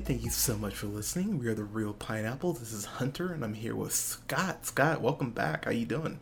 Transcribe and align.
Everybody. 0.00 0.14
Thank 0.14 0.24
you 0.24 0.30
so 0.30 0.56
much 0.56 0.74
for 0.76 0.86
listening. 0.86 1.38
We 1.38 1.46
are 1.48 1.54
the 1.54 1.64
Reel 1.64 1.92
Pineapple. 1.92 2.54
This 2.54 2.72
is 2.72 2.86
Hunter, 2.86 3.34
and 3.34 3.44
I'm 3.44 3.52
here 3.52 3.76
with 3.76 3.92
Scott. 3.92 4.64
Scott, 4.64 5.02
welcome 5.02 5.30
back. 5.30 5.66
How 5.66 5.72
you 5.72 5.84
doing? 5.84 6.18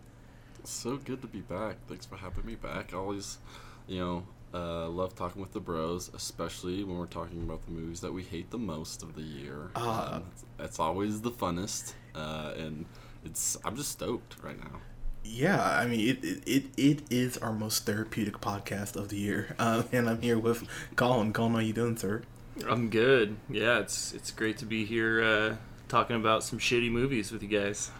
So 0.64 0.96
good 0.96 1.22
to 1.22 1.28
be 1.28 1.42
back. 1.42 1.76
Thanks 1.86 2.04
for 2.04 2.16
having 2.16 2.44
me 2.44 2.56
back. 2.56 2.92
I 2.92 2.96
always, 2.96 3.38
you 3.86 4.00
know, 4.00 4.24
uh, 4.52 4.88
love 4.88 5.14
talking 5.14 5.40
with 5.40 5.52
the 5.52 5.60
bros, 5.60 6.10
especially 6.12 6.82
when 6.82 6.98
we're 6.98 7.06
talking 7.06 7.40
about 7.42 7.64
the 7.66 7.70
movies 7.70 8.00
that 8.00 8.12
we 8.12 8.24
hate 8.24 8.50
the 8.50 8.58
most 8.58 9.04
of 9.04 9.14
the 9.14 9.22
year. 9.22 9.70
Ah. 9.76 10.16
Um, 10.16 10.24
it's 10.58 10.80
always 10.80 11.20
the 11.20 11.30
funnest, 11.30 11.92
uh, 12.16 12.54
and 12.56 12.84
it's 13.24 13.56
I'm 13.64 13.76
just 13.76 13.92
stoked 13.92 14.42
right 14.42 14.58
now. 14.58 14.80
Yeah, 15.24 15.62
I 15.62 15.86
mean 15.86 16.00
it, 16.00 16.24
it, 16.24 16.42
it, 16.46 16.64
it 16.76 17.02
is 17.10 17.38
our 17.38 17.52
most 17.52 17.86
therapeutic 17.86 18.40
podcast 18.40 18.96
of 18.96 19.08
the 19.10 19.18
year, 19.18 19.54
um, 19.60 19.84
and 19.92 20.08
I'm 20.10 20.20
here 20.20 20.38
with 20.38 20.66
Colin. 20.96 21.32
Colin, 21.32 21.52
how 21.52 21.60
you 21.60 21.72
doing, 21.72 21.96
sir? 21.96 22.22
I'm 22.66 22.88
good. 22.90 23.36
Yeah, 23.48 23.78
it's 23.78 24.12
it's 24.12 24.30
great 24.30 24.58
to 24.58 24.66
be 24.66 24.84
here 24.84 25.22
uh, 25.22 25.56
talking 25.88 26.16
about 26.16 26.42
some 26.42 26.58
shitty 26.58 26.90
movies 26.90 27.30
with 27.30 27.42
you 27.42 27.48
guys. 27.48 27.90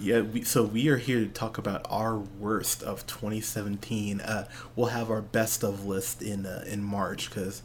Yeah, 0.00 0.22
we, 0.22 0.42
so 0.42 0.64
we 0.64 0.88
are 0.88 0.96
here 0.96 1.20
to 1.20 1.28
talk 1.28 1.58
about 1.58 1.86
our 1.90 2.16
worst 2.16 2.82
of 2.82 3.06
2017. 3.06 4.20
Uh, 4.20 4.48
we'll 4.74 4.86
have 4.88 5.10
our 5.10 5.20
best 5.20 5.62
of 5.62 5.84
list 5.84 6.22
in 6.22 6.46
uh, 6.46 6.64
in 6.66 6.82
March 6.82 7.28
because 7.28 7.62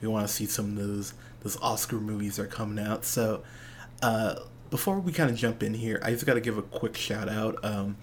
we 0.00 0.08
want 0.08 0.26
to 0.26 0.32
see 0.32 0.46
some 0.46 0.70
of 0.70 0.76
those 0.76 1.14
those 1.42 1.58
Oscar 1.60 1.96
movies 1.96 2.38
are 2.38 2.46
coming 2.46 2.84
out. 2.84 3.04
So 3.04 3.42
uh, 4.02 4.36
before 4.70 4.98
we 4.98 5.12
kind 5.12 5.30
of 5.30 5.36
jump 5.36 5.62
in 5.62 5.74
here, 5.74 6.00
I 6.02 6.10
just 6.10 6.26
got 6.26 6.34
to 6.34 6.40
give 6.40 6.58
a 6.58 6.62
quick 6.62 6.96
shout 6.96 7.28
out. 7.28 7.62
Um, 7.64 7.96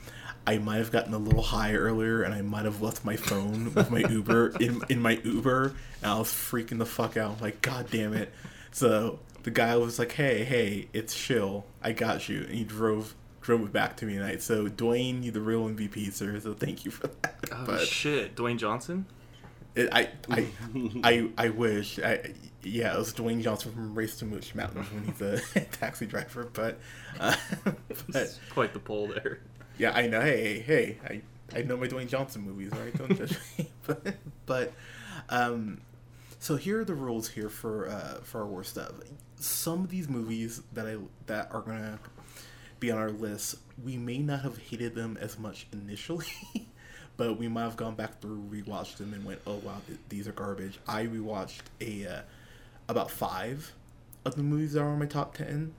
I 0.47 0.57
might 0.57 0.77
have 0.77 0.91
gotten 0.91 1.13
a 1.13 1.17
little 1.17 1.43
high 1.43 1.73
earlier, 1.75 2.23
and 2.23 2.33
I 2.33 2.41
might 2.41 2.65
have 2.65 2.81
left 2.81 3.05
my 3.05 3.15
phone 3.15 3.73
with 3.73 3.91
my 3.91 3.99
Uber 3.99 4.53
in 4.59 4.81
in 4.89 5.01
my 5.01 5.19
Uber, 5.23 5.73
and 6.01 6.11
I 6.11 6.17
was 6.17 6.29
freaking 6.29 6.79
the 6.79 6.85
fuck 6.85 7.17
out. 7.17 7.35
I'm 7.35 7.41
like, 7.41 7.61
God 7.61 7.89
damn 7.91 8.13
it! 8.13 8.33
So 8.71 9.19
the 9.43 9.51
guy 9.51 9.75
was 9.77 9.99
like, 9.99 10.13
Hey, 10.13 10.43
hey, 10.43 10.87
it's 10.93 11.15
chill. 11.15 11.65
I 11.81 11.91
got 11.91 12.27
you, 12.29 12.41
and 12.41 12.51
he 12.55 12.63
drove 12.63 13.15
drove 13.41 13.61
it 13.61 13.73
back 13.73 13.97
to 13.97 14.05
me 14.05 14.13
tonight. 14.13 14.41
So 14.41 14.67
Dwayne, 14.67 15.23
you're 15.23 15.33
the 15.33 15.41
real 15.41 15.67
MVP, 15.67 16.11
sir. 16.13 16.39
So 16.39 16.53
thank 16.53 16.85
you 16.85 16.91
for 16.91 17.07
that. 17.07 17.35
Oh 17.51 17.63
but 17.65 17.87
shit, 17.87 18.35
Dwayne 18.35 18.57
Johnson. 18.57 19.05
it, 19.75 19.89
I, 19.91 20.09
I, 20.29 20.47
I, 21.03 21.29
I 21.37 21.49
wish. 21.49 21.99
I, 21.99 22.33
yeah, 22.63 22.93
it 22.93 22.97
was 22.99 23.13
Dwayne 23.13 23.41
Johnson 23.41 23.71
from 23.73 23.95
Race 23.95 24.17
to 24.17 24.25
Mooch 24.25 24.53
Mountain 24.53 24.83
when 24.83 25.05
he's 25.05 25.21
a 25.21 25.59
taxi 25.71 26.05
driver. 26.05 26.47
But, 26.53 26.79
uh, 27.19 27.35
but 28.09 28.39
Quite 28.51 28.73
the 28.73 28.79
pull 28.79 29.07
there. 29.07 29.39
Yeah, 29.81 29.93
I 29.95 30.05
know. 30.05 30.21
Hey, 30.21 30.59
hey, 30.59 30.97
hey, 31.07 31.21
I, 31.55 31.59
I 31.59 31.61
know 31.63 31.75
my 31.75 31.87
Dwayne 31.87 32.07
Johnson 32.07 32.43
movies, 32.43 32.69
right? 32.71 32.95
Don't 32.95 33.17
judge 33.17 33.35
me. 33.57 33.67
But, 34.45 34.73
um, 35.29 35.81
so 36.37 36.55
here 36.55 36.81
are 36.81 36.85
the 36.85 36.93
rules 36.93 37.29
here 37.29 37.49
for 37.49 37.89
uh, 37.89 38.19
for 38.21 38.41
our 38.41 38.47
worst 38.47 38.77
of. 38.77 39.01
Some 39.37 39.83
of 39.83 39.89
these 39.89 40.07
movies 40.07 40.61
that 40.73 40.85
I 40.85 40.97
that 41.25 41.51
are 41.51 41.61
gonna 41.61 41.97
be 42.79 42.91
on 42.91 42.99
our 42.99 43.09
list, 43.09 43.55
we 43.83 43.97
may 43.97 44.19
not 44.19 44.41
have 44.41 44.57
hated 44.59 44.93
them 44.93 45.17
as 45.19 45.39
much 45.39 45.65
initially, 45.73 46.27
but 47.17 47.39
we 47.39 47.47
might 47.47 47.63
have 47.63 47.77
gone 47.77 47.95
back 47.95 48.21
through, 48.21 48.43
rewatched 48.51 48.97
them, 48.97 49.13
and 49.13 49.25
went, 49.25 49.41
"Oh 49.47 49.55
wow, 49.55 49.81
th- 49.87 49.99
these 50.09 50.27
are 50.27 50.31
garbage." 50.31 50.79
I 50.87 51.07
rewatched 51.07 51.61
a 51.79 52.05
uh, 52.05 52.21
about 52.87 53.09
five 53.09 53.73
of 54.25 54.35
the 54.35 54.43
movies 54.43 54.73
that 54.73 54.81
are 54.81 54.89
on 54.89 54.99
my 54.99 55.07
top 55.07 55.33
ten, 55.35 55.73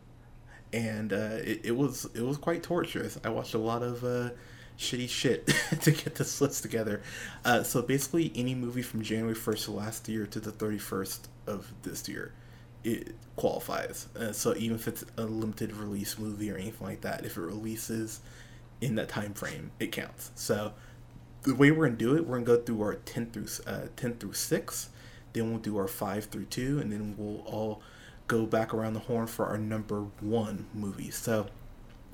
and 0.73 1.13
uh, 1.13 1.39
it, 1.45 1.61
it 1.65 1.77
was 1.77 2.07
it 2.15 2.23
was 2.23 2.37
quite 2.37 2.63
torturous. 2.63 3.19
I 3.25 3.29
watched 3.29 3.55
a 3.55 3.59
lot 3.59 3.83
of 3.83 4.05
uh, 4.05 4.31
shitty 4.79 5.09
shit 5.09 5.47
to 5.83 5.91
get 5.91 6.15
this 6.15 6.41
list 6.41 6.63
together. 6.63 7.03
Uh, 7.45 7.63
so 7.63 7.83
basically, 7.83 8.33
any 8.35 8.55
movie 8.55 8.83
from 8.83 9.03
January 9.03 9.35
first 9.35 9.69
of 9.69 9.75
last 9.75 10.09
year 10.09 10.27
to 10.27 10.41
the 10.41 10.53
thirty 10.53 10.79
first 10.79 11.29
of 11.47 11.73
this 11.83 12.09
year, 12.09 12.33
it 12.85 13.15
qualifies. 13.37 14.09
Uh, 14.19 14.33
so 14.33 14.55
even 14.57 14.77
if 14.77 14.89
it's 14.89 15.05
a 15.17 15.25
limited 15.25 15.75
release 15.75 16.19
movie 16.19 16.51
or 16.51 16.57
anything 16.57 16.87
like 16.87 17.03
that, 17.03 17.25
if 17.25 17.37
it 17.37 17.41
releases 17.41 18.21
in 18.81 18.95
that 18.97 19.09
time 19.09 19.35
frame, 19.35 19.71
it 19.79 19.93
counts. 19.93 20.31
So 20.35 20.73
the 21.43 21.55
way 21.55 21.71
we're 21.71 21.87
gonna 21.87 21.99
do 21.99 22.17
it, 22.17 22.27
we're 22.27 22.37
gonna 22.41 22.59
go 22.59 22.63
through 22.63 22.83
our 22.83 22.95
ten 22.95 23.31
through 23.31 23.47
uh, 23.67 23.89
ten 23.97 24.15
through 24.15 24.33
six, 24.35 24.89
then 25.33 25.51
we'll 25.51 25.61
do 25.61 25.77
our 25.77 25.89
five 25.89 26.27
through 26.27 26.47
two, 26.47 26.79
and 26.79 26.93
then 26.93 27.15
we'll 27.17 27.41
all 27.41 27.83
go 28.33 28.47
back 28.47 28.73
around 28.73 28.95
the 28.95 29.01
horn 29.01 29.27
for 29.27 29.47
our 29.47 29.59
number 29.59 30.07
one 30.21 30.67
movie. 30.73 31.11
So 31.11 31.49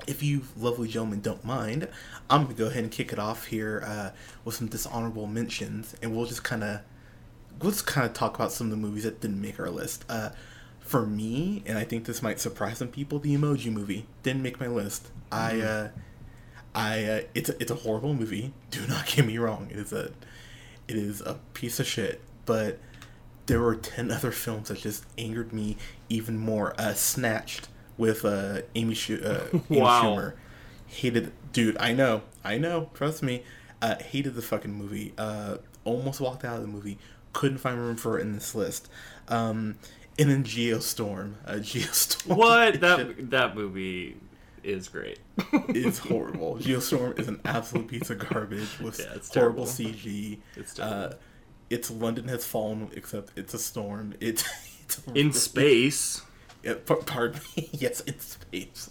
if 0.08 0.20
you 0.20 0.42
lovely 0.56 0.88
gentlemen 0.88 1.20
don't 1.20 1.44
mind, 1.44 1.88
I'm 2.28 2.42
gonna 2.42 2.54
go 2.54 2.66
ahead 2.66 2.82
and 2.82 2.90
kick 2.90 3.12
it 3.12 3.20
off 3.20 3.46
here 3.46 3.84
uh, 3.86 4.10
with 4.44 4.56
some 4.56 4.66
dishonorable 4.66 5.28
mentions, 5.28 5.94
and 6.02 6.16
we'll 6.16 6.26
just 6.26 6.42
kind 6.42 6.64
of 6.64 6.80
we'll 7.60 7.70
just 7.70 7.86
kind 7.86 8.04
of 8.04 8.14
talk 8.14 8.34
about 8.34 8.50
some 8.50 8.66
of 8.66 8.70
the 8.72 8.76
movies 8.76 9.04
that 9.04 9.20
didn't 9.20 9.40
make 9.40 9.60
our 9.60 9.70
list. 9.70 10.04
Uh, 10.08 10.30
for 10.80 11.06
me, 11.06 11.62
and 11.66 11.76
I 11.78 11.84
think 11.84 12.06
this 12.06 12.22
might 12.22 12.40
surprise 12.40 12.78
some 12.78 12.88
people, 12.88 13.18
the 13.18 13.36
Emoji 13.36 13.70
Movie 13.70 14.06
didn't 14.22 14.42
make 14.42 14.58
my 14.58 14.68
list. 14.68 15.08
I, 15.30 15.60
uh, 15.60 15.88
I, 16.74 17.04
uh, 17.04 17.20
it's 17.34 17.50
a, 17.50 17.60
it's 17.60 17.70
a 17.70 17.74
horrible 17.74 18.14
movie. 18.14 18.54
Do 18.70 18.86
not 18.86 19.06
get 19.06 19.26
me 19.26 19.36
wrong. 19.36 19.68
It 19.70 19.76
is 19.76 19.92
a, 19.92 20.12
it 20.88 20.96
is 20.96 21.20
a 21.20 21.38
piece 21.52 21.78
of 21.78 21.86
shit. 21.86 22.22
But 22.46 22.78
there 23.48 23.60
were 23.60 23.74
ten 23.74 24.10
other 24.12 24.30
films 24.30 24.68
that 24.68 24.78
just 24.78 25.04
angered 25.18 25.52
me 25.52 25.76
even 26.08 26.38
more. 26.38 26.74
Uh, 26.80 26.94
Snatched 26.94 27.68
with 27.96 28.24
uh, 28.24 28.62
Amy, 28.76 28.94
Schu- 28.94 29.20
uh, 29.24 29.48
Amy 29.70 29.80
Wow. 29.80 30.02
Schumer. 30.04 30.34
Hated, 30.86 31.32
dude. 31.52 31.76
I 31.78 31.92
know, 31.92 32.22
I 32.44 32.56
know. 32.56 32.90
Trust 32.94 33.22
me. 33.22 33.42
Uh, 33.82 33.96
hated 34.02 34.34
the 34.34 34.42
fucking 34.42 34.72
movie. 34.72 35.12
Uh, 35.18 35.58
almost 35.84 36.20
walked 36.20 36.44
out 36.44 36.56
of 36.56 36.62
the 36.62 36.68
movie. 36.68 36.98
Couldn't 37.32 37.58
find 37.58 37.78
room 37.78 37.96
for 37.96 38.18
it 38.18 38.22
in 38.22 38.32
this 38.32 38.54
list. 38.54 38.88
Um, 39.28 39.76
and 40.18 40.30
then 40.30 40.44
Geostorm. 40.44 41.34
Uh, 41.46 41.52
Geostorm. 41.56 42.36
What? 42.36 42.80
that 42.80 43.30
that 43.30 43.54
movie 43.54 44.16
is 44.64 44.88
great. 44.88 45.18
it's 45.68 45.98
horrible. 45.98 46.56
Geostorm 46.56 47.18
is 47.20 47.28
an 47.28 47.40
absolute 47.44 47.86
piece 47.88 48.10
of 48.10 48.18
garbage 48.28 48.78
with 48.80 48.98
Yeah, 48.98 49.14
it's 49.14 49.32
horrible 49.32 49.66
terrible. 49.66 49.94
CG. 49.94 50.38
It's 50.56 50.74
terrible. 50.74 50.96
uh, 50.96 51.12
it's 51.70 51.90
London 51.90 52.28
has 52.28 52.44
fallen, 52.44 52.90
except 52.94 53.32
it's 53.36 53.54
a 53.54 53.58
storm. 53.58 54.14
It's, 54.20 54.44
it's 54.84 55.02
In 55.14 55.32
space. 55.32 56.22
Par- 56.86 56.96
pardon 57.04 57.40
me. 57.56 57.68
yes, 57.72 58.00
in 58.00 58.18
space. 58.20 58.90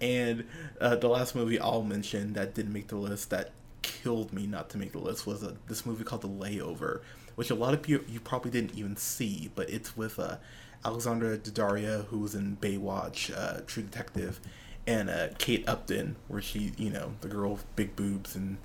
And 0.00 0.44
uh, 0.80 0.96
the 0.96 1.08
last 1.08 1.34
movie 1.34 1.58
I'll 1.60 1.82
mention 1.82 2.32
that 2.32 2.54
didn't 2.54 2.72
make 2.72 2.88
the 2.88 2.96
list 2.96 3.30
that 3.30 3.52
killed 3.82 4.32
me 4.32 4.46
not 4.46 4.70
to 4.70 4.78
make 4.78 4.92
the 4.92 4.98
list 4.98 5.26
was 5.26 5.44
uh, 5.44 5.54
this 5.68 5.84
movie 5.84 6.04
called 6.04 6.22
The 6.22 6.28
Layover, 6.28 7.00
which 7.34 7.50
a 7.50 7.54
lot 7.54 7.74
of 7.74 7.82
people 7.82 8.06
you 8.10 8.20
probably 8.20 8.50
didn't 8.50 8.74
even 8.74 8.96
see, 8.96 9.50
but 9.54 9.68
it's 9.68 9.96
with 9.96 10.18
uh, 10.18 10.36
Alexandra 10.84 11.36
Daddario, 11.38 12.06
who 12.06 12.20
was 12.20 12.34
in 12.34 12.56
Baywatch, 12.56 13.36
uh, 13.36 13.60
True 13.66 13.82
Detective, 13.82 14.40
and 14.86 15.08
uh, 15.08 15.28
Kate 15.38 15.66
Upton, 15.68 16.16
where 16.28 16.42
she, 16.42 16.72
you 16.76 16.90
know, 16.90 17.12
the 17.20 17.28
girl 17.28 17.52
with 17.52 17.76
big 17.76 17.96
boobs 17.96 18.34
and 18.34 18.58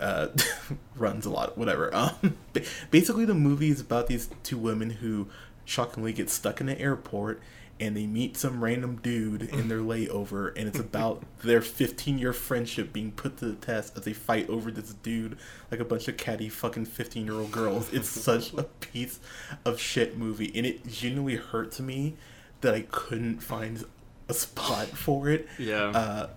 uh, 0.00 0.28
runs 0.96 1.26
a 1.26 1.30
lot, 1.30 1.56
whatever. 1.56 1.94
Um, 1.94 2.36
basically, 2.90 3.24
the 3.24 3.34
movie 3.34 3.70
is 3.70 3.80
about 3.80 4.06
these 4.06 4.28
two 4.42 4.58
women 4.58 4.90
who 4.90 5.28
shockingly 5.64 6.12
get 6.12 6.30
stuck 6.30 6.60
in 6.60 6.68
an 6.68 6.78
airport 6.78 7.40
and 7.80 7.96
they 7.96 8.06
meet 8.06 8.36
some 8.36 8.62
random 8.62 8.96
dude 9.02 9.42
in 9.42 9.68
their 9.68 9.78
layover, 9.78 10.54
and 10.54 10.68
it's 10.68 10.78
about 10.78 11.24
their 11.42 11.62
15 11.62 12.18
year 12.18 12.32
friendship 12.34 12.92
being 12.92 13.10
put 13.10 13.38
to 13.38 13.46
the 13.46 13.54
test 13.54 13.96
as 13.96 14.04
they 14.04 14.12
fight 14.12 14.48
over 14.50 14.70
this 14.70 14.92
dude 14.92 15.38
like 15.70 15.80
a 15.80 15.84
bunch 15.84 16.06
of 16.06 16.16
catty 16.18 16.50
fucking 16.50 16.84
15 16.84 17.24
year 17.24 17.34
old 17.34 17.50
girls. 17.50 17.90
It's 17.92 18.08
such 18.08 18.52
a 18.52 18.64
piece 18.64 19.18
of 19.64 19.80
shit 19.80 20.18
movie, 20.18 20.52
and 20.54 20.66
it 20.66 20.86
genuinely 20.86 21.36
hurt 21.36 21.72
to 21.72 21.82
me 21.82 22.16
that 22.60 22.74
I 22.74 22.82
couldn't 22.82 23.38
find 23.40 23.82
a 24.28 24.34
spot 24.34 24.88
for 24.88 25.30
it. 25.30 25.48
Yeah. 25.58 25.86
Uh, 25.88 26.28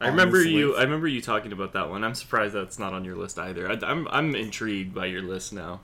I 0.00 0.08
remember 0.08 0.38
this 0.38 0.48
you. 0.48 0.76
I 0.76 0.82
remember 0.82 1.08
you 1.08 1.20
talking 1.22 1.52
about 1.52 1.72
that 1.74 1.88
one. 1.90 2.04
I'm 2.04 2.14
surprised 2.14 2.54
that's 2.54 2.78
not 2.78 2.92
on 2.92 3.04
your 3.04 3.16
list 3.16 3.38
either. 3.38 3.70
I, 3.70 3.78
I'm 3.82 4.06
I'm 4.08 4.34
intrigued 4.34 4.94
by 4.94 5.06
your 5.06 5.22
list 5.22 5.52
now. 5.52 5.80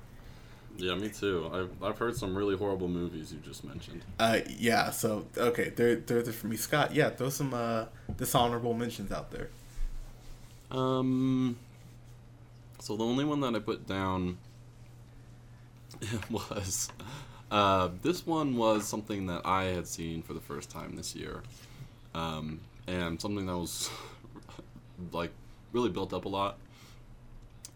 Yeah, 0.77 0.95
me 0.95 1.11
too. 1.11 1.51
I've, 1.53 1.83
I've 1.83 1.99
heard 1.99 2.17
some 2.17 2.35
really 2.35 2.57
horrible 2.57 2.89
movies 2.89 3.33
you 3.33 3.39
just 3.41 3.65
mentioned. 3.65 4.03
Uh, 4.19 4.41
yeah. 4.49 4.91
So 4.91 5.27
okay, 5.37 5.71
there, 5.71 5.97
there's 5.97 6.29
it 6.29 6.33
for 6.33 6.47
me, 6.47 6.57
Scott. 6.57 6.95
Yeah, 6.95 7.11
throw 7.11 7.29
some 7.29 7.53
uh, 7.53 7.87
dishonorable 8.17 8.73
mentions 8.75 9.13
out 9.13 9.31
there. 9.31 9.51
Um, 10.71 11.57
so 12.79 12.97
the 12.97 13.05
only 13.05 13.25
one 13.25 13.41
that 13.41 13.55
I 13.55 13.59
put 13.59 13.87
down 13.87 14.39
was 16.31 16.91
Uh, 17.51 17.89
this 18.03 18.27
one 18.27 18.57
was 18.57 18.87
something 18.87 19.27
that 19.27 19.43
I 19.45 19.65
had 19.65 19.87
seen 19.89 20.23
for 20.23 20.35
the 20.35 20.41
first 20.41 20.71
time 20.71 20.95
this 20.95 21.17
year, 21.17 21.43
um, 22.15 22.61
and 22.87 23.21
something 23.21 23.47
that 23.47 23.57
was 23.57 23.91
like 25.13 25.31
really 25.73 25.89
built 25.91 26.13
up 26.13 26.25
a 26.25 26.29
lot. 26.29 26.59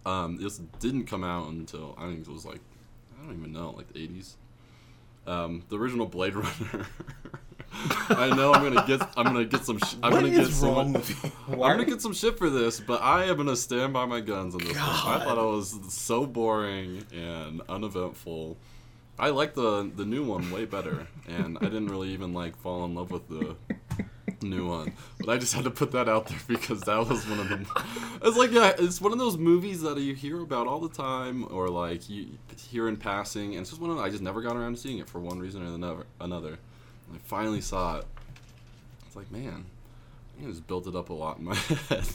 Um, 0.06 0.36
this 0.36 0.58
didn't 0.80 1.04
come 1.06 1.24
out 1.24 1.48
until 1.48 1.94
I 1.98 2.06
think 2.08 2.20
it 2.20 2.28
was 2.28 2.44
like 2.44 2.60
I 3.18 3.26
don't 3.26 3.38
even 3.38 3.52
know, 3.52 3.70
like 3.76 3.92
the 3.92 4.00
eighties. 4.00 4.36
Um, 5.26 5.62
the 5.70 5.78
original 5.78 6.06
Blade 6.06 6.34
Runner. 6.34 6.86
I 8.10 8.28
know 8.36 8.52
I'm 8.52 8.62
gonna 8.62 8.86
get 8.86 9.00
I'm 9.16 9.24
gonna 9.24 9.44
get 9.44 9.64
some 9.64 9.78
sh- 9.78 9.94
I'm 10.02 10.12
What 10.12 10.20
gonna 10.20 10.30
get 10.34 10.48
some 10.48 10.68
wrong 10.68 10.92
with 10.92 11.24
you? 11.24 11.30
I'm 11.54 11.58
gonna 11.58 11.84
get 11.84 12.00
some 12.02 12.12
shit 12.12 12.38
for 12.38 12.50
this, 12.50 12.78
but 12.80 13.02
I 13.02 13.24
am 13.24 13.36
gonna 13.36 13.56
stand 13.56 13.92
by 13.92 14.04
my 14.06 14.20
guns 14.20 14.54
on 14.54 14.60
this 14.62 14.76
one. 14.76 14.82
I 14.84 15.24
thought 15.24 15.38
it 15.38 15.42
was 15.56 15.78
so 15.92 16.26
boring 16.26 17.04
and 17.12 17.62
uneventful. 17.68 18.56
I 19.18 19.30
like 19.30 19.54
the 19.54 19.90
the 19.96 20.04
new 20.04 20.22
one 20.24 20.50
way 20.50 20.66
better, 20.66 21.06
and 21.26 21.56
I 21.58 21.64
didn't 21.64 21.88
really 21.88 22.10
even 22.10 22.34
like 22.34 22.56
fall 22.56 22.84
in 22.84 22.94
love 22.94 23.10
with 23.10 23.28
the 23.28 23.56
new 24.44 24.68
one. 24.68 24.92
But 25.18 25.28
I 25.30 25.38
just 25.38 25.54
had 25.54 25.64
to 25.64 25.70
put 25.70 25.92
that 25.92 26.08
out 26.08 26.26
there 26.26 26.38
because 26.46 26.80
that 26.82 27.08
was 27.08 27.26
one 27.28 27.40
of 27.40 27.48
them. 27.48 27.66
It's 28.22 28.36
like 28.36 28.52
yeah, 28.52 28.72
it's 28.78 29.00
one 29.00 29.12
of 29.12 29.18
those 29.18 29.36
movies 29.36 29.82
that 29.82 29.98
you 29.98 30.14
hear 30.14 30.40
about 30.40 30.66
all 30.66 30.80
the 30.80 30.94
time, 30.94 31.46
or 31.50 31.68
like 31.68 32.08
you 32.08 32.28
hear 32.56 32.88
in 32.88 32.96
passing, 32.96 33.52
and 33.52 33.62
it's 33.62 33.70
just 33.70 33.80
one 33.82 33.90
of 33.90 33.98
I 33.98 34.10
just 34.10 34.22
never 34.22 34.42
got 34.42 34.56
around 34.56 34.76
to 34.76 34.80
seeing 34.80 34.98
it 34.98 35.08
for 35.08 35.20
one 35.20 35.38
reason 35.38 35.62
or 35.62 35.74
another. 35.74 36.06
Another, 36.20 36.58
I 37.12 37.18
finally 37.24 37.60
saw 37.60 37.98
it. 37.98 38.06
It's 39.06 39.16
like 39.16 39.30
man, 39.30 39.64
I 40.40 40.46
just 40.46 40.66
built 40.66 40.86
it 40.86 40.96
up 40.96 41.10
a 41.10 41.14
lot 41.14 41.38
in 41.38 41.44
my 41.44 41.54
head. 41.88 42.06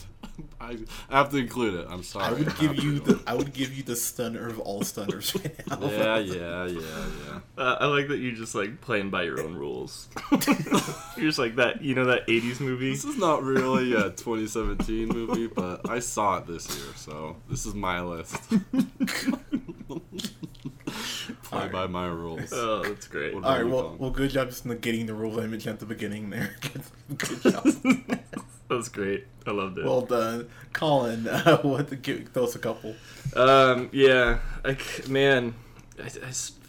I, 0.60 0.78
I 1.08 1.18
have 1.18 1.30
to 1.30 1.38
include 1.38 1.74
it. 1.74 1.86
I'm 1.88 2.02
sorry. 2.02 2.26
I 2.26 2.32
would 2.32 2.48
have 2.48 2.58
give 2.60 2.76
you 2.76 2.98
to. 3.00 3.14
the 3.14 3.22
I 3.26 3.34
would 3.34 3.52
give 3.52 3.72
you 3.76 3.82
the 3.82 3.96
stunner 3.96 4.46
of 4.48 4.58
all 4.60 4.82
stunners 4.82 5.34
right 5.44 5.66
now. 5.68 5.78
Yeah, 5.88 6.18
yeah, 6.18 6.66
yeah, 6.66 7.06
yeah. 7.26 7.40
Uh, 7.56 7.76
I 7.80 7.86
like 7.86 8.08
that 8.08 8.18
you're 8.18 8.34
just 8.34 8.54
like 8.54 8.80
playing 8.80 9.10
by 9.10 9.22
your 9.24 9.40
own 9.40 9.54
rules. 9.54 10.08
You're 11.16 11.28
just 11.28 11.38
like 11.38 11.56
that, 11.56 11.82
you 11.82 11.94
know, 11.94 12.06
that 12.06 12.26
'80s 12.26 12.60
movie. 12.60 12.90
This 12.90 13.04
is 13.04 13.16
not 13.16 13.42
really 13.42 13.92
a 13.94 14.10
2017 14.10 15.08
movie, 15.08 15.46
but 15.48 15.88
I 15.88 15.98
saw 15.98 16.38
it 16.38 16.46
this 16.46 16.68
year, 16.74 16.94
so 16.96 17.36
this 17.48 17.66
is 17.66 17.74
my 17.74 18.00
list. 18.00 18.36
Play 21.50 21.62
Alright. 21.62 21.72
by 21.72 21.86
my 21.88 22.06
rules. 22.06 22.52
Oh, 22.52 22.84
that's 22.84 23.08
great. 23.08 23.34
What 23.34 23.42
All 23.42 23.56
right, 23.56 23.66
well, 23.66 23.96
well, 23.98 24.10
good 24.10 24.30
job 24.30 24.50
just 24.50 24.64
getting 24.80 25.06
the 25.06 25.14
rule 25.14 25.40
image 25.40 25.66
at 25.66 25.80
the 25.80 25.84
beginning 25.84 26.30
there. 26.30 26.54
good 27.16 27.42
job. 27.42 27.66
That 28.68 28.76
was 28.76 28.88
great. 28.88 29.26
I 29.48 29.50
loved 29.50 29.78
it. 29.78 29.84
well 29.84 30.02
done, 30.02 30.48
Colin. 30.72 31.26
Uh, 31.26 31.56
what? 31.62 31.88
To 31.88 31.96
give 31.96 32.28
throw 32.28 32.44
us 32.44 32.54
a 32.54 32.60
couple. 32.60 32.94
Um, 33.34 33.88
yeah, 33.90 34.38
I 34.64 34.76
c 34.76 35.10
man, 35.10 35.56
I 36.00 36.08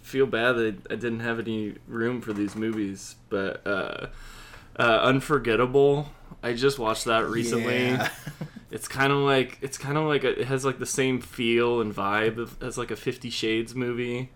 feel 0.01 0.25
bad 0.25 0.53
that 0.53 0.75
I 0.89 0.95
didn't 0.95 1.19
have 1.19 1.37
any 1.37 1.75
room 1.87 2.21
for 2.21 2.33
these 2.33 2.55
movies, 2.55 3.17
but 3.29 3.61
uh, 3.67 4.07
uh, 4.79 4.99
Unforgettable. 5.03 6.09
I 6.41 6.53
just 6.53 6.79
watched 6.79 7.05
that 7.05 7.27
recently. 7.29 7.89
Yeah. 7.89 8.09
It's 8.71 8.87
kind 8.87 9.11
of 9.13 9.19
like 9.19 9.59
it's 9.61 9.77
kind 9.77 9.95
of 9.95 10.05
like 10.05 10.23
a, 10.23 10.39
it 10.41 10.47
has 10.47 10.65
like 10.65 10.79
the 10.79 10.87
same 10.87 11.21
feel 11.21 11.81
and 11.81 11.93
vibe 11.93 12.37
of, 12.39 12.63
as 12.63 12.79
like 12.79 12.89
a 12.89 12.95
Fifty 12.95 13.29
Shades 13.29 13.75
movie, 13.75 14.31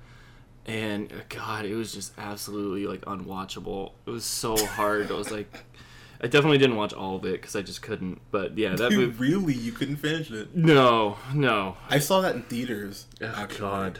and 0.65 1.11
uh, 1.11 1.15
God, 1.29 1.65
it 1.65 1.75
was 1.75 1.93
just 1.93 2.13
absolutely 2.17 2.87
like 2.87 3.01
unwatchable. 3.01 3.91
It 4.05 4.09
was 4.09 4.25
so 4.25 4.57
hard. 4.57 5.11
I 5.11 5.13
was 5.13 5.31
like, 5.31 5.63
I 6.21 6.27
definitely 6.27 6.57
didn't 6.57 6.75
watch 6.75 6.93
all 6.93 7.17
of 7.17 7.25
it 7.25 7.41
because 7.41 7.55
I 7.55 7.61
just 7.61 7.81
couldn't. 7.81 8.21
But 8.31 8.57
yeah, 8.57 8.75
that 8.75 8.91
movie. 8.91 9.17
really 9.17 9.53
you 9.53 9.71
couldn't 9.71 9.97
finish 9.97 10.31
it. 10.31 10.55
No, 10.55 11.17
no. 11.33 11.77
I 11.89 11.99
saw 11.99 12.21
that 12.21 12.35
in 12.35 12.41
theaters. 12.43 13.05
Oh 13.21 13.33
actually. 13.35 13.59
God. 13.59 13.99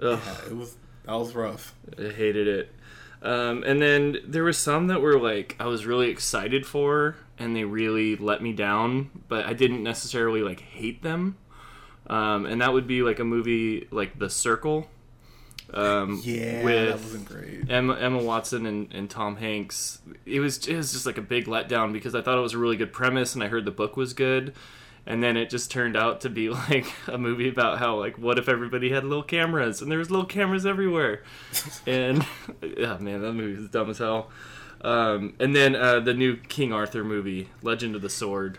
Yeah, 0.00 0.18
it 0.46 0.56
was 0.56 0.76
that 1.04 1.14
was 1.14 1.34
rough. 1.34 1.74
I 1.98 2.10
hated 2.10 2.48
it. 2.48 2.74
Um, 3.22 3.62
and 3.62 3.80
then 3.80 4.16
there 4.26 4.42
were 4.42 4.52
some 4.52 4.88
that 4.88 5.00
were 5.00 5.18
like 5.18 5.56
I 5.58 5.66
was 5.66 5.86
really 5.86 6.10
excited 6.10 6.66
for, 6.66 7.16
and 7.38 7.54
they 7.56 7.64
really 7.64 8.16
let 8.16 8.42
me 8.42 8.52
down. 8.52 9.10
But 9.28 9.46
I 9.46 9.52
didn't 9.52 9.82
necessarily 9.82 10.42
like 10.42 10.60
hate 10.60 11.02
them. 11.02 11.38
Um, 12.08 12.46
and 12.46 12.60
that 12.60 12.72
would 12.72 12.86
be 12.86 13.02
like 13.02 13.20
a 13.20 13.24
movie 13.24 13.86
like 13.90 14.18
The 14.18 14.28
Circle. 14.28 14.88
Um, 15.72 16.20
Yeah, 16.22 16.62
with 16.64 16.88
that 16.88 17.00
wasn't 17.02 17.24
great. 17.26 17.70
Emma, 17.70 17.94
Emma 17.94 18.22
Watson 18.22 18.66
and, 18.66 18.92
and 18.92 19.08
Tom 19.08 19.36
Hanks. 19.36 20.00
It 20.26 20.40
was 20.40 20.66
it 20.66 20.76
was 20.76 20.92
just 20.92 21.06
like 21.06 21.18
a 21.18 21.22
big 21.22 21.46
letdown 21.46 21.92
because 21.92 22.14
I 22.14 22.20
thought 22.20 22.38
it 22.38 22.42
was 22.42 22.54
a 22.54 22.58
really 22.58 22.76
good 22.76 22.92
premise 22.92 23.34
and 23.34 23.42
I 23.42 23.48
heard 23.48 23.64
the 23.64 23.70
book 23.70 23.96
was 23.96 24.12
good, 24.12 24.54
and 25.06 25.22
then 25.22 25.36
it 25.36 25.48
just 25.50 25.70
turned 25.70 25.96
out 25.96 26.20
to 26.22 26.30
be 26.30 26.48
like 26.68 26.86
a 27.06 27.16
movie 27.16 27.48
about 27.48 27.78
how 27.78 27.98
like 27.98 28.18
what 28.18 28.38
if 28.38 28.48
everybody 28.48 28.90
had 28.90 29.04
little 29.04 29.22
cameras 29.22 29.80
and 29.80 29.90
there 29.90 29.98
was 29.98 30.10
little 30.10 30.26
cameras 30.26 30.66
everywhere, 30.66 31.22
and 31.86 32.26
yeah 32.62 32.98
man 32.98 33.22
that 33.22 33.32
movie 33.32 33.60
was 33.60 33.70
dumb 33.70 33.90
as 33.90 33.98
hell. 33.98 34.30
Um, 34.82 35.34
and 35.38 35.54
then 35.54 35.76
uh, 35.76 36.00
the 36.00 36.12
new 36.12 36.36
King 36.36 36.72
Arthur 36.72 37.04
movie, 37.04 37.48
Legend 37.62 37.94
of 37.94 38.02
the 38.02 38.10
Sword. 38.10 38.58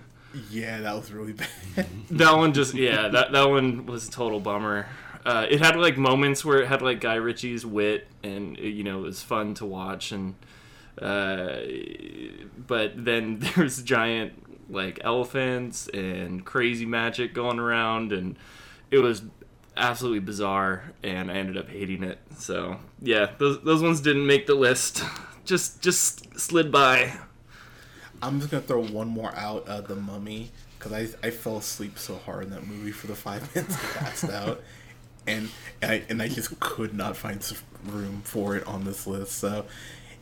Yeah, 0.50 0.80
that 0.80 0.96
was 0.96 1.12
really 1.12 1.34
bad. 1.34 1.86
That 2.12 2.38
one 2.38 2.54
just 2.54 2.74
yeah 2.74 3.10
that 3.10 3.34
that 3.34 3.50
one 3.50 3.86
was 3.86 4.08
a 4.08 4.12
total 4.12 4.40
bummer. 4.40 4.88
Uh, 5.26 5.46
it 5.50 5.62
had 5.62 5.76
like 5.78 5.98
moments 5.98 6.44
where 6.44 6.62
it 6.62 6.68
had 6.68 6.82
like 6.82 7.00
Guy 7.00 7.16
Ritchie's 7.16 7.66
wit 7.66 8.08
and 8.24 8.58
you 8.58 8.84
know 8.84 9.00
it 9.00 9.04
was 9.04 9.24
fun 9.24 9.54
to 9.56 9.66
watch 9.66 10.12
and 10.12 10.36
uh, 11.02 11.58
but 12.58 12.92
then 13.06 13.40
there's 13.56 13.82
giant 13.84 14.34
like 14.70 15.00
elephants 15.04 15.88
and 15.94 16.46
crazy 16.46 16.86
magic 16.86 17.34
going 17.34 17.60
around 17.60 18.12
and 18.12 18.38
it 18.92 19.00
was 19.00 19.24
absolutely 19.76 20.20
bizarre 20.20 20.92
and 21.04 21.32
I 21.32 21.36
ended 21.36 21.58
up 21.58 21.70
hating 21.70 22.04
it. 22.04 22.20
So 22.38 22.78
yeah, 23.02 23.32
those 23.38 23.62
those 23.62 23.82
ones 23.82 24.02
didn't 24.02 24.28
make 24.28 24.48
the 24.48 24.56
list. 24.56 25.04
Just 25.46 25.82
just 25.82 26.40
slid 26.40 26.72
by. 26.72 27.20
I'm 28.22 28.40
just 28.40 28.50
gonna 28.50 28.64
throw 28.64 28.82
one 28.82 29.10
more 29.10 29.36
out. 29.36 29.68
Uh, 29.68 29.82
the 29.82 29.98
Mummy, 29.98 30.52
because 30.80 30.94
I 30.94 31.28
I 31.28 31.32
fell 31.32 31.58
asleep 31.58 32.00
so 32.00 32.16
hard 32.16 32.46
in 32.46 32.52
that 32.52 32.66
movie 32.66 32.94
for 32.94 33.08
the 33.08 33.16
five 33.16 33.54
minutes 33.56 33.76
I 33.76 34.00
passed 34.00 34.30
out, 34.30 34.64
and 35.28 35.50
I, 35.82 36.04
and 36.10 36.22
I 36.22 36.28
just 36.28 36.60
could 36.60 36.94
not 36.94 37.16
find 37.18 37.42
room 37.86 38.22
for 38.24 38.56
it 38.56 38.66
on 38.68 38.86
this 38.86 39.08
list. 39.08 39.34
So, 39.34 39.66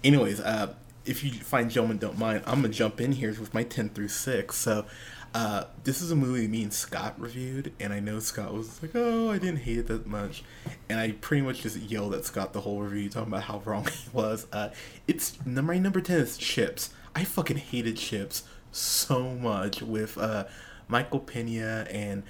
anyways, 0.04 0.40
uh, 0.40 0.74
if 1.06 1.24
you 1.24 1.32
find 1.32 1.70
gentlemen 1.70 1.98
don't 1.98 2.18
mind, 2.18 2.44
I'm 2.46 2.62
gonna 2.62 2.74
jump 2.74 3.02
in 3.02 3.14
here 3.14 3.30
with 3.30 3.54
my 3.54 3.64
ten 3.64 3.90
through 3.90 4.10
six. 4.10 4.56
So. 4.58 4.86
Uh, 5.34 5.64
this 5.86 6.02
is 6.02 6.12
a 6.12 6.16
movie 6.18 6.46
me 6.46 6.62
and 6.62 6.74
Scott 6.74 7.16
reviewed, 7.18 7.72
and 7.80 7.94
I 7.94 8.02
know 8.02 8.20
Scott 8.20 8.54
was 8.54 8.82
like, 8.82 8.92
"Oh, 8.96 9.32
I 9.32 9.38
didn't 9.38 9.60
hate 9.60 9.78
it 9.78 9.88
that 9.88 10.06
much," 10.06 10.44
and 10.90 11.00
I 11.00 11.14
pretty 11.14 11.42
much 11.42 11.62
just 11.62 11.78
yelled 11.78 12.14
at 12.14 12.26
Scott 12.26 12.52
the 12.52 12.60
whole 12.60 12.82
review, 12.82 13.10
talking 13.10 13.30
about 13.30 13.44
how 13.44 13.62
wrong 13.64 13.86
he 14.04 14.10
was. 14.12 14.46
Uh, 14.52 14.72
it's 15.08 15.38
number 15.46 15.74
number 15.76 16.02
ten 16.02 16.20
is 16.20 16.36
Chips. 16.36 16.90
I 17.16 17.24
fucking 17.24 17.56
hated 17.56 17.96
Chips 17.96 18.44
so 18.74 19.34
much 19.36 19.82
with 19.82 20.18
uh, 20.18 20.46
Michael 20.88 21.20
Pena 21.20 21.88
and 21.90 22.24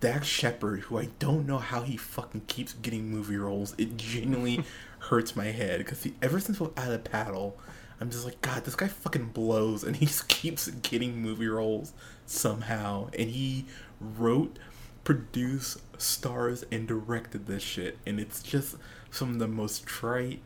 Dax 0.00 0.26
Shepard, 0.26 0.80
who 0.80 0.98
I 0.98 1.08
don't 1.18 1.46
know 1.46 1.58
how 1.58 1.82
he 1.82 1.96
fucking 1.96 2.42
keeps 2.46 2.74
getting 2.74 3.10
movie 3.10 3.36
roles. 3.36 3.74
It 3.78 3.96
genuinely 3.96 4.64
hurts 4.98 5.36
my 5.36 5.46
head 5.46 5.78
because 5.78 6.06
ever 6.22 6.40
since 6.40 6.60
Without 6.60 6.92
a 6.92 6.98
Paddle, 6.98 7.58
I'm 8.00 8.10
just 8.10 8.24
like, 8.24 8.40
God, 8.42 8.64
this 8.64 8.74
guy 8.74 8.88
fucking 8.88 9.26
blows, 9.26 9.82
and 9.82 9.96
he 9.96 10.06
just 10.06 10.28
keeps 10.28 10.68
getting 10.68 11.20
movie 11.20 11.48
roles 11.48 11.92
somehow. 12.26 13.08
And 13.18 13.30
he 13.30 13.66
wrote, 14.00 14.58
produced, 15.04 15.78
stars, 15.98 16.64
and 16.70 16.86
directed 16.86 17.46
this 17.46 17.62
shit, 17.62 17.98
and 18.06 18.20
it's 18.20 18.42
just 18.42 18.76
some 19.10 19.30
of 19.32 19.38
the 19.38 19.48
most 19.48 19.86
trite 19.86 20.42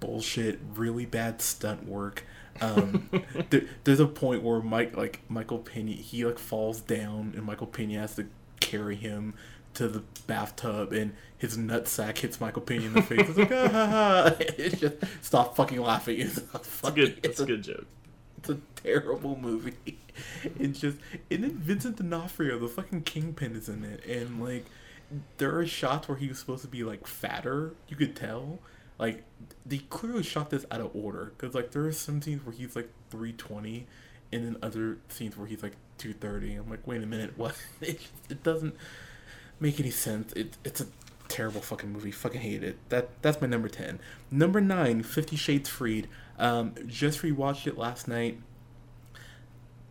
bullshit, 0.00 0.58
really 0.74 1.06
bad 1.06 1.40
stunt 1.42 1.86
work. 1.86 2.24
Um, 2.60 3.08
there, 3.50 3.62
there's 3.84 4.00
a 4.00 4.06
point 4.06 4.42
where 4.42 4.60
Mike, 4.60 4.96
like 4.96 5.20
Michael 5.28 5.58
Pena, 5.58 5.92
he 5.92 6.24
like 6.24 6.38
falls 6.38 6.80
down, 6.80 7.32
and 7.36 7.44
Michael 7.44 7.66
Pena 7.66 8.00
has 8.00 8.14
to 8.16 8.26
carry 8.60 8.96
him 8.96 9.34
to 9.74 9.88
the 9.88 10.02
bathtub, 10.26 10.92
and 10.92 11.14
his 11.38 11.56
nutsack 11.56 12.18
hits 12.18 12.40
Michael 12.40 12.62
Pena 12.62 12.84
in 12.86 12.92
the 12.92 13.02
face. 13.02 13.28
It's 13.28 13.38
like, 13.38 13.50
ah, 13.52 13.68
ha, 13.68 13.86
ha. 13.86 14.36
It's 14.58 14.78
just 14.80 14.96
stop 15.22 15.56
fucking 15.56 15.80
laughing. 15.80 16.20
It's 16.20 16.36
not 16.52 16.62
It's 16.62 16.68
a 16.68 16.70
funny. 16.70 16.94
good. 16.94 17.18
It's 17.22 17.28
It's 17.28 17.40
a 17.40 17.44
a, 17.44 17.46
good 17.46 17.62
joke. 17.64 17.86
it's 18.38 18.50
a 18.50 18.58
terrible 18.76 19.36
movie. 19.40 19.74
It's 20.58 20.78
just, 20.78 20.98
and 21.30 21.42
then 21.42 21.52
Vincent 21.56 21.96
D'Onofrio, 21.96 22.58
the 22.58 22.68
fucking 22.68 23.02
kingpin, 23.04 23.56
is 23.56 23.66
in 23.70 23.82
it, 23.82 24.04
and 24.04 24.44
like, 24.44 24.66
there 25.38 25.56
are 25.58 25.66
shots 25.66 26.06
where 26.06 26.18
he 26.18 26.28
was 26.28 26.38
supposed 26.38 26.60
to 26.62 26.68
be 26.68 26.84
like 26.84 27.06
fatter. 27.06 27.72
You 27.88 27.96
could 27.96 28.14
tell, 28.14 28.58
like, 29.02 29.24
they 29.66 29.78
clearly 29.78 30.22
shot 30.22 30.50
this 30.50 30.64
out 30.70 30.80
of 30.80 30.90
order 30.94 31.32
because 31.36 31.54
like 31.54 31.70
there 31.72 31.84
are 31.86 31.92
some 31.92 32.22
scenes 32.22 32.44
where 32.46 32.54
he's 32.54 32.74
like 32.76 32.88
three 33.10 33.32
twenty, 33.32 33.86
and 34.32 34.44
then 34.46 34.56
other 34.62 34.98
scenes 35.08 35.36
where 35.36 35.46
he's 35.46 35.62
like 35.62 35.76
two 35.98 36.12
thirty. 36.12 36.54
I'm 36.54 36.68
like, 36.70 36.86
wait 36.86 37.02
a 37.02 37.06
minute, 37.06 37.34
what? 37.36 37.54
It, 37.80 38.00
it 38.30 38.42
doesn't 38.42 38.74
make 39.60 39.78
any 39.80 39.90
sense. 39.90 40.32
It, 40.32 40.56
it's 40.64 40.80
a 40.80 40.86
terrible 41.28 41.60
fucking 41.60 41.92
movie. 41.92 42.10
Fucking 42.10 42.40
hate 42.40 42.62
it. 42.64 42.76
That 42.88 43.08
that's 43.22 43.40
my 43.40 43.46
number 43.46 43.68
ten. 43.68 44.00
Number 44.30 44.60
nine, 44.60 45.02
Fifty 45.02 45.36
Shades 45.36 45.68
Freed. 45.68 46.08
Um, 46.38 46.74
just 46.86 47.20
rewatched 47.22 47.66
it 47.66 47.76
last 47.78 48.08
night. 48.08 48.38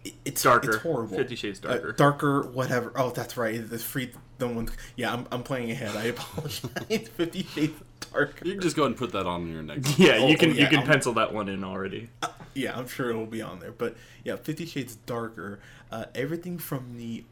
It- 0.03 0.13
It's 0.25 0.43
Darker. 0.43 0.71
It's 0.73 0.81
horrible. 0.83 1.15
Fifty 1.17 1.35
Shades 1.35 1.59
Uh, 1.63 1.69
Darker. 1.69 1.91
darker, 1.93 2.41
whatever. 2.43 2.91
Oh, 2.95 3.11
that's 3.11 3.37
right. 3.37 3.67
The 3.69 3.77
freed. 3.77 4.13
No 4.39 4.47
one. 4.47 4.69
Yeah, 4.95 5.13
I'm, 5.13 5.27
I'm 5.31 5.43
playing 5.43 5.69
ahead. 5.71 5.95
I 5.95 6.05
apologize. 6.05 7.07
Fifty 7.15 7.43
Shades 7.43 7.79
darker. 8.11 8.45
You 8.45 8.53
can 8.53 8.61
just 8.61 8.75
go 8.75 8.83
ahead 8.83 8.91
and 8.91 8.97
put 8.99 9.11
that 9.13 9.25
on 9.25 9.47
your 9.51 9.61
next. 9.63 9.97
Yeah, 9.99 10.17
Oh, 10.21 10.27
you 10.27 10.37
can 10.37 10.51
oh, 10.51 10.53
yeah, 10.53 10.61
you 10.63 10.67
can 10.67 10.79
I'm- 10.79 10.87
pencil 10.87 11.13
that 11.13 11.33
one 11.33 11.49
in 11.49 11.63
already. 11.63 12.09
Yeah, 12.53 12.77
I'm 12.77 12.87
sure 12.87 13.09
it 13.09 13.15
will 13.15 13.25
be 13.25 13.41
on 13.41 13.59
there. 13.59 13.71
But 13.71 13.95
yeah, 14.23 14.35
Fifty 14.35 14.65
Shades 14.65 14.95
Darker. 14.95 15.59
Uh, 15.91 16.05
everything 16.13 16.57
from 16.57 16.97
the 16.97 17.23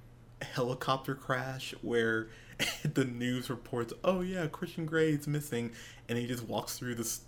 helicopter 0.42 1.14
crash 1.16 1.74
where 1.82 2.30
the 2.94 3.04
news 3.06 3.50
reports, 3.50 3.94
"Oh 4.04 4.22
yeah, 4.22 4.48
Christian 4.48 4.86
Grey 4.86 5.12
is 5.12 5.28
missing," 5.28 5.72
and 6.08 6.18
he 6.18 6.26
just 6.28 6.44
walks 6.44 6.78
through 6.78 6.96
this 6.96 7.22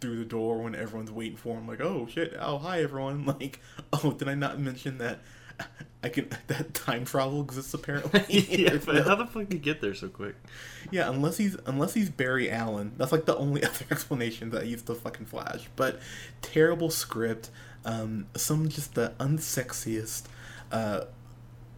through 0.00 0.16
the 0.18 0.24
door 0.24 0.58
when 0.62 0.74
everyone's 0.74 1.10
waiting 1.12 1.36
for 1.36 1.56
him. 1.58 1.66
Like, 1.68 1.80
"Oh 1.82 2.06
shit! 2.10 2.34
Oh 2.40 2.58
hi 2.58 2.82
everyone!" 2.82 3.24
Like, 3.40 3.60
"Oh, 3.92 4.12
did 4.12 4.28
I 4.28 4.34
not 4.34 4.58
mention 4.58 4.98
that?" 4.98 5.20
I 6.02 6.08
can 6.10 6.28
that 6.48 6.74
time 6.74 7.04
travel 7.04 7.40
exists 7.40 7.74
apparently. 7.74 8.20
yeah, 8.28 8.76
but 8.84 8.94
no- 8.94 9.02
how 9.02 9.14
the 9.16 9.26
fuck 9.26 9.44
did 9.48 9.54
you 9.54 9.58
get 9.58 9.80
there 9.80 9.94
so 9.94 10.08
quick? 10.08 10.36
yeah, 10.90 11.08
unless 11.08 11.38
he's 11.38 11.56
unless 11.66 11.94
he's 11.94 12.10
Barry 12.10 12.50
Allen. 12.50 12.92
That's 12.96 13.12
like 13.12 13.24
the 13.24 13.36
only 13.36 13.64
other 13.64 13.86
explanation 13.90 14.50
that 14.50 14.64
he's 14.64 14.82
the 14.82 14.94
fucking 14.94 15.26
Flash. 15.26 15.68
But 15.76 16.00
terrible 16.42 16.90
script. 16.90 17.50
Um, 17.86 18.26
some 18.34 18.68
just 18.68 18.94
the 18.94 19.12
unsexiest 19.18 20.22
uh, 20.72 21.04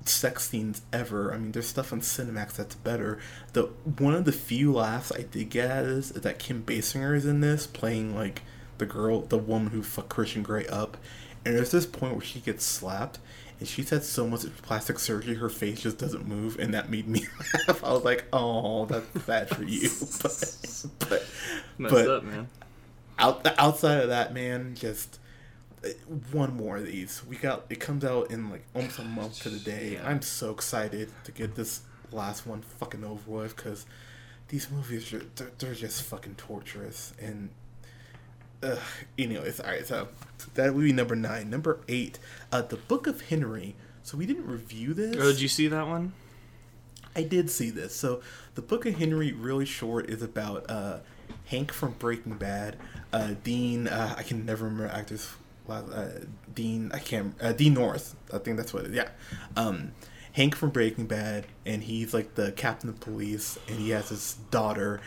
sex 0.04 0.48
scenes 0.48 0.82
ever. 0.92 1.32
I 1.32 1.38
mean, 1.38 1.52
there's 1.52 1.66
stuff 1.66 1.92
on 1.92 2.00
Cinemax 2.00 2.56
that's 2.56 2.74
better. 2.76 3.18
The 3.52 3.64
one 3.98 4.14
of 4.14 4.24
the 4.24 4.32
few 4.32 4.72
laughs 4.72 5.12
I 5.12 5.22
did 5.22 5.50
get 5.50 5.70
at 5.70 5.84
is, 5.84 6.10
is 6.12 6.22
that 6.22 6.38
Kim 6.38 6.62
Basinger 6.62 7.16
is 7.16 7.26
in 7.26 7.40
this 7.40 7.66
playing 7.66 8.14
like 8.14 8.42
the 8.78 8.86
girl, 8.86 9.22
the 9.22 9.38
woman 9.38 9.72
who 9.72 9.82
fucked 9.82 10.10
Christian 10.10 10.42
Grey 10.42 10.66
up. 10.66 10.96
And 11.44 11.56
there's 11.56 11.70
this 11.70 11.86
point 11.86 12.14
where 12.14 12.24
she 12.24 12.40
gets 12.40 12.64
slapped, 12.64 13.18
and 13.58 13.68
she's 13.68 13.90
had 13.90 14.04
so 14.04 14.26
much 14.26 14.44
plastic 14.62 14.98
surgery, 14.98 15.34
her 15.34 15.48
face 15.48 15.80
just 15.80 15.98
doesn't 15.98 16.26
move, 16.26 16.58
and 16.58 16.74
that 16.74 16.90
made 16.90 17.08
me 17.08 17.26
laugh. 17.68 17.82
I 17.82 17.92
was 17.92 18.04
like, 18.04 18.24
"Oh, 18.32 18.86
that's 18.86 19.06
bad 19.26 19.48
for 19.48 19.62
you." 19.64 19.88
But, 21.08 21.26
but, 21.78 21.90
but 21.90 22.08
up, 22.08 22.24
man. 22.24 22.48
out 23.18 23.46
outside 23.58 24.00
of 24.00 24.08
that, 24.08 24.32
man, 24.34 24.74
just 24.74 25.18
uh, 25.84 25.88
one 26.32 26.56
more 26.56 26.76
of 26.78 26.86
these. 26.86 27.22
We 27.28 27.36
got 27.36 27.64
it 27.70 27.80
comes 27.80 28.04
out 28.04 28.30
in 28.30 28.50
like 28.50 28.64
almost 28.74 28.98
a 28.98 29.04
month 29.04 29.40
to 29.42 29.50
the 29.50 29.58
day. 29.58 29.94
Yeah. 29.94 30.08
I'm 30.08 30.22
so 30.22 30.50
excited 30.50 31.10
to 31.24 31.32
get 31.32 31.54
this 31.54 31.80
last 32.12 32.46
one 32.46 32.62
fucking 32.62 33.04
over 33.04 33.30
with 33.30 33.56
because 33.56 33.84
these 34.48 34.70
movies 34.70 35.12
are 35.12 35.22
they're, 35.36 35.50
they're 35.58 35.74
just 35.74 36.02
fucking 36.02 36.34
torturous 36.36 37.12
and. 37.20 37.50
Uh, 38.62 38.76
anyways, 39.18 39.60
all 39.60 39.70
right. 39.70 39.86
So 39.86 40.08
that 40.54 40.74
would 40.74 40.84
be 40.84 40.92
number 40.92 41.16
nine. 41.16 41.50
Number 41.50 41.80
eight, 41.88 42.18
uh, 42.52 42.62
the 42.62 42.76
Book 42.76 43.06
of 43.06 43.22
Henry. 43.22 43.74
So 44.02 44.16
we 44.16 44.26
didn't 44.26 44.46
review 44.46 44.94
this. 44.94 45.16
Oh, 45.18 45.32
did 45.32 45.40
you 45.40 45.48
see 45.48 45.66
that 45.68 45.86
one? 45.86 46.12
I 47.16 47.22
did 47.22 47.50
see 47.50 47.70
this. 47.70 47.94
So, 47.96 48.20
the 48.54 48.62
Book 48.62 48.84
of 48.84 48.96
Henry, 48.98 49.32
really 49.32 49.64
short, 49.64 50.10
is 50.10 50.22
about 50.22 50.70
uh, 50.70 50.98
Hank 51.46 51.72
from 51.72 51.92
Breaking 51.92 52.34
Bad. 52.34 52.76
Uh, 53.12 53.34
Dean, 53.42 53.88
uh, 53.88 54.14
I 54.18 54.22
can 54.22 54.44
never 54.44 54.66
remember 54.66 54.92
actors. 54.92 55.30
Uh, 55.68 56.08
Dean, 56.54 56.90
I 56.92 56.98
can't. 56.98 57.34
Uh, 57.40 57.52
Dean 57.52 57.74
North, 57.74 58.14
I 58.32 58.38
think 58.38 58.58
that's 58.58 58.74
what 58.74 58.84
it 58.84 58.90
is. 58.90 58.96
Yeah, 58.96 59.08
um, 59.56 59.92
Hank 60.32 60.54
from 60.54 60.70
Breaking 60.70 61.06
Bad, 61.06 61.46
and 61.64 61.82
he's 61.82 62.12
like 62.12 62.34
the 62.34 62.52
captain 62.52 62.90
of 62.90 63.00
police, 63.00 63.58
and 63.66 63.78
he 63.78 63.90
has 63.90 64.10
his 64.10 64.34
daughter, 64.50 65.00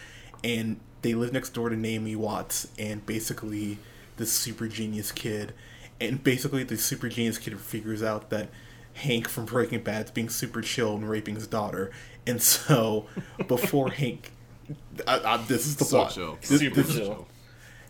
and 0.43 0.79
they 1.01 1.13
live 1.13 1.33
next 1.33 1.49
door 1.51 1.69
to 1.69 1.75
Naomi 1.75 2.15
Watts, 2.15 2.67
and 2.77 3.05
basically 3.05 3.77
this 4.17 4.31
super 4.31 4.67
genius 4.67 5.11
kid, 5.11 5.53
and 6.01 6.23
basically 6.23 6.63
the 6.63 6.77
super 6.77 7.09
genius 7.09 7.37
kid 7.37 7.57
figures 7.59 8.03
out 8.03 8.29
that 8.31 8.49
Hank 8.93 9.27
from 9.29 9.45
Breaking 9.45 9.81
Bad's 9.81 10.11
being 10.11 10.29
super 10.29 10.61
chill 10.61 10.95
and 10.95 11.09
raping 11.09 11.35
his 11.35 11.47
daughter, 11.47 11.91
and 12.27 12.41
so 12.41 13.05
before 13.47 13.91
Hank, 13.91 14.31
I, 15.07 15.19
I, 15.19 15.37
this 15.37 15.65
is 15.65 15.77
the 15.77 15.85
So 15.85 15.97
plot. 15.97 16.11
chill. 16.11 16.37
This- 16.41 16.59
Super 16.59 16.81
this 16.81 16.95
chill. 16.95 17.27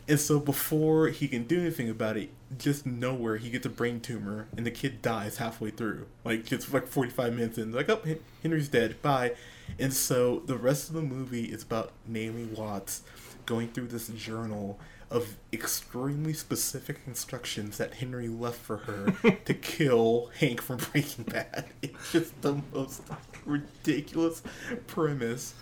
and 0.08 0.20
so 0.20 0.40
before 0.40 1.08
he 1.08 1.28
can 1.28 1.44
do 1.44 1.60
anything 1.60 1.90
about 1.90 2.16
it, 2.18 2.30
just 2.58 2.86
nowhere 2.86 3.38
he 3.38 3.50
gets 3.50 3.66
a 3.66 3.70
brain 3.70 4.00
tumor 4.00 4.48
and 4.58 4.66
the 4.66 4.72
kid 4.72 5.02
dies 5.02 5.38
halfway 5.38 5.70
through. 5.72 6.06
Like 6.24 6.46
just 6.46 6.72
like 6.74 6.88
forty 6.88 7.10
five 7.12 7.34
minutes 7.34 7.58
in, 7.58 7.72
like 7.72 7.90
oh 7.90 8.02
Henry's 8.44 8.70
dead, 8.70 9.02
bye. 9.02 9.34
And 9.78 9.94
so 9.94 10.40
the 10.46 10.58
rest 10.58 10.90
of 10.90 10.96
the 10.96 11.02
movie 11.02 11.46
is 11.46 11.64
about 11.64 11.92
Naomi 12.08 12.46
Watts 12.46 13.04
going 13.46 13.70
through 13.70 13.88
this 13.88 14.08
journal 14.10 14.80
of 15.12 15.38
extremely 15.52 16.34
specific 16.34 17.00
instructions 17.08 17.78
that 17.78 17.96
Henry 17.96 18.28
left 18.28 18.60
for 18.60 18.78
her 18.78 19.12
to 19.46 19.54
kill 19.54 20.30
Hank 20.40 20.62
from 20.62 20.78
Breaking 20.78 21.26
Bad. 21.26 21.66
It's 21.82 22.12
just 22.12 22.42
the 22.42 22.62
most 22.74 23.02
ridiculous 23.46 24.44
premise. 24.88 25.54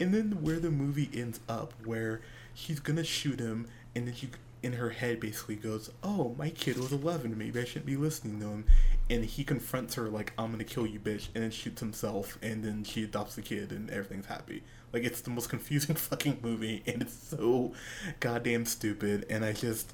And 0.00 0.14
then 0.14 0.42
where 0.42 0.58
the 0.58 0.70
movie 0.70 1.10
ends 1.12 1.40
up, 1.48 1.74
where 1.84 2.22
she's 2.54 2.80
gonna 2.80 3.04
shoot 3.04 3.40
him, 3.40 3.66
and 3.94 4.06
then 4.06 4.14
she, 4.14 4.30
in 4.64 4.72
her 4.74 4.90
head, 4.90 5.20
basically 5.20 5.56
goes, 5.56 5.90
"Oh, 6.02 6.34
my 6.38 6.50
kid 6.50 6.76
was 6.78 6.90
11. 6.92 7.36
Maybe 7.38 7.60
I 7.60 7.64
shouldn't 7.64 7.86
be 7.86 7.96
listening 7.96 8.40
to 8.40 8.46
him." 8.46 8.64
And 9.10 9.24
he 9.24 9.44
confronts 9.44 9.94
her 9.94 10.08
like, 10.08 10.32
"I'm 10.38 10.50
gonna 10.50 10.64
kill 10.64 10.86
you, 10.86 10.98
bitch," 10.98 11.28
and 11.34 11.44
then 11.44 11.50
shoots 11.50 11.80
himself. 11.80 12.38
And 12.42 12.64
then 12.64 12.82
she 12.84 13.04
adopts 13.04 13.34
the 13.36 13.42
kid, 13.42 13.70
and 13.70 13.90
everything's 13.90 14.26
happy. 14.26 14.62
Like 14.92 15.04
it's 15.04 15.20
the 15.20 15.30
most 15.30 15.48
confusing 15.54 15.94
fucking 15.96 16.38
movie, 16.42 16.82
and 16.86 17.02
it's 17.02 17.14
so 17.14 17.72
goddamn 18.20 18.64
stupid. 18.64 19.26
And 19.30 19.44
I 19.44 19.52
just. 19.52 19.92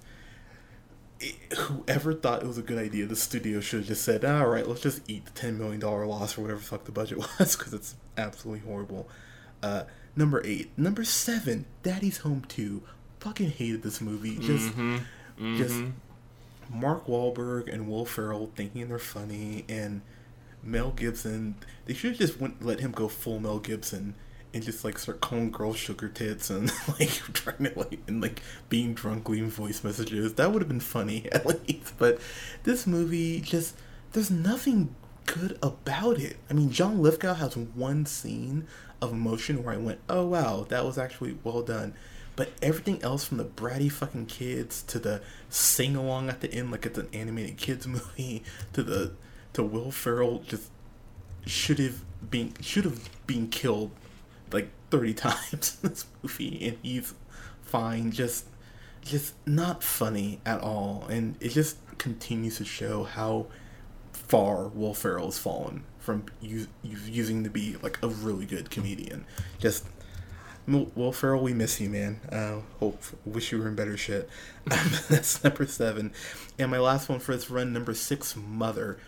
it- 1.19 1.53
whoever 1.59 2.15
thought 2.15 2.43
it 2.43 2.47
was 2.47 2.59
a 2.59 2.63
good 2.63 2.79
idea, 2.79 3.07
the 3.07 3.17
studio 3.17 3.61
should 3.61 3.81
have 3.81 3.89
just 3.89 4.03
said, 4.05 4.25
"All 4.25 4.47
right, 4.49 4.67
let's 4.67 4.81
just 4.81 5.03
eat 5.09 5.27
the 5.27 5.33
ten 5.33 5.59
million 5.59 5.81
dollar 5.81 6.07
loss 6.07 6.39
or 6.39 6.43
whatever 6.43 6.61
the 6.61 6.67
fuck 6.67 6.85
the 6.85 6.93
budget 6.93 7.19
was," 7.39 7.57
because 7.57 7.75
it's 7.75 7.97
absolutely 8.17 8.67
horrible. 8.67 9.09
Uh, 9.63 9.85
number 10.17 10.41
eight, 10.47 10.71
number 10.79 11.05
seven, 11.05 11.67
Daddy's 11.83 12.19
Home 12.19 12.45
Two. 12.49 12.83
Fucking 13.21 13.51
hated 13.51 13.83
this 13.83 14.01
movie. 14.01 14.37
Just, 14.39 14.71
Mm-hmm. 14.77 15.57
just 15.57 15.83
Mark 16.73 17.07
Wahlberg 17.07 17.73
and 17.73 17.89
Will 17.89 18.05
Ferrell 18.05 18.51
thinking 18.55 18.89
they're 18.89 18.99
funny, 18.99 19.65
and 19.69 20.01
Mel 20.63 20.91
Gibson. 20.93 21.55
They 21.87 21.95
should 21.95 22.11
have 22.13 22.19
just 22.21 22.41
went 22.41 22.65
let 22.65 22.81
him 22.81 22.93
go 22.93 23.09
full 23.09 23.41
Mel 23.41 23.59
Gibson 23.59 24.15
and 24.53 24.63
just 24.63 24.85
like 24.85 24.99
start 24.99 25.21
calling 25.21 25.51
girls 25.51 25.77
sugar 25.77 26.09
tits 26.09 26.51
and 26.51 26.71
like 27.01 27.09
trying 27.33 27.65
to 27.65 27.73
like 27.79 28.01
and 28.07 28.21
like 28.21 28.43
being 28.69 28.95
drunk 28.95 29.29
leaving 29.29 29.51
voice 29.51 29.83
messages. 29.85 30.35
That 30.35 30.53
would 30.53 30.61
have 30.63 30.69
been 30.69 30.81
funny 30.81 31.29
at 31.33 31.47
least. 31.47 31.95
But 31.99 32.21
this 32.65 32.87
movie 32.87 33.41
just 33.41 33.75
there's 34.13 34.31
nothing 34.31 34.95
good 35.27 35.59
about 35.63 36.19
it. 36.19 36.37
I 36.49 36.53
mean, 36.55 36.71
John 36.71 37.01
Lithgow 37.01 37.35
has 37.35 37.57
one 37.57 38.07
scene 38.07 38.67
of 39.03 39.13
emotion 39.13 39.63
where 39.65 39.75
I 39.75 39.79
went, 39.79 40.01
"Oh 40.09 40.27
wow, 40.27 40.67
that 40.69 40.85
was 40.85 40.99
actually 40.99 41.39
well 41.45 41.63
done." 41.63 41.95
But 42.41 42.53
everything 42.63 43.03
else 43.03 43.23
from 43.23 43.37
the 43.37 43.45
bratty 43.45 43.93
fucking 43.93 44.25
kids 44.25 44.83
to 44.85 44.99
the 44.99 45.21
sing 45.51 45.95
along 45.95 46.31
at 46.31 46.41
the 46.41 46.51
end 46.51 46.71
like 46.71 46.87
it's 46.87 46.97
an 46.97 47.09
animated 47.13 47.59
kids 47.59 47.87
movie 47.87 48.43
to 48.73 48.83
the 48.83 49.13
to 49.53 49.63
Will 49.63 49.91
Ferrell 49.91 50.39
just 50.39 50.71
should 51.45 51.79
have 51.79 52.03
been 52.31 52.55
should 52.59 52.85
have 52.85 53.11
been 53.27 53.49
killed 53.49 53.91
like 54.51 54.71
30 54.89 55.13
times 55.29 55.77
in 55.83 55.91
this 55.91 56.07
movie 56.23 56.67
and 56.67 56.79
he's 56.83 57.13
fine. 57.61 58.11
Just 58.11 58.47
just 59.05 59.35
not 59.45 59.85
funny 59.85 60.41
at 60.47 60.63
all. 60.63 61.05
And 61.11 61.37
it 61.41 61.51
just 61.51 61.77
continues 61.99 62.57
to 62.57 62.65
show 62.65 63.05
how 63.05 63.49
far 64.15 64.69
Will 64.69 64.95
Ferrell 64.95 65.27
has 65.27 65.37
fallen 65.37 65.85
from 65.99 66.25
us- 66.43 66.69
using 66.83 67.45
to 67.45 67.51
be 67.51 67.77
like 67.83 68.03
a 68.03 68.09
really 68.09 68.47
good 68.47 68.71
comedian. 68.71 69.27
Just 69.59 69.85
Will 70.71 71.13
Ferrell, 71.13 71.43
we 71.43 71.53
miss 71.53 71.81
you, 71.81 71.91
man. 71.91 72.21
Uh, 72.31 72.61
hope, 72.79 73.03
wish 73.25 73.51
you 73.51 73.59
were 73.59 73.69
in 73.69 73.75
better 73.75 73.97
shit. 73.97 74.29
That's 74.65 75.43
number 75.43 75.67
seven, 75.67 76.13
and 76.59 76.71
my 76.71 76.79
last 76.79 77.09
one 77.09 77.19
for 77.19 77.35
this 77.35 77.51
run, 77.51 77.73
number 77.73 77.95
six, 77.95 78.37
Mother. 78.37 78.99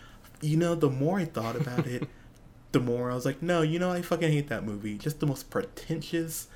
You 0.41 0.57
know, 0.57 0.75
the 0.75 0.89
more 0.89 1.19
I 1.19 1.25
thought 1.25 1.55
about 1.55 1.87
it, 1.87 2.07
the 2.73 2.79
more 2.79 3.11
I 3.11 3.15
was 3.15 3.25
like, 3.25 3.41
no, 3.41 3.61
you 3.61 3.79
know, 3.79 3.91
I 3.91 4.01
fucking 4.01 4.31
hate 4.31 4.49
that 4.49 4.65
movie. 4.65 4.97
Just 4.97 5.19
the 5.19 5.25
most 5.25 5.49
pretentious, 5.49 6.47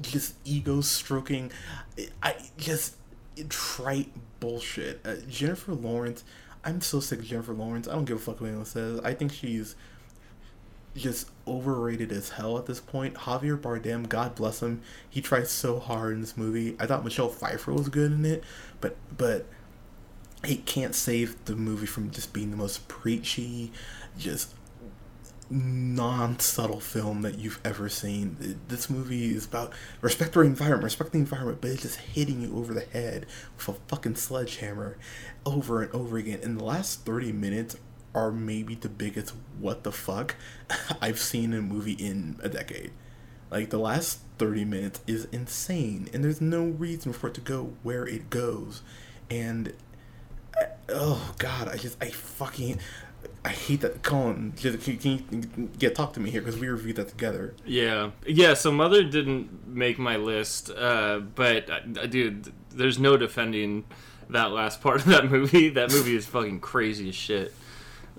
just 0.00 0.34
ego 0.44 0.80
stroking, 0.80 1.52
I 2.22 2.34
just 2.58 2.96
trite 3.48 4.10
bullshit. 4.40 5.00
Uh, 5.04 5.16
Jennifer 5.28 5.74
Lawrence, 5.74 6.24
I'm 6.64 6.80
so 6.80 6.98
sick 7.00 7.20
of 7.20 7.26
Jennifer 7.26 7.54
Lawrence. 7.54 7.86
I 7.86 7.92
don't 7.92 8.04
give 8.04 8.16
a 8.16 8.20
fuck 8.20 8.40
what 8.40 8.48
anyone 8.48 8.66
says. 8.66 9.00
I 9.00 9.14
think 9.14 9.32
she's 9.32 9.76
just 10.96 11.28
overrated 11.46 12.10
as 12.12 12.30
hell 12.30 12.58
at 12.58 12.66
this 12.66 12.80
point. 12.80 13.14
Javier 13.14 13.60
Bardem, 13.60 14.08
God 14.08 14.34
bless 14.34 14.62
him, 14.62 14.82
he 15.08 15.20
tries 15.20 15.50
so 15.50 15.78
hard 15.78 16.14
in 16.14 16.20
this 16.20 16.36
movie. 16.36 16.76
I 16.78 16.86
thought 16.86 17.04
Michelle 17.04 17.28
Pfeiffer 17.28 17.72
was 17.72 17.88
good 17.88 18.12
in 18.12 18.24
it, 18.24 18.44
but 18.80 18.96
but 19.16 19.46
he 20.44 20.56
can't 20.56 20.94
save 20.94 21.42
the 21.46 21.56
movie 21.56 21.86
from 21.86 22.10
just 22.10 22.32
being 22.32 22.50
the 22.50 22.56
most 22.56 22.86
preachy, 22.88 23.72
just 24.18 24.54
non-subtle 25.50 26.80
film 26.80 27.22
that 27.22 27.38
you've 27.38 27.60
ever 27.64 27.88
seen. 27.88 28.58
This 28.68 28.88
movie 28.88 29.34
is 29.34 29.44
about 29.46 29.72
respect 30.00 30.32
the 30.32 30.40
environment, 30.40 30.84
respect 30.84 31.12
the 31.12 31.18
environment, 31.18 31.60
but 31.60 31.70
it's 31.70 31.82
just 31.82 31.98
hitting 31.98 32.40
you 32.40 32.56
over 32.56 32.72
the 32.74 32.86
head 32.86 33.26
with 33.56 33.68
a 33.68 33.72
fucking 33.88 34.16
sledgehammer 34.16 34.96
over 35.44 35.82
and 35.82 35.92
over 35.92 36.16
again. 36.16 36.40
In 36.42 36.56
the 36.56 36.64
last 36.64 37.04
30 37.04 37.32
minutes 37.32 37.76
are 38.14 38.30
maybe 38.30 38.74
the 38.74 38.88
biggest 38.88 39.34
what 39.58 39.82
the 39.82 39.92
fuck 39.92 40.36
I've 41.00 41.18
seen 41.18 41.52
in 41.52 41.58
a 41.58 41.62
movie 41.62 41.92
in 41.92 42.38
a 42.42 42.48
decade. 42.48 42.92
Like 43.50 43.70
the 43.70 43.78
last 43.78 44.20
thirty 44.38 44.64
minutes 44.64 45.00
is 45.06 45.26
insane, 45.26 46.08
and 46.12 46.24
there's 46.24 46.40
no 46.40 46.64
reason 46.64 47.12
for 47.12 47.28
it 47.28 47.34
to 47.34 47.40
go 47.40 47.74
where 47.82 48.06
it 48.06 48.30
goes. 48.30 48.82
And 49.30 49.72
I, 50.56 50.66
oh 50.88 51.34
god, 51.38 51.68
I 51.68 51.76
just 51.76 52.02
I 52.02 52.10
fucking 52.10 52.80
I 53.44 53.50
hate 53.50 53.82
that. 53.82 54.02
Colin, 54.02 54.52
can, 54.52 54.78
can 54.78 55.10
you 55.30 55.68
get 55.78 55.94
talk 55.94 56.14
to 56.14 56.20
me 56.20 56.30
here 56.30 56.40
because 56.40 56.58
we 56.58 56.68
reviewed 56.68 56.96
that 56.96 57.08
together. 57.08 57.54
Yeah, 57.66 58.10
yeah. 58.26 58.54
So 58.54 58.72
Mother 58.72 59.04
didn't 59.04 59.66
make 59.66 59.98
my 59.98 60.16
list, 60.16 60.70
uh, 60.70 61.18
but 61.18 61.68
uh, 61.68 62.06
dude, 62.06 62.52
there's 62.70 62.98
no 62.98 63.16
defending 63.16 63.84
that 64.30 64.50
last 64.50 64.80
part 64.82 65.00
of 65.00 65.06
that 65.06 65.30
movie. 65.30 65.68
That 65.68 65.92
movie 65.92 66.16
is 66.16 66.26
fucking 66.26 66.60
crazy 66.60 67.10
as 67.10 67.14
shit. 67.14 67.54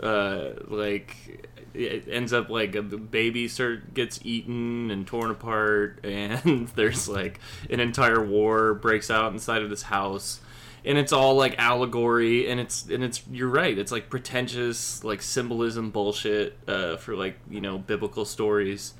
Uh, 0.01 0.51
like 0.67 1.47
it 1.73 2.07
ends 2.09 2.33
up 2.33 2.49
like 2.49 2.75
a 2.75 2.81
baby 2.81 3.49
gets 3.93 4.19
eaten 4.23 4.91
and 4.91 5.05
torn 5.05 5.31
apart, 5.31 5.99
and 6.03 6.67
there's 6.69 7.07
like 7.07 7.39
an 7.69 7.79
entire 7.79 8.23
war 8.23 8.73
breaks 8.73 9.09
out 9.09 9.31
inside 9.31 9.61
of 9.61 9.69
this 9.69 9.83
house. 9.83 10.41
And 10.83 10.99
it's 10.99 11.11
all 11.11 11.35
like 11.35 11.55
allegory 11.57 12.47
and 12.47 12.59
it's 12.59 12.85
and 12.87 13.03
it's 13.03 13.23
you're 13.31 13.49
right 13.49 13.75
it's 13.75 13.91
like 13.91 14.07
pretentious 14.07 15.03
like 15.03 15.19
symbolism 15.23 15.89
bullshit 15.89 16.59
uh, 16.67 16.97
for 16.97 17.15
like 17.15 17.39
you 17.49 17.59
know 17.59 17.79
biblical 17.79 18.23
stories. 18.23 18.93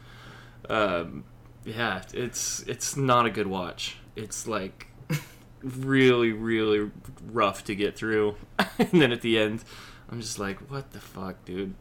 Um, 0.68 1.26
yeah 1.64 2.02
it's 2.12 2.62
it's 2.62 2.98
not 2.98 3.28
a 3.28 3.30
good 3.30 3.46
watch. 3.46 3.98
It's 4.16 4.48
like 4.48 4.88
really 5.62 6.32
really 6.32 6.90
rough 7.32 7.66
to 7.66 7.76
get 7.76 7.96
through. 7.96 8.36
And 8.80 9.02
then 9.02 9.12
at 9.12 9.22
the 9.22 9.38
end 9.38 9.64
i'm 10.12 10.22
just 10.22 10.40
like 10.40 10.60
what 10.72 10.92
the 10.92 11.00
fuck 11.00 11.44
dude 11.46 11.74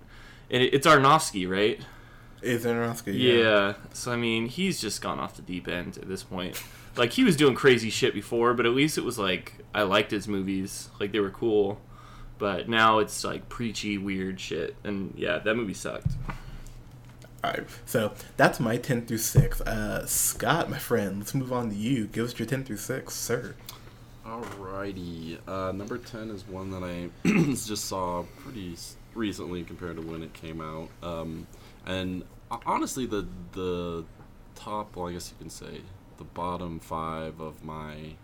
and 0.50 0.62
it, 0.62 0.75
it's 0.75 0.87
Aronofsky 0.87 1.49
right 1.49 1.81
It's 2.43 2.64
Aronofsky. 2.66 3.19
yeah. 3.19 3.33
Yeah. 3.35 3.75
So 3.95 4.12
I 4.12 4.16
mean, 4.16 4.47
he's 4.47 4.78
just 4.81 5.00
gone 5.00 5.19
off 5.19 5.35
the 5.37 5.43
deep 5.43 5.66
end 5.66 5.97
at 5.97 6.07
this 6.09 6.23
point. 6.23 6.62
Like 6.97 7.12
he 7.12 7.25
was 7.25 7.37
doing 7.37 7.54
crazy 7.54 7.88
shit 7.88 8.12
before, 8.12 8.52
but 8.52 8.66
at 8.66 8.73
least 8.73 8.99
it 8.99 9.04
was 9.04 9.19
like 9.19 9.54
I 9.75 9.83
liked 9.85 10.11
his 10.11 10.28
movies. 10.28 10.90
Like 11.00 11.12
they 11.12 11.21
were 11.21 11.31
cool. 11.31 11.81
But 12.37 12.69
now 12.69 12.99
it's 12.99 13.25
like 13.25 13.49
preachy, 13.49 13.97
weird 13.97 14.38
shit. 14.38 14.76
And 14.85 15.14
yeah, 15.16 15.38
that 15.38 15.54
movie 15.54 15.73
sucked. 15.73 16.09
All 17.43 17.50
right. 17.52 17.64
So 17.87 18.12
that's 18.37 18.61
my 18.61 18.76
ten 18.76 19.07
through 19.07 19.19
six. 19.19 19.62
Uh, 19.62 20.04
Scott, 20.07 20.69
my 20.69 20.78
friend, 20.78 21.19
let's 21.21 21.35
move 21.35 21.52
on 21.52 21.71
to 21.71 21.76
you. 21.76 22.07
Give 22.09 22.26
us 22.26 22.38
your 22.38 22.47
ten 22.47 22.62
through 22.64 22.76
six, 22.76 23.14
sir. 23.14 23.54
Alrighty. 24.26 25.38
Uh, 25.47 25.73
number 25.73 25.99
10 25.99 26.31
is 26.31 26.47
one 26.49 26.71
that 26.71 26.83
I 26.83 27.11
just 27.52 27.85
saw 27.85 28.25
pretty 28.38 28.76
recently 29.14 29.64
compared 29.64 29.97
to 29.97 30.02
when 30.02 30.23
it 30.23 30.33
came 30.33 30.61
out. 30.62 30.88
Um, 31.02 31.47
and 31.85 32.25
ho- 32.50 32.61
honestly, 32.64 33.04
the 33.07 33.26
the 33.52 34.04
top, 34.54 34.97
well, 34.97 35.09
I 35.09 35.12
guess 35.12 35.31
you 35.31 35.37
can 35.38 35.50
say, 35.50 35.83
the 36.16 36.25
bottom 36.25 36.81
five 36.81 37.38
of 37.40 37.62
my 37.62 38.14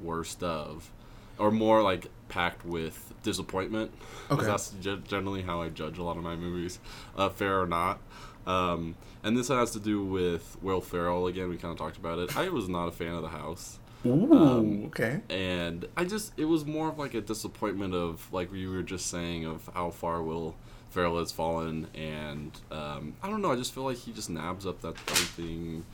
worst 0.00 0.42
of, 0.42 0.90
or 1.38 1.52
more 1.52 1.82
like 1.82 2.08
packed 2.28 2.64
with 2.64 3.14
disappointment. 3.22 3.92
Okay. 4.32 4.44
That's 4.44 4.70
ge- 4.80 5.04
generally 5.06 5.42
how 5.42 5.62
I 5.62 5.68
judge 5.68 5.98
a 5.98 6.02
lot 6.02 6.16
of 6.16 6.24
my 6.24 6.34
movies, 6.34 6.80
uh, 7.16 7.28
fair 7.28 7.60
or 7.60 7.66
not. 7.68 8.00
Um, 8.44 8.96
and 9.22 9.36
this 9.36 9.48
has 9.48 9.70
to 9.72 9.80
do 9.80 10.02
with 10.04 10.56
Will 10.62 10.80
Ferrell 10.80 11.28
again. 11.28 11.48
We 11.48 11.58
kind 11.58 11.70
of 11.70 11.78
talked 11.78 11.96
about 11.96 12.18
it. 12.18 12.36
I 12.36 12.48
was 12.48 12.68
not 12.68 12.88
a 12.88 12.92
fan 12.92 13.14
of 13.14 13.22
the 13.22 13.28
house 13.28 13.77
Ooh. 14.06 14.32
Um, 14.32 14.84
okay. 14.86 15.20
and 15.28 15.86
I 15.96 16.04
just 16.04 16.32
it 16.36 16.44
was 16.44 16.64
more 16.64 16.88
of 16.88 16.98
like 16.98 17.14
a 17.14 17.20
disappointment 17.20 17.94
of 17.94 18.32
like 18.32 18.52
you 18.52 18.70
were 18.70 18.82
just 18.82 19.06
saying 19.06 19.44
of 19.44 19.68
how 19.74 19.90
far 19.90 20.22
Will 20.22 20.54
Ferrell 20.90 21.18
has 21.18 21.32
fallen, 21.32 21.88
and 21.94 22.52
um, 22.70 23.14
I 23.22 23.28
don't 23.28 23.42
know. 23.42 23.52
I 23.52 23.56
just 23.56 23.74
feel 23.74 23.84
like 23.84 23.96
he 23.98 24.12
just 24.12 24.30
nabs 24.30 24.66
up 24.66 24.80
that 24.82 24.94
everything, 25.08 25.84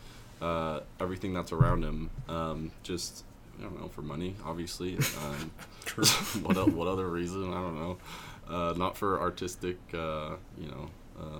uh, 0.40 0.80
everything 1.00 1.32
that's 1.34 1.52
around 1.52 1.82
him. 1.82 2.10
Um, 2.28 2.70
just 2.82 3.24
I 3.58 3.62
don't 3.62 3.80
know 3.80 3.88
for 3.88 4.02
money, 4.02 4.36
obviously. 4.44 4.96
Um, 4.96 5.50
True. 5.84 6.04
what 6.42 6.56
el- 6.56 6.70
what 6.70 6.88
other 6.88 7.08
reason? 7.08 7.50
I 7.52 7.60
don't 7.60 7.74
know. 7.76 7.98
Uh, 8.48 8.74
not 8.76 8.96
for 8.96 9.20
artistic, 9.20 9.78
uh, 9.94 10.36
you 10.58 10.68
know. 10.68 10.90
Uh, 11.18 11.38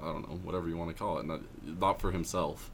I 0.00 0.12
don't 0.12 0.28
know, 0.28 0.36
whatever 0.44 0.68
you 0.68 0.76
want 0.76 0.90
to 0.90 0.96
call 0.96 1.18
it. 1.18 1.26
Not 1.26 1.40
not 1.64 2.00
for 2.00 2.12
himself. 2.12 2.70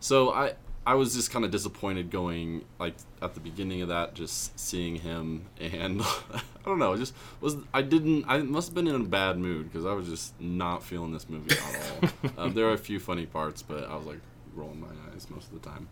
So 0.00 0.32
I 0.32 0.54
I 0.86 0.94
was 0.94 1.14
just 1.14 1.30
kind 1.30 1.44
of 1.44 1.50
disappointed 1.50 2.10
going 2.10 2.64
like 2.78 2.94
at 3.22 3.34
the 3.34 3.40
beginning 3.40 3.82
of 3.82 3.88
that, 3.88 4.14
just 4.14 4.58
seeing 4.58 4.96
him, 4.96 5.46
and 5.58 6.02
I 6.34 6.42
don't 6.64 6.78
know, 6.78 6.96
just 6.96 7.14
was 7.40 7.56
I 7.72 7.82
didn't 7.82 8.24
I 8.28 8.38
must 8.38 8.68
have 8.68 8.74
been 8.74 8.86
in 8.86 8.94
a 8.94 9.04
bad 9.04 9.38
mood 9.38 9.70
because 9.70 9.86
I 9.86 9.92
was 9.92 10.08
just 10.08 10.38
not 10.40 10.82
feeling 10.82 11.12
this 11.12 11.28
movie 11.28 11.54
at 11.54 11.62
all. 12.02 12.30
um, 12.44 12.54
there 12.54 12.66
are 12.66 12.72
a 12.72 12.78
few 12.78 13.00
funny 13.00 13.26
parts, 13.26 13.62
but 13.62 13.84
I 13.84 13.96
was 13.96 14.06
like 14.06 14.20
rolling 14.54 14.80
my 14.80 14.88
eyes 15.12 15.28
most 15.30 15.50
of 15.50 15.62
the 15.62 15.68
time. 15.68 15.88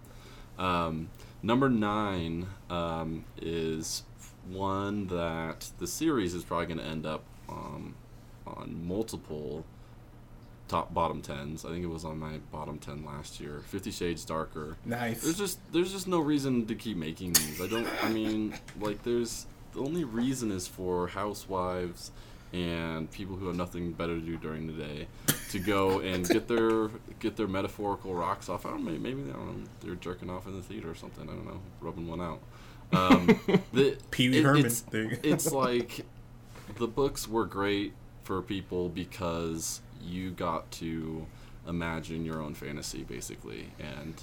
Um, 0.59 1.09
number 1.43 1.71
nine 1.71 2.47
um, 2.69 3.25
is 3.41 4.03
one 4.49 5.07
that 5.07 5.71
the 5.79 5.87
series 5.87 6.35
is 6.35 6.45
probably 6.45 6.67
going 6.67 6.79
to 6.79 6.85
end 6.85 7.07
up 7.07 7.25
um, 7.49 7.95
on 8.47 8.87
multiple 8.87 9.65
top 10.73 10.95
bottom 10.95 11.21
tens. 11.21 11.65
I 11.65 11.69
think 11.69 11.85
it 11.85 11.89
was 11.89 12.05
on 12.05 12.19
my 12.19 12.39
bottom 12.51 12.79
ten 12.79 13.05
last 13.05 13.41
year. 13.41 13.63
Fifty 13.67 13.91
Shades 13.91 14.25
Darker. 14.25 14.77
Nice. 14.85 15.23
There's 15.23 15.39
just 15.39 15.59
there's 15.73 15.93
just 15.93 16.09
no 16.09 16.19
reason 16.19 16.67
to 16.67 16.75
keep 16.75 16.97
making 16.97 17.35
these. 17.35 17.61
I 17.61 17.67
don't. 17.67 17.87
I 18.03 18.09
mean, 18.09 18.55
like 18.81 19.03
there's 19.03 19.47
the 19.75 19.81
only 19.81 20.05
reason 20.05 20.51
is 20.51 20.67
for 20.67 21.09
housewives 21.09 22.11
and 22.53 23.11
people 23.11 23.37
who 23.37 23.47
have 23.47 23.57
nothing 23.57 23.93
better 23.93 24.15
to 24.15 24.21
do 24.21 24.37
during 24.37 24.67
the 24.67 24.73
day 24.75 25.07
to 25.51 25.59
go 25.59 26.01
and 26.01 26.29
get 26.29 26.49
their 26.49 26.89
get 27.21 27.37
their 27.37 27.49
metaphorical 27.49 28.15
rocks 28.15 28.49
off. 28.49 28.65
I 28.67 28.71
don't 28.71 28.85
know. 28.85 28.93
Maybe 28.93 29.23
I 29.29 29.33
don't 29.33 29.47
know. 29.47 29.69
They're 29.83 29.95
jerking 29.95 30.31
off 30.31 30.47
in 30.47 30.55
the 30.57 30.63
theater 30.63 30.91
or 30.91 30.95
something. 30.95 31.25
I 31.29 31.33
don't 31.33 31.47
know. 31.47 31.61
Rubbing 31.81 32.09
one 32.09 32.21
out. 32.21 32.41
Um, 32.93 33.41
the, 33.73 33.97
Pee 34.11 34.29
Wee 34.31 34.39
it- 34.39 34.45
Herman. 34.45 34.67
It's, 34.67 34.85
it's 34.93 35.53
like 35.53 36.05
the 36.77 36.87
books 36.87 37.29
were 37.29 37.45
great 37.47 37.93
for 38.25 38.41
people 38.43 38.89
because 38.89 39.81
you 40.03 40.31
got 40.31 40.71
to 40.71 41.27
imagine 41.67 42.25
your 42.25 42.41
own 42.41 42.55
fantasy 42.55 43.03
basically 43.05 43.69
and 43.79 44.15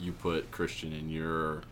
you 0.00 0.12
put 0.12 0.50
christian 0.50 0.92
in 0.92 1.08
your 1.08 1.62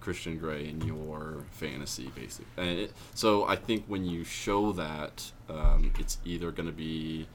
christian 0.00 0.38
Grey 0.38 0.68
in 0.68 0.80
your 0.82 1.44
fantasy 1.50 2.10
basically 2.14 2.46
and 2.56 2.78
it, 2.78 2.92
so 3.14 3.46
i 3.46 3.56
think 3.56 3.84
when 3.86 4.04
you 4.04 4.24
show 4.24 4.72
that 4.72 5.30
um, 5.48 5.92
it's 5.98 6.18
either 6.24 6.50
going 6.50 6.66
to 6.66 6.74
be 6.74 7.26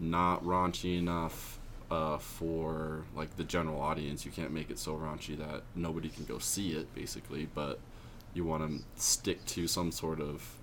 not 0.00 0.44
raunchy 0.44 0.98
enough 0.98 1.58
uh, 1.90 2.18
for 2.18 3.04
like 3.16 3.36
the 3.36 3.44
general 3.44 3.80
audience 3.80 4.24
you 4.24 4.30
can't 4.30 4.52
make 4.52 4.70
it 4.70 4.78
so 4.78 4.94
raunchy 4.94 5.36
that 5.36 5.62
nobody 5.74 6.08
can 6.08 6.24
go 6.24 6.38
see 6.38 6.72
it 6.72 6.92
basically 6.94 7.48
but 7.54 7.78
you 8.34 8.44
want 8.44 8.62
to 8.62 9.02
stick 9.02 9.44
to 9.46 9.66
some 9.66 9.90
sort 9.90 10.20
of 10.20 10.58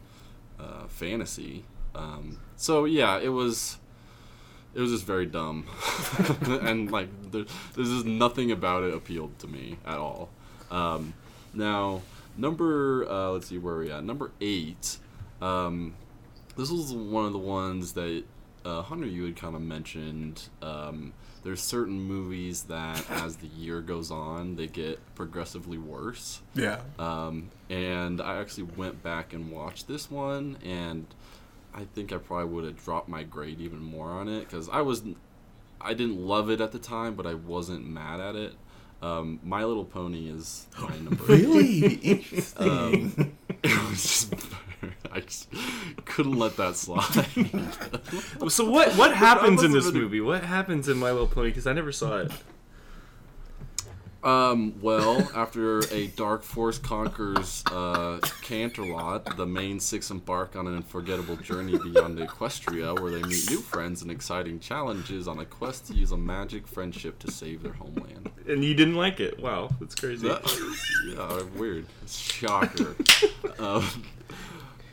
uh, 0.59 0.87
fantasy. 0.87 1.65
Um, 1.93 2.39
so 2.55 2.85
yeah, 2.85 3.19
it 3.19 3.29
was 3.29 3.77
it 4.75 4.79
was 4.79 4.91
just 4.91 5.05
very 5.05 5.25
dumb, 5.25 5.65
and 6.61 6.91
like 6.91 7.09
there, 7.31 7.45
there's 7.75 7.89
just 7.89 8.05
nothing 8.05 8.51
about 8.51 8.83
it 8.83 8.93
appealed 8.93 9.39
to 9.39 9.47
me 9.47 9.77
at 9.85 9.97
all. 9.97 10.29
Um, 10.69 11.13
now 11.53 12.01
number 12.37 13.09
uh, 13.09 13.29
let's 13.31 13.47
see 13.47 13.57
where 13.57 13.77
we 13.77 13.91
at 13.91 14.03
number 14.03 14.31
eight. 14.41 14.97
Um, 15.41 15.95
this 16.57 16.69
was 16.69 16.93
one 16.93 17.25
of 17.25 17.33
the 17.33 17.39
ones 17.39 17.93
that 17.93 18.23
uh, 18.65 18.81
Hunter 18.81 19.07
you 19.07 19.25
had 19.25 19.35
kind 19.35 19.55
of 19.55 19.61
mentioned. 19.61 20.49
Um, 20.61 21.13
there's 21.43 21.61
certain 21.61 22.01
movies 22.01 22.63
that 22.63 23.09
as 23.23 23.37
the 23.37 23.47
year 23.47 23.79
goes 23.81 24.11
on 24.11 24.55
they 24.55 24.67
get 24.67 24.99
progressively 25.15 25.77
worse. 25.77 26.41
yeah. 26.53 26.79
Um, 26.99 27.49
and 27.69 28.21
I 28.21 28.39
actually 28.39 28.63
went 28.63 29.01
back 29.03 29.33
and 29.33 29.51
watched 29.51 29.87
this 29.87 30.11
one, 30.11 30.57
and 30.63 31.05
I 31.75 31.83
think 31.93 32.13
I 32.13 32.17
probably 32.17 32.53
would 32.53 32.63
have 32.63 32.83
dropped 32.83 33.09
my 33.09 33.23
grade 33.23 33.59
even 33.59 33.79
more 33.79 34.09
on 34.09 34.29
it 34.29 34.41
because 34.41 34.69
I 34.69 34.81
was, 34.81 35.03
I 35.81 35.93
didn't 35.93 36.17
love 36.17 36.49
it 36.49 36.61
at 36.61 36.71
the 36.71 36.79
time, 36.79 37.15
but 37.15 37.27
I 37.27 37.33
wasn't 37.33 37.85
mad 37.85 38.21
at 38.21 38.35
it. 38.35 38.53
Um, 39.01 39.41
my 39.43 39.63
Little 39.65 39.83
Pony 39.83 40.29
is 40.29 40.67
my 40.79 40.95
number. 41.03 41.23
Really 41.25 41.87
interesting. 42.03 42.69
Um, 42.69 43.37
it 43.61 43.89
was 43.89 44.01
just, 44.03 44.33
I 45.11 45.19
just 45.19 45.49
couldn't 46.05 46.39
let 46.39 46.55
that 46.55 46.77
slide. 46.77 47.03
So 48.49 48.69
what 48.69 48.95
what 48.95 49.13
happens 49.13 49.61
in 49.61 49.71
this 49.71 49.91
movie? 49.91 50.21
What 50.21 50.43
happens 50.43 50.87
in 50.87 50.97
My 50.97 51.11
Little 51.11 51.27
Pony? 51.27 51.49
Because 51.49 51.67
I 51.67 51.73
never 51.73 51.91
saw 51.91 52.19
it. 52.19 52.31
Um, 54.25 54.73
well, 54.81 55.29
after 55.35 55.81
a 55.93 56.07
dark 56.07 56.41
force 56.41 56.79
conquers 56.79 57.63
uh, 57.67 58.17
Canterlot, 58.41 59.37
the 59.37 59.45
main 59.45 59.79
six 59.79 60.09
embark 60.09 60.55
on 60.55 60.65
an 60.65 60.75
unforgettable 60.75 61.35
journey 61.35 61.77
beyond 61.77 62.17
Equestria, 62.17 62.99
where 62.99 63.11
they 63.11 63.21
meet 63.21 63.47
new 63.51 63.61
friends 63.61 64.01
and 64.01 64.09
exciting 64.09 64.59
challenges 64.59 65.27
on 65.27 65.39
a 65.39 65.45
quest 65.45 65.85
to 65.87 65.93
use 65.93 66.11
a 66.11 66.17
magic 66.17 66.67
friendship 66.67 67.19
to 67.19 67.31
save 67.31 67.61
their 67.61 67.73
homeland. 67.73 68.31
And 68.47 68.63
you 68.63 68.73
didn't 68.73 68.95
like 68.95 69.19
it? 69.19 69.39
Wow, 69.39 69.69
that's 69.79 69.93
crazy. 69.93 70.27
That 70.27 70.41
yeah, 71.07 71.43
weird. 71.59 71.85
Shocker. 72.07 72.95
um, 73.59 74.03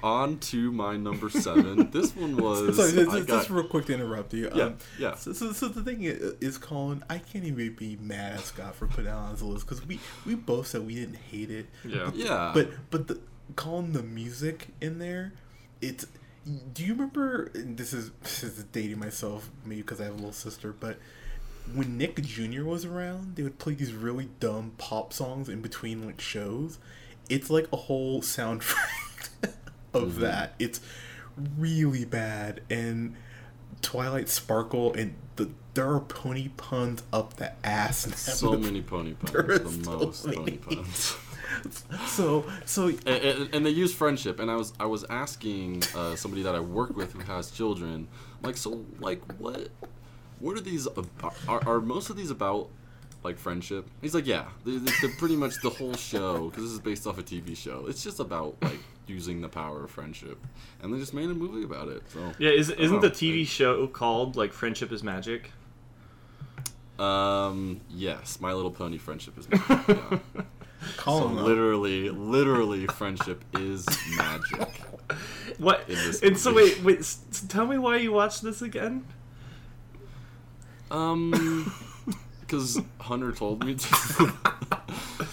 on 0.03 0.39
to 0.39 0.73
my 0.73 0.97
number 0.97 1.31
seven. 1.31 1.91
this 1.93 2.15
one 2.17 2.37
was. 2.37 2.77
Sorry, 2.77 2.93
just, 2.93 3.11
I 3.11 3.17
just, 3.19 3.29
got- 3.29 3.37
just 3.39 3.51
real 3.51 3.65
quick 3.65 3.87
to 3.87 3.95
interrupt 3.95 4.33
you. 4.35 4.51
Yeah, 4.55 4.65
Um, 4.65 4.77
yeah. 4.99 5.15
So, 5.15 5.33
so, 5.33 5.53
so 5.53 5.69
the 5.69 5.83
thing 5.83 6.03
is, 6.03 6.35
is, 6.41 6.59
Colin, 6.59 7.05
I 7.09 7.19
can't 7.19 7.45
even 7.45 7.75
be 7.75 7.97
mad 8.01 8.35
at 8.35 8.41
Scott 8.41 8.75
for 8.75 8.87
putting 8.87 9.07
it 9.07 9.15
on 9.15 9.31
his 9.31 9.43
list 9.43 9.67
because 9.67 9.87
we 9.87 10.01
we 10.27 10.35
both 10.35 10.67
said 10.67 10.87
we 10.87 10.95
didn't 10.95 11.17
hate 11.31 11.51
it. 11.51 11.67
Yeah. 11.85 12.11
yeah. 12.15 12.51
But 12.55 12.71
but 12.91 13.09
the 13.09 13.21
Colin, 13.57 13.93
the 13.93 14.03
music 14.03 14.69
in 14.81 14.99
there, 14.99 15.33
it's. 15.81 16.07
Do 16.75 16.85
you 16.85 16.93
remember? 16.95 17.51
This 17.55 17.93
is 17.93 18.11
this 18.23 18.43
is 18.43 18.65
dating 18.65 18.99
myself, 18.99 19.51
maybe 19.65 19.83
because 19.83 20.01
I 20.01 20.05
have 20.05 20.15
a 20.15 20.17
little 20.17 20.33
sister, 20.33 20.73
but 20.73 20.99
when 21.73 21.97
Nick 21.97 22.21
Jr. 22.21 22.65
was 22.65 22.85
around, 22.85 23.37
they 23.37 23.45
would 23.45 23.59
play 23.61 23.75
these 23.75 23.93
really 23.93 24.29
dumb 24.41 24.73
pop 24.79 25.13
songs 25.13 25.49
in 25.49 25.61
between 25.61 26.05
like 26.05 26.21
shows. 26.21 26.79
It's 27.29 27.49
like 27.51 27.69
a 27.73 27.77
whole 27.77 28.21
soundtrack 28.21 28.75
of 29.95 30.19
that. 30.21 30.55
It's 30.59 30.81
really 31.59 32.05
bad 32.05 32.61
and 32.71 33.15
Twilight 33.81 34.29
Sparkle 34.29 34.93
and 34.95 35.15
the 35.37 35.51
there 35.75 35.91
are 35.91 36.01
pony 36.01 36.49
puns 36.57 37.03
up 37.13 37.35
the 37.35 37.53
ass. 37.67 38.01
so 38.21 38.53
many 38.59 38.83
pony 38.83 39.15
puns. 39.15 39.33
There 39.33 39.59
The 39.59 39.71
so 39.85 39.91
most 39.99 40.27
many. 40.27 40.37
pony 40.37 40.57
puns. 40.59 41.17
So 42.07 42.45
so 42.65 42.89
and, 42.89 43.09
and, 43.09 43.55
and 43.55 43.67
they 43.67 43.71
use 43.71 43.93
friendship 43.95 44.41
and 44.41 44.51
i 44.51 44.57
was 44.57 44.73
i 44.81 44.87
was 44.87 45.05
asking 45.11 45.83
uh, 45.95 46.17
somebody 46.17 46.43
that 46.45 46.55
i 46.55 46.61
work 46.61 46.97
with 46.97 47.13
who 47.13 47.21
has 47.21 47.51
children 47.51 48.09
like 48.43 48.57
so 48.57 48.85
like 49.01 49.21
what 49.39 49.69
what 50.39 50.57
are 50.57 50.63
these 50.63 50.89
are, 51.47 51.69
are 51.69 51.81
most 51.81 52.09
of 52.09 52.17
these 52.17 52.31
about 52.31 52.71
like 53.23 53.39
friendship 53.39 53.87
he's 54.01 54.15
like 54.15 54.27
yeah 54.27 54.47
they're, 54.65 54.79
they're 55.03 55.17
pretty 55.19 55.37
much 55.37 55.53
the 55.63 55.69
whole 55.69 55.93
show 55.95 56.49
because 56.49 56.65
this 56.65 56.73
is 56.73 56.81
based 56.81 57.07
off 57.07 57.19
a 57.19 57.23
tv 57.23 57.55
show 57.55 57.85
it's 57.87 58.03
just 58.03 58.19
about 58.19 58.57
like 58.63 58.81
using 59.07 59.41
the 59.41 59.49
power 59.49 59.85
of 59.85 59.91
friendship 59.91 60.39
and 60.83 60.93
they 60.95 60.99
just 60.99 61.13
made 61.15 61.29
a 61.29 61.35
movie 61.35 61.65
about 61.65 61.89
it 61.89 62.03
so 62.09 62.33
Yeah, 62.39 62.51
is, 62.51 62.71
isn't 62.71 63.01
the 63.01 63.11
TV 63.11 63.47
show 63.47 63.87
called 63.87 64.37
like 64.37 64.53
Friendship 64.53 64.93
is 64.93 65.03
Magic? 65.03 65.51
um 66.99 67.81
yes 67.91 68.41
my 68.41 68.53
little 68.53 68.71
pony 68.71 68.99
friendship 68.99 69.37
is 69.39 69.49
magic, 69.51 69.89
yeah. 69.89 70.43
so 71.05 71.27
literally 71.27 72.11
literally 72.11 72.87
friendship 72.87 73.45
is 73.59 73.87
magic 74.17 74.83
What? 75.59 75.81
In 75.89 75.95
this 75.97 76.23
And 76.23 76.39
so 76.39 76.55
wait, 76.55 76.83
wait. 76.83 77.01
s- 77.01 77.21
s- 77.31 77.45
tell 77.49 77.67
me 77.67 77.77
why 77.77 77.97
you 77.99 78.13
watched 78.13 78.43
this 78.43 78.63
again. 78.63 79.05
Um, 80.91 81.71
because 82.53 82.81
Hunter 83.01 83.33
told 83.33 83.65
me 83.65 83.75
to. 83.77 84.33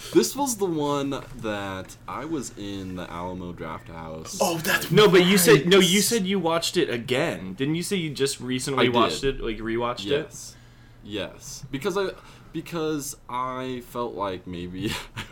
this 0.14 0.34
was 0.34 0.56
the 0.56 0.64
one 0.64 1.10
that 1.42 1.94
I 2.08 2.24
was 2.24 2.56
in 2.56 2.96
the 2.96 3.08
Alamo 3.10 3.52
Drafthouse. 3.52 4.38
Oh, 4.40 4.56
that's 4.58 4.90
No, 4.90 5.06
but 5.06 5.26
you 5.26 5.36
said 5.36 5.66
no. 5.68 5.78
You 5.80 6.00
said 6.00 6.24
you 6.26 6.38
watched 6.38 6.78
it 6.78 6.88
again. 6.88 7.52
Didn't 7.54 7.74
you 7.74 7.82
say 7.82 7.96
you 7.96 8.08
just 8.10 8.40
recently 8.40 8.84
I 8.84 8.86
did. 8.86 8.94
watched 8.94 9.24
it? 9.24 9.40
Like 9.42 9.58
rewatched 9.58 10.06
it? 10.06 10.10
yes, 10.10 10.56
yes, 11.04 11.64
because 11.70 11.98
I 11.98 12.12
because 12.54 13.16
I 13.28 13.82
felt 13.88 14.14
like 14.14 14.46
maybe 14.46 14.90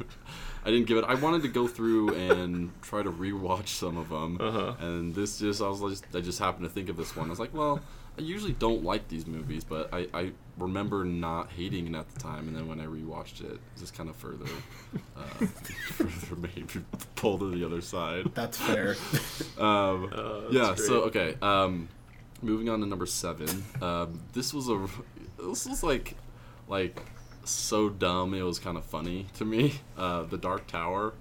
I 0.64 0.70
didn't 0.70 0.86
give 0.88 0.98
it. 0.98 1.04
I 1.08 1.14
wanted 1.14 1.40
to 1.42 1.48
go 1.48 1.66
through 1.66 2.14
and 2.14 2.70
try 2.82 3.02
to 3.02 3.10
rewatch 3.10 3.68
some 3.68 3.96
of 3.96 4.10
them, 4.10 4.36
Uh-huh. 4.38 4.74
and 4.80 5.14
this 5.14 5.38
just 5.38 5.62
I 5.62 5.68
was 5.68 5.80
like 5.80 6.14
I 6.14 6.20
just 6.20 6.38
happened 6.38 6.64
to 6.64 6.70
think 6.70 6.90
of 6.90 6.98
this 6.98 7.16
one. 7.16 7.28
I 7.28 7.30
was 7.30 7.40
like, 7.40 7.54
well. 7.54 7.80
I 8.18 8.20
usually 8.22 8.52
don't 8.54 8.82
like 8.84 9.08
these 9.08 9.26
movies, 9.26 9.62
but 9.64 9.92
I, 9.94 10.08
I 10.12 10.32
remember 10.58 11.04
not 11.04 11.50
hating 11.52 11.86
it 11.86 11.96
at 11.96 12.08
the 12.10 12.20
time, 12.20 12.48
and 12.48 12.56
then 12.56 12.66
when 12.66 12.80
I 12.80 12.86
rewatched 12.86 13.40
it, 13.40 13.52
it 13.52 13.60
just 13.78 13.94
kind 13.94 14.10
of 14.10 14.16
further, 14.16 14.46
uh, 15.16 15.22
further 15.92 16.36
made 16.36 16.74
me 16.74 16.82
pull 17.16 17.38
to 17.38 17.50
the 17.50 17.64
other 17.64 17.80
side. 17.80 18.30
That's 18.34 18.58
fair. 18.58 18.96
Um, 19.58 20.10
Uh, 20.12 20.40
that's 20.42 20.52
yeah. 20.52 20.74
So 20.74 21.02
okay. 21.04 21.34
Um, 21.42 21.88
moving 22.42 22.68
on 22.68 22.80
to 22.80 22.86
number 22.86 23.06
seven. 23.06 23.64
Um, 23.82 24.20
this 24.32 24.52
was 24.54 24.68
a. 24.68 24.86
This 25.40 25.66
was 25.66 25.82
like, 25.82 26.14
like, 26.68 27.00
so 27.44 27.88
dumb. 27.88 28.34
It 28.34 28.42
was 28.42 28.58
kind 28.58 28.76
of 28.76 28.84
funny 28.84 29.26
to 29.34 29.44
me. 29.44 29.74
Uh, 29.96 30.22
the 30.24 30.38
Dark 30.38 30.66
Tower. 30.68 31.12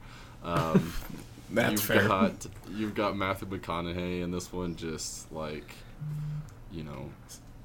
Um, 0.44 0.94
That's 1.50 1.72
you've 1.72 1.82
fair. 1.82 2.08
got 2.08 2.46
you've 2.72 2.94
got 2.96 3.16
Matthew 3.18 3.48
McConaughey, 3.48 4.24
and 4.24 4.34
this 4.34 4.52
one 4.52 4.76
just 4.76 5.32
like, 5.32 5.72
you 6.78 6.84
know, 6.84 7.10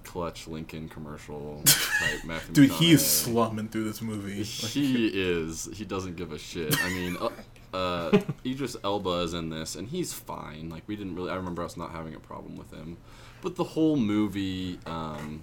clutch 0.04 0.48
Lincoln 0.48 0.88
commercial 0.88 1.62
type 1.66 2.24
Matthew. 2.24 2.54
Dude, 2.54 2.70
he 2.72 2.92
is 2.92 3.04
slumming 3.06 3.68
through 3.68 3.84
this 3.84 4.02
movie. 4.02 4.38
Like, 4.38 4.46
He 4.46 5.06
is. 5.08 5.68
He 5.74 5.84
doesn't 5.84 6.16
give 6.16 6.32
a 6.32 6.38
shit. 6.38 6.74
I 6.82 6.88
mean, 6.90 7.16
uh, 7.20 7.28
uh, 7.76 8.20
Idris 8.46 8.76
Elba 8.82 9.10
is 9.20 9.34
in 9.34 9.50
this, 9.50 9.76
and 9.76 9.88
he's 9.88 10.12
fine. 10.12 10.68
Like 10.70 10.82
we 10.86 10.96
didn't 10.96 11.14
really. 11.14 11.30
I 11.30 11.36
remember 11.36 11.62
us 11.62 11.76
not 11.76 11.90
having 11.92 12.14
a 12.14 12.20
problem 12.20 12.56
with 12.56 12.70
him, 12.72 12.96
but 13.42 13.56
the 13.56 13.64
whole 13.64 13.96
movie 13.96 14.78
um, 14.86 15.42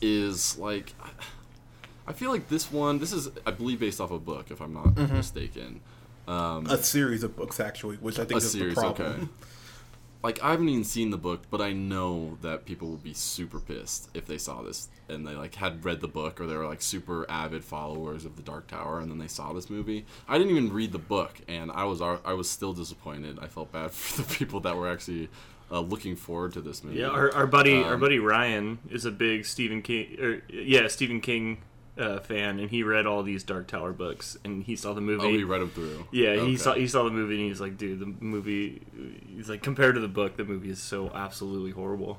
is 0.00 0.58
like. 0.58 0.94
I 2.04 2.12
feel 2.12 2.30
like 2.32 2.48
this 2.48 2.72
one. 2.72 2.98
This 2.98 3.12
is, 3.12 3.28
I 3.46 3.52
believe, 3.52 3.78
based 3.78 4.00
off 4.00 4.10
a 4.10 4.18
book, 4.18 4.50
if 4.50 4.60
I'm 4.60 4.74
not 4.74 4.86
Mm-hmm. 4.96 5.16
mistaken. 5.16 5.80
Um, 6.26 6.66
a 6.66 6.76
series 6.82 7.22
of 7.22 7.36
books 7.36 7.58
actually, 7.60 7.96
which 7.96 8.18
I 8.18 8.24
think 8.24 8.32
a 8.40 8.44
is 8.44 8.50
series, 8.52 8.74
the 8.74 8.80
problem. 8.80 9.12
okay. 9.12 9.28
Like 10.22 10.42
I 10.42 10.50
haven't 10.52 10.68
even 10.68 10.84
seen 10.84 11.10
the 11.10 11.16
book, 11.18 11.42
but 11.50 11.60
I 11.60 11.72
know 11.72 12.38
that 12.42 12.64
people 12.64 12.88
would 12.90 13.02
be 13.02 13.14
super 13.14 13.58
pissed 13.58 14.08
if 14.14 14.26
they 14.26 14.38
saw 14.38 14.62
this 14.62 14.88
and 15.08 15.26
they 15.26 15.34
like 15.34 15.56
had 15.56 15.84
read 15.84 16.00
the 16.00 16.08
book 16.08 16.40
or 16.40 16.46
they 16.46 16.56
were 16.56 16.66
like 16.66 16.80
super 16.80 17.28
avid 17.28 17.64
followers 17.64 18.24
of 18.24 18.36
the 18.36 18.42
Dark 18.42 18.68
Tower 18.68 19.00
and 19.00 19.10
then 19.10 19.18
they 19.18 19.26
saw 19.26 19.52
this 19.52 19.68
movie. 19.68 20.06
I 20.28 20.38
didn't 20.38 20.56
even 20.56 20.72
read 20.72 20.92
the 20.92 20.98
book 20.98 21.40
and 21.48 21.72
I 21.72 21.84
was 21.84 22.00
I 22.00 22.32
was 22.32 22.48
still 22.48 22.72
disappointed. 22.72 23.38
I 23.40 23.48
felt 23.48 23.72
bad 23.72 23.90
for 23.92 24.22
the 24.22 24.34
people 24.34 24.60
that 24.60 24.76
were 24.76 24.88
actually 24.88 25.28
uh, 25.70 25.80
looking 25.80 26.14
forward 26.16 26.52
to 26.52 26.60
this 26.60 26.84
movie. 26.84 27.00
Yeah, 27.00 27.08
our, 27.08 27.32
our 27.34 27.46
buddy, 27.46 27.82
our 27.82 27.94
Um, 27.94 28.00
buddy 28.00 28.18
Ryan 28.18 28.78
is 28.90 29.04
a 29.04 29.10
big 29.10 29.46
Stephen 29.46 29.80
King, 29.82 30.20
or 30.20 30.42
yeah, 30.52 30.86
Stephen 30.88 31.20
King 31.20 31.62
uh, 31.98 32.18
fan, 32.20 32.58
and 32.58 32.70
he 32.70 32.82
read 32.82 33.06
all 33.06 33.22
these 33.22 33.44
Dark 33.44 33.66
Tower 33.66 33.92
books, 33.92 34.36
and 34.44 34.62
he 34.64 34.76
saw 34.76 34.94
the 34.94 35.00
movie. 35.00 35.26
Oh, 35.26 35.30
we 35.30 35.44
read 35.44 35.60
them 35.60 35.70
through. 35.70 36.06
Yeah, 36.10 36.36
he 36.44 36.56
saw 36.56 36.74
he 36.74 36.86
saw 36.86 37.04
the 37.04 37.10
movie, 37.10 37.36
and 37.40 37.48
he's 37.48 37.60
like, 37.60 37.76
dude, 37.76 38.00
the 38.00 38.06
movie. 38.24 38.82
He's 39.34 39.48
like, 39.48 39.62
compared 39.62 39.94
to 39.96 40.00
the 40.00 40.08
book, 40.08 40.36
the 40.36 40.44
movie 40.44 40.70
is 40.70 40.80
so 40.80 41.10
absolutely 41.14 41.70
horrible. 41.72 42.18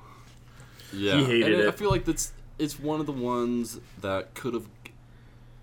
Yeah, 0.91 1.17
He 1.17 1.25
hated 1.25 1.53
and 1.53 1.63
I 1.63 1.67
it. 1.69 1.75
feel 1.75 1.89
like 1.89 2.05
that's 2.05 2.33
it's 2.59 2.79
one 2.79 2.99
of 2.99 3.07
the 3.07 3.11
ones 3.11 3.79
that 4.01 4.35
could 4.35 4.53
have 4.53 4.67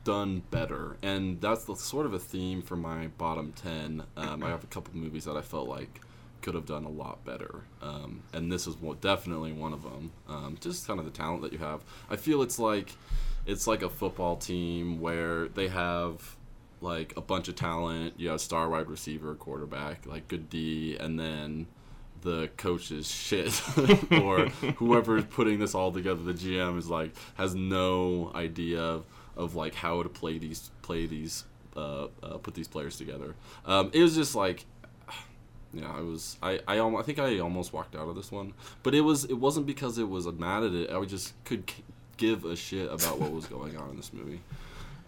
done 0.03 0.43
better, 0.51 0.97
and 1.03 1.41
that's 1.41 1.65
the 1.65 1.77
sort 1.77 2.07
of 2.07 2.13
a 2.15 2.19
theme 2.19 2.63
for 2.63 2.77
my 2.77 3.09
bottom 3.19 3.53
ten. 3.53 4.03
Um, 4.17 4.43
I 4.43 4.49
have 4.49 4.65
a 4.65 4.69
couple 4.69 4.97
movies 4.97 5.25
that 5.27 5.37
I 5.37 5.43
felt 5.43 5.69
like 5.69 6.01
could 6.43 6.55
have 6.55 6.67
done 6.67 6.85
a 6.85 6.89
lot 6.89 7.25
better, 7.25 7.61
um, 7.83 8.23
and 8.33 8.51
this 8.51 8.67
is 8.67 8.75
definitely 9.01 9.53
one 9.53 9.73
of 9.73 9.83
them. 9.83 10.11
Um, 10.29 10.57
just 10.61 10.87
kind 10.87 10.99
of 10.99 11.05
the 11.05 11.13
talent 11.13 11.43
that 11.43 11.53
you 11.53 11.59
have. 11.59 11.83
I 12.11 12.17
feel 12.17 12.43
it's 12.43 12.59
like 12.59 12.93
it's 13.51 13.67
like 13.67 13.83
a 13.83 13.91
football 13.91 14.37
team 14.37 15.01
where 15.01 15.49
they 15.49 15.67
have 15.67 16.37
like 16.81 17.13
a 17.17 17.21
bunch 17.21 17.49
of 17.49 17.57
talent. 17.57 18.15
You 18.17 18.29
have 18.31 18.41
star 18.41 18.69
wide 18.69 18.89
receiver, 18.89 19.35
quarterback, 19.35 20.07
like 20.07 20.29
good 20.29 20.49
D, 20.49 20.97
and 20.99 21.19
then 21.19 21.67
the 22.23 22.49
coach 22.57 22.93
is 22.93 23.11
shit. 23.11 23.61
Or 24.23 24.47
whoever's 24.77 25.25
putting 25.25 25.59
this 25.59 25.75
all 25.75 25.91
together 25.91 26.23
the 26.23 26.35
gm 26.35 26.77
is 26.79 26.89
like 26.89 27.13
has 27.35 27.55
no 27.55 28.31
idea 28.35 28.81
of, 28.81 29.05
of 29.37 29.55
like 29.55 29.75
how 29.75 30.03
to 30.03 30.09
play 30.09 30.39
these 30.39 30.71
play 30.83 31.07
these 31.07 31.45
uh, 31.77 32.09
uh, 32.23 32.39
put 32.39 32.55
these 32.55 32.69
players 32.69 32.97
together. 32.97 33.35
Um, 33.65 33.91
it 33.93 34.03
was 34.03 34.15
just 34.15 34.35
like 34.35 34.67
yeah 35.73 35.91
i 35.91 36.01
was 36.01 36.37
I, 36.43 36.61
I 36.67 36.81
i 36.81 37.03
think 37.03 37.19
i 37.19 37.39
almost 37.39 37.73
walked 37.73 37.97
out 37.97 38.09
of 38.09 38.15
this 38.15 38.31
one. 38.31 38.53
But 38.83 38.95
it 38.95 39.01
was 39.01 39.25
it 39.25 39.39
wasn't 39.39 39.67
because 39.67 39.99
it 39.99 40.09
was 40.09 40.27
mad 40.27 40.63
at 40.63 40.73
it. 40.73 40.91
I 40.91 41.05
just 41.05 41.33
could 41.45 41.67
give 42.21 42.45
a 42.45 42.55
shit 42.55 42.87
about 42.93 43.19
what 43.19 43.33
was 43.33 43.47
going 43.47 43.77
on 43.77 43.91
in 43.91 43.97
this 43.97 44.13
movie 44.13 44.41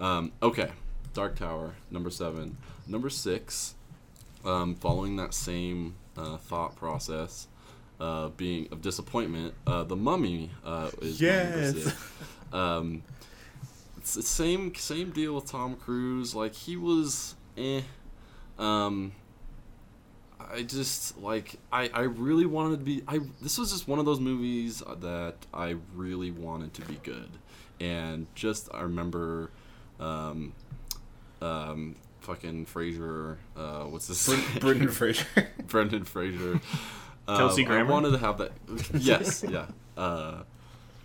um, 0.01 0.33
okay 0.43 0.71
dark 1.15 1.37
tower 1.37 1.75
number 1.91 2.11
seven 2.11 2.57
number 2.89 3.09
six 3.11 3.75
um, 4.45 4.75
following 4.75 5.15
that 5.17 5.33
same 5.35 5.95
uh, 6.17 6.37
thought 6.37 6.75
process, 6.75 7.47
uh, 8.01 8.29
being 8.31 8.67
of 8.73 8.83
disappointment, 8.83 9.55
uh, 9.69 9.85
the 9.85 9.95
Mummy 9.95 10.51
uh, 10.65 10.91
is 11.01 11.21
my 11.23 11.29
number 11.29 11.59
Yes. 11.61 11.75
six. 11.85 11.97
Um, 12.53 13.03
it's 13.99 14.15
the 14.15 14.23
same 14.23 14.75
same 14.75 15.11
deal 15.13 15.37
with 15.37 15.47
Tom 15.47 15.77
Cruise. 15.77 16.35
Like 16.35 16.55
he 16.55 16.77
was, 16.77 17.37
eh. 17.57 17.83
Um, 18.59 19.13
I 20.53 20.63
just 20.63 21.19
like 21.19 21.57
I, 21.73 21.89
I 21.93 22.03
really 22.03 22.47
wanted 22.47 22.79
to 22.81 22.85
be 22.85 23.03
I 23.09 23.21
this 23.41 23.59
was 23.59 23.73
just 23.73 23.89
one 23.89 23.99
of 23.99 24.05
those 24.05 24.21
movies 24.21 24.83
that 25.01 25.35
I 25.55 25.77
really 25.95 26.31
wanted 26.31 26.75
to 26.75 26.83
be 26.83 26.99
good, 27.03 27.31
and 27.81 28.27
just 28.35 28.69
I 28.75 28.83
remember, 28.83 29.51
um, 29.99 30.53
um, 31.41 31.97
fucking 32.21 32.67
Fraser, 32.67 33.39
uh, 33.57 33.85
what's 33.85 34.07
this? 34.07 34.29
Brendan 34.59 34.89
Fraser. 34.91 35.27
Brendan 35.67 36.05
Fraser. 36.05 36.61
Um, 37.29 37.37
Kelsey 37.37 37.65
I 37.69 37.85
wanted 37.85 38.11
to 38.11 38.19
have 38.19 38.39
that. 38.39 38.51
Yes, 38.99 39.45
yeah. 39.49 39.67
Uh, 39.97 40.43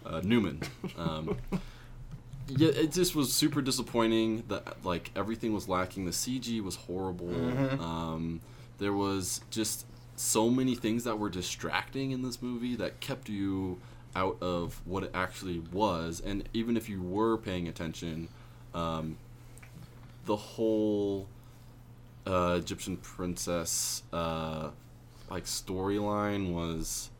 uh, 0.03 0.21
Newman. 0.23 0.61
Um, 0.97 1.37
yeah, 2.47 2.69
it 2.69 2.91
just 2.91 3.13
was 3.15 3.31
super 3.31 3.61
disappointing 3.61 4.43
that 4.47 4.83
like 4.83 5.11
everything 5.15 5.53
was 5.53 5.69
lacking. 5.69 6.05
The 6.05 6.11
CG 6.11 6.59
was 6.63 6.75
horrible. 6.75 7.27
Mhm. 7.27 7.79
Um, 7.79 8.41
there 8.77 8.93
was 8.93 9.41
just 9.49 9.85
so 10.15 10.49
many 10.49 10.75
things 10.75 11.03
that 11.03 11.19
were 11.19 11.29
distracting 11.29 12.11
in 12.11 12.23
this 12.23 12.41
movie 12.41 12.75
that 12.75 12.99
kept 12.99 13.29
you 13.29 13.79
out 14.15 14.37
of 14.41 14.81
what 14.85 15.03
it 15.03 15.11
actually 15.13 15.59
was. 15.71 16.21
And 16.25 16.47
even 16.53 16.75
if 16.75 16.89
you 16.89 17.01
were 17.01 17.37
paying 17.37 17.67
attention, 17.67 18.29
um, 18.73 19.17
the 20.25 20.35
whole 20.35 21.27
uh, 22.25 22.57
Egyptian 22.59 22.97
princess 22.97 24.03
uh, 24.11 24.69
like 25.29 25.45
storyline 25.45 26.53
was, 26.53 27.11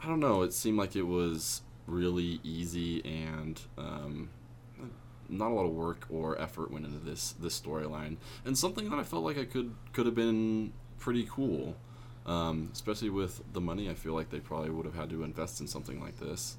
I 0.00 0.06
don't 0.06 0.20
know. 0.20 0.42
It 0.42 0.52
seemed 0.52 0.78
like 0.78 0.94
it 0.96 1.02
was 1.02 1.62
really 1.86 2.38
easy 2.44 3.02
and 3.04 3.60
um, 3.76 4.28
not 5.28 5.50
a 5.50 5.54
lot 5.54 5.64
of 5.64 5.72
work 5.72 6.06
or 6.10 6.40
effort 6.40 6.70
went 6.70 6.86
into 6.86 6.98
this 6.98 7.34
this 7.40 7.58
storyline, 7.58 8.16
and 8.44 8.56
something 8.56 8.88
that 8.90 8.98
I 8.98 9.02
felt 9.02 9.24
like 9.24 9.38
I 9.38 9.44
could 9.44 9.74
could 9.92 10.06
have 10.06 10.14
been 10.14 10.72
pretty 10.98 11.26
cool. 11.30 11.76
Um, 12.26 12.70
especially 12.72 13.10
with 13.10 13.42
the 13.52 13.60
money, 13.60 13.88
I 13.88 13.94
feel 13.94 14.12
like 14.12 14.30
they 14.30 14.40
probably 14.40 14.70
would 14.70 14.84
have 14.84 14.94
had 14.94 15.10
to 15.10 15.22
invest 15.22 15.60
in 15.60 15.66
something 15.66 16.00
like 16.00 16.18
this. 16.20 16.56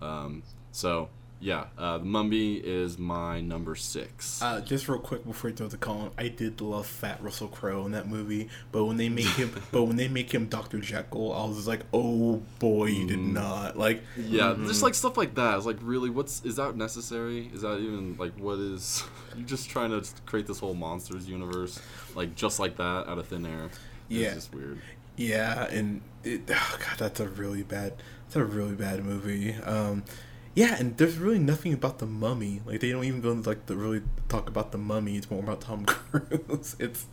Um, 0.00 0.42
so 0.72 1.08
yeah, 1.42 1.64
uh, 1.76 1.98
the 1.98 2.04
Mummy 2.04 2.54
is 2.54 2.98
my 2.98 3.40
number 3.40 3.74
six. 3.74 4.40
Uh, 4.40 4.60
just 4.60 4.88
real 4.88 5.00
quick 5.00 5.26
before 5.26 5.50
you 5.50 5.56
throw 5.56 5.66
the 5.66 5.76
call, 5.76 6.12
I 6.16 6.28
did 6.28 6.60
love 6.60 6.86
Fat 6.86 7.20
Russell 7.20 7.48
Crowe 7.48 7.84
in 7.84 7.90
that 7.92 8.06
movie, 8.08 8.48
but 8.70 8.84
when 8.84 8.96
they 8.96 9.08
make 9.08 9.26
him, 9.26 9.52
but 9.72 9.82
when 9.84 9.96
they 9.96 10.06
make 10.06 10.32
him 10.32 10.46
Doctor 10.46 10.78
Jekyll, 10.78 11.32
I 11.32 11.44
was 11.44 11.56
just 11.56 11.66
like, 11.68 11.80
oh 11.92 12.40
boy, 12.60 12.86
you 12.86 13.06
did 13.08 13.18
Mm. 13.18 13.32
not 13.32 13.76
like. 13.76 14.02
yeah, 14.16 14.54
just 14.66 14.82
like 14.84 14.94
stuff 14.94 15.16
like 15.16 15.34
that. 15.34 15.56
It's 15.56 15.66
like 15.66 15.78
really, 15.82 16.10
what's 16.10 16.44
is 16.44 16.56
that 16.56 16.76
necessary? 16.76 17.50
Is 17.52 17.62
that 17.62 17.78
even 17.80 18.16
like 18.18 18.32
what 18.38 18.58
is? 18.60 19.02
You're 19.36 19.46
just 19.46 19.68
trying 19.68 19.90
to 19.90 20.08
create 20.26 20.46
this 20.46 20.60
whole 20.60 20.74
monsters 20.74 21.28
universe, 21.28 21.80
like 22.14 22.36
just 22.36 22.60
like 22.60 22.76
that 22.76 23.08
out 23.08 23.18
of 23.18 23.26
thin 23.26 23.44
air. 23.46 23.68
Yeah. 24.08 24.26
it's 24.26 24.34
just 24.36 24.54
weird. 24.54 24.80
Yeah, 25.16 25.64
and 25.70 26.02
it, 26.22 26.42
oh 26.50 26.76
god, 26.78 26.98
that's 26.98 27.18
a 27.20 27.28
really 27.28 27.62
bad, 27.64 27.94
that's 28.26 28.36
a 28.36 28.44
really 28.44 28.74
bad 28.76 29.04
movie. 29.04 29.54
Um, 29.54 30.04
yeah, 30.54 30.76
and 30.78 30.96
there's 30.96 31.18
really 31.18 31.38
nothing 31.38 31.72
about 31.72 31.98
the 31.98 32.06
mummy. 32.06 32.60
Like 32.66 32.80
they 32.80 32.90
don't 32.90 33.04
even 33.04 33.20
go 33.20 33.30
into 33.32 33.48
like 33.48 33.66
the 33.66 33.76
really 33.76 34.02
talk 34.28 34.48
about 34.48 34.72
the 34.72 34.78
mummy. 34.78 35.16
It's 35.16 35.30
more 35.30 35.40
about 35.40 35.60
Tom 35.62 35.84
Cruise. 35.86 36.76
it's 36.78 37.06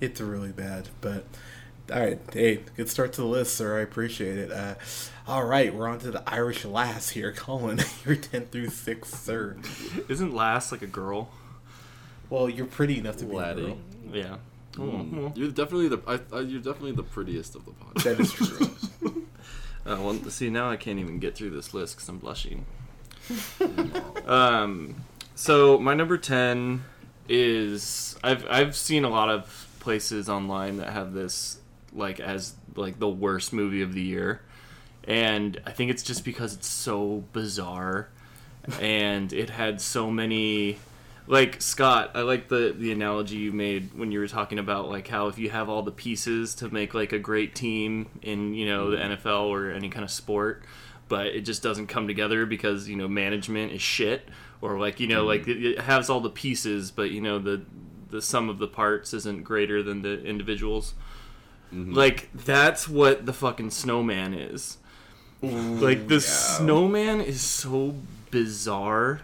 it's 0.00 0.20
really 0.20 0.52
bad. 0.52 0.88
But 1.00 1.24
all 1.92 2.00
right, 2.00 2.18
hey, 2.32 2.60
good 2.76 2.88
start 2.88 3.12
to 3.14 3.20
the 3.20 3.26
list, 3.26 3.56
sir. 3.56 3.78
I 3.78 3.82
appreciate 3.82 4.38
it. 4.38 4.50
Uh, 4.52 4.74
all 5.26 5.44
right, 5.44 5.74
we're 5.74 5.88
on 5.88 5.98
to 6.00 6.10
the 6.10 6.22
Irish 6.26 6.64
lass 6.64 7.10
here, 7.10 7.32
Colin. 7.36 7.80
You're 8.04 8.16
ten 8.16 8.46
through 8.46 8.68
six, 8.68 9.10
sir. 9.10 9.56
Isn't 10.08 10.34
Lass 10.34 10.72
like 10.72 10.82
a 10.82 10.86
girl? 10.86 11.30
Well, 12.30 12.48
you're 12.48 12.66
pretty 12.66 12.98
enough 12.98 13.18
to 13.18 13.26
be 13.26 13.36
a 13.36 13.54
girl. 13.54 13.78
Yeah. 14.12 14.36
Mm. 14.72 15.36
You're 15.36 15.50
definitely 15.50 15.88
the 15.88 16.00
I, 16.06 16.36
I, 16.36 16.40
you're 16.40 16.62
definitely 16.62 16.92
the 16.92 17.02
prettiest 17.02 17.54
of 17.56 17.64
the 17.66 17.70
podcast. 17.84 18.02
That 18.04 18.20
is 18.20 18.32
true. 18.32 19.26
Uh, 19.84 19.98
well, 20.00 20.14
see, 20.30 20.48
now 20.48 20.70
I 20.70 20.76
can't 20.76 20.98
even 20.98 21.18
get 21.18 21.34
through 21.34 21.50
this 21.50 21.74
list 21.74 21.96
because 21.96 22.08
I'm 22.08 22.18
blushing. 22.18 22.64
um, 24.26 24.94
so 25.34 25.78
my 25.78 25.94
number 25.94 26.18
ten 26.18 26.84
is 27.28 28.16
I've 28.22 28.46
I've 28.48 28.76
seen 28.76 29.04
a 29.04 29.08
lot 29.08 29.28
of 29.28 29.68
places 29.80 30.28
online 30.28 30.76
that 30.76 30.92
have 30.92 31.12
this 31.12 31.58
like 31.92 32.20
as 32.20 32.54
like 32.76 32.98
the 32.98 33.08
worst 33.08 33.52
movie 33.52 33.82
of 33.82 33.92
the 33.92 34.02
year, 34.02 34.42
and 35.04 35.60
I 35.66 35.72
think 35.72 35.90
it's 35.90 36.02
just 36.02 36.24
because 36.24 36.54
it's 36.54 36.68
so 36.68 37.24
bizarre, 37.32 38.08
and 38.80 39.32
it 39.32 39.50
had 39.50 39.80
so 39.80 40.10
many. 40.10 40.78
Like 41.26 41.62
Scott, 41.62 42.10
I 42.14 42.22
like 42.22 42.48
the 42.48 42.74
the 42.76 42.90
analogy 42.90 43.36
you 43.36 43.52
made 43.52 43.94
when 43.94 44.10
you 44.10 44.18
were 44.18 44.26
talking 44.26 44.58
about 44.58 44.88
like 44.88 45.06
how 45.08 45.28
if 45.28 45.38
you 45.38 45.50
have 45.50 45.68
all 45.68 45.82
the 45.82 45.92
pieces 45.92 46.54
to 46.56 46.68
make 46.72 46.94
like 46.94 47.12
a 47.12 47.18
great 47.18 47.54
team 47.54 48.10
in 48.22 48.54
you 48.54 48.66
know 48.66 48.90
the 48.90 48.96
NFL 48.96 49.48
or 49.48 49.70
any 49.70 49.88
kind 49.88 50.04
of 50.04 50.10
sport, 50.10 50.64
but 51.08 51.28
it 51.28 51.42
just 51.42 51.62
doesn't 51.62 51.86
come 51.86 52.08
together 52.08 52.44
because 52.44 52.88
you 52.88 52.96
know 52.96 53.06
management 53.06 53.72
is 53.72 53.80
shit 53.80 54.28
or 54.60 54.78
like 54.78 54.98
you 54.98 55.06
know 55.06 55.24
like 55.24 55.46
it, 55.46 55.64
it 55.64 55.80
has 55.80 56.10
all 56.10 56.20
the 56.20 56.30
pieces 56.30 56.90
but 56.90 57.10
you 57.10 57.20
know 57.20 57.38
the 57.38 57.62
the 58.10 58.20
sum 58.20 58.48
of 58.48 58.58
the 58.58 58.68
parts 58.68 59.14
isn't 59.14 59.42
greater 59.42 59.82
than 59.82 60.02
the 60.02 60.22
individuals. 60.24 60.94
Mm-hmm. 61.72 61.94
Like 61.94 62.28
that's 62.34 62.88
what 62.88 63.26
the 63.26 63.32
fucking 63.32 63.70
snowman 63.70 64.34
is. 64.34 64.78
like 65.40 66.08
the 66.08 66.14
yeah. 66.14 66.20
snowman 66.20 67.20
is 67.20 67.40
so 67.40 67.94
bizarre 68.30 69.22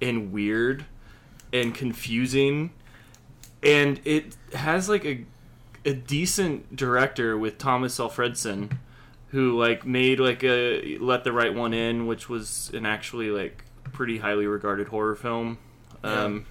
and 0.00 0.32
weird 0.32 0.86
and 1.52 1.74
confusing 1.74 2.70
and 3.62 4.00
it 4.04 4.36
has 4.54 4.88
like 4.88 5.04
a 5.04 5.24
a 5.84 5.92
decent 5.94 6.76
director 6.76 7.38
with 7.38 7.56
Thomas 7.58 7.98
Alfredson 7.98 8.76
who 9.28 9.58
like 9.58 9.86
made 9.86 10.20
like 10.20 10.42
a 10.44 10.98
Let 10.98 11.24
the 11.24 11.32
Right 11.32 11.54
One 11.54 11.72
In 11.72 12.06
which 12.06 12.28
was 12.28 12.70
an 12.74 12.86
actually 12.86 13.30
like 13.30 13.64
pretty 13.92 14.18
highly 14.18 14.46
regarded 14.46 14.88
horror 14.88 15.14
film. 15.14 15.58
Um 16.04 16.46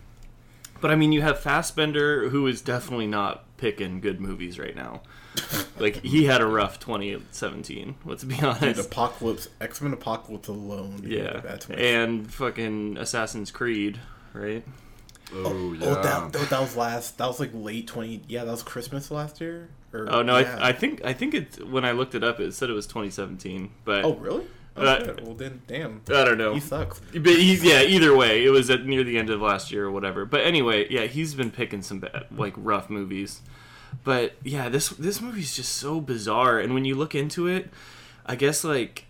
but 0.81 0.91
I 0.91 0.95
mean 0.95 1.11
you 1.11 1.21
have 1.21 1.39
Fassbender 1.39 2.29
who 2.29 2.47
is 2.47 2.61
definitely 2.61 3.07
not 3.07 3.43
picking 3.57 3.99
good 4.01 4.19
movies 4.19 4.59
right 4.59 4.75
now. 4.75 5.01
Like 5.79 6.03
he 6.03 6.25
had 6.25 6.41
a 6.41 6.47
rough 6.47 6.79
2017 6.79 7.97
let's 8.03 8.23
be 8.23 8.41
honest. 8.41 8.61
Dude, 8.61 8.79
Apocalypse, 8.79 9.47
X 9.61 9.79
Men 9.79 9.93
Apocalypse 9.93 10.47
alone. 10.47 11.03
yeah. 11.05 11.39
That's 11.41 11.69
and 11.69 12.33
fucking 12.33 12.97
Assassin's 12.97 13.51
Creed 13.51 13.99
right 14.33 14.65
Oh 15.33 15.73
yeah. 15.73 15.85
Oh, 15.85 15.93
that, 15.95 16.31
that, 16.33 16.49
that 16.49 16.61
was 16.61 16.75
last. 16.75 17.17
That 17.17 17.27
was 17.27 17.39
like 17.39 17.51
late 17.53 17.87
twenty. 17.87 18.21
Yeah, 18.27 18.45
that 18.45 18.51
was 18.51 18.63
Christmas 18.63 19.11
last 19.11 19.41
year. 19.41 19.69
Or, 19.93 20.07
Oh 20.09 20.21
no, 20.21 20.37
yeah. 20.37 20.57
I, 20.59 20.69
I 20.69 20.73
think 20.73 21.03
I 21.05 21.13
think 21.13 21.33
it 21.33 21.67
when 21.67 21.85
I 21.85 21.91
looked 21.91 22.15
it 22.15 22.23
up, 22.23 22.39
it 22.39 22.53
said 22.53 22.69
it 22.69 22.73
was 22.73 22.87
2017. 22.87 23.71
But 23.85 24.05
Oh 24.05 24.15
really? 24.15 24.45
Oh, 24.75 24.85
Uh. 24.85 25.15
Well 25.23 25.33
then, 25.33 25.61
damn. 25.67 26.01
I 26.09 26.23
don't 26.23 26.37
know. 26.37 26.53
He 26.53 26.59
sucks. 26.59 26.99
But 27.11 27.25
he's 27.25 27.63
yeah. 27.63 27.81
Either 27.81 28.15
way, 28.15 28.45
it 28.45 28.49
was 28.49 28.69
at 28.69 28.85
near 28.85 29.03
the 29.03 29.17
end 29.17 29.29
of 29.29 29.41
last 29.41 29.71
year 29.71 29.85
or 29.85 29.91
whatever. 29.91 30.23
But 30.25 30.41
anyway, 30.41 30.87
yeah, 30.89 31.07
he's 31.07 31.33
been 31.33 31.51
picking 31.51 31.81
some 31.81 31.99
bad, 31.99 32.25
like 32.31 32.53
rough 32.55 32.89
movies. 32.89 33.41
But 34.03 34.33
yeah, 34.43 34.69
this 34.69 34.89
this 34.89 35.19
movie's 35.19 35.55
just 35.55 35.73
so 35.73 35.99
bizarre. 35.99 36.59
And 36.59 36.73
when 36.73 36.85
you 36.85 36.95
look 36.95 37.15
into 37.15 37.47
it, 37.47 37.69
I 38.25 38.35
guess 38.35 38.63
like 38.63 39.05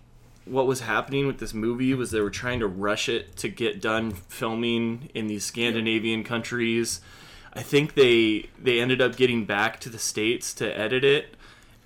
what 0.48 0.66
was 0.66 0.80
happening 0.80 1.26
with 1.26 1.38
this 1.38 1.54
movie 1.54 1.94
was 1.94 2.10
they 2.10 2.20
were 2.20 2.30
trying 2.30 2.60
to 2.60 2.66
rush 2.66 3.08
it 3.08 3.36
to 3.36 3.48
get 3.48 3.80
done 3.80 4.12
filming 4.12 5.10
in 5.14 5.26
these 5.26 5.44
Scandinavian 5.44 6.24
countries. 6.24 7.00
I 7.52 7.62
think 7.62 7.94
they 7.94 8.48
they 8.58 8.80
ended 8.80 9.00
up 9.00 9.16
getting 9.16 9.44
back 9.44 9.80
to 9.80 9.88
the 9.88 9.98
states 9.98 10.54
to 10.54 10.78
edit 10.78 11.04
it 11.04 11.34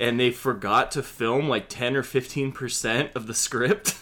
and 0.01 0.19
they 0.19 0.31
forgot 0.31 0.91
to 0.91 1.03
film 1.03 1.49
like 1.49 1.69
10 1.69 1.95
or 1.97 2.03
15% 2.03 3.15
of 3.15 3.27
the 3.27 3.35
script. 3.35 3.97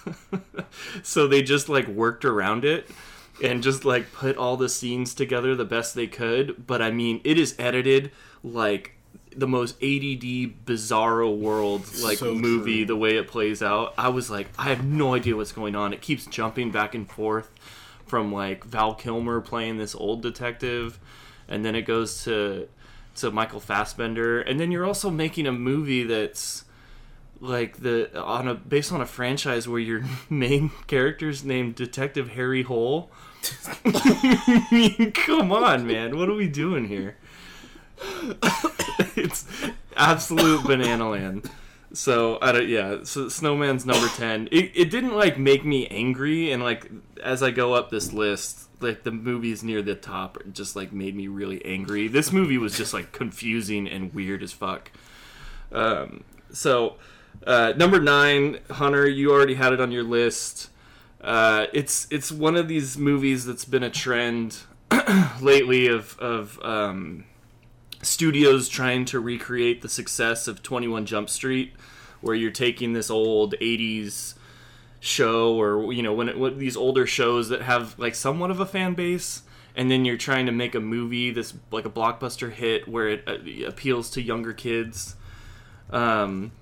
so 1.03 1.27
they 1.27 1.43
just 1.43 1.69
like 1.69 1.87
worked 1.89 2.25
around 2.25 2.65
it 2.65 2.89
and 3.43 3.63
just 3.63 3.85
like 3.85 4.13
put 4.13 4.37
all 4.37 4.57
the 4.57 4.69
scenes 4.69 5.15
together 5.15 5.55
the 5.55 5.65
best 5.65 5.95
they 5.95 6.07
could, 6.07 6.67
but 6.67 6.81
I 6.81 6.91
mean, 6.91 7.21
it 7.25 7.39
is 7.39 7.55
edited 7.59 8.13
like 8.43 8.95
the 9.37 9.47
most 9.47 9.77
ADD 9.77 10.65
bizarro 10.67 11.37
world 11.37 11.83
like 12.03 12.19
So 12.19 12.35
movie 12.35 12.79
true. 12.79 12.87
the 12.87 12.97
way 12.97 13.17
it 13.17 13.29
plays 13.29 13.63
out. 13.63 13.95
I 13.97 14.09
was 14.09 14.31
like, 14.31 14.49
I 14.59 14.65
have 14.65 14.85
no 14.85 15.15
idea 15.15 15.37
what's 15.37 15.53
going 15.53 15.75
on. 15.77 15.93
It 15.93 16.01
keeps 16.01 16.27
jumping 16.27 16.71
back 16.71 16.95
and 16.95 17.09
forth 17.09 17.51
from 18.07 18.33
like 18.33 18.65
Val 18.65 18.95
Kilmer 18.95 19.41
playing 19.41 19.79
this 19.79 19.95
old 19.95 20.21
detective 20.23 20.99
and 21.49 21.65
then 21.65 21.75
it 21.75 21.83
goes 21.83 22.25
to 22.25 22.69
to 23.17 23.31
Michael 23.31 23.61
Fassbender 23.61 24.41
and 24.41 24.59
then 24.59 24.73
you're 24.73 24.85
also 24.85 25.11
making 25.11 25.47
a 25.47 25.53
movie 25.53 26.03
that's 26.05 26.65
like 27.41 27.79
the 27.79 28.21
on 28.21 28.49
a 28.49 28.55
based 28.55 28.93
on 28.93 29.01
a 29.01 29.07
franchise 29.07 29.69
where 29.69 29.81
your 29.81 30.03
main 30.31 30.71
character's 30.87 31.45
named 31.45 31.75
Detective 31.75 32.31
Harry 32.31 32.63
Hole. 32.63 33.11
I 33.85 34.67
mean, 34.71 35.13
come 35.13 35.51
on, 35.53 35.87
man. 35.87 36.19
What 36.19 36.29
are 36.29 36.35
we 36.35 36.49
doing 36.49 36.89
here? 36.89 37.17
it's 39.17 39.47
absolute 39.97 40.65
banana 40.65 41.09
land. 41.09 41.51
So 41.93 42.39
I 42.41 42.53
don't. 42.53 42.69
Yeah. 42.69 42.99
So 43.05 43.29
Snowman's 43.29 43.85
number 43.85 44.09
ten. 44.17 44.49
It, 44.53 44.73
it 44.75 44.91
didn't 44.91 45.15
like 45.15 45.39
make 45.39 45.65
me 45.65 45.87
angry, 45.89 46.53
and 46.53 46.63
like 46.63 46.91
as 47.23 47.43
I 47.43 47.51
go 47.51 47.75
up 47.75 47.91
this 47.91 48.13
list, 48.13 48.69
like 48.81 49.03
the 49.03 49.11
movies 49.11 49.63
near 49.63 49.83
the 49.83 49.95
top 49.95 50.39
just 50.53 50.77
like 50.77 50.93
made 50.93 51.17
me 51.17 51.29
really 51.29 51.65
angry. 51.65 52.07
This 52.09 52.33
movie 52.33 52.59
was 52.59 52.77
just 52.77 52.95
like 52.95 53.13
confusing 53.13 53.89
and 53.89 54.15
weird 54.15 54.43
as 54.43 54.53
fuck. 54.53 54.91
Um. 55.73 56.25
So 56.53 56.97
uh, 57.47 57.73
number 57.77 58.01
nine, 58.01 58.59
Hunter, 58.71 59.09
you 59.09 59.33
already 59.33 59.55
had 59.55 59.73
it 59.73 59.81
on 59.81 59.91
your 59.91 60.03
list. 60.03 60.71
Uh, 61.21 61.67
it's 61.73 62.07
it's 62.11 62.31
one 62.31 62.57
of 62.57 62.69
these 62.69 62.97
movies 62.97 63.45
that's 63.45 63.65
been 63.65 63.83
a 63.83 63.91
trend 63.91 64.59
lately 65.41 65.87
of 65.87 66.19
of 66.19 66.59
um, 66.63 67.25
studios 68.03 68.69
trying 68.69 69.05
to 69.07 69.21
recreate 69.21 69.83
the 69.83 69.89
success 69.89 70.49
of 70.49 70.63
21 70.63 71.07
Jump 71.07 71.29
Street, 71.31 71.73
where 72.21 72.35
you're 72.35 72.51
taking 72.51 72.93
this 72.93 73.11
old 73.11 73.55
80s 73.61 74.35
show 75.03 75.55
or 75.59 75.93
you 75.95 76.03
know 76.03 76.13
when 76.13 76.29
it, 76.29 76.59
these 76.59 76.77
older 76.77 77.07
shows 77.07 77.49
that 77.49 77.63
have 77.63 77.99
like 77.99 78.15
somewhat 78.15 78.51
of 78.51 78.61
a 78.61 78.67
fan 78.67 78.93
base 78.93 79.41
and 79.75 79.91
then 79.91 80.05
you're 80.05 80.19
trying 80.19 80.45
to 80.45 80.53
make 80.53 80.75
a 80.75 80.81
movie 80.81 81.31
this 81.31 81.55
like 81.71 81.87
a 81.87 81.91
blockbuster 81.91 82.53
hit 82.53 82.87
where 82.87 83.09
it 83.09 83.25
uh, 83.27 83.67
appeals 83.67 84.11
to 84.11 84.21
younger 84.21 84.53
kids 84.53 85.17
Um, 85.91 86.53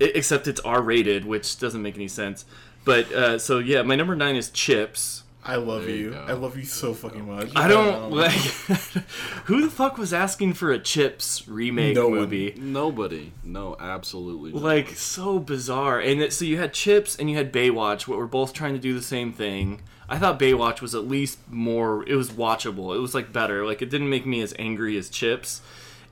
i- 0.00 0.12
except 0.14 0.48
it's 0.48 0.60
R 0.62 0.80
rated, 0.82 1.26
which 1.26 1.58
doesn't 1.58 1.82
make 1.82 1.94
any 1.96 2.08
sense. 2.08 2.46
But 2.86 3.12
uh, 3.12 3.38
so 3.38 3.58
yeah, 3.58 3.82
my 3.82 3.96
number 3.96 4.16
nine 4.16 4.34
is 4.36 4.48
Chips. 4.50 5.24
I 5.46 5.56
love 5.56 5.82
There 5.82 5.90
you 5.94 6.12
you. 6.12 6.16
I 6.16 6.32
love 6.32 6.56
you 6.56 6.64
so 6.64 6.94
fucking 6.94 7.26
much. 7.28 7.50
I 7.54 7.68
don't 7.68 8.04
Um, 8.04 8.10
like. 8.12 8.30
who 9.44 9.60
the 9.62 9.70
fuck 9.70 9.98
was 9.98 10.12
asking 10.14 10.54
for 10.54 10.72
a 10.72 10.78
Chips 10.78 11.46
remake 11.46 11.94
No 11.94 12.08
one. 12.08 12.20
movie? 12.20 12.54
Nobody. 12.56 13.32
No, 13.42 13.76
absolutely. 13.78 14.52
not. 14.52 14.62
Like 14.62 14.90
so 14.90 15.38
bizarre. 15.38 16.00
And 16.00 16.22
it, 16.22 16.32
so 16.32 16.44
you 16.46 16.56
had 16.56 16.72
Chips 16.72 17.14
and 17.16 17.30
you 17.30 17.36
had 17.36 17.52
Baywatch, 17.52 18.08
what 18.08 18.18
were 18.18 18.26
both 18.26 18.52
trying 18.54 18.72
to 18.72 18.78
do 18.80 18.94
the 18.94 19.02
same 19.02 19.32
thing. 19.32 19.82
I 20.08 20.18
thought 20.18 20.38
Baywatch 20.40 20.80
was 20.80 20.94
at 20.94 21.06
least 21.08 21.38
more. 21.50 22.06
It 22.08 22.14
was 22.16 22.30
watchable. 22.30 22.94
It 22.96 23.00
was 23.00 23.14
like 23.14 23.32
better. 23.32 23.66
Like 23.66 23.82
it 23.82 23.90
didn't 23.90 24.08
make 24.10 24.24
me 24.26 24.40
as 24.40 24.54
angry 24.58 24.96
as 24.96 25.10
Chips. 25.10 25.60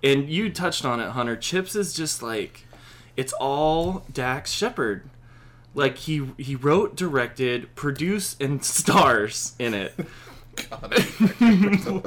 And 0.03 0.29
you 0.29 0.51
touched 0.51 0.85
on 0.85 1.01
it, 1.01 1.11
Hunter. 1.11 1.37
Chips 1.37 1.75
is 1.75 1.95
just 1.95 2.23
like 2.23 2.67
it's 3.17 3.33
all 3.35 4.05
Dax 4.13 4.51
Shepard. 4.51 5.09
Like 5.75 5.99
he 5.99 6.31
he 6.39 6.55
wrote, 6.55 6.97
directed, 6.97 7.75
produced, 7.75 8.43
and 8.43 8.65
stars 8.81 9.55
in 9.59 9.75
it. 9.75 9.95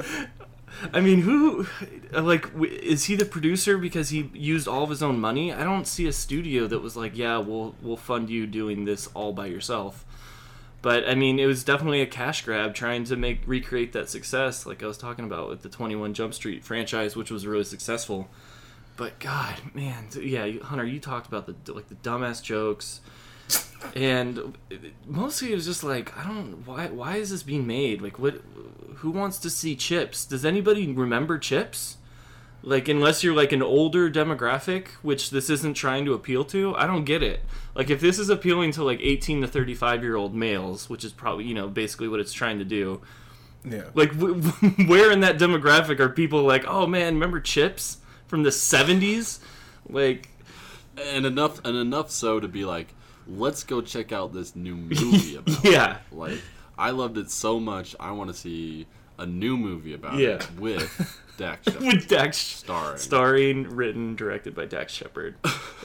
I 0.92 1.00
mean, 1.00 1.22
who, 1.22 1.66
like, 2.12 2.50
is 2.60 3.04
he 3.04 3.16
the 3.16 3.24
producer 3.24 3.78
because 3.78 4.10
he 4.10 4.30
used 4.34 4.68
all 4.68 4.84
of 4.84 4.90
his 4.90 5.02
own 5.02 5.18
money? 5.18 5.52
I 5.52 5.64
don't 5.64 5.86
see 5.86 6.06
a 6.06 6.12
studio 6.12 6.66
that 6.66 6.80
was 6.80 6.96
like, 6.96 7.16
yeah, 7.16 7.38
we'll 7.38 7.74
we'll 7.82 7.96
fund 7.96 8.28
you 8.30 8.46
doing 8.46 8.84
this 8.84 9.08
all 9.14 9.32
by 9.32 9.46
yourself. 9.46 10.04
But 10.82 11.08
I 11.08 11.14
mean, 11.14 11.38
it 11.38 11.46
was 11.46 11.64
definitely 11.64 12.02
a 12.02 12.06
cash 12.06 12.44
grab 12.44 12.74
trying 12.74 13.04
to 13.04 13.16
make 13.16 13.40
recreate 13.46 13.92
that 13.94 14.08
success, 14.08 14.66
like 14.66 14.82
I 14.82 14.86
was 14.86 14.98
talking 14.98 15.24
about 15.24 15.48
with 15.48 15.62
the 15.62 15.68
Twenty 15.68 15.96
One 15.96 16.14
Jump 16.14 16.34
Street 16.34 16.62
franchise, 16.62 17.16
which 17.16 17.30
was 17.30 17.46
really 17.46 17.64
successful. 17.64 18.28
But 18.96 19.18
God, 19.18 19.56
man, 19.74 20.08
yeah, 20.20 20.50
Hunter, 20.62 20.86
you 20.86 21.00
talked 21.00 21.26
about 21.26 21.46
the 21.46 21.72
like 21.72 21.88
the 21.88 21.96
dumbass 21.96 22.42
jokes, 22.42 23.00
and 23.94 24.56
mostly 25.06 25.52
it 25.52 25.54
was 25.54 25.64
just 25.66 25.84
like, 25.84 26.16
I 26.16 26.24
don't 26.24 26.66
why 26.66 26.86
why 26.88 27.16
is 27.16 27.30
this 27.30 27.42
being 27.42 27.66
made? 27.66 28.02
Like, 28.02 28.18
what? 28.18 28.40
Who 28.96 29.10
wants 29.10 29.38
to 29.38 29.50
see 29.50 29.76
Chips? 29.76 30.24
Does 30.24 30.44
anybody 30.44 30.90
remember 30.92 31.38
Chips? 31.38 31.98
Like, 32.62 32.88
unless 32.88 33.22
you're 33.22 33.34
like 33.34 33.52
an 33.52 33.62
older 33.62 34.10
demographic, 34.10 34.88
which 35.02 35.30
this 35.30 35.48
isn't 35.50 35.74
trying 35.74 36.04
to 36.06 36.14
appeal 36.14 36.44
to, 36.46 36.74
I 36.74 36.86
don't 36.86 37.04
get 37.04 37.22
it. 37.22 37.42
Like, 37.76 37.90
if 37.90 38.00
this 38.00 38.18
is 38.18 38.28
appealing 38.28 38.72
to 38.72 38.82
like 38.82 38.98
18 39.00 39.42
to 39.42 39.46
35 39.46 40.02
year 40.02 40.16
old 40.16 40.34
males, 40.34 40.88
which 40.90 41.04
is 41.04 41.12
probably 41.12 41.44
you 41.44 41.54
know 41.54 41.68
basically 41.68 42.08
what 42.08 42.18
it's 42.20 42.32
trying 42.32 42.58
to 42.58 42.64
do, 42.64 43.02
Yeah. 43.64 43.84
like 43.94 44.12
w- 44.18 44.34
where 44.88 45.12
in 45.12 45.20
that 45.20 45.38
demographic 45.38 46.00
are 46.00 46.08
people 46.08 46.42
like, 46.42 46.64
oh 46.66 46.86
man, 46.86 47.14
remember 47.14 47.38
Chips 47.40 47.98
from 48.26 48.42
the 48.42 48.50
70s? 48.50 49.38
Like, 49.88 50.30
and 50.98 51.24
enough 51.26 51.64
and 51.64 51.76
enough 51.76 52.10
so 52.10 52.40
to 52.40 52.48
be 52.48 52.64
like, 52.64 52.88
let's 53.28 53.64
go 53.64 53.80
check 53.80 54.12
out 54.12 54.32
this 54.32 54.54
new 54.56 54.76
movie 54.76 55.36
about. 55.36 55.64
yeah, 55.64 55.96
it. 55.96 56.14
Like, 56.16 56.40
I 56.78 56.90
loved 56.90 57.18
it 57.18 57.30
so 57.30 57.58
much. 57.60 57.96
I 57.98 58.10
want 58.12 58.30
to 58.30 58.34
see 58.34 58.86
a 59.18 59.24
new 59.26 59.56
movie 59.56 59.94
about 59.94 60.18
Yeah. 60.18 60.34
it 60.36 60.50
with 60.58 61.20
Dax 61.38 61.64
Shepard 61.70 61.82
with 61.82 62.08
Dax 62.08 62.36
starring. 62.38 62.98
starring, 62.98 63.62
written, 63.76 64.14
directed 64.16 64.54
by 64.54 64.64
Dax 64.66 64.92
Shepard, 64.92 65.36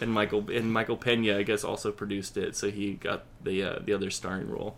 and 0.02 0.12
Michael 0.12 0.50
and 0.50 0.72
Michael 0.72 0.98
Pena, 0.98 1.38
I 1.38 1.44
guess, 1.44 1.64
also 1.64 1.92
produced 1.92 2.38
it, 2.38 2.56
so 2.56 2.70
he 2.72 2.94
got 2.94 3.24
the 3.44 3.64
uh, 3.64 3.80
the 3.84 3.94
other 3.94 4.10
starring 4.10 4.50
role. 4.50 4.78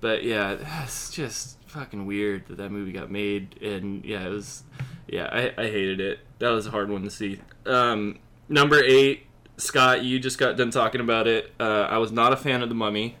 But 0.00 0.24
yeah, 0.24 0.56
it's 0.84 1.10
just 1.10 1.58
fucking 1.66 2.04
weird 2.06 2.46
that 2.48 2.56
that 2.58 2.70
movie 2.70 2.92
got 2.92 3.10
made, 3.10 3.58
and 3.62 4.04
yeah, 4.04 4.26
it 4.26 4.30
was, 4.30 4.62
yeah, 5.08 5.28
I, 5.32 5.54
I 5.62 5.66
hated 5.68 6.00
it. 6.00 6.18
That 6.38 6.50
was 6.50 6.66
a 6.66 6.70
hard 6.70 6.90
one 6.90 7.02
to 7.04 7.10
see. 7.10 7.40
Um, 7.64 8.18
number 8.48 8.82
eight, 8.82 9.26
Scott, 9.56 10.04
you 10.04 10.18
just 10.18 10.38
got 10.38 10.56
done 10.56 10.70
talking 10.70 11.00
about 11.00 11.26
it. 11.26 11.52
Uh, 11.58 11.86
I 11.90 11.98
was 11.98 12.12
not 12.12 12.32
a 12.32 12.36
fan 12.36 12.62
of 12.62 12.68
the 12.68 12.74
Mummy. 12.74 13.16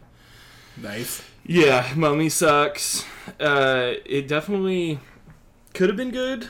Nice. 0.76 1.22
Yeah, 1.44 1.90
Mummy 1.96 2.28
sucks. 2.28 3.04
Uh, 3.40 3.94
it 4.04 4.28
definitely 4.28 4.98
could 5.74 5.88
have 5.88 5.96
been 5.96 6.10
good. 6.10 6.48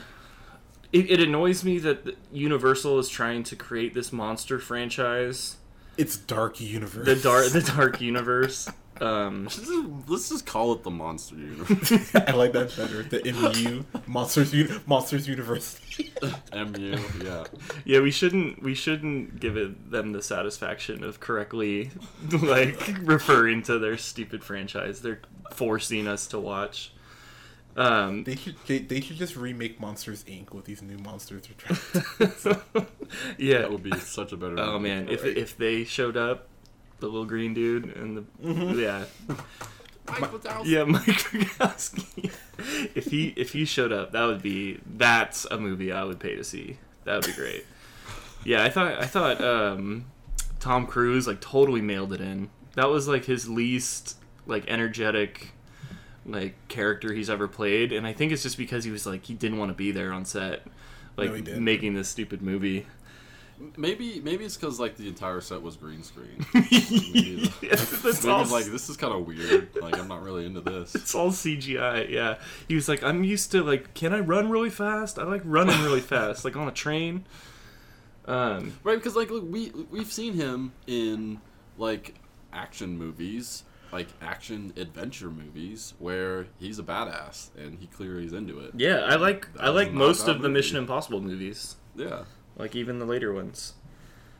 It, 0.91 1.09
it 1.11 1.19
annoys 1.19 1.63
me 1.63 1.77
that 1.79 2.17
Universal 2.31 2.99
is 2.99 3.09
trying 3.09 3.43
to 3.43 3.55
create 3.55 3.93
this 3.93 4.11
monster 4.13 4.57
franchise, 4.59 5.57
It's 5.97 6.17
dark 6.17 6.59
universe. 6.61 7.05
the 7.05 7.15
dark, 7.15 7.47
the 7.51 7.61
dark 7.75 8.01
universe. 8.01 8.69
Um, 9.01 9.43
Let's 9.45 9.55
just- 9.57 9.71
Let's 10.07 10.29
just 10.29 10.45
call 10.45 10.73
it 10.73 10.83
the 10.83 10.89
Monster 10.91 11.35
Universe. 11.35 12.15
I 12.15 12.31
like 12.31 12.53
that 12.53 12.75
better. 12.77 13.03
The 13.03 13.21
MU 13.31 13.83
Monsters 14.07 14.53
Uni- 14.53 14.79
Monsters 14.85 15.27
University. 15.27 16.11
MU, 16.53 16.97
yeah. 17.23 17.43
yeah, 17.85 17.99
we 17.99 18.11
shouldn't 18.11 18.61
we 18.63 18.73
shouldn't 18.73 19.39
give 19.39 19.57
it, 19.57 19.91
them 19.91 20.11
the 20.13 20.21
satisfaction 20.21 21.03
of 21.03 21.19
correctly 21.19 21.91
like 22.31 22.79
referring 23.01 23.61
to 23.63 23.77
their 23.79 23.97
stupid 23.97 24.43
franchise. 24.43 25.01
They're 25.01 25.21
forcing 25.53 26.07
us 26.07 26.27
to 26.27 26.39
watch. 26.39 26.93
Um, 27.75 28.23
They 28.23 28.35
should 28.35 28.55
they, 28.65 28.79
they 28.79 29.01
should 29.01 29.17
just 29.17 29.35
remake 29.35 29.79
Monsters 29.79 30.23
Inc. 30.23 30.51
with 30.53 30.65
these 30.65 30.81
new 30.81 30.97
monsters 30.97 31.43
they're 32.17 32.57
yeah, 33.37 33.59
That 33.59 33.71
would 33.71 33.83
be 33.83 33.95
such 33.99 34.31
a 34.31 34.37
better. 34.37 34.59
Oh 34.59 34.79
movie. 34.79 34.89
man, 34.89 35.09
if 35.09 35.23
Right. 35.23 35.37
if 35.37 35.57
they 35.57 35.83
showed 35.83 36.17
up, 36.17 36.47
the 36.99 37.05
little 37.07 37.25
green 37.25 37.53
dude 37.53 37.95
and 37.95 38.17
the 38.17 38.75
yeah 38.75 39.05
Mike 40.07 40.31
Wazowski. 40.31 40.65
yeah 40.65 40.83
Mike 40.85 41.03
Rogowski, 41.05 42.31
if 42.95 43.05
he 43.05 43.33
if 43.35 43.51
he 43.53 43.65
showed 43.65 43.91
up, 43.91 44.11
that 44.13 44.25
would 44.25 44.41
be 44.41 44.79
that's 44.95 45.45
a 45.45 45.57
movie 45.57 45.91
I 45.91 46.03
would 46.03 46.19
pay 46.19 46.35
to 46.35 46.43
see. 46.43 46.77
That 47.03 47.15
would 47.15 47.25
be 47.25 47.33
great. 47.33 47.65
Yeah, 48.43 48.63
I 48.63 48.69
thought 48.69 48.93
I 49.01 49.05
thought 49.05 49.41
um, 49.43 50.05
Tom 50.59 50.87
Cruise 50.87 51.27
like 51.27 51.41
totally 51.41 51.81
mailed 51.81 52.13
it 52.13 52.21
in. 52.21 52.49
That 52.75 52.89
was 52.89 53.07
like 53.07 53.25
his 53.25 53.49
least 53.49 54.17
like 54.45 54.65
energetic 54.67 55.49
like 56.25 56.55
character 56.67 57.13
he's 57.13 57.29
ever 57.29 57.47
played, 57.47 57.91
and 57.91 58.07
I 58.07 58.13
think 58.13 58.31
it's 58.31 58.43
just 58.43 58.57
because 58.57 58.83
he 58.85 58.91
was 58.91 59.05
like 59.05 59.25
he 59.25 59.33
didn't 59.33 59.57
want 59.57 59.69
to 59.69 59.75
be 59.75 59.91
there 59.91 60.11
on 60.13 60.23
set, 60.25 60.65
like 61.17 61.45
No, 61.45 61.59
making 61.59 61.93
this 61.95 62.07
stupid 62.09 62.41
movie. 62.41 62.85
Maybe 63.75 64.19
maybe 64.23 64.45
it's 64.45 64.55
because 64.55 64.79
like 64.79 64.97
the 64.97 65.07
entire 65.07 65.41
set 65.41 65.61
was 65.61 65.75
green 65.77 66.03
screen. 66.03 66.45
Maybe 66.53 67.49
all- 68.27 68.45
like 68.45 68.65
this 68.65 68.89
is 68.89 68.97
kind 68.97 69.13
of 69.13 69.25
weird. 69.25 69.69
Like 69.81 69.97
I'm 69.97 70.07
not 70.07 70.21
really 70.21 70.45
into 70.45 70.61
this. 70.61 70.93
It's 70.95 71.15
all 71.15 71.31
CGI. 71.31 72.09
Yeah, 72.09 72.37
he 72.67 72.75
was 72.75 72.87
like, 72.87 73.01
I'm 73.03 73.23
used 73.23 73.51
to 73.51 73.63
like, 73.63 73.93
can 73.93 74.13
I 74.13 74.19
run 74.19 74.49
really 74.49 74.69
fast? 74.69 75.17
I 75.17 75.23
like 75.23 75.41
running 75.43 75.79
really 75.81 76.01
fast, 76.13 76.45
like 76.45 76.55
on 76.55 76.67
a 76.67 76.71
train. 76.71 77.25
Um, 78.25 78.77
Right, 78.83 78.95
because 78.97 79.15
like 79.15 79.29
look, 79.31 79.45
we 79.49 79.71
we've 79.89 80.11
seen 80.11 80.33
him 80.33 80.73
in 80.85 81.39
like 81.77 82.15
action 82.51 82.97
movies, 82.97 83.63
like 83.91 84.07
action 84.21 84.73
adventure 84.77 85.29
movies, 85.29 85.93
where 85.99 86.47
he's 86.59 86.77
a 86.79 86.83
badass 86.83 87.49
and 87.57 87.79
he 87.79 87.87
clearly 87.87 88.25
is 88.25 88.33
into 88.33 88.59
it. 88.59 88.71
yeah, 88.75 88.99
I 89.05 89.15
like 89.15 89.47
I 89.59 89.69
like 89.69 89.91
most 89.93 90.25
that 90.25 90.35
of 90.35 90.41
the. 90.41 90.49
Mission 90.49 90.77
Impossible 90.77 91.21
movies, 91.21 91.77
Yeah. 91.95 92.23
Like 92.57 92.75
even 92.75 92.99
the 92.99 93.05
later 93.05 93.33
ones. 93.33 93.73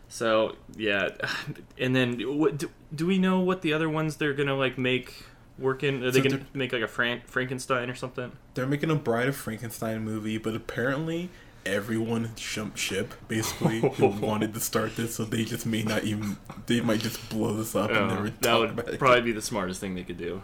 So 0.10 0.56
yeah, 0.76 1.10
and 1.78 1.96
then 1.96 2.20
what 2.38 2.58
do, 2.58 2.70
do 2.94 3.06
we 3.06 3.18
know 3.18 3.40
what 3.40 3.62
the 3.62 3.74
other 3.74 3.90
ones 3.90 4.18
they're 4.18 4.34
gonna 4.34 4.56
like 4.56 4.78
make 4.78 5.24
work 5.58 5.84
in? 5.84 6.04
Are 6.04 6.12
they 6.12 6.22
So 6.22 6.30
gonna 6.30 6.46
make 6.54 6.74
like 6.74 6.82
a 6.84 6.88
Fran- 6.88 7.22
Frankenstein 7.26 7.90
or 7.90 7.96
something? 7.96 8.32
they're 8.54 8.68
making 8.68 8.90
a 8.92 8.96
Bride 8.96 9.28
of 9.28 9.36
Frankenstein 9.36 10.04
movie, 10.04 10.38
but 10.38 10.56
apparently 10.56 11.30
everyone 11.66 12.32
jumped 12.38 12.78
ship 12.80 13.14
basically 13.28 13.82
who 13.82 14.08
wanted 14.22 14.54
to 14.54 14.60
start 14.62 14.96
this, 14.96 15.16
so 15.16 15.26
they 15.26 15.44
just 15.44 15.66
may 15.66 15.84
not 15.84 16.04
even 16.06 16.38
they 16.68 16.80
might 16.80 17.02
just 17.02 17.30
blow 17.30 17.54
this 17.54 17.76
up 17.76 17.90
and 17.90 18.00
Oh, 18.00 18.08
never 18.08 18.30
that 18.30 18.54
would 18.60 18.70
about 18.72 18.88
it. 18.90 19.00
probably 19.00 19.22
be 19.22 19.32
the 19.34 19.42
smartest 19.42 19.82
thing 19.82 19.94
they 19.96 20.04
could 20.04 20.18
do. 20.18 20.42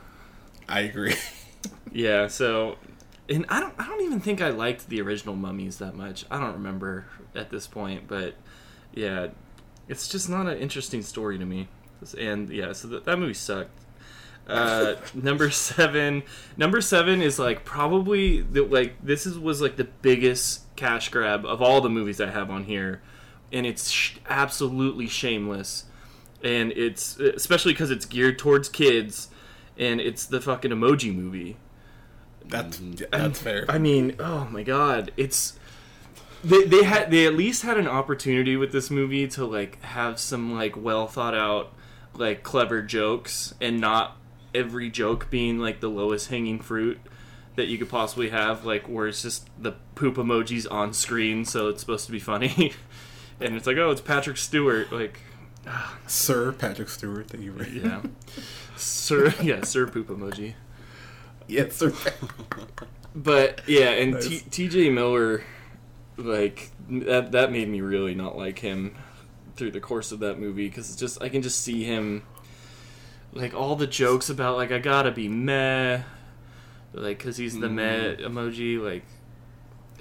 I 0.68 0.82
agree. 0.82 1.16
Yeah, 1.94 2.28
so 2.28 2.78
and 3.30 3.46
I 3.50 3.60
don't 3.60 3.74
I 3.78 3.88
don't 3.88 4.02
even 4.02 4.20
think 4.20 4.42
I 4.42 4.50
liked 4.50 4.90
the 4.90 5.02
original 5.02 5.36
mummies 5.36 5.78
that 5.78 5.96
much. 5.96 6.26
I 6.30 6.40
don't 6.40 6.54
remember 6.54 7.06
at 7.36 7.50
this 7.50 7.68
point, 7.68 8.08
but 8.08 8.36
yeah, 8.94 9.28
it's 9.88 10.08
just 10.08 10.30
not 10.30 10.48
an 10.48 10.58
interesting 10.58 11.02
story 11.02 11.38
to 11.38 11.46
me. 11.46 11.68
And 12.18 12.50
yeah, 12.50 12.74
so 12.74 12.88
that, 12.90 13.06
that 13.06 13.18
movie 13.18 13.34
sucked. 13.34 13.80
Uh, 14.48 14.96
number 15.14 15.50
seven, 15.50 16.24
number 16.58 16.82
seven 16.82 17.22
is 17.22 17.40
like 17.40 17.64
probably 17.64 18.42
the, 18.42 18.64
like 18.64 18.96
this 19.02 19.26
is 19.26 19.40
was 19.40 19.62
like 19.62 19.78
the 19.78 19.86
biggest 19.86 20.76
cash 20.76 21.10
grab 21.10 21.46
of 21.46 21.62
all 21.62 21.80
the 21.80 21.90
movies 21.90 22.20
I 22.20 22.30
have 22.30 22.50
on 22.50 22.66
here, 22.66 23.02
and 23.54 23.66
it's 23.66 23.90
sh- 23.90 24.18
absolutely 24.30 25.08
shameless, 25.08 25.86
and 26.44 26.74
it's 26.74 27.18
especially 27.20 27.72
because 27.72 27.90
it's 27.90 28.06
geared 28.06 28.38
towards 28.38 28.68
kids, 28.68 29.30
and 29.78 30.02
it's 30.02 30.26
the 30.26 30.42
fucking 30.42 30.72
emoji 30.72 31.16
movie. 31.16 31.56
That's 32.48 32.78
Mhm. 32.78 33.10
that's 33.12 33.40
fair. 33.40 33.66
I 33.70 33.78
mean, 33.78 34.16
oh 34.20 34.48
my 34.52 34.64
god, 34.64 35.12
it's 35.18 35.58
they 36.44 36.64
they 36.66 36.84
had 36.84 37.10
they 37.12 37.26
at 37.26 37.36
least 37.36 37.64
had 37.64 37.78
an 37.78 37.88
opportunity 37.88 38.56
with 38.58 38.72
this 38.72 38.90
movie 38.92 39.28
to 39.30 39.46
like 39.46 39.82
have 39.84 40.20
some 40.20 40.54
like 40.54 40.76
well 40.76 41.08
thought 41.08 41.34
out 41.36 41.74
like 42.16 42.44
clever 42.44 42.82
jokes 42.82 43.54
and 43.62 43.80
not 43.80 44.18
every 44.54 44.90
joke 44.90 45.30
being 45.30 45.58
like 45.58 45.80
the 45.80 45.90
lowest 45.90 46.30
hanging 46.30 46.60
fruit 46.60 47.00
that 47.56 47.68
you 47.68 47.78
could 47.78 47.90
possibly 47.90 48.30
have 48.30 48.66
like 48.66 48.88
where 48.88 49.08
it's 49.08 49.22
just 49.24 49.48
the 49.62 49.72
poop 49.96 50.16
emojis 50.16 50.70
on 50.72 50.94
screen 50.94 51.44
so 51.46 51.70
it's 51.70 51.80
supposed 51.80 52.06
to 52.06 52.12
be 52.12 52.20
funny 52.20 52.72
and 53.40 53.56
it's 53.56 53.66
like, 53.66 53.78
oh, 53.78 53.90
it's 53.90 54.02
Patrick 54.02 54.38
Stewart. 54.38 54.92
Like, 54.92 55.20
Sir 56.08 56.52
Patrick 56.52 56.90
Stewart 56.90 57.30
that 57.30 57.40
you 57.40 57.54
were 57.54 57.66
yeah, 57.66 58.02
Sir, 58.76 59.34
yeah, 59.42 59.64
Sir 59.64 59.88
Poop 59.88 60.08
emoji. 60.08 60.54
Yes, 61.48 61.76
Sir. 61.76 61.94
But 63.16 63.62
yeah, 63.68 63.90
and 63.92 64.14
Nice. 64.14 64.28
T- 64.28 64.44
T.J. 64.50 64.90
Miller, 64.90 65.44
like 66.18 66.72
that 66.90 67.32
that 67.34 67.52
made 67.52 67.70
me 67.70 67.82
really 67.82 68.16
not 68.16 68.38
like 68.38 68.60
him 68.60 68.96
through 69.56 69.72
the 69.72 69.80
course 69.80 70.12
of 70.12 70.20
that 70.20 70.40
movie 70.40 70.68
because 70.68 70.90
it's 70.90 71.00
just 71.00 71.22
I 71.22 71.30
can 71.30 71.42
just 71.44 71.62
see 71.62 71.84
him 71.84 72.24
like 73.34 73.54
all 73.54 73.76
the 73.76 73.86
jokes 73.88 74.30
about 74.30 74.58
like 74.58 74.72
I 74.72 74.80
gotta 74.80 75.12
be 75.12 75.28
meh, 75.28 76.02
like 76.94 77.20
because 77.20 77.38
he's 77.38 77.60
the 77.60 77.70
meh 77.70 78.16
emoji, 78.16 78.82
like. 78.82 79.04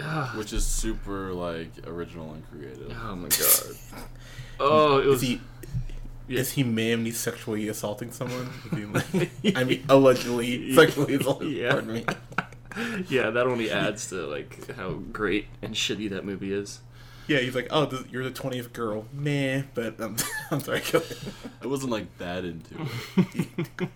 ah, 0.01 0.33
Which 0.37 0.53
is 0.55 0.65
super 0.65 1.33
like 1.35 1.71
original 1.87 2.33
and 2.33 2.49
creative. 2.51 2.97
oh 2.99 3.17
my 3.17 3.29
god! 3.95 4.07
Oh, 4.59 4.99
it 5.01 5.07
was. 5.07 5.21
he 5.21 5.41
yeah. 6.33 6.41
is 6.41 6.53
he 6.53 6.63
manly 6.63 7.11
sexually 7.11 7.69
assaulting 7.69 8.11
someone? 8.13 8.51
Like- 8.93 9.31
I 9.57 9.65
mean, 9.65 9.85
allegedly 9.89 10.75
sexually 10.77 11.15
assaulting. 11.15 11.51
Yeah. 11.51 11.71
Pardon 11.73 11.93
me. 11.95 12.05
yeah, 13.09 13.31
that 13.31 13.47
only 13.47 13.71
adds 13.71 14.09
to 14.09 14.27
like 14.27 14.73
how 14.77 14.93
great 14.93 15.47
and 15.61 15.75
shitty 15.75 16.11
that 16.11 16.25
movie 16.25 16.53
is. 16.53 16.81
Yeah, 17.29 17.39
he's 17.39 17.55
like, 17.55 17.69
oh, 17.71 17.87
this, 17.87 18.03
you're 18.11 18.25
the 18.25 18.31
twentieth 18.31 18.73
girl, 18.73 19.07
meh. 19.13 19.63
But 19.75 20.01
um, 20.01 20.17
I'm 20.51 20.61
sorry. 20.61 20.83
Go 20.91 20.99
ahead. 20.99 21.17
I 21.63 21.67
wasn't 21.67 21.93
like 21.93 22.19
that 22.19 22.45
into 22.45 22.75
it. 23.17 23.89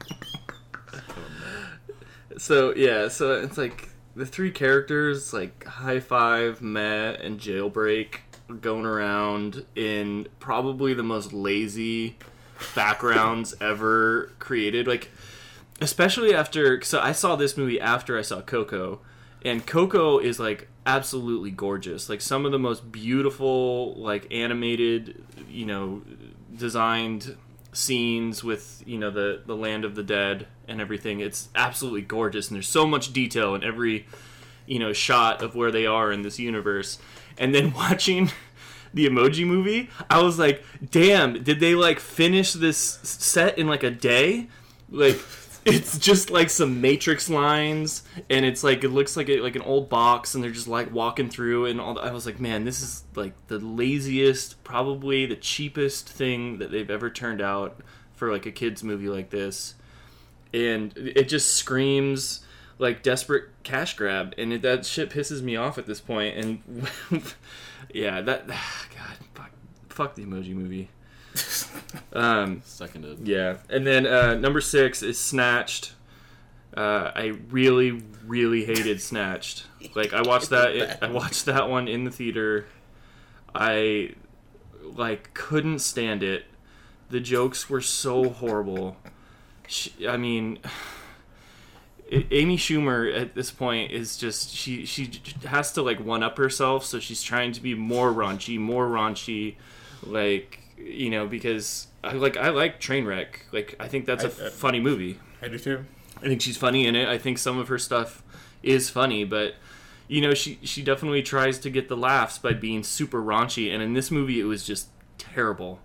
So 2.38 2.74
yeah, 2.74 3.08
so 3.08 3.32
it's 3.32 3.56
like 3.58 3.88
the 4.14 4.26
three 4.26 4.50
characters, 4.50 5.32
like 5.32 5.64
High 5.64 6.00
Five, 6.00 6.60
Meh, 6.62 7.12
and 7.12 7.38
Jailbreak, 7.40 8.06
are 8.14 8.20
going 8.60 8.86
around 8.86 9.64
in 9.74 10.28
probably 10.38 10.94
the 10.94 11.02
most 11.02 11.32
lazy 11.32 12.16
backgrounds 12.74 13.54
ever 13.60 14.32
created. 14.38 14.86
Like, 14.86 15.10
especially 15.80 16.34
after, 16.34 16.82
so 16.82 17.00
I 17.00 17.12
saw 17.12 17.36
this 17.36 17.56
movie 17.56 17.80
after 17.80 18.18
I 18.18 18.22
saw 18.22 18.40
Coco, 18.40 19.00
and 19.44 19.66
Coco 19.66 20.18
is 20.18 20.38
like 20.38 20.68
absolutely 20.84 21.50
gorgeous. 21.50 22.08
Like 22.08 22.20
some 22.20 22.46
of 22.46 22.52
the 22.52 22.58
most 22.58 22.90
beautiful, 22.90 23.94
like 23.94 24.26
animated, 24.32 25.24
you 25.48 25.66
know, 25.66 26.02
designed 26.56 27.36
scenes 27.72 28.42
with 28.42 28.82
you 28.86 28.96
know 28.96 29.10
the 29.10 29.42
the 29.44 29.54
land 29.54 29.84
of 29.84 29.94
the 29.94 30.02
dead 30.02 30.46
and 30.66 30.80
everything. 30.80 31.20
It's 31.20 31.48
absolutely 31.54 32.02
gorgeous, 32.02 32.48
and 32.48 32.56
there's 32.56 32.68
so 32.68 32.86
much 32.86 33.12
detail 33.12 33.54
in 33.54 33.62
every 33.62 34.06
you 34.66 34.78
know 34.78 34.92
shot 34.92 35.42
of 35.42 35.54
where 35.54 35.70
they 35.70 35.86
are 35.86 36.10
in 36.10 36.22
this 36.22 36.38
universe. 36.38 36.98
And 37.38 37.54
then 37.54 37.72
watching 37.74 38.30
the 38.94 39.06
Emoji 39.08 39.46
Movie, 39.46 39.90
I 40.08 40.22
was 40.22 40.38
like, 40.38 40.64
damn, 40.90 41.42
did 41.42 41.60
they 41.60 41.74
like 41.74 42.00
finish 42.00 42.52
this 42.52 42.78
set 43.02 43.58
in 43.58 43.66
like 43.66 43.82
a 43.82 43.90
day? 43.90 44.48
Like. 44.90 45.18
It's 45.68 45.98
just 45.98 46.30
like 46.30 46.48
some 46.48 46.80
Matrix 46.80 47.28
lines, 47.28 48.04
and 48.30 48.44
it's 48.44 48.62
like 48.62 48.84
it 48.84 48.90
looks 48.90 49.16
like 49.16 49.28
a, 49.28 49.40
like 49.40 49.56
an 49.56 49.62
old 49.62 49.88
box, 49.88 50.36
and 50.36 50.44
they're 50.44 50.52
just 50.52 50.68
like 50.68 50.92
walking 50.92 51.28
through, 51.28 51.66
and 51.66 51.80
all. 51.80 51.94
The, 51.94 52.02
I 52.02 52.12
was 52.12 52.24
like, 52.24 52.38
man, 52.38 52.64
this 52.64 52.80
is 52.80 53.02
like 53.16 53.34
the 53.48 53.58
laziest, 53.58 54.62
probably 54.62 55.26
the 55.26 55.34
cheapest 55.34 56.08
thing 56.08 56.58
that 56.58 56.70
they've 56.70 56.88
ever 56.88 57.10
turned 57.10 57.42
out 57.42 57.80
for 58.14 58.30
like 58.30 58.46
a 58.46 58.52
kids 58.52 58.84
movie 58.84 59.08
like 59.08 59.30
this, 59.30 59.74
and 60.54 60.96
it 60.96 61.28
just 61.28 61.56
screams 61.56 62.45
like 62.78 63.02
desperate 63.02 63.44
cash 63.62 63.96
grab, 63.96 64.34
and 64.38 64.52
it, 64.52 64.62
that 64.62 64.84
shit 64.84 65.10
pisses 65.10 65.42
me 65.42 65.56
off 65.56 65.78
at 65.78 65.86
this 65.86 66.00
point. 66.00 66.36
And 66.36 66.88
yeah, 67.92 68.20
that 68.20 68.46
God, 68.48 69.16
fuck, 69.34 69.50
fuck 69.88 70.14
the 70.14 70.24
Emoji 70.24 70.54
Movie. 70.54 70.90
Um, 72.12 72.62
Seconded. 72.64 73.28
yeah, 73.28 73.58
and 73.68 73.86
then 73.86 74.06
uh, 74.06 74.34
number 74.34 74.60
six 74.60 75.02
is 75.02 75.18
Snatched. 75.18 75.92
Uh, 76.74 77.10
I 77.14 77.38
really, 77.50 78.02
really 78.26 78.64
hated 78.64 79.00
Snatched. 79.00 79.66
Like 79.94 80.12
I 80.14 80.22
watched 80.22 80.50
that. 80.50 80.98
I 81.02 81.10
watched 81.10 81.44
that 81.46 81.68
one 81.68 81.88
in 81.88 82.04
the 82.04 82.10
theater. 82.10 82.66
I 83.54 84.14
like 84.82 85.32
couldn't 85.34 85.80
stand 85.80 86.22
it. 86.22 86.46
The 87.10 87.20
jokes 87.20 87.68
were 87.70 87.80
so 87.80 88.30
horrible. 88.30 88.96
She, 89.68 90.08
I 90.08 90.16
mean, 90.16 90.58
A- 92.12 92.34
Amy 92.34 92.56
Schumer 92.56 93.12
at 93.14 93.34
this 93.34 93.50
point 93.50 93.90
is 93.92 94.16
just 94.16 94.50
she 94.54 94.84
she 94.86 95.10
has 95.44 95.72
to 95.72 95.82
like 95.82 95.98
one 96.04 96.22
up 96.22 96.38
herself, 96.38 96.84
so 96.84 96.98
she's 97.00 97.22
trying 97.22 97.52
to 97.52 97.60
be 97.60 97.74
more 97.74 98.12
raunchy, 98.12 98.58
more 98.58 98.86
raunchy, 98.88 99.56
like 100.02 100.60
you 100.78 101.10
know 101.10 101.26
because 101.26 101.88
I 102.04 102.12
like 102.12 102.36
I 102.36 102.50
like 102.50 102.80
Trainwreck. 102.80 103.26
Like 103.52 103.74
I 103.80 103.88
think 103.88 104.06
that's 104.06 104.24
a 104.24 104.44
I- 104.44 104.46
I- 104.46 104.50
funny 104.50 104.80
movie. 104.80 105.18
I 105.42 105.48
do 105.48 105.58
too. 105.58 105.84
I 106.18 106.20
think 106.28 106.40
she's 106.40 106.56
funny 106.56 106.86
in 106.86 106.94
it. 106.96 107.08
I 107.08 107.18
think 107.18 107.38
some 107.38 107.58
of 107.58 107.68
her 107.68 107.78
stuff 107.78 108.22
is 108.62 108.88
funny, 108.88 109.24
but 109.24 109.54
you 110.08 110.20
know, 110.20 110.32
she 110.34 110.58
she 110.62 110.82
definitely 110.82 111.22
tries 111.22 111.58
to 111.58 111.70
get 111.70 111.88
the 111.88 111.96
laughs 111.96 112.38
by 112.38 112.52
being 112.52 112.82
super 112.84 113.20
raunchy. 113.22 113.72
And 113.72 113.82
in 113.82 113.92
this 113.94 114.10
movie, 114.10 114.38
it 114.40 114.44
was 114.44 114.64
just 114.64 114.88
terrible. 115.18 115.80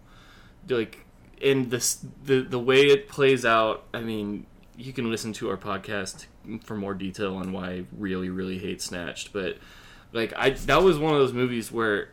Like, 0.69 1.05
and 1.43 1.71
this 1.71 2.05
the 2.23 2.41
the 2.41 2.59
way 2.59 2.81
it 2.81 3.07
plays 3.09 3.43
out. 3.43 3.83
I 3.93 4.01
mean, 4.01 4.45
you 4.85 4.93
can 4.93 5.09
listen 5.09 5.33
to 5.33 5.49
our 5.49 5.57
podcast 5.57 6.25
for 6.63 6.75
more 6.75 6.93
detail 6.93 7.35
on 7.35 7.51
why 7.51 7.69
I 7.69 7.85
really 7.97 8.29
really 8.29 8.57
hate 8.57 8.81
Snatched. 8.81 9.33
But 9.33 9.57
like, 10.13 10.33
I 10.35 10.51
that 10.51 10.81
was 10.83 10.97
one 10.97 11.13
of 11.13 11.19
those 11.19 11.33
movies 11.33 11.71
where 11.71 12.09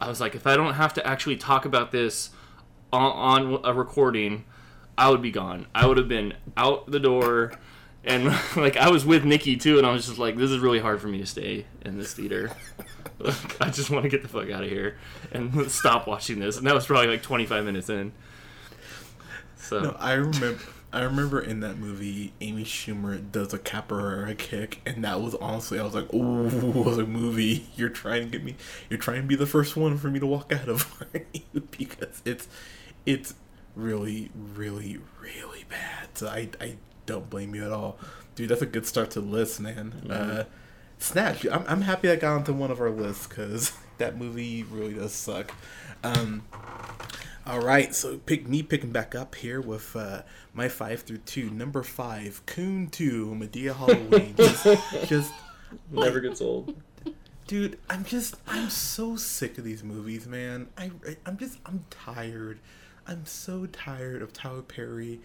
I 0.00 0.08
was 0.08 0.20
like, 0.20 0.34
if 0.34 0.46
I 0.46 0.56
don't 0.56 0.74
have 0.74 0.94
to 0.94 1.06
actually 1.06 1.36
talk 1.36 1.64
about 1.64 1.90
this 1.90 2.30
on, 2.92 3.52
on 3.52 3.60
a 3.64 3.72
recording, 3.72 4.44
I 4.96 5.10
would 5.10 5.22
be 5.22 5.30
gone. 5.30 5.66
I 5.74 5.86
would 5.86 5.96
have 5.96 6.08
been 6.08 6.34
out 6.56 6.90
the 6.90 7.00
door. 7.00 7.52
And 8.04 8.26
like 8.56 8.76
I 8.76 8.90
was 8.90 9.04
with 9.04 9.24
Nikki 9.24 9.56
too, 9.56 9.78
and 9.78 9.86
I 9.86 9.92
was 9.92 10.06
just 10.06 10.18
like, 10.18 10.36
"This 10.36 10.50
is 10.50 10.58
really 10.58 10.78
hard 10.80 11.00
for 11.00 11.08
me 11.08 11.18
to 11.18 11.26
stay 11.26 11.66
in 11.84 11.98
this 11.98 12.14
theater. 12.14 12.50
I 13.60 13.70
just 13.70 13.90
want 13.90 14.04
to 14.04 14.08
get 14.08 14.22
the 14.22 14.28
fuck 14.28 14.50
out 14.50 14.62
of 14.62 14.70
here 14.70 14.96
and 15.32 15.70
stop 15.70 16.06
watching 16.06 16.38
this." 16.38 16.56
And 16.56 16.66
that 16.66 16.74
was 16.74 16.86
probably 16.86 17.08
like 17.08 17.22
25 17.22 17.64
minutes 17.64 17.90
in. 17.90 18.12
So 19.56 19.80
No, 19.80 19.96
I 19.98 20.12
remember. 20.12 20.58
I 20.90 21.02
remember 21.02 21.40
in 21.40 21.60
that 21.60 21.76
movie, 21.76 22.32
Amy 22.40 22.64
Schumer 22.64 23.20
does 23.30 23.52
a 23.52 23.58
capoeira 23.58 24.36
kick, 24.38 24.80
and 24.86 25.04
that 25.04 25.20
was 25.20 25.34
honestly, 25.34 25.78
I 25.78 25.84
was 25.84 25.94
like, 25.94 26.08
"Oh, 26.12 26.46
a 26.98 27.06
movie! 27.06 27.66
You're 27.76 27.90
trying 27.90 28.24
to 28.24 28.28
get 28.30 28.42
me. 28.42 28.56
You're 28.88 28.98
trying 28.98 29.22
to 29.22 29.28
be 29.28 29.36
the 29.36 29.46
first 29.46 29.76
one 29.76 29.98
for 29.98 30.08
me 30.08 30.18
to 30.18 30.26
walk 30.26 30.52
out 30.52 30.68
of. 30.68 31.04
Because 31.70 32.22
it's, 32.24 32.48
it's 33.06 33.34
really, 33.74 34.30
really, 34.34 34.98
really 35.20 35.64
bad. 35.68 36.08
So 36.14 36.26
I, 36.28 36.48
I 36.60 36.76
don't 37.06 37.28
blame 37.30 37.54
you 37.54 37.64
at 37.64 37.72
all, 37.72 37.98
dude. 38.34 38.48
That's 38.48 38.62
a 38.62 38.66
good 38.66 38.86
start 38.86 39.10
to 39.12 39.20
the 39.20 39.26
list, 39.26 39.60
man. 39.60 39.92
Uh, 40.10 40.44
Snatch. 40.98 41.46
I'm, 41.46 41.64
I'm 41.68 41.80
happy 41.82 42.10
I 42.10 42.16
got 42.16 42.34
onto 42.34 42.52
one 42.52 42.70
of 42.70 42.80
our 42.80 42.90
lists 42.90 43.26
because 43.26 43.72
that 43.98 44.16
movie 44.16 44.64
really 44.64 44.94
does 44.94 45.12
suck. 45.12 45.52
Um, 46.02 46.42
all 47.48 47.60
right, 47.60 47.94
so 47.94 48.18
pick 48.18 48.46
me 48.46 48.62
picking 48.62 48.92
back 48.92 49.14
up 49.14 49.34
here 49.34 49.58
with 49.58 49.96
uh, 49.96 50.20
my 50.52 50.68
five 50.68 51.00
through 51.00 51.18
two. 51.18 51.48
Number 51.48 51.82
five, 51.82 52.42
Coon 52.44 52.88
Two, 52.88 53.34
Madea 53.34 53.74
Halloween. 53.74 54.34
just, 54.36 55.08
just 55.08 55.32
never 55.90 56.20
gets 56.20 56.42
old. 56.42 56.74
dude, 57.46 57.78
I'm 57.88 58.04
just 58.04 58.36
I'm 58.46 58.68
so 58.68 59.16
sick 59.16 59.56
of 59.56 59.64
these 59.64 59.82
movies, 59.82 60.26
man. 60.26 60.68
I 60.76 60.90
I'm 61.24 61.38
just 61.38 61.58
I'm 61.64 61.86
tired. 61.88 62.58
I'm 63.06 63.24
so 63.24 63.64
tired 63.64 64.20
of 64.20 64.34
Tyler 64.34 64.60
Perry. 64.60 65.20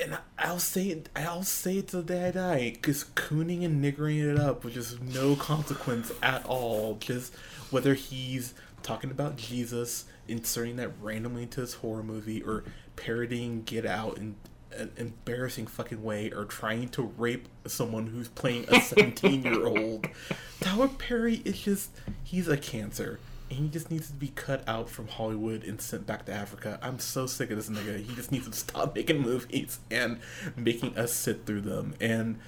And 0.00 0.18
I'll 0.38 0.58
say 0.58 0.88
it. 0.88 1.08
I'll 1.16 1.42
say 1.42 1.78
it 1.78 1.88
till 1.88 2.02
the 2.02 2.14
day 2.14 2.28
I 2.28 2.30
die. 2.32 2.70
Because 2.74 3.04
cooning 3.14 3.64
and 3.64 3.82
niggering 3.82 4.22
it 4.22 4.38
up 4.38 4.62
with 4.62 4.74
just 4.74 5.00
no 5.00 5.36
consequence 5.36 6.12
at 6.22 6.44
all. 6.44 6.98
Just 7.00 7.34
whether 7.70 7.94
he's 7.94 8.52
talking 8.84 9.10
about 9.10 9.36
Jesus, 9.36 10.04
inserting 10.28 10.76
that 10.76 10.92
randomly 11.00 11.42
into 11.42 11.60
his 11.60 11.74
horror 11.74 12.04
movie, 12.04 12.40
or 12.42 12.62
parodying 12.94 13.62
Get 13.64 13.84
Out 13.84 14.18
in 14.18 14.36
an 14.76 14.92
embarrassing 14.96 15.66
fucking 15.66 16.02
way, 16.04 16.30
or 16.30 16.44
trying 16.44 16.88
to 16.90 17.02
rape 17.02 17.48
someone 17.66 18.06
who's 18.08 18.28
playing 18.28 18.66
a 18.68 18.80
17 18.80 19.42
year 19.42 19.66
old. 19.66 20.06
Tyler 20.60 20.88
Perry 20.88 21.42
is 21.44 21.60
just. 21.60 21.90
He's 22.22 22.46
a 22.46 22.56
cancer. 22.56 23.18
And 23.50 23.58
he 23.58 23.68
just 23.68 23.90
needs 23.90 24.08
to 24.08 24.14
be 24.14 24.28
cut 24.28 24.66
out 24.66 24.88
from 24.88 25.06
Hollywood 25.06 25.64
and 25.64 25.80
sent 25.80 26.06
back 26.06 26.24
to 26.26 26.32
Africa. 26.32 26.78
I'm 26.82 26.98
so 26.98 27.26
sick 27.26 27.50
of 27.50 27.56
this 27.56 27.68
nigga. 27.68 28.02
He 28.02 28.14
just 28.14 28.32
needs 28.32 28.48
to 28.48 28.54
stop 28.54 28.94
making 28.94 29.20
movies 29.20 29.80
and 29.90 30.18
making 30.56 30.96
us 30.96 31.12
sit 31.12 31.44
through 31.44 31.60
them. 31.60 31.94
And 32.00 32.38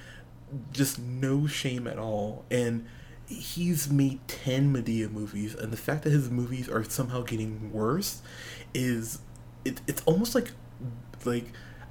just 0.73 0.99
no 0.99 1.47
shame 1.47 1.87
at 1.87 1.99
all. 1.99 2.45
And 2.51 2.87
he's 3.29 3.91
made 3.91 4.27
10 4.29 4.73
Madea 4.75 5.11
movies. 5.11 5.55
And 5.55 5.73
the 5.73 5.77
fact 5.77 6.05
that 6.05 6.11
his 6.11 6.31
movies 6.31 6.69
are 6.69 6.85
somehow 6.85 7.23
getting 7.23 7.73
worse 7.73 8.23
is. 8.75 9.21
It, 9.65 9.81
it's 9.87 10.03
almost 10.07 10.35
like. 10.35 10.53
Like 11.25 11.47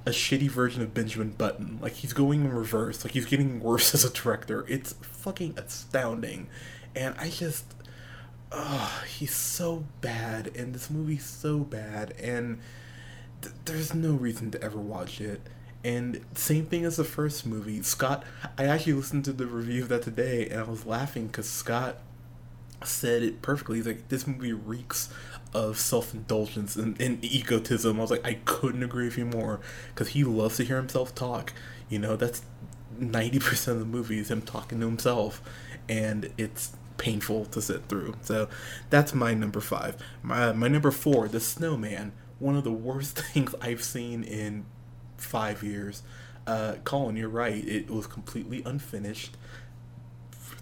a 0.06 0.10
shitty 0.10 0.48
version 0.48 0.82
of 0.82 0.94
Benjamin 0.94 1.30
Button. 1.30 1.78
Like 1.82 1.94
he's 1.94 2.12
going 2.12 2.44
in 2.44 2.52
reverse. 2.52 3.04
Like 3.04 3.12
he's 3.12 3.26
getting 3.26 3.60
worse 3.60 3.92
as 3.94 4.04
a 4.04 4.10
director. 4.10 4.64
It's 4.68 4.94
fucking 5.02 5.54
astounding. 5.58 6.48
And 6.94 7.14
I 7.18 7.28
just 7.28 7.74
oh, 8.52 9.04
he's 9.08 9.34
so 9.34 9.84
bad, 10.00 10.50
and 10.56 10.74
this 10.74 10.90
movie's 10.90 11.24
so 11.24 11.58
bad, 11.58 12.14
and 12.20 12.60
th- 13.42 13.54
there's 13.64 13.94
no 13.94 14.12
reason 14.12 14.50
to 14.52 14.62
ever 14.62 14.78
watch 14.78 15.20
it. 15.20 15.40
And 15.86 16.20
same 16.34 16.66
thing 16.66 16.84
as 16.84 16.96
the 16.96 17.04
first 17.04 17.46
movie. 17.46 17.80
Scott, 17.82 18.24
I 18.58 18.64
actually 18.64 18.94
listened 18.94 19.24
to 19.26 19.32
the 19.32 19.46
review 19.46 19.84
of 19.84 19.88
that 19.90 20.02
today, 20.02 20.48
and 20.48 20.58
I 20.58 20.64
was 20.64 20.84
laughing 20.84 21.28
because 21.28 21.48
Scott 21.48 21.98
said 22.82 23.22
it 23.22 23.40
perfectly. 23.40 23.76
He's 23.76 23.86
like, 23.86 24.08
this 24.08 24.26
movie 24.26 24.52
reeks 24.52 25.10
of 25.54 25.78
self 25.78 26.12
indulgence 26.12 26.74
and, 26.74 27.00
and 27.00 27.24
egotism. 27.24 27.98
I 27.98 28.02
was 28.02 28.10
like, 28.10 28.26
I 28.26 28.40
couldn't 28.46 28.82
agree 28.82 29.04
with 29.04 29.16
you 29.16 29.26
more 29.26 29.60
because 29.94 30.08
he 30.08 30.24
loves 30.24 30.56
to 30.56 30.64
hear 30.64 30.78
himself 30.78 31.14
talk. 31.14 31.52
You 31.88 32.00
know, 32.00 32.16
that's 32.16 32.42
90% 32.98 33.68
of 33.68 33.78
the 33.78 33.84
movie 33.84 34.18
is 34.18 34.28
him 34.28 34.42
talking 34.42 34.80
to 34.80 34.86
himself, 34.86 35.40
and 35.88 36.32
it's 36.36 36.72
painful 36.98 37.44
to 37.44 37.62
sit 37.62 37.86
through. 37.88 38.16
So 38.22 38.48
that's 38.90 39.14
my 39.14 39.34
number 39.34 39.60
five. 39.60 39.96
My, 40.24 40.50
my 40.50 40.66
number 40.66 40.90
four, 40.90 41.28
The 41.28 41.38
Snowman, 41.38 42.10
one 42.40 42.56
of 42.56 42.64
the 42.64 42.72
worst 42.72 43.20
things 43.20 43.54
I've 43.60 43.84
seen 43.84 44.24
in 44.24 44.64
five 45.16 45.62
years. 45.62 46.02
Uh, 46.46 46.76
Colin, 46.84 47.16
you're 47.16 47.28
right. 47.28 47.66
It 47.66 47.90
was 47.90 48.06
completely 48.06 48.62
unfinished. 48.64 49.36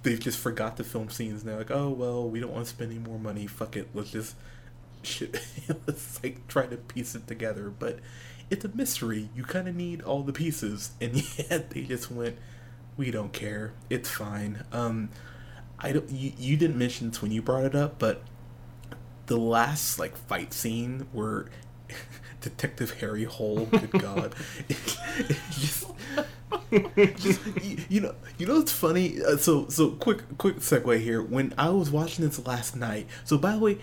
They've 0.03 0.21
just 0.21 0.39
forgot 0.39 0.77
to 0.79 0.85
film 0.85 1.11
scenes. 1.11 1.45
They're 1.45 1.57
like, 1.57 1.71
oh 1.71 1.91
well, 1.91 2.29
we 2.29 2.41
don't 2.41 2.53
want 2.53 2.67
to 2.67 2.71
spend 2.71 2.91
any 2.91 3.01
more 3.01 3.19
money. 3.19 3.47
Fuck 3.47 3.77
it. 3.77 3.89
Let's 3.95 4.11
just 4.11 4.37
shit. 5.03 5.41
let's 5.87 6.23
like 6.23 6.47
try 6.49 6.67
to 6.67 6.77
piece 6.77 7.15
it 7.15 7.27
together. 7.27 7.71
But 7.71 8.01
it's 8.51 8.65
a 8.65 8.69
mystery. 8.69 9.29
You 9.35 9.45
kind 9.45 9.69
of 9.69 9.75
need 9.75 10.03
all 10.03 10.23
the 10.23 10.33
pieces, 10.33 10.93
and 11.01 11.23
yet 11.39 11.71
they 11.71 11.83
just 11.83 12.11
went. 12.11 12.37
We 12.97 13.11
don't 13.11 13.33
care. 13.33 13.73
It's 13.91 14.09
fine. 14.09 14.65
Um, 14.71 15.11
I 15.81 15.93
don't. 15.93 16.11
You, 16.11 16.33
you 16.39 16.57
didn't 16.57 16.79
mention 16.79 17.11
this 17.11 17.21
when 17.21 17.33
you 17.33 17.43
brought 17.43 17.65
it 17.65 17.75
up, 17.75 17.99
but 17.99 18.23
the 19.27 19.37
last 19.37 19.99
like 19.99 20.17
fight 20.17 20.53
scene 20.53 21.07
where 21.13 21.47
Detective 22.45 23.01
Harry 23.01 23.25
Hole, 23.25 23.67
good 23.67 23.91
God, 23.99 24.35
it, 24.69 24.77
it 25.19 25.37
just, 25.51 25.87
just 27.17 27.41
you, 27.63 27.79
you 27.89 28.01
know, 28.01 28.15
you 28.39 28.47
know, 28.47 28.61
it's 28.61 28.71
funny. 28.71 29.23
Uh, 29.23 29.37
so, 29.37 29.69
so 29.69 29.93
quick, 29.93 30.39
quick 30.39 30.57
segue 30.57 31.01
here. 31.01 31.23
When 31.23 31.55
I 31.57 31.71
was 31.71 31.91
watching 31.91 32.25
this 32.25 32.45
last 32.47 32.77
night, 32.77 33.07
so 33.25 33.39
by 33.39 33.53
the 33.53 33.59
way, 33.59 33.79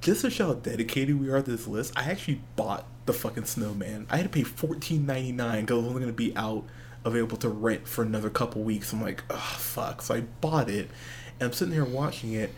just 0.00 0.22
to 0.22 0.30
show 0.30 0.48
how 0.48 0.54
dedicated 0.54 1.20
we 1.20 1.28
are 1.28 1.42
to 1.42 1.50
this 1.50 1.66
list, 1.66 1.92
I 1.96 2.10
actually 2.10 2.40
bought 2.56 2.86
the 3.06 3.12
fucking 3.12 3.44
Snowman. 3.44 4.06
I 4.10 4.16
had 4.16 4.24
to 4.24 4.30
pay 4.30 4.42
fourteen 4.42 5.04
ninety 5.06 5.32
nine 5.32 5.66
because 5.66 5.78
it 5.78 5.80
was 5.82 5.88
only 5.90 6.00
gonna 6.00 6.12
be 6.12 6.34
out 6.34 6.64
available 7.04 7.36
to 7.38 7.48
rent 7.48 7.86
for 7.86 8.02
another 8.02 8.30
couple 8.30 8.62
weeks. 8.62 8.92
I'm 8.92 9.02
like, 9.02 9.22
oh 9.30 9.56
fuck. 9.58 10.00
So 10.02 10.14
I 10.14 10.20
bought 10.40 10.70
it, 10.70 10.88
and 11.38 11.48
I'm 11.48 11.52
sitting 11.52 11.74
here 11.74 11.84
watching 11.84 12.32
it 12.32 12.54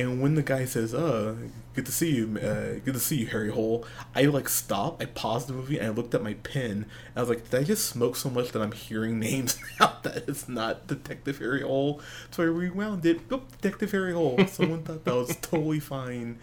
and 0.00 0.20
when 0.20 0.34
the 0.34 0.42
guy 0.42 0.64
says, 0.64 0.94
"Uh, 0.94 1.34
good 1.74 1.86
to 1.86 1.92
see 1.92 2.14
you, 2.16 2.38
uh, 2.38 2.80
good 2.84 2.94
to 2.94 3.00
see 3.00 3.16
you, 3.16 3.26
Harry 3.26 3.50
Hole," 3.50 3.84
I 4.14 4.22
like 4.22 4.48
stop. 4.48 5.00
I 5.00 5.04
paused 5.04 5.48
the 5.48 5.52
movie 5.52 5.78
and 5.78 5.86
I 5.86 5.90
looked 5.90 6.14
at 6.14 6.22
my 6.22 6.34
pen. 6.34 6.70
And 6.70 6.86
I 7.16 7.20
was 7.20 7.28
like, 7.28 7.50
"Did 7.50 7.60
I 7.60 7.64
just 7.64 7.86
smoke 7.86 8.16
so 8.16 8.30
much 8.30 8.52
that 8.52 8.62
I'm 8.62 8.72
hearing 8.72 9.18
names 9.28 9.58
now 9.78 9.98
that 10.02 10.28
it's 10.28 10.48
not 10.48 10.86
Detective 10.86 11.38
Harry 11.38 11.62
Hole?" 11.62 12.00
So 12.30 12.42
I 12.42 12.46
rewound 12.46 13.04
it. 13.04 13.20
Oh, 13.30 13.42
Detective 13.60 13.92
Harry 13.92 14.12
Hole. 14.12 14.38
Someone 14.48 14.82
thought 14.82 15.04
that 15.04 15.14
was 15.14 15.36
totally 15.36 15.80
fine 15.80 16.38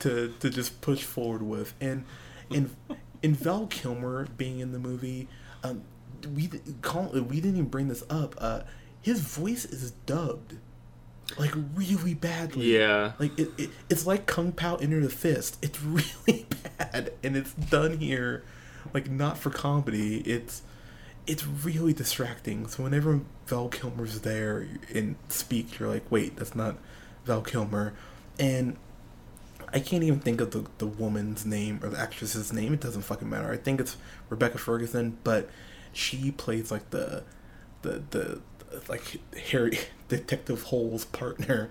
to 0.00 0.34
to 0.40 0.50
just 0.50 0.80
push 0.80 1.02
forward 1.02 1.42
with. 1.42 1.74
And 1.80 2.04
and 2.50 2.74
in 3.22 3.34
Val 3.34 3.66
Kilmer 3.66 4.26
being 4.36 4.60
in 4.60 4.72
the 4.72 4.78
movie, 4.78 5.28
um, 5.64 5.82
we 6.34 6.48
call 6.82 7.10
we 7.12 7.40
didn't 7.40 7.56
even 7.56 7.68
bring 7.68 7.88
this 7.88 8.04
up. 8.10 8.34
Uh, 8.38 8.60
his 9.00 9.20
voice 9.20 9.64
is 9.64 9.92
dubbed 10.04 10.56
like 11.36 11.52
really 11.74 12.14
badly. 12.14 12.76
Yeah. 12.76 13.12
Like 13.18 13.38
it, 13.38 13.50
it 13.58 13.70
it's 13.90 14.06
like 14.06 14.26
Kung 14.26 14.52
Pao 14.52 14.76
Enter 14.76 15.00
the 15.00 15.10
Fist. 15.10 15.58
It's 15.62 15.82
really 15.82 16.46
bad 16.78 17.12
and 17.22 17.36
it's 17.36 17.52
done 17.52 17.98
here 17.98 18.44
like 18.94 19.10
not 19.10 19.38
for 19.38 19.50
comedy. 19.50 20.18
It's 20.20 20.62
it's 21.26 21.46
really 21.46 21.92
distracting. 21.92 22.66
So 22.66 22.82
whenever 22.82 23.20
Val 23.46 23.68
Kilmer's 23.68 24.20
there 24.20 24.66
and 24.94 25.16
speaks, 25.28 25.78
you're 25.78 25.88
like, 25.88 26.10
wait, 26.10 26.36
that's 26.36 26.54
not 26.54 26.78
Val 27.24 27.42
Kilmer. 27.42 27.92
And 28.38 28.78
I 29.72 29.80
can't 29.80 30.02
even 30.02 30.20
think 30.20 30.40
of 30.40 30.52
the, 30.52 30.64
the 30.78 30.86
woman's 30.86 31.44
name 31.44 31.80
or 31.82 31.90
the 31.90 31.98
actress's 31.98 32.50
name. 32.52 32.72
It 32.72 32.80
doesn't 32.80 33.02
fucking 33.02 33.28
matter. 33.28 33.52
I 33.52 33.58
think 33.58 33.80
it's 33.80 33.98
Rebecca 34.30 34.56
Ferguson, 34.56 35.18
but 35.22 35.50
she 35.92 36.30
plays 36.30 36.70
like 36.70 36.90
the 36.90 37.24
the 37.82 38.02
the 38.10 38.40
like 38.88 39.20
Harry 39.50 39.78
Detective 40.08 40.64
Hole's 40.64 41.04
partner, 41.04 41.70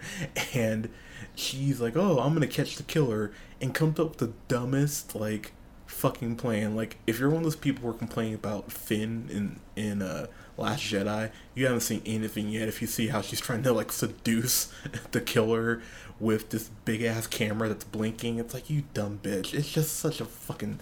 and 0.54 0.90
she's 1.36 1.80
like, 1.80 1.96
"Oh, 1.96 2.20
I'm 2.20 2.34
gonna 2.34 2.48
catch 2.48 2.76
the 2.76 2.84
killer," 2.84 3.32
and 3.62 3.74
comes 3.74 4.00
up 4.00 4.10
with 4.10 4.18
the 4.18 4.34
dumbest 4.48 5.16
like 5.16 5.54
fucking 5.86 6.36
plan. 6.36 6.76
Like, 6.76 6.98
if 7.08 7.20
you're 7.20 7.30
one 7.30 7.40
of 7.40 7.44
those 7.44 7.56
people 7.56 7.84
who 7.84 7.90
are 7.90 7.98
complaining 7.98 8.36
about 8.36 8.72
Finn 8.72 9.30
in 9.32 9.60
in 9.76 10.02
uh, 10.02 10.28
Last 10.58 10.84
Jedi, 10.84 11.32
you 11.56 11.66
haven't 11.66 11.82
seen 11.82 12.02
anything 12.06 12.50
yet. 12.50 12.68
If 12.68 12.82
you 12.82 12.88
see 12.88 13.08
how 13.08 13.22
she's 13.22 13.42
trying 13.42 13.64
to 13.64 13.74
like 13.74 13.92
seduce 13.92 14.72
the 15.12 15.22
killer 15.22 15.82
with 16.20 16.50
this 16.50 16.70
big 16.86 17.04
ass 17.04 17.28
camera 17.28 17.70
that's 17.70 17.84
blinking, 17.84 18.40
it's 18.40 18.54
like 18.54 18.70
you 18.70 18.84
dumb 18.94 19.20
bitch. 19.22 19.54
It's 19.54 19.72
just 19.72 19.96
such 19.98 20.20
a 20.20 20.26
fucking 20.26 20.80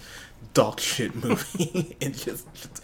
dog 0.53 0.79
shit 0.79 1.15
movie. 1.15 1.97
it 1.99 2.13
just, 2.13 2.53
just 2.53 2.83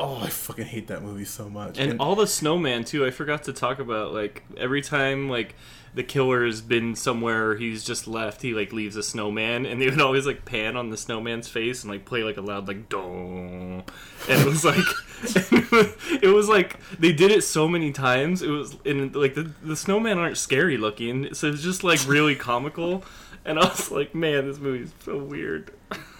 Oh, 0.00 0.20
I 0.22 0.28
fucking 0.28 0.66
hate 0.66 0.86
that 0.88 1.02
movie 1.02 1.24
so 1.24 1.50
much. 1.50 1.76
And, 1.78 1.92
and, 1.92 2.00
all 2.00 2.14
the 2.14 2.26
snowman 2.26 2.84
too. 2.84 3.04
I 3.04 3.10
forgot 3.10 3.44
to 3.44 3.52
talk 3.52 3.80
about 3.80 4.12
like 4.12 4.44
every 4.56 4.80
time 4.80 5.28
like 5.28 5.56
the 5.92 6.04
killer 6.04 6.46
has 6.46 6.60
been 6.60 6.94
somewhere 6.94 7.56
he's 7.56 7.82
just 7.82 8.06
left, 8.06 8.42
he 8.42 8.54
like 8.54 8.72
leaves 8.72 8.94
a 8.94 9.02
snowman, 9.02 9.66
and 9.66 9.82
they 9.82 9.90
would 9.90 10.00
always 10.00 10.24
like 10.24 10.44
pan 10.44 10.76
on 10.76 10.90
the 10.90 10.96
snowman's 10.96 11.48
face 11.48 11.82
and 11.82 11.90
like 11.90 12.04
play 12.04 12.22
like 12.22 12.36
a 12.36 12.40
loud 12.40 12.68
like 12.68 12.88
dong, 12.88 13.82
and 14.28 14.40
it 14.40 14.46
was 14.46 14.64
like 14.64 14.78
it 16.22 16.32
was 16.32 16.48
like 16.48 16.78
they 17.00 17.12
did 17.12 17.32
it 17.32 17.42
so 17.42 17.66
many 17.66 17.90
times. 17.90 18.40
It 18.40 18.50
was 18.50 18.76
and 18.84 19.16
like 19.16 19.34
the 19.34 19.50
the 19.64 19.76
snowman 19.76 20.16
aren't 20.16 20.38
scary 20.38 20.76
looking, 20.76 21.34
so 21.34 21.48
it's 21.48 21.62
just 21.62 21.82
like 21.82 22.06
really 22.06 22.36
comical. 22.36 23.04
And 23.44 23.58
I 23.58 23.66
was 23.66 23.90
like, 23.90 24.14
man, 24.14 24.46
this 24.46 24.58
movie's 24.58 24.92
so 25.00 25.18
weird. 25.18 25.72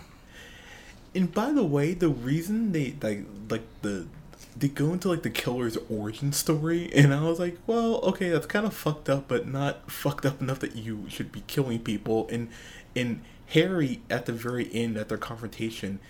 And 1.14 1.32
by 1.32 1.52
the 1.52 1.64
way, 1.64 1.94
the 1.94 2.08
reason 2.08 2.72
they 2.72 2.94
like 3.00 3.24
like 3.48 3.62
the 3.82 4.06
they 4.56 4.68
go 4.68 4.92
into 4.92 5.08
like 5.08 5.22
the 5.22 5.30
killer's 5.30 5.76
origin 5.88 6.32
story, 6.32 6.90
and 6.94 7.14
I 7.14 7.22
was 7.22 7.38
like, 7.38 7.58
well, 7.66 7.96
okay, 8.02 8.30
that's 8.30 8.46
kind 8.46 8.66
of 8.66 8.74
fucked 8.74 9.08
up, 9.08 9.28
but 9.28 9.46
not 9.46 9.90
fucked 9.90 10.26
up 10.26 10.40
enough 10.40 10.58
that 10.60 10.76
you 10.76 11.06
should 11.08 11.32
be 11.32 11.42
killing 11.46 11.80
people. 11.80 12.28
And 12.30 12.48
and 12.96 13.22
Harry 13.48 14.00
at 14.10 14.26
the 14.26 14.32
very 14.32 14.68
end 14.72 14.96
at 14.96 15.08
their 15.08 15.18
confrontation 15.18 16.00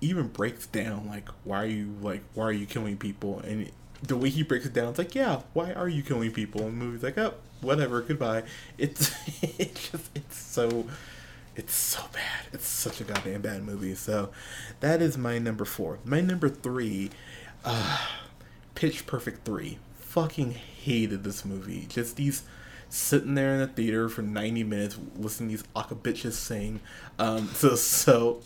even 0.00 0.28
breaks 0.28 0.66
down 0.66 1.06
like, 1.08 1.28
why 1.44 1.62
are 1.64 1.66
you 1.66 1.94
like, 2.00 2.22
why 2.34 2.44
are 2.44 2.52
you 2.52 2.66
killing 2.66 2.96
people? 2.96 3.40
And 3.40 3.70
the 4.02 4.16
way 4.16 4.28
he 4.28 4.42
breaks 4.42 4.64
it 4.64 4.72
down, 4.72 4.90
it's 4.90 4.98
like, 4.98 5.14
yeah, 5.14 5.42
why 5.54 5.72
are 5.72 5.88
you 5.88 6.02
killing 6.02 6.30
people? 6.30 6.62
And 6.62 6.80
the 6.80 6.84
movie's 6.84 7.02
like, 7.02 7.18
oh, 7.18 7.34
whatever, 7.60 8.00
goodbye. 8.00 8.44
It's 8.76 9.12
it's 9.58 9.90
just 9.90 10.10
it's 10.14 10.38
so 10.38 10.86
it's 11.58 11.74
so 11.74 12.00
bad. 12.12 12.46
It's 12.52 12.68
such 12.68 13.00
a 13.00 13.04
goddamn 13.04 13.42
bad 13.42 13.64
movie. 13.64 13.96
So 13.96 14.30
that 14.78 15.02
is 15.02 15.18
my 15.18 15.38
number 15.38 15.64
four. 15.64 15.98
My 16.04 16.20
number 16.20 16.48
three, 16.48 17.10
uh, 17.64 18.06
Pitch 18.76 19.06
Perfect 19.06 19.44
3. 19.44 19.78
Fucking 19.96 20.52
hated 20.52 21.24
this 21.24 21.44
movie. 21.44 21.86
Just 21.88 22.14
these 22.14 22.44
sitting 22.88 23.34
there 23.34 23.54
in 23.54 23.58
the 23.58 23.66
theater 23.66 24.08
for 24.08 24.22
90 24.22 24.62
minutes 24.62 24.98
listening 25.16 25.56
to 25.56 25.64
these 25.64 25.96
bitches 25.96 26.34
sing. 26.34 26.78
Um, 27.18 27.48
so, 27.54 27.74
so, 27.74 28.40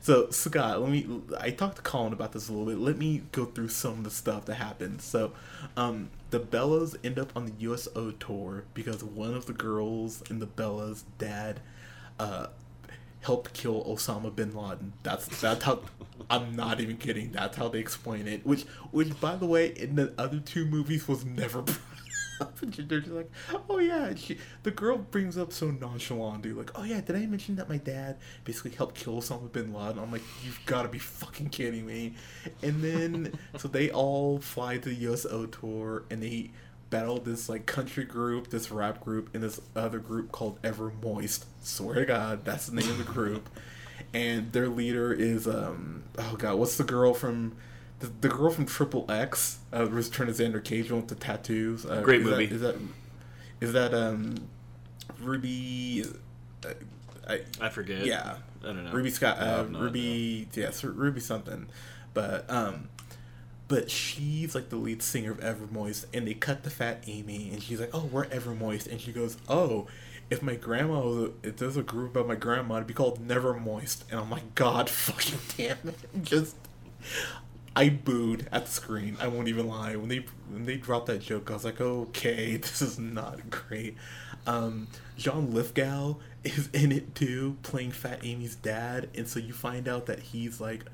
so, 0.00 0.28
Scott, 0.30 0.82
let 0.82 0.90
me, 0.90 1.06
I 1.38 1.50
talked 1.50 1.76
to 1.76 1.82
Colin 1.82 2.12
about 2.12 2.32
this 2.32 2.48
a 2.48 2.52
little 2.52 2.66
bit. 2.66 2.78
Let 2.78 2.98
me 2.98 3.22
go 3.30 3.44
through 3.44 3.68
some 3.68 3.98
of 3.98 4.04
the 4.04 4.10
stuff 4.10 4.46
that 4.46 4.56
happened. 4.56 5.00
So, 5.00 5.32
um, 5.76 6.10
the 6.30 6.40
Bellas 6.40 6.96
end 7.04 7.20
up 7.20 7.30
on 7.36 7.46
the 7.46 7.52
USO 7.58 8.10
tour 8.10 8.64
because 8.74 9.04
one 9.04 9.34
of 9.34 9.46
the 9.46 9.52
girls 9.52 10.24
in 10.28 10.40
the 10.40 10.46
Bellas' 10.48 11.04
dad 11.18 11.60
uh, 12.18 12.48
help 13.22 13.52
kill 13.52 13.84
Osama 13.84 14.34
bin 14.34 14.54
Laden. 14.54 14.92
That's 15.02 15.26
that's 15.40 15.64
how. 15.64 15.80
I'm 16.30 16.54
not 16.54 16.80
even 16.80 16.96
kidding. 16.96 17.32
That's 17.32 17.56
how 17.56 17.68
they 17.68 17.80
explain 17.80 18.28
it. 18.28 18.46
Which, 18.46 18.62
which, 18.90 19.18
by 19.20 19.36
the 19.36 19.46
way, 19.46 19.66
in 19.66 19.96
the 19.96 20.14
other 20.16 20.38
two 20.38 20.64
movies 20.64 21.08
was 21.08 21.24
never. 21.24 21.64
They're 22.62 23.00
just 23.00 23.12
like, 23.12 23.30
oh 23.68 23.78
yeah. 23.78 24.14
She, 24.14 24.38
the 24.62 24.70
girl 24.70 24.98
brings 24.98 25.36
up 25.36 25.52
so 25.52 25.70
nonchalantly, 25.70 26.52
like, 26.52 26.70
oh 26.74 26.84
yeah, 26.84 27.00
did 27.00 27.16
I 27.16 27.26
mention 27.26 27.56
that 27.56 27.68
my 27.68 27.76
dad 27.76 28.18
basically 28.44 28.72
helped 28.72 28.96
kill 28.96 29.20
Osama 29.20 29.50
bin 29.52 29.72
Laden? 29.72 29.98
I'm 29.98 30.10
like, 30.10 30.22
you've 30.44 30.64
got 30.66 30.82
to 30.82 30.88
be 30.88 30.98
fucking 30.98 31.50
kidding 31.50 31.86
me. 31.86 32.14
And 32.62 32.82
then, 32.82 33.38
so 33.58 33.68
they 33.68 33.90
all 33.90 34.38
fly 34.38 34.78
to 34.78 34.88
the 34.88 34.94
USO 34.94 35.46
tour, 35.46 36.04
and 36.10 36.22
they 36.22 36.50
battle 36.90 37.18
this 37.18 37.48
like 37.48 37.66
country 37.66 38.04
group, 38.04 38.50
this 38.50 38.70
rap 38.70 39.00
group, 39.00 39.34
and 39.34 39.42
this 39.42 39.60
other 39.74 39.98
group 39.98 40.32
called 40.32 40.58
Ever 40.64 40.92
Moist. 41.02 41.46
Swear 41.62 41.94
to 41.96 42.04
God, 42.04 42.44
that's 42.44 42.66
the 42.66 42.76
name 42.76 42.90
of 42.90 42.98
the 42.98 43.04
group. 43.04 43.48
And 44.12 44.52
their 44.52 44.68
leader 44.68 45.12
is 45.12 45.46
um 45.46 46.02
oh 46.18 46.36
god, 46.36 46.58
what's 46.58 46.76
the 46.76 46.84
girl 46.84 47.14
from 47.14 47.56
the, 48.00 48.08
the 48.20 48.28
girl 48.28 48.50
from 48.50 48.66
Triple 48.66 49.06
X? 49.08 49.58
Uh, 49.72 49.86
Return 49.86 50.28
of 50.28 50.36
Xander 50.36 50.62
Cage 50.62 50.90
with 50.90 51.08
the 51.08 51.14
tattoos. 51.14 51.86
Uh, 51.86 52.02
Great 52.02 52.20
is 52.20 52.26
movie. 52.26 52.46
That, 52.46 52.54
is 52.54 52.60
that 52.60 52.76
is 53.60 53.72
that 53.72 53.94
um 53.94 54.34
Ruby. 55.20 56.04
Uh, 56.64 56.70
I, 57.28 57.40
I 57.60 57.68
forget. 57.68 58.04
yeah, 58.04 58.36
I 58.62 58.66
don't 58.66 58.84
know. 58.84 58.92
Ruby 58.92 59.10
Scott, 59.10 59.38
I 59.38 59.42
uh, 59.42 59.56
have 59.58 59.70
no 59.70 59.80
Ruby, 59.80 60.48
yes, 60.54 60.82
Ruby 60.82 61.20
something, 61.20 61.68
but 62.14 62.50
um, 62.50 62.88
but 63.68 63.90
she's 63.90 64.54
like 64.54 64.68
the 64.70 64.76
lead 64.76 65.02
singer 65.02 65.30
of 65.30 65.38
Evermoist, 65.40 66.06
and 66.12 66.26
they 66.26 66.34
cut 66.34 66.64
the 66.64 66.70
fat 66.70 67.04
Amy, 67.06 67.50
and 67.52 67.62
she's 67.62 67.80
like, 67.80 67.90
"Oh, 67.92 68.08
we're 68.10 68.26
Evermoist," 68.26 68.90
and 68.90 69.00
she 69.00 69.12
goes, 69.12 69.36
"Oh, 69.48 69.86
if 70.32 70.42
my 70.42 70.54
grandma 70.54 71.00
was, 71.00 71.16
a, 71.18 71.30
if 71.42 71.56
there's 71.58 71.76
a 71.76 71.82
group 71.82 72.12
about 72.12 72.26
my 72.26 72.34
grandma, 72.34 72.76
it'd 72.76 72.86
be 72.86 72.94
called 72.94 73.20
Never 73.20 73.52
Moist," 73.52 74.04
and 74.10 74.18
I'm 74.18 74.30
like, 74.30 74.54
"God, 74.54 74.88
fucking 74.88 75.38
damn 75.56 75.88
it!" 75.88 75.98
Just, 76.22 76.56
I 77.76 77.90
booed 77.90 78.48
at 78.50 78.64
the 78.64 78.70
screen. 78.70 79.18
I 79.20 79.28
won't 79.28 79.48
even 79.48 79.68
lie. 79.68 79.94
When 79.94 80.08
they 80.08 80.24
when 80.48 80.64
they 80.64 80.78
dropped 80.78 81.06
that 81.06 81.20
joke, 81.20 81.50
I 81.50 81.54
was 81.54 81.64
like, 81.64 81.80
"Okay, 81.80 82.56
this 82.62 82.80
is 82.80 82.98
not 82.98 83.50
great." 83.50 83.96
Um, 84.46 84.88
John 85.18 85.52
Lithgow 85.52 86.16
is 86.42 86.68
in 86.72 86.92
it 86.92 87.14
too, 87.14 87.58
playing 87.62 87.92
Fat 87.92 88.20
Amy's 88.24 88.56
dad, 88.56 89.10
and 89.14 89.28
so 89.28 89.38
you 89.38 89.52
find 89.52 89.86
out 89.86 90.06
that 90.06 90.18
he's 90.20 90.60
like 90.60 90.86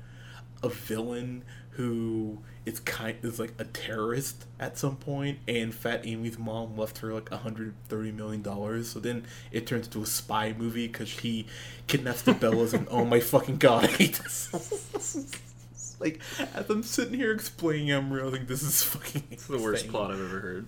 a 0.61 0.69
villain 0.69 1.45
who 1.79 2.37
is 2.65 2.81
kind 2.81 3.15
is 3.23 3.39
like 3.39 3.53
a 3.57 3.63
terrorist 3.63 4.43
at 4.59 4.77
some 4.77 4.97
point, 4.97 5.39
and 5.47 5.73
Fat 5.73 6.05
Amy's 6.05 6.37
mom 6.37 6.75
left 6.75 6.97
her 6.97 7.13
like 7.13 7.29
hundred 7.29 7.73
thirty 7.87 8.11
million 8.11 8.41
dollars. 8.41 8.89
So 8.89 8.99
then 8.99 9.23
it 9.49 9.65
turns 9.65 9.85
into 9.85 10.01
a 10.01 10.05
spy 10.05 10.53
movie 10.57 10.87
because 10.87 11.09
he 11.09 11.47
kidnaps 11.87 12.23
the 12.23 12.33
Bellas, 12.33 12.73
and 12.73 12.85
oh 12.91 13.05
my 13.05 13.21
fucking 13.21 13.59
god, 13.59 13.85
I 13.85 13.87
hate 13.87 14.15
this. 14.15 15.31
like 16.01 16.19
as 16.53 16.69
I'm 16.69 16.83
sitting 16.83 17.13
here 17.13 17.31
explaining, 17.31 17.93
I'm 17.93 18.11
realizing 18.11 18.45
this 18.45 18.61
is 18.61 18.83
fucking. 18.83 19.23
It's 19.31 19.47
the 19.47 19.57
worst 19.57 19.87
plot 19.87 20.11
I've 20.11 20.19
ever 20.19 20.41
heard. 20.41 20.67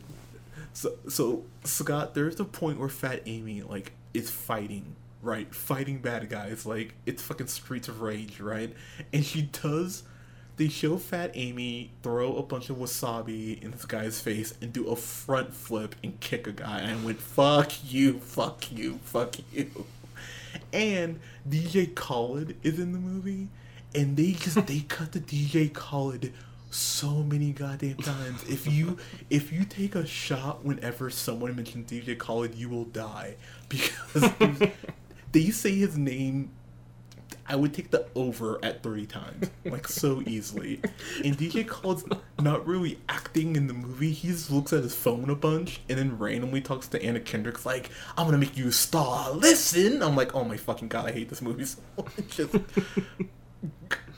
So, 0.72 0.94
so 1.10 1.44
Scott, 1.66 2.14
there's 2.14 2.40
a 2.40 2.46
point 2.46 2.80
where 2.80 2.88
Fat 2.88 3.24
Amy 3.26 3.64
like 3.64 3.92
is 4.14 4.30
fighting, 4.30 4.96
right? 5.22 5.54
Fighting 5.54 6.00
bad 6.00 6.30
guys, 6.30 6.66
like 6.66 6.94
it's 7.06 7.22
fucking 7.22 7.48
Streets 7.48 7.90
of 7.90 8.00
Rage, 8.00 8.40
right? 8.40 8.74
And 9.12 9.26
she 9.26 9.42
does. 9.42 10.04
They 10.62 10.70
show 10.70 10.98
Fat 10.98 11.32
Amy 11.34 11.90
throw 12.04 12.36
a 12.36 12.44
bunch 12.44 12.70
of 12.70 12.78
wasabi 12.78 13.60
in 13.64 13.72
this 13.72 13.84
guy's 13.84 14.22
face 14.22 14.54
and 14.62 14.72
do 14.72 14.90
a 14.90 14.96
front 14.96 15.56
flip 15.56 15.96
and 16.04 16.20
kick 16.20 16.46
a 16.46 16.52
guy. 16.52 16.82
And 16.82 17.02
I 17.02 17.04
went, 17.04 17.20
"Fuck 17.20 17.72
you, 17.92 18.20
fuck 18.20 18.72
you, 18.72 19.00
fuck 19.04 19.38
you." 19.52 19.88
And 20.72 21.20
DJ 21.50 21.96
Khaled 21.96 22.58
is 22.62 22.80
in 22.80 22.92
the 22.92 23.00
movie, 23.00 23.48
and 23.96 24.16
they 24.16 24.34
just 24.34 24.68
they 24.68 24.82
cut 24.88 25.14
the 25.14 25.20
DJ 25.20 25.74
Khaled 25.74 26.32
so 26.70 27.24
many 27.24 27.54
goddamn 27.54 27.98
times. 27.98 28.48
If 28.48 28.68
you 28.68 29.00
if 29.32 29.52
you 29.52 29.66
take 29.66 29.96
a 29.96 30.06
shot 30.06 30.64
whenever 30.64 31.10
someone 31.10 31.56
mentions 31.56 31.90
DJ 31.90 32.20
Khaled, 32.20 32.54
you 32.54 32.70
will 32.70 32.86
die 32.86 33.34
because 33.68 34.32
they 35.32 35.50
say 35.50 35.74
his 35.74 35.98
name. 35.98 36.52
I 37.52 37.56
would 37.56 37.74
take 37.74 37.92
the 37.92 38.08
over 38.16 38.64
at 38.64 38.82
30 38.82 39.06
times, 39.08 39.50
like 39.66 39.86
so 39.86 40.24
easily. 40.26 40.80
And 41.22 41.38
DJ 41.38 41.68
Khaled's 41.68 42.06
not 42.40 42.66
really 42.66 42.98
acting 43.10 43.58
in 43.58 43.68
the 43.68 43.74
movie. 43.74 44.14
He 44.14 44.30
just 44.30 44.50
looks 44.50 44.72
at 44.72 44.84
his 44.84 44.96
phone 44.96 45.30
a 45.30 45.36
bunch 45.36 45.82
and 45.90 46.00
then 46.00 46.18
randomly 46.18 46.62
talks 46.62 46.88
to 46.88 47.04
Anna 47.04 47.20
Kendrick's 47.20 47.66
like, 47.66 47.90
I'm 48.18 48.26
gonna 48.26 48.38
make 48.38 48.56
you 48.56 48.70
a 48.70 48.72
star. 48.72 49.32
Listen! 49.32 50.02
I'm 50.02 50.16
like, 50.16 50.34
oh 50.34 50.46
my 50.46 50.56
fucking 50.56 50.88
god, 50.88 51.10
I 51.10 51.12
hate 51.12 51.28
this 51.28 51.42
movie 51.42 51.66
so 51.66 51.82
much. 51.98 52.08
Just, 52.30 52.56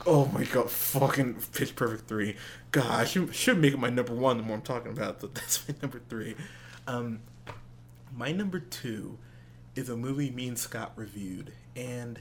oh 0.06 0.26
my 0.26 0.44
god, 0.44 0.70
fucking 0.70 1.34
Pitch 1.52 1.74
Perfect 1.74 2.06
3. 2.06 2.36
God, 2.70 3.00
I 3.00 3.04
should, 3.04 3.34
should 3.34 3.58
make 3.58 3.74
it 3.74 3.80
my 3.80 3.90
number 3.90 4.14
one 4.14 4.36
the 4.36 4.44
more 4.44 4.58
I'm 4.58 4.62
talking 4.62 4.92
about 4.92 5.18
but 5.18 5.34
that's 5.34 5.68
my 5.68 5.74
number 5.82 6.00
three. 6.08 6.36
Um, 6.86 7.18
my 8.14 8.30
number 8.30 8.60
two 8.60 9.18
is 9.74 9.88
a 9.88 9.96
movie 9.96 10.30
me 10.30 10.46
and 10.46 10.56
Scott 10.56 10.92
reviewed, 10.94 11.52
and 11.74 12.20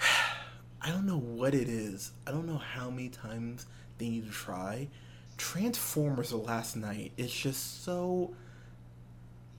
I 0.82 0.88
don't 0.88 1.06
know 1.06 1.18
what 1.18 1.54
it 1.54 1.68
is. 1.68 2.12
I 2.26 2.30
don't 2.30 2.46
know 2.46 2.58
how 2.58 2.90
many 2.90 3.08
times 3.08 3.66
they 3.98 4.08
need 4.08 4.26
to 4.26 4.32
try. 4.32 4.88
Transformers 5.36 6.32
last 6.32 6.76
Knight 6.76 7.12
It's 7.16 7.32
just 7.32 7.84
so. 7.84 8.34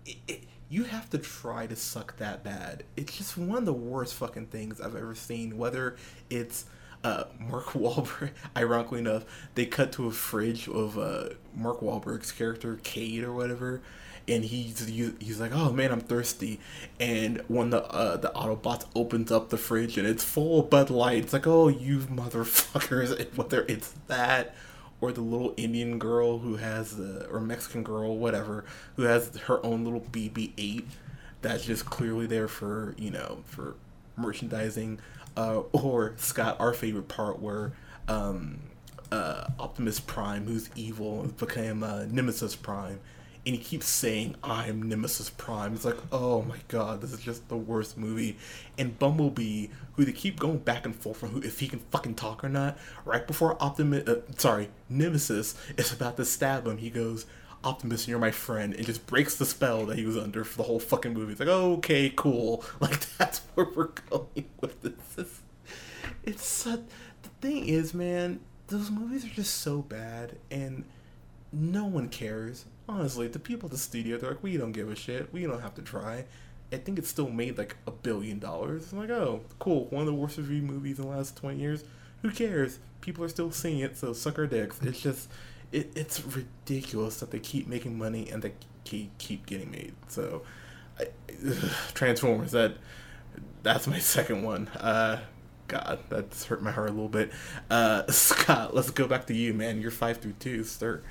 It, 0.05 0.17
it, 0.27 0.43
you 0.69 0.83
have 0.85 1.09
to 1.09 1.17
try 1.17 1.67
to 1.67 1.75
suck 1.75 2.17
that 2.17 2.43
bad. 2.43 2.83
It's 2.95 3.17
just 3.17 3.37
one 3.37 3.57
of 3.57 3.65
the 3.65 3.73
worst 3.73 4.13
fucking 4.15 4.47
things 4.47 4.79
I've 4.79 4.95
ever 4.95 5.15
seen. 5.15 5.57
Whether 5.57 5.97
it's 6.29 6.65
uh, 7.03 7.25
Mark 7.39 7.65
Wahlberg, 7.73 8.31
ironically 8.55 8.99
enough, 8.99 9.25
they 9.55 9.65
cut 9.65 9.91
to 9.93 10.07
a 10.07 10.11
fridge 10.11 10.67
of 10.67 10.97
uh, 10.97 11.29
Mark 11.55 11.81
Wahlberg's 11.81 12.31
character 12.31 12.79
Cade 12.83 13.23
or 13.23 13.33
whatever, 13.33 13.81
and 14.27 14.43
he's 14.45 14.87
he's 14.87 15.39
like, 15.39 15.51
"Oh 15.53 15.71
man, 15.71 15.91
I'm 15.91 16.01
thirsty," 16.01 16.59
and 16.99 17.43
when 17.47 17.69
the 17.71 17.83
uh, 17.83 18.17
the 18.17 18.31
Autobots 18.35 18.85
opens 18.95 19.31
up 19.31 19.49
the 19.49 19.57
fridge 19.57 19.97
and 19.97 20.07
it's 20.07 20.23
full 20.23 20.61
of 20.61 20.69
Bud 20.69 20.89
Light, 20.89 21.23
it's 21.23 21.33
like, 21.33 21.47
"Oh, 21.47 21.67
you 21.67 21.99
motherfuckers!" 21.99 23.11
And 23.19 23.37
whether 23.37 23.65
it's 23.67 23.93
that 24.07 24.55
or 24.99 25.11
the 25.11 25.21
little 25.21 25.53
Indian 25.57 25.97
girl 25.99 26.39
who 26.39 26.57
has 26.57 26.97
the 26.97 27.27
or 27.29 27.39
Mexican 27.39 27.83
girl, 27.83 28.17
whatever, 28.17 28.65
who 28.95 29.03
has 29.03 29.35
her 29.47 29.65
own 29.65 29.83
little 29.83 30.01
BB-8 30.01 30.85
that's 31.41 31.65
just 31.65 31.85
clearly 31.85 32.27
there 32.27 32.47
for 32.47 32.95
you 32.97 33.11
know 33.11 33.39
for 33.45 33.75
merchandising, 34.15 34.99
uh, 35.35 35.61
or 35.71 36.13
Scott, 36.17 36.57
our 36.59 36.73
favorite 36.73 37.07
part 37.07 37.39
where 37.39 37.71
um, 38.07 38.59
uh, 39.11 39.47
Optimus 39.59 39.99
Prime, 39.99 40.45
who's 40.45 40.69
evil, 40.75 41.23
became 41.37 41.83
uh, 41.83 42.05
Nemesis 42.05 42.55
Prime, 42.55 42.99
and 43.45 43.55
he 43.55 43.61
keeps 43.61 43.87
saying, 43.87 44.35
"I'm 44.43 44.83
Nemesis 44.83 45.31
Prime." 45.31 45.73
It's 45.73 45.85
like, 45.85 45.97
oh 46.11 46.43
my 46.43 46.57
god, 46.67 47.01
this 47.01 47.11
is 47.11 47.19
just 47.19 47.49
the 47.49 47.57
worst 47.57 47.97
movie. 47.97 48.37
And 48.77 48.97
Bumblebee, 48.99 49.67
who 49.93 50.05
they 50.05 50.11
keep 50.11 50.39
going 50.39 50.59
back 50.59 50.85
and 50.85 50.95
forth 50.95 51.17
from 51.17 51.29
who 51.29 51.41
if 51.41 51.59
he 51.59 51.67
can 51.67 51.79
fucking 51.91 52.15
talk 52.15 52.43
or 52.43 52.49
not. 52.49 52.77
Right 53.03 53.25
before 53.25 53.61
Optimus, 53.61 54.07
uh, 54.07 54.21
sorry, 54.37 54.69
Nemesis 54.89 55.55
is 55.77 55.91
about 55.91 56.17
to 56.17 56.25
stab 56.25 56.67
him, 56.67 56.77
he 56.77 56.89
goes. 56.89 57.25
Optimus, 57.63 58.07
you're 58.07 58.17
my 58.17 58.31
friend, 58.31 58.73
and 58.73 58.85
just 58.85 59.05
breaks 59.05 59.35
the 59.35 59.45
spell 59.45 59.85
that 59.85 59.97
he 59.97 60.03
was 60.03 60.17
under 60.17 60.43
for 60.43 60.57
the 60.57 60.63
whole 60.63 60.79
fucking 60.79 61.13
movie. 61.13 61.33
It's 61.33 61.39
like, 61.39 61.49
okay, 61.49 62.11
cool. 62.15 62.63
Like 62.79 63.05
that's 63.17 63.39
where 63.53 63.67
we're 63.75 63.89
going 64.09 64.45
with 64.61 64.81
this. 64.81 64.93
It's, 65.17 65.41
it's. 66.23 66.63
The 66.63 67.29
thing 67.39 67.67
is, 67.67 67.93
man, 67.93 68.39
those 68.67 68.89
movies 68.89 69.25
are 69.25 69.29
just 69.29 69.55
so 69.55 69.81
bad, 69.81 70.37
and 70.49 70.85
no 71.51 71.85
one 71.85 72.09
cares. 72.09 72.65
Honestly, 72.91 73.27
the 73.29 73.39
people 73.39 73.67
at 73.67 73.71
the 73.71 73.77
studio, 73.77 74.17
they're 74.17 74.31
like, 74.31 74.43
we 74.43 74.57
don't 74.57 74.73
give 74.73 74.89
a 74.89 74.95
shit. 74.95 75.31
We 75.31 75.43
don't 75.43 75.61
have 75.61 75.75
to 75.75 75.81
try. 75.81 76.25
I 76.73 76.77
think 76.77 76.99
it 76.99 77.05
still 77.05 77.29
made 77.29 77.57
like 77.57 77.77
a 77.87 77.91
billion 77.91 78.37
dollars. 78.37 78.91
I'm 78.91 78.99
like, 78.99 79.09
oh, 79.09 79.41
cool. 79.59 79.85
One 79.85 80.01
of 80.01 80.07
the 80.07 80.13
worst 80.13 80.37
reviewed 80.37 80.63
movies 80.63 80.99
in 80.99 81.05
the 81.05 81.11
last 81.11 81.37
20 81.37 81.57
years. 81.57 81.85
Who 82.21 82.31
cares? 82.31 82.79
People 82.99 83.23
are 83.23 83.29
still 83.29 83.49
seeing 83.51 83.79
it, 83.79 83.97
so 83.97 84.11
suck 84.11 84.37
our 84.37 84.45
dicks. 84.45 84.81
It's 84.81 85.01
just, 85.01 85.29
it, 85.71 85.91
it's 85.95 86.21
ridiculous 86.25 87.21
that 87.21 87.31
they 87.31 87.39
keep 87.39 87.67
making 87.67 87.97
money 87.97 88.29
and 88.29 88.41
they 88.41 88.53
keep, 88.83 89.17
keep 89.17 89.45
getting 89.45 89.71
made. 89.71 89.93
So, 90.09 90.41
I, 90.99 91.07
ugh, 91.47 91.71
Transformers, 91.93 92.51
that 92.51 92.73
that's 93.63 93.87
my 93.87 93.99
second 93.99 94.43
one. 94.43 94.67
Uh, 94.69 95.21
God, 95.67 95.99
that's 96.09 96.45
hurt 96.45 96.61
my 96.61 96.71
heart 96.71 96.89
a 96.89 96.91
little 96.91 97.07
bit. 97.07 97.31
Uh, 97.69 98.03
Scott, 98.11 98.75
let's 98.75 98.91
go 98.91 99.07
back 99.07 99.27
to 99.27 99.33
you, 99.33 99.53
man. 99.53 99.79
You're 99.79 99.91
five 99.91 100.17
through 100.17 100.33
two, 100.33 100.63
sir. 100.65 101.01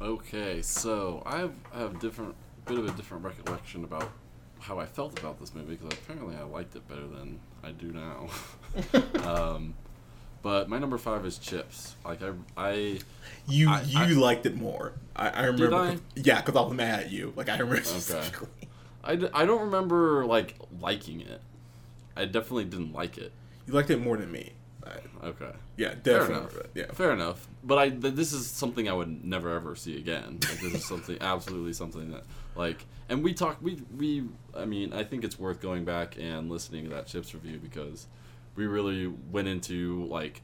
Okay, 0.00 0.60
so 0.62 1.22
I 1.24 1.38
have, 1.38 1.52
I 1.74 1.78
have 1.78 1.98
different, 2.00 2.34
bit 2.66 2.78
of 2.78 2.86
a 2.86 2.90
different 2.92 3.24
recollection 3.24 3.82
about 3.84 4.10
how 4.58 4.78
I 4.78 4.86
felt 4.86 5.18
about 5.18 5.40
this 5.40 5.54
movie 5.54 5.76
because 5.76 5.92
apparently 5.98 6.36
I 6.36 6.42
liked 6.42 6.76
it 6.76 6.86
better 6.88 7.06
than 7.06 7.40
I 7.62 7.70
do 7.72 7.92
now. 7.92 8.28
um, 9.26 9.74
but 10.42 10.68
my 10.68 10.78
number 10.78 10.98
five 10.98 11.24
is 11.24 11.38
Chips. 11.38 11.96
Like 12.04 12.20
I, 12.22 12.32
I 12.56 12.98
You 13.48 13.70
I- 13.70 13.82
you 13.82 13.98
I- 13.98 14.06
liked 14.08 14.44
it 14.46 14.56
more. 14.56 14.92
I, 15.14 15.30
I 15.30 15.44
remember. 15.46 15.74
I? 15.76 15.96
Yeah, 16.14 16.40
because 16.42 16.56
I 16.56 16.60
was 16.64 16.74
mad 16.74 17.00
at 17.04 17.10
you. 17.10 17.32
Like 17.36 17.48
I 17.48 17.56
remember 17.58 17.76
specifically. 17.84 18.48
I, 19.02 19.16
d- 19.16 19.28
I 19.32 19.46
don't 19.46 19.62
remember 19.62 20.26
like 20.26 20.56
liking 20.80 21.20
it. 21.22 21.40
I 22.16 22.26
definitely 22.26 22.64
didn't 22.66 22.92
like 22.92 23.16
it. 23.18 23.32
You 23.66 23.72
liked 23.72 23.90
it 23.90 24.00
more 24.00 24.16
than 24.16 24.30
me. 24.30 24.52
I, 24.86 25.26
Okay. 25.26 25.50
yeah, 25.76 25.90
Fair 25.90 26.20
definitely. 26.20 26.34
enough. 26.36 26.56
Yeah. 26.74 26.92
Fair 26.92 27.12
enough. 27.12 27.46
But 27.64 27.78
I 27.78 27.90
th- 27.90 28.14
this 28.14 28.32
is 28.32 28.46
something 28.46 28.88
I 28.88 28.92
would 28.92 29.24
never 29.24 29.54
ever 29.54 29.74
see 29.76 29.96
again. 29.98 30.38
Like 30.48 30.60
this 30.60 30.74
is 30.74 30.84
something 30.86 31.18
absolutely 31.20 31.72
something 31.72 32.10
that 32.12 32.24
like 32.54 32.84
and 33.08 33.22
we 33.24 33.34
talked 33.34 33.62
we 33.62 33.80
we 33.96 34.24
I 34.56 34.64
mean, 34.64 34.92
I 34.92 35.04
think 35.04 35.24
it's 35.24 35.38
worth 35.38 35.60
going 35.60 35.84
back 35.84 36.16
and 36.18 36.48
listening 36.50 36.84
to 36.84 36.90
that 36.90 37.06
chips 37.06 37.34
review 37.34 37.58
because 37.58 38.06
we 38.54 38.66
really 38.66 39.06
went 39.30 39.48
into 39.48 40.04
like 40.06 40.42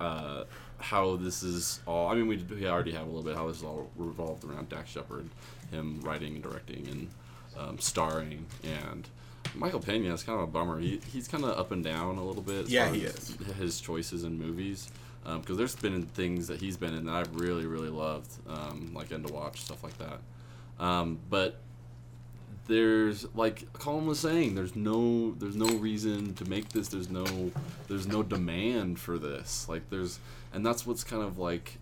uh 0.00 0.44
how 0.78 1.16
this 1.16 1.42
is 1.42 1.80
all 1.86 2.08
I 2.08 2.14
mean 2.14 2.26
we, 2.26 2.36
we 2.36 2.66
already 2.68 2.92
have 2.92 3.02
a 3.06 3.10
little 3.10 3.22
bit 3.22 3.36
how 3.36 3.46
this 3.48 3.58
is 3.58 3.62
all 3.62 3.88
revolved 3.96 4.44
around 4.44 4.68
Dax 4.68 4.90
Shepard, 4.90 5.28
him 5.70 6.00
writing 6.02 6.34
and 6.34 6.42
directing 6.42 6.86
and 6.88 7.10
um, 7.56 7.78
starring 7.78 8.46
and 8.64 9.08
Michael 9.54 9.80
Pena 9.80 10.12
is 10.12 10.22
kind 10.22 10.38
of 10.40 10.48
a 10.48 10.50
bummer. 10.50 10.78
He, 10.80 11.00
he's 11.12 11.28
kind 11.28 11.44
of 11.44 11.58
up 11.58 11.70
and 11.70 11.84
down 11.84 12.16
a 12.18 12.24
little 12.24 12.42
bit. 12.42 12.68
Yeah, 12.68 12.90
he 12.90 13.04
is. 13.04 13.36
His 13.58 13.80
choices 13.80 14.24
in 14.24 14.38
movies, 14.38 14.90
because 15.24 15.56
there's 15.56 15.76
been 15.76 16.02
things 16.06 16.48
that 16.48 16.60
he's 16.60 16.76
been 16.76 16.94
in 16.94 17.06
that 17.06 17.14
I've 17.14 17.34
really 17.36 17.66
really 17.66 17.90
loved, 17.90 18.32
um, 18.48 18.92
like 18.94 19.12
End 19.12 19.24
of 19.24 19.30
Watch 19.30 19.60
stuff 19.60 19.82
like 19.84 19.96
that. 19.98 20.18
Um, 20.82 21.18
but 21.30 21.60
there's 22.66 23.26
like 23.34 23.72
Colin 23.74 24.06
was 24.06 24.18
saying, 24.20 24.54
there's 24.54 24.74
no 24.74 25.32
there's 25.32 25.56
no 25.56 25.66
reason 25.66 26.34
to 26.34 26.48
make 26.48 26.70
this. 26.70 26.88
There's 26.88 27.10
no 27.10 27.52
there's 27.88 28.06
no 28.06 28.22
demand 28.22 28.98
for 28.98 29.18
this. 29.18 29.68
Like 29.68 29.90
there's 29.90 30.18
and 30.52 30.64
that's 30.64 30.86
what's 30.86 31.04
kind 31.04 31.22
of 31.22 31.38
like 31.38 31.78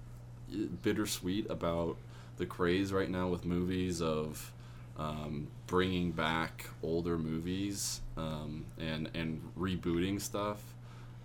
bittersweet 0.83 1.49
about 1.49 1.97
the 2.37 2.47
craze 2.47 2.93
right 2.93 3.09
now 3.09 3.29
with 3.29 3.45
movies 3.45 4.03
of 4.03 4.53
um, 4.99 5.49
bringing 5.67 6.13
back 6.13 6.67
older 6.83 7.19
movies 7.19 8.01
um, 8.17 8.65
and 8.79 9.11
and 9.15 9.43
rebooting 9.59 10.21
stuff. 10.21 10.63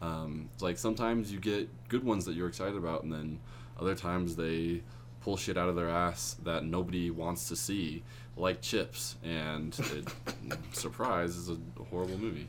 Um, 0.02 0.50
it's 0.54 0.64
like 0.64 0.78
sometimes 0.78 1.32
you 1.32 1.40
get 1.40 1.70
good 1.90 2.04
ones 2.04 2.26
that 2.26 2.36
you're 2.36 2.48
excited 2.48 2.78
about, 2.78 3.04
and 3.04 3.12
then 3.12 3.40
other 3.80 3.96
times 3.96 4.36
they 4.36 4.82
pull 5.22 5.38
shit 5.38 5.58
out 5.58 5.70
of 5.70 5.76
their 5.76 5.90
ass 5.90 6.38
that 6.44 6.64
nobody 6.64 7.10
wants 7.10 7.50
to 7.50 7.56
see, 7.56 8.04
like 8.36 8.62
Chips, 8.62 9.16
and 9.24 9.78
it, 9.94 10.58
surprise 10.74 11.36
is 11.36 11.50
a 11.50 11.58
horrible 11.90 12.18
movie. 12.18 12.48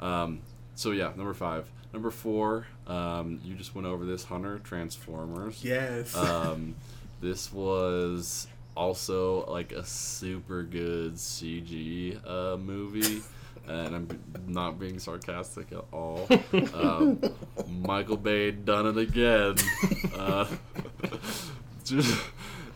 Um, 0.00 0.40
so 0.74 0.92
yeah, 0.92 1.12
number 1.16 1.34
five. 1.34 1.70
Number 1.92 2.12
four, 2.12 2.66
um, 2.86 3.40
you 3.42 3.54
just 3.56 3.74
went 3.74 3.86
over 3.86 4.04
this 4.04 4.22
Hunter 4.22 4.60
Transformers. 4.60 5.64
Yes. 5.64 6.14
Um, 6.14 6.76
this 7.20 7.52
was 7.52 8.46
also 8.80 9.44
like 9.46 9.72
a 9.72 9.84
super 9.84 10.62
good 10.62 11.14
CG 11.14 12.18
uh, 12.26 12.56
movie. 12.56 13.22
And 13.68 13.94
I'm 13.94 14.08
not 14.48 14.80
being 14.80 14.98
sarcastic 14.98 15.70
at 15.70 15.84
all. 15.92 16.26
Um, 16.74 17.20
Michael 17.68 18.16
Bay 18.16 18.50
done 18.50 18.86
it 18.86 18.96
again. 18.96 19.54
Uh, 20.16 20.46
just, 21.84 22.20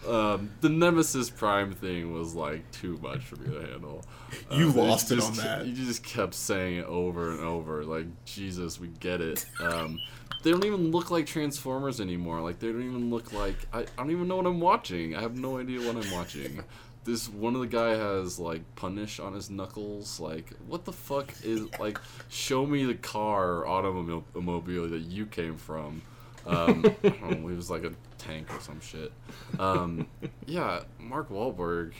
um, 0.06 0.50
the 0.60 0.68
Nemesis 0.68 1.30
Prime 1.30 1.72
thing 1.72 2.12
was 2.12 2.34
like 2.34 2.70
too 2.70 2.98
much 3.02 3.20
for 3.24 3.36
me 3.36 3.52
to 3.54 3.60
handle. 3.66 4.04
You 4.52 4.68
Um, 4.68 4.76
lost 4.76 5.10
it 5.10 5.16
just 5.16 5.30
on 5.30 5.36
that. 5.38 5.66
You 5.66 5.72
just 5.72 6.04
kept 6.04 6.34
saying 6.34 6.76
it 6.76 6.86
over 6.86 7.30
and 7.32 7.40
over, 7.40 7.82
like 7.84 8.06
Jesus, 8.24 8.78
we 8.78 8.88
get 9.00 9.20
it. 9.20 9.44
Um, 9.60 9.98
they 10.42 10.50
don't 10.50 10.64
even 10.64 10.90
look 10.90 11.10
like 11.10 11.26
Transformers 11.26 12.00
anymore. 12.00 12.40
Like 12.40 12.58
they 12.58 12.68
don't 12.68 12.82
even 12.84 13.10
look 13.10 13.32
like 13.32 13.56
I, 13.72 13.80
I 13.80 13.84
don't 13.96 14.10
even 14.10 14.28
know 14.28 14.36
what 14.36 14.46
I'm 14.46 14.60
watching. 14.60 15.14
I 15.16 15.20
have 15.22 15.36
no 15.38 15.58
idea 15.58 15.80
what 15.80 16.02
I'm 16.02 16.10
watching. 16.12 16.62
This 17.04 17.28
one 17.28 17.54
of 17.54 17.60
the 17.60 17.66
guy 17.66 17.90
has 17.90 18.38
like 18.38 18.62
punish 18.76 19.20
on 19.20 19.34
his 19.34 19.50
knuckles. 19.50 20.18
Like 20.18 20.50
what 20.66 20.86
the 20.86 20.92
fuck 20.92 21.34
is 21.42 21.66
like? 21.78 21.98
Show 22.30 22.64
me 22.64 22.86
the 22.86 22.94
car 22.94 23.56
or 23.56 23.66
automobile 23.66 24.88
that 24.88 25.02
you 25.02 25.26
came 25.26 25.58
from. 25.58 26.00
Um, 26.46 26.82
I 27.04 27.08
don't 27.10 27.42
know, 27.42 27.48
it 27.50 27.56
was 27.56 27.68
like 27.70 27.84
a 27.84 27.92
tank 28.16 28.46
or 28.54 28.58
some 28.62 28.80
shit. 28.80 29.12
Um, 29.58 30.06
yeah, 30.46 30.80
Mark 30.98 31.28
Wahlberg. 31.28 31.92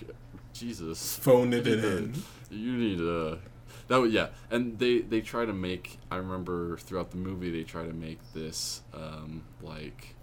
Jesus, 0.55 1.17
phone 1.19 1.53
it 1.53 1.67
you 1.67 1.77
need 1.77 1.85
in. 1.85 2.13
to- 2.15 2.55
You 2.57 2.73
need 2.73 2.97
to. 2.99 3.39
That 3.89 3.99
was, 3.99 4.13
yeah, 4.13 4.29
and 4.51 4.79
they 4.79 5.01
they 5.01 5.21
try 5.21 5.45
to 5.45 5.53
make. 5.53 5.99
I 6.11 6.17
remember 6.17 6.79
throughout 6.79 7.11
the 7.11 7.19
movie 7.19 7.51
they 7.51 7.65
try 7.65 7.87
to 7.87 7.93
make 7.93 8.19
this 8.33 8.83
um, 8.95 9.45
like 9.63 10.15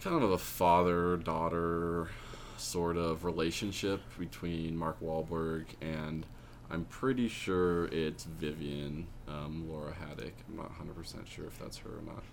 kind 0.00 0.22
of 0.22 0.30
a 0.30 0.38
father 0.38 1.16
daughter 1.16 2.08
sort 2.56 2.96
of 2.96 3.24
relationship 3.24 4.00
between 4.18 4.76
Mark 4.76 5.00
Wahlberg 5.00 5.64
and 5.80 6.24
I'm 6.70 6.84
pretty 6.84 7.28
sure 7.28 7.86
it's 7.86 8.24
Vivian 8.24 9.06
um, 9.26 9.66
Laura 9.68 9.94
Haddock. 9.94 10.34
I'm 10.48 10.56
not 10.56 10.68
100 10.70 10.94
percent 10.94 11.28
sure 11.28 11.46
if 11.46 11.58
that's 11.58 11.78
her 11.78 11.90
or 11.90 12.02
not. 12.02 12.24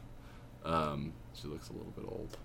Um, 0.66 1.14
she 1.34 1.48
looks 1.48 1.70
a 1.70 1.74
little 1.74 1.92
bit 1.96 2.06
old. 2.08 2.38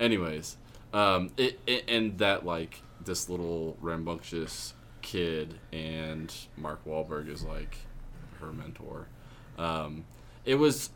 Anyways, 0.00 0.56
um, 0.92 1.30
it, 1.36 1.60
it 1.66 1.84
and 1.88 2.18
that 2.18 2.44
like 2.44 2.82
this 3.04 3.28
little 3.28 3.76
rambunctious 3.80 4.74
kid 5.08 5.54
and 5.72 6.34
Mark 6.58 6.84
Wahlberg 6.84 7.30
is 7.30 7.42
like 7.42 7.78
her 8.40 8.52
mentor. 8.52 9.06
Um, 9.56 10.04
it 10.44 10.56
was 10.56 10.90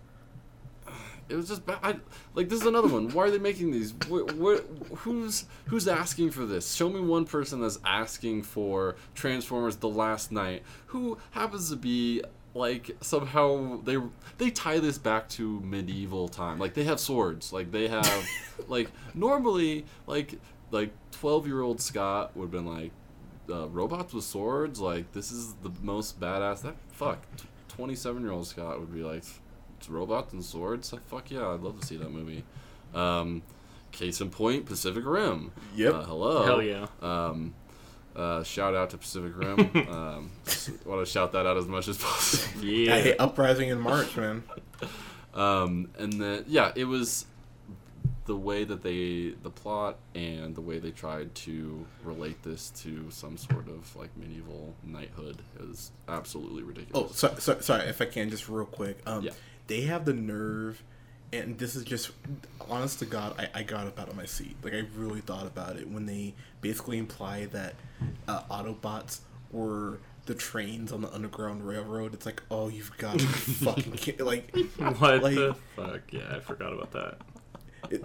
it 1.31 1.35
was 1.35 1.49
just 1.49 1.65
bad. 1.65 1.79
I, 1.83 1.97
like 2.35 2.51
this 2.51 2.61
is 2.61 2.67
another 2.67 2.89
one. 2.89 3.09
Why 3.09 3.25
are 3.25 3.31
they 3.31 3.39
making 3.39 3.71
these? 3.71 3.95
Wh- 4.11 4.31
wh- 4.39 4.97
who's 4.99 5.47
who's 5.67 5.89
asking 5.89 6.31
for 6.31 6.45
this? 6.45 6.75
Show 6.75 6.91
me 6.91 7.01
one 7.01 7.25
person 7.25 7.63
that's 7.63 7.79
asking 7.87 8.43
for 8.43 8.97
Transformers: 9.15 9.77
The 9.77 9.89
Last 9.89 10.31
Knight 10.31 10.63
who 10.89 11.17
happens 11.31 11.71
to 11.71 11.77
be 11.77 12.23
like 12.55 12.95
somehow 13.01 13.81
they 13.83 13.97
they 14.37 14.51
tie 14.51 14.79
this 14.79 14.99
back 14.99 15.31
to 15.31 15.59
medieval 15.61 16.29
time. 16.29 16.59
Like 16.59 16.75
they 16.75 16.85
have 16.85 17.01
swords. 17.01 17.51
Like 17.51 17.71
they 17.71 17.89
have 17.89 18.27
like 18.69 18.91
normally 19.15 19.87
like 20.07 20.39
like 20.71 20.93
twelve 21.13 21.47
year 21.47 21.63
old 21.63 21.81
Scott 21.81 22.37
would 22.37 22.45
have 22.45 22.51
been 22.51 22.67
like 22.67 22.93
uh, 23.51 23.69
robots 23.69 24.13
with 24.13 24.25
swords. 24.25 24.81
Like 24.81 25.13
this 25.13 25.33
is 25.33 25.55
the 25.63 25.71
most 25.83 26.21
badass. 26.21 26.63
That 26.63 26.77
fuck. 26.93 27.19
Twenty 27.69 27.95
seven 27.95 28.23
year 28.23 28.33
old 28.33 28.47
Scott 28.47 28.81
would 28.81 28.93
be 28.93 29.03
like 29.03 29.25
it's 29.79 29.89
robots 29.89 30.33
and 30.33 30.45
swords. 30.45 30.95
Fuck 31.07 31.31
yeah, 31.31 31.49
I'd 31.49 31.61
love 31.61 31.81
to 31.81 31.87
see 31.87 31.97
that 31.97 32.11
movie. 32.11 32.45
Um, 32.95 33.43
case 33.91 34.21
in 34.21 34.31
point, 34.31 34.67
Pacific 34.67 35.05
Rim. 35.07 35.53
Yep. 35.75 35.95
Uh, 35.95 36.03
hello. 36.05 36.45
Hell 36.45 36.63
yeah. 36.63 36.87
Um, 37.01 37.55
uh, 38.15 38.43
shout 38.43 38.75
out 38.75 38.91
to 38.91 38.99
Pacific 38.99 39.37
Rim. 39.37 39.59
um, 39.91 40.31
want 40.85 41.05
to 41.05 41.07
shout 41.07 41.33
that 41.33 41.47
out 41.47 41.57
as 41.57 41.67
much 41.67 41.89
as 41.89 41.99
possible. 41.99 42.65
Yeah. 42.65 42.95
I 42.95 43.01
hate 43.01 43.17
Uprising 43.19 43.69
in 43.69 43.81
March, 43.81 44.17
man. 44.17 44.43
Um, 45.35 45.89
and 45.99 46.13
then 46.13 46.45
yeah, 46.47 46.73
it 46.77 46.85
was 46.85 47.25
the 48.27 48.37
way 48.37 48.63
that 48.65 48.83
they 48.83 49.35
the 49.43 49.51
plot 49.51 49.97
and 50.15 50.55
the 50.55 50.61
way 50.61 50.79
they 50.79 50.91
tried 50.93 51.35
to 51.35 51.85
relate 52.05 52.43
this 52.45 52.71
to 52.71 53.11
some 53.11 53.37
sort 53.37 53.67
of 53.69 53.95
like 53.97 54.11
medieval 54.17 54.75
knighthood 54.85 55.43
is 55.61 55.91
absolutely 56.09 56.63
Oh, 56.63 56.67
ridiculous. 56.67 57.17
so, 57.19 57.35
so, 57.39 57.61
sorry, 57.61 57.85
if 57.89 58.01
I 58.01 58.05
can, 58.07 58.31
just 58.31 58.49
real 58.49 58.65
quick. 58.67 58.99
Um, 59.07 59.25
Yeah. 59.25 59.33
They 59.69 59.83
have 59.83 60.05
the 60.05 60.13
nerve, 60.13 60.83
and 61.33 61.59
this 61.59 61.75
is 61.77 61.85
just, 61.85 62.11
honest 62.69 62.99
to 62.99 63.07
God, 63.07 63.35
I, 63.39 63.61
I 63.61 63.63
got 63.63 63.87
up 63.87 63.99
out 63.99 64.09
of 64.09 64.17
my 64.17 64.27
seat. 64.27 64.57
Like, 64.63 64.75
I 64.75 64.85
really 64.97 65.21
thought 65.21 65.47
about 65.47 65.77
it 65.77 65.89
when 65.89 66.05
they 66.07 66.35
basically 66.61 66.99
imply 66.99 67.47
that 67.47 67.75
uh, 68.29 68.43
Autobots 68.51 69.21
were 69.51 69.99
the 70.27 70.35
trains 70.35 70.93
on 70.93 71.01
the 71.01 71.13
Underground 71.15 71.67
Railroad. 71.67 72.13
It's 72.15 72.27
like, 72.27 72.43
oh, 72.51 72.69
you've 72.69 72.97
got 72.99 73.19
to 73.19 73.27
fucking 73.27 73.93
kid- 73.95 74.21
Like, 74.21 74.55
What 74.77 75.23
like, 75.23 75.35
the 75.35 75.57
fuck? 75.77 76.01
Yeah, 76.13 76.37
I 76.37 76.41
forgot 76.41 76.73
about 76.73 76.93
that. 76.93 77.19
It, 77.91 78.05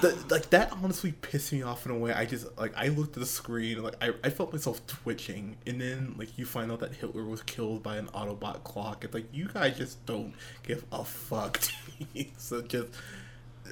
the, 0.00 0.16
like 0.30 0.50
that 0.50 0.72
honestly 0.72 1.12
pissed 1.12 1.52
me 1.52 1.62
off 1.62 1.86
in 1.86 1.92
a 1.92 1.98
way. 1.98 2.12
I 2.12 2.24
just 2.24 2.46
like 2.58 2.72
I 2.76 2.88
looked 2.88 3.16
at 3.16 3.20
the 3.20 3.26
screen, 3.26 3.82
like 3.82 3.96
I, 4.02 4.12
I 4.22 4.30
felt 4.30 4.52
myself 4.52 4.86
twitching, 4.86 5.56
and 5.66 5.80
then 5.80 6.14
like 6.18 6.38
you 6.38 6.46
find 6.46 6.70
out 6.70 6.80
that 6.80 6.94
Hitler 6.94 7.24
was 7.24 7.42
killed 7.42 7.82
by 7.82 7.96
an 7.96 8.06
Autobot 8.08 8.64
clock. 8.64 9.04
It's 9.04 9.14
like 9.14 9.26
you 9.32 9.48
guys 9.52 9.76
just 9.78 10.04
don't 10.06 10.34
give 10.62 10.84
a 10.92 11.04
fuck. 11.04 11.58
To 11.58 11.72
me. 12.14 12.32
so 12.38 12.62
just 12.62 12.88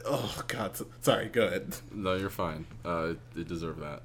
oh 0.06 0.42
god, 0.48 0.76
so, 0.76 0.86
sorry. 1.00 1.26
Go 1.28 1.46
ahead. 1.46 1.76
No, 1.92 2.14
you're 2.14 2.30
fine. 2.30 2.66
Uh, 2.84 3.14
it 3.36 3.48
deserved 3.48 3.80
that. 3.80 4.02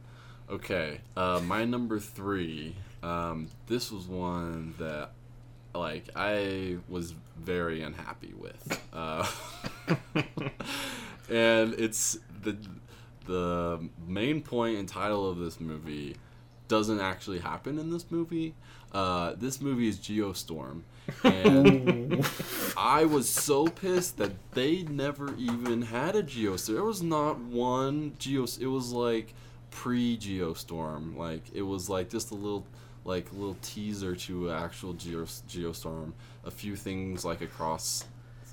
Okay, 0.50 1.02
uh, 1.16 1.42
my 1.44 1.66
number 1.66 2.00
three. 2.00 2.76
Um, 3.04 3.48
this 3.68 3.92
was 3.92 4.08
one 4.08 4.74
that, 4.80 5.12
like, 5.76 6.06
I 6.16 6.78
was 6.90 7.14
very 7.38 7.82
unhappy 7.82 8.34
with, 8.34 8.82
uh, 8.92 9.26
and 11.30 11.74
it's 11.76 12.18
the 12.44 12.58
the 13.26 13.90
main 14.08 14.42
point 14.42 14.78
and 14.78 14.88
title 14.88 15.30
of 15.30 15.38
this 15.38 15.60
movie 15.60 16.16
doesn't 16.68 17.00
actually 17.00 17.40
happen 17.40 17.78
in 17.80 17.92
this 17.92 18.10
movie. 18.10 18.54
Uh, 18.94 19.34
this 19.38 19.60
movie 19.62 19.88
is 19.88 19.98
Geostorm, 19.98 20.82
and 21.24 22.26
I 22.78 23.06
was 23.06 23.28
so 23.28 23.68
pissed 23.68 24.18
that 24.18 24.32
they 24.52 24.84
never 24.84 25.36
even 25.36 25.82
had 25.82 26.16
a 26.16 26.24
Geostorm. 26.24 26.74
There 26.74 26.84
was 26.84 27.04
not 27.04 27.40
one 27.40 28.14
Geos. 28.18 28.58
It 28.58 28.68
was 28.68 28.92
like 28.92 29.34
pre 29.72 30.18
Geostorm. 30.18 31.18
Like 31.18 31.44
it 31.54 31.64
was 31.64 31.90
like 31.90 32.10
just 32.10 32.32
a 32.32 32.36
little 32.36 32.66
like 33.04 33.32
little 33.34 33.58
teaser 33.62 34.16
to 34.16 34.50
an 34.50 34.56
actual 34.56 34.94
Geos- 34.94 35.44
Geostorm. 35.50 36.14
A 36.46 36.52
few 36.52 36.76
things 36.76 37.26
like 37.26 37.42
across 37.42 38.06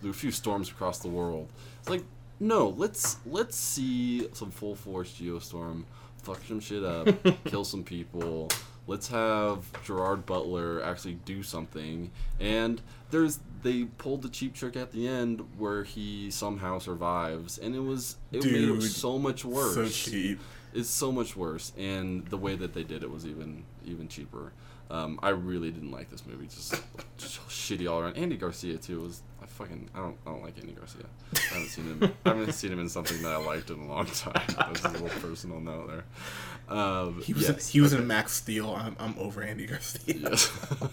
a 0.04 0.12
few 0.12 0.30
storms 0.30 0.68
across 0.70 0.98
the 0.98 1.08
world. 1.08 1.48
It's 1.80 1.88
like 1.88 2.04
no, 2.44 2.68
let's 2.76 3.16
let's 3.24 3.56
see 3.56 4.28
some 4.34 4.50
full 4.50 4.74
force 4.74 5.10
Geostorm, 5.18 5.84
fuck 6.22 6.40
some 6.46 6.60
shit 6.60 6.84
up, 6.84 7.08
kill 7.46 7.64
some 7.64 7.82
people. 7.82 8.50
Let's 8.86 9.08
have 9.08 9.64
Gerard 9.82 10.26
Butler 10.26 10.84
actually 10.84 11.14
do 11.24 11.42
something. 11.42 12.10
And 12.38 12.82
there's 13.10 13.40
they 13.62 13.84
pulled 13.84 14.20
the 14.20 14.28
cheap 14.28 14.54
trick 14.54 14.76
at 14.76 14.92
the 14.92 15.08
end 15.08 15.42
where 15.56 15.84
he 15.84 16.30
somehow 16.30 16.78
survives, 16.78 17.56
and 17.56 17.74
it 17.74 17.80
was 17.80 18.16
it 18.30 18.44
made 18.44 18.68
it 18.68 18.82
so 18.82 19.18
much 19.18 19.44
worse. 19.46 19.74
So 19.74 19.88
cheap. 19.88 20.38
is 20.74 20.90
so 20.90 21.10
much 21.10 21.34
worse, 21.34 21.72
and 21.78 22.26
the 22.26 22.36
way 22.36 22.56
that 22.56 22.74
they 22.74 22.84
did 22.84 23.02
it 23.02 23.10
was 23.10 23.26
even 23.26 23.64
even 23.86 24.06
cheaper. 24.06 24.52
Um, 24.90 25.18
I 25.22 25.30
really 25.30 25.70
didn't 25.70 25.92
like 25.92 26.10
this 26.10 26.26
movie. 26.26 26.46
Just, 26.46 26.74
just 27.16 27.40
shitty 27.48 27.90
all 27.90 28.00
around. 28.00 28.18
Andy 28.18 28.36
Garcia 28.36 28.76
too 28.76 29.00
was. 29.00 29.22
I 29.54 29.56
fucking. 29.56 29.88
I 29.94 29.98
don't. 29.98 30.16
I 30.26 30.30
don't 30.30 30.42
like 30.42 30.58
Andy 30.58 30.72
Garcia. 30.72 31.04
I 31.34 31.54
haven't 31.54 31.68
seen 31.68 31.84
him. 31.84 32.12
I 32.24 32.28
haven't 32.30 32.52
seen 32.52 32.72
him 32.72 32.80
in 32.80 32.88
something 32.88 33.22
that 33.22 33.32
I 33.32 33.36
liked 33.36 33.70
in 33.70 33.78
a 33.78 33.86
long 33.86 34.06
time. 34.06 34.42
That's 34.56 34.84
a 34.84 34.88
little 34.88 35.08
personal 35.20 35.60
note 35.60 35.88
there. 35.88 36.76
Um, 36.76 37.20
He 37.22 37.32
was 37.32 37.42
yes, 37.48 37.68
he 37.68 37.80
was 37.80 37.92
okay. 37.94 38.02
in 38.02 38.08
Max 38.08 38.32
Steel. 38.32 38.74
I'm, 38.74 38.96
I'm 38.98 39.14
over 39.18 39.42
Andy 39.42 39.66
Garcia. 39.66 40.14
Yes. 40.16 40.50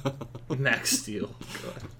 Max 0.57 0.91
Steel. 0.91 1.33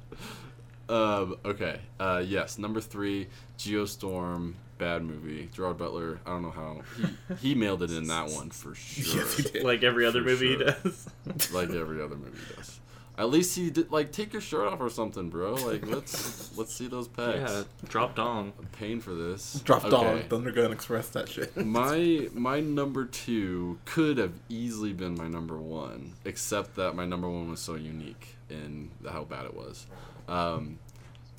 um, 0.89 1.37
okay. 1.45 1.79
Uh, 1.99 2.23
yes. 2.25 2.57
Number 2.57 2.81
three, 2.81 3.27
Geostorm. 3.57 4.53
Bad 4.77 5.03
movie. 5.03 5.47
Gerard 5.53 5.77
Butler. 5.77 6.19
I 6.25 6.31
don't 6.31 6.41
know 6.41 6.49
how 6.51 6.81
he 6.97 7.35
he 7.49 7.55
mailed 7.55 7.83
it 7.83 7.91
in 7.91 8.07
that 8.07 8.29
one 8.31 8.49
for 8.49 8.73
sure. 8.73 9.21
Yes, 9.21 9.37
he 9.37 9.43
did. 9.43 9.63
Like 9.63 9.83
every 9.83 10.07
other 10.07 10.21
For 10.23 10.29
movie 10.29 10.57
sure. 10.57 10.71
he 10.71 10.89
does. 10.89 11.09
like 11.53 11.69
every 11.69 12.01
other 12.01 12.15
movie 12.15 12.37
he 12.49 12.55
does. 12.55 12.79
At 13.21 13.29
least 13.29 13.55
he 13.55 13.69
did 13.69 13.91
like 13.91 14.11
take 14.11 14.33
your 14.33 14.41
shirt 14.41 14.67
off 14.73 14.81
or 14.81 14.89
something, 14.89 15.29
bro. 15.29 15.53
Like 15.53 15.85
let's 15.85 16.49
let's 16.57 16.73
see 16.73 16.87
those 16.87 17.07
pecs. 17.07 17.35
yeah, 17.35 17.63
drop 17.87 18.15
dong. 18.15 18.51
I'm 18.57 18.65
paying 18.67 18.99
for 18.99 19.13
this. 19.13 19.61
Dropped 19.63 19.93
on 19.93 20.07
Okay. 20.07 20.27
Thunder 20.27 20.49
Gun 20.51 20.71
Express 20.71 21.09
that 21.09 21.29
shit. 21.29 21.55
My 21.63 22.29
my 22.33 22.61
number 22.61 23.05
two 23.05 23.77
could 23.85 24.17
have 24.17 24.33
easily 24.49 24.91
been 24.91 25.13
my 25.13 25.27
number 25.27 25.59
one, 25.59 26.13
except 26.25 26.75
that 26.77 26.95
my 26.95 27.05
number 27.05 27.29
one 27.29 27.51
was 27.51 27.59
so 27.59 27.75
unique 27.75 28.35
in 28.49 28.89
how 29.07 29.23
bad 29.23 29.45
it 29.45 29.53
was. 29.53 29.85
Um, 30.27 30.79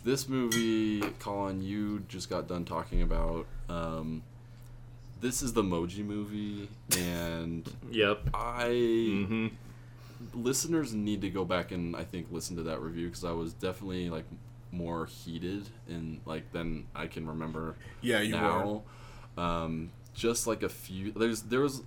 this 0.05 0.28
movie, 0.28 1.01
Colin, 1.18 1.62
you 1.62 2.05
just 2.09 2.30
got 2.30 2.47
done 2.47 2.64
talking 2.64 3.03
about. 3.03 3.47
Um, 3.68 4.22
this 5.20 5.43
is 5.43 5.53
the 5.53 5.62
Moji 5.64 6.05
movie, 6.05 6.68
and 6.97 7.68
Yep. 7.91 8.20
I 8.35 8.66
hmm 9.26 9.47
listeners 10.35 10.95
need 10.95 11.20
to 11.23 11.31
go 11.31 11.45
back 11.45 11.73
and 11.73 11.97
I 11.97 12.05
think 12.05 12.27
listen 12.31 12.57
to 12.57 12.62
that 12.64 12.81
review 12.81 13.09
because 13.09 13.25
I 13.25 13.33
was 13.33 13.53
definitely 13.55 14.11
like 14.11 14.25
more 14.70 15.07
heated 15.07 15.68
and 15.89 16.20
like 16.27 16.51
than 16.53 16.87
I 16.95 17.07
can 17.07 17.27
remember 17.27 17.77
Yeah, 18.01 18.20
you 18.20 18.35
were. 18.35 18.41
now. 18.41 18.83
Um, 19.37 19.91
just 20.14 20.47
like 20.47 20.62
a 20.62 20.68
few, 20.68 21.12
there's 21.12 21.43
there 21.43 21.61
was 21.61 21.83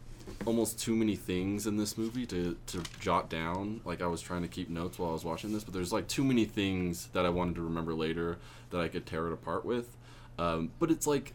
almost 0.47 0.79
too 0.79 0.95
many 0.95 1.15
things 1.15 1.67
in 1.67 1.77
this 1.77 1.97
movie 1.97 2.25
to 2.27 2.57
to 2.67 2.81
jot 2.99 3.29
down. 3.29 3.81
Like 3.85 4.01
I 4.01 4.07
was 4.07 4.21
trying 4.21 4.41
to 4.41 4.47
keep 4.47 4.69
notes 4.69 4.97
while 4.97 5.09
I 5.09 5.13
was 5.13 5.23
watching 5.23 5.53
this, 5.53 5.63
but 5.63 5.73
there's 5.73 5.93
like 5.93 6.07
too 6.07 6.23
many 6.23 6.45
things 6.45 7.07
that 7.13 7.25
I 7.25 7.29
wanted 7.29 7.55
to 7.55 7.61
remember 7.61 7.93
later 7.93 8.37
that 8.71 8.81
I 8.81 8.87
could 8.87 9.05
tear 9.05 9.27
it 9.27 9.33
apart 9.33 9.63
with. 9.65 9.95
Um, 10.39 10.71
but 10.79 10.89
it's 10.91 11.05
like 11.07 11.33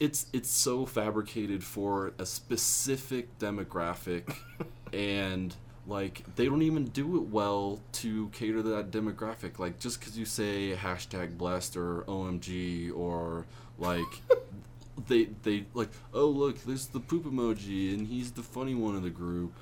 it's 0.00 0.26
it's 0.32 0.50
so 0.50 0.84
fabricated 0.84 1.62
for 1.62 2.12
a 2.18 2.26
specific 2.26 3.38
demographic 3.38 4.34
and 4.92 5.54
like 5.86 6.22
they 6.36 6.46
don't 6.46 6.62
even 6.62 6.84
do 6.86 7.16
it 7.16 7.28
well 7.28 7.80
to 7.92 8.28
cater 8.28 8.62
to 8.62 8.68
that 8.70 8.90
demographic. 8.90 9.58
Like 9.58 9.78
just 9.78 10.00
because 10.00 10.16
you 10.16 10.24
say 10.24 10.76
hashtag 10.76 11.36
blessed 11.36 11.76
or 11.76 12.02
omg 12.02 12.96
or 12.96 13.46
like 13.78 14.02
they 15.08 15.24
they 15.42 15.64
like 15.74 15.90
oh 16.14 16.26
look 16.26 16.62
there's 16.64 16.86
the 16.86 17.00
poop 17.00 17.24
emoji 17.24 17.94
and 17.94 18.06
he's 18.06 18.32
the 18.32 18.42
funny 18.42 18.74
one 18.74 18.94
of 18.94 19.02
the 19.02 19.10
group. 19.10 19.52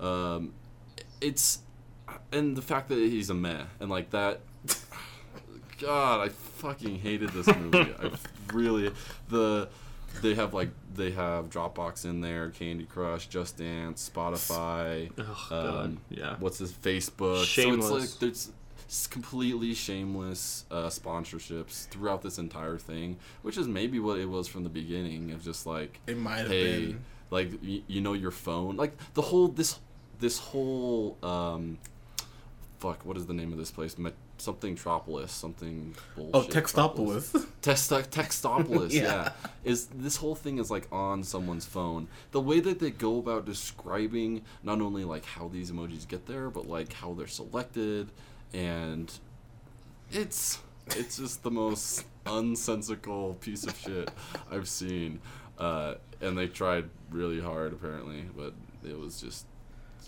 Um 0.00 0.52
it's 1.20 1.60
and 2.32 2.56
the 2.56 2.62
fact 2.62 2.88
that 2.88 2.98
he's 2.98 3.30
a 3.30 3.34
meh 3.34 3.64
and 3.80 3.90
like 3.90 4.10
that 4.10 4.40
god 5.80 6.20
i 6.20 6.28
fucking 6.28 6.98
hated 6.98 7.30
this 7.30 7.46
movie. 7.48 7.78
I 7.78 8.10
really 8.52 8.92
the 9.28 9.68
they 10.22 10.34
have 10.34 10.54
like 10.54 10.70
they 10.94 11.10
have 11.10 11.50
dropbox 11.50 12.04
in 12.04 12.20
there 12.20 12.50
candy 12.50 12.84
crush 12.84 13.26
just 13.26 13.56
dance 13.58 14.10
spotify 14.14 15.10
Oh 15.18 15.46
god. 15.50 15.84
um, 15.84 16.00
yeah. 16.10 16.36
what's 16.38 16.58
this? 16.58 16.72
facebook 16.72 17.44
Shameless. 17.44 17.88
so 17.88 17.96
it's 17.96 18.12
like 18.12 18.20
there's 18.20 18.50
s- 18.88 19.06
completely 19.06 19.74
shameless 19.74 20.64
uh, 20.70 20.86
sponsorships 20.86 21.86
throughout 21.88 22.22
this 22.22 22.38
entire 22.38 22.78
thing 22.78 23.16
which 23.42 23.56
is 23.58 23.66
maybe 23.68 23.98
what 23.98 24.18
it 24.18 24.26
was 24.28 24.48
from 24.48 24.62
the 24.64 24.68
beginning 24.70 25.30
of 25.32 25.42
just 25.42 25.66
like 25.66 26.00
It 26.06 26.16
might 26.18 26.38
have 26.38 26.48
hey 26.48 26.86
been. 26.86 27.04
like 27.30 27.50
y- 27.62 27.82
you 27.86 28.00
know 28.00 28.12
your 28.14 28.30
phone 28.30 28.76
like 28.76 28.92
the 29.14 29.22
whole 29.22 29.48
this 29.48 29.78
this 30.18 30.38
whole 30.38 31.16
um 31.22 31.78
fuck 32.78 33.04
what 33.04 33.16
is 33.16 33.26
the 33.26 33.34
name 33.34 33.52
of 33.52 33.58
this 33.58 33.70
place 33.70 33.96
Met- 33.98 34.14
something 34.38 34.76
tropolis 34.76 35.28
something 35.30 35.94
bullshit 36.14 36.34
Oh, 36.34 36.42
Textopolis. 36.60 37.46
Text 37.62 37.90
Textopolis, 37.90 38.92
yeah. 38.94 39.02
Yeah. 39.02 39.30
Is 39.64 39.86
this 39.86 40.16
whole 40.16 40.34
thing 40.34 40.58
is 40.58 40.70
like 40.70 40.86
on 40.92 41.22
someone's 41.22 41.64
phone. 41.64 42.08
The 42.32 42.40
way 42.40 42.60
that 42.60 42.78
they 42.78 42.90
go 42.90 43.18
about 43.18 43.46
describing 43.46 44.42
not 44.62 44.80
only 44.80 45.04
like 45.04 45.24
how 45.24 45.48
these 45.48 45.70
emojis 45.70 46.06
get 46.06 46.26
there, 46.26 46.50
but 46.50 46.68
like 46.68 46.92
how 46.92 47.14
they're 47.14 47.26
selected 47.26 48.10
and 48.52 49.12
it's 50.12 50.58
it's 50.88 51.16
just 51.18 51.42
the 51.42 51.50
most 51.50 52.04
unsensical 52.26 53.34
piece 53.34 53.64
of 53.64 53.76
shit 53.76 54.10
I've 54.50 54.68
seen. 54.68 55.20
Uh, 55.58 55.94
and 56.20 56.36
they 56.36 56.46
tried 56.46 56.88
really 57.10 57.40
hard 57.40 57.72
apparently, 57.72 58.24
but 58.36 58.52
it 58.84 58.98
was 58.98 59.20
just 59.20 59.46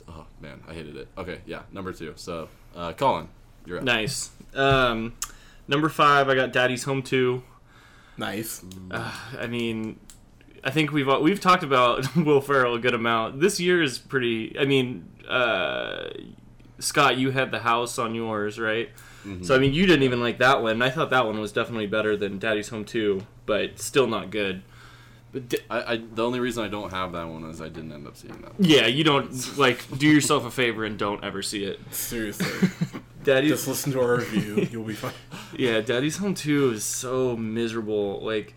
oh 0.09 0.27
man, 0.41 0.61
I 0.69 0.75
hated 0.75 0.97
it. 0.97 1.09
Okay, 1.17 1.41
yeah, 1.47 1.63
number 1.73 1.93
two. 1.93 2.13
So 2.17 2.49
uh, 2.77 2.93
Colin, 2.93 3.29
you're 3.67 3.79
up. 3.79 3.85
Nice. 3.85 4.31
Um, 4.55 5.15
number 5.67 5.89
five, 5.89 6.29
I 6.29 6.35
got 6.35 6.53
Daddy's 6.53 6.85
Home 6.85 7.03
Two. 7.03 7.43
nice. 8.17 8.65
Uh, 8.91 9.13
I 9.39 9.47
mean, 9.47 9.99
I 10.65 10.71
think 10.71 10.93
we've 10.93 11.07
we've 11.21 11.41
talked 11.41 11.63
about 11.63 12.17
Will 12.17 12.41
Ferrell 12.41 12.75
a 12.75 12.79
good 12.79 12.95
amount. 12.95 13.41
This 13.41 13.61
year 13.61 13.83
is 13.83 13.99
pretty. 13.99 14.57
I 14.59 14.65
mean, 14.65 15.09
uh, 15.29 16.09
Scott, 16.79 17.17
you 17.19 17.31
had 17.31 17.51
the 17.51 17.61
house 17.61 17.99
on 17.99 18.15
yours, 18.15 18.59
right? 18.59 18.89
Mhm. 19.27 19.45
So 19.45 19.55
I 19.55 19.59
mean, 19.59 19.75
you 19.75 19.85
didn't 19.87 20.05
even 20.05 20.21
like 20.21 20.39
that 20.39 20.63
one. 20.63 20.81
I 20.81 20.91
thought 20.91 21.11
that 21.11 21.27
one 21.27 21.39
was 21.41 21.53
definitely 21.53 21.87
better 21.87 22.17
than 22.17 22.39
Daddy's 22.39 22.69
Home 22.69 22.85
Two, 22.85 23.23
but 23.47 23.79
still 23.81 24.07
not 24.07 24.31
good. 24.31 24.63
But 25.31 25.49
d- 25.51 25.59
I, 25.69 25.93
I 25.95 25.97
the 26.15 26.25
only 26.25 26.41
reason 26.41 26.65
I 26.65 26.69
don't 26.69 26.91
have 26.91 27.13
that 27.13 27.29
one 27.29 27.45
is 27.45 27.61
I 27.61 27.69
didn't 27.69 27.93
end 27.93 28.07
up 28.07 28.17
seeing 28.17 28.41
that. 28.41 28.53
yeah, 28.59 28.87
you 28.87 29.05
don't 29.05 29.59
like 29.59 29.85
do 29.99 30.07
yourself 30.09 30.47
a 30.47 30.51
favor 30.51 30.85
and 30.85 30.99
don't 30.99 31.23
ever 31.23 31.43
see 31.43 31.65
it. 31.65 31.79
Seriously. 31.91 32.69
Daddy's 33.25 33.51
Just 33.51 33.69
listen 33.69 33.93
to 33.93 34.01
our 34.01 34.17
review. 34.17 34.69
You'll 34.71 34.85
be 34.85 34.95
fine. 34.95 35.13
Yeah, 35.57 35.81
Daddy's 35.81 36.19
Home 36.19 36.35
2 36.35 36.73
is 36.73 36.85
so 36.85 37.35
miserable. 37.37 38.21
Like, 38.23 38.55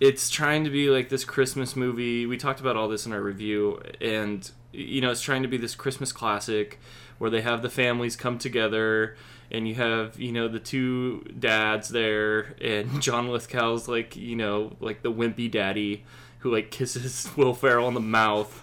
it's 0.00 0.28
trying 0.28 0.64
to 0.64 0.70
be 0.70 0.90
like 0.90 1.08
this 1.08 1.24
Christmas 1.24 1.74
movie. 1.74 2.26
We 2.26 2.36
talked 2.36 2.60
about 2.60 2.76
all 2.76 2.88
this 2.88 3.06
in 3.06 3.12
our 3.12 3.22
review, 3.22 3.82
and, 4.00 4.48
you 4.72 5.00
know, 5.00 5.10
it's 5.10 5.22
trying 5.22 5.42
to 5.42 5.48
be 5.48 5.56
this 5.56 5.74
Christmas 5.74 6.12
classic 6.12 6.78
where 7.18 7.30
they 7.30 7.40
have 7.40 7.62
the 7.62 7.70
families 7.70 8.16
come 8.16 8.38
together, 8.38 9.16
and 9.50 9.66
you 9.66 9.74
have, 9.76 10.20
you 10.20 10.30
know, 10.30 10.46
the 10.46 10.60
two 10.60 11.24
dads 11.38 11.88
there, 11.88 12.54
and 12.60 13.00
John 13.02 13.28
Lithgow's 13.28 13.88
like, 13.88 14.14
you 14.14 14.36
know, 14.36 14.76
like 14.78 15.02
the 15.02 15.12
wimpy 15.12 15.50
daddy 15.50 16.04
who, 16.40 16.52
like, 16.52 16.70
kisses 16.70 17.30
Will 17.36 17.54
Ferrell 17.54 17.86
on 17.86 17.94
the 17.94 18.00
mouth. 18.00 18.62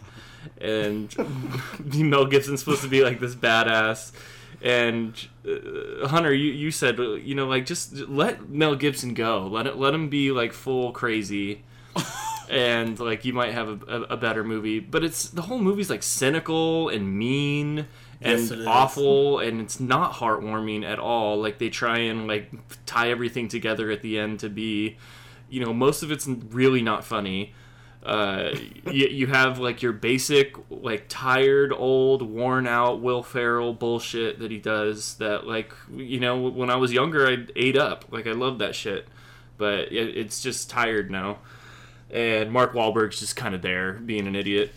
And 0.60 1.14
Mel 1.96 2.26
Gibson's 2.26 2.60
supposed 2.60 2.82
to 2.82 2.90
be 2.90 3.02
like 3.02 3.20
this 3.22 3.34
badass 3.34 4.12
and 4.64 5.28
uh, 5.46 6.08
Hunter, 6.08 6.34
you, 6.34 6.52
you 6.52 6.72
said 6.72 7.00
uh, 7.00 7.14
you 7.16 7.36
know 7.36 7.46
like 7.48 7.66
just 7.66 7.94
let 7.94 8.50
Mel 8.50 8.76
Gibson 8.76 9.14
go, 9.14 9.46
let 9.48 9.68
it 9.68 9.78
let 9.78 9.94
him 9.94 10.10
be 10.10 10.32
like 10.32 10.54
full 10.54 10.92
crazy, 10.94 11.64
and 12.50 12.98
like 13.00 13.26
you 13.26 13.34
might 13.34 13.54
have 13.54 13.68
a, 13.68 13.96
a, 13.96 14.02
a 14.14 14.18
better 14.18 14.44
movie. 14.44 14.80
But 14.80 15.04
it's 15.04 15.30
the 15.30 15.44
whole 15.44 15.60
movie's 15.60 15.90
like 15.90 16.02
cynical 16.02 16.88
and 16.90 17.16
mean 17.18 17.88
and 18.22 18.40
Yes, 18.40 18.52
is. 18.52 18.66
awful, 18.66 19.40
and 19.40 19.60
it's 19.60 19.82
not 19.82 20.14
heartwarming 20.14 20.86
at 20.86 20.98
all. 20.98 21.42
Like 21.42 21.58
they 21.58 21.70
try 21.70 21.98
and 21.98 22.26
like 22.26 22.50
tie 22.86 23.12
everything 23.12 23.50
together 23.50 23.92
at 23.92 24.02
the 24.02 24.18
end 24.18 24.40
to 24.40 24.50
be, 24.50 24.96
you 25.50 25.64
know, 25.64 25.74
most 25.74 26.04
of 26.04 26.12
it's 26.12 26.26
really 26.26 26.82
not 26.82 27.04
funny 27.04 27.54
uh, 28.04 28.50
you, 28.92 29.08
you 29.08 29.28
have 29.28 29.60
like 29.60 29.82
your 29.82 29.94
basic 29.94 30.56
like 30.70 31.06
tired 31.08 31.72
old 31.72 32.22
worn 32.22 32.68
out 32.68 33.02
will 33.02 33.24
ferrell 33.24 33.74
bullshit 33.74 34.40
that 34.40 34.52
he 34.52 34.58
does 34.58 35.16
that 35.16 35.48
like 35.48 35.74
you 35.96 36.20
know 36.20 36.50
when 36.50 36.70
i 36.70 36.76
was 36.76 36.92
younger 36.92 37.28
i 37.28 37.38
ate 37.56 37.78
up. 37.78 38.06
Like 38.12 38.28
i 38.28 38.32
love 38.32 38.60
that 38.60 38.76
shit. 38.76 39.08
But 39.58 39.92
it, 39.92 40.18
it's 40.18 40.42
just 40.42 40.70
tired 40.70 41.10
now. 41.12 41.40
And 42.12 42.52
mark 42.52 42.74
Wahlberg's 42.74 43.20
just 43.20 43.36
kind 43.36 43.56
of 43.56 43.62
there 43.62 43.94
being 43.94 44.28
an 44.28 44.36
idiot 44.36 44.74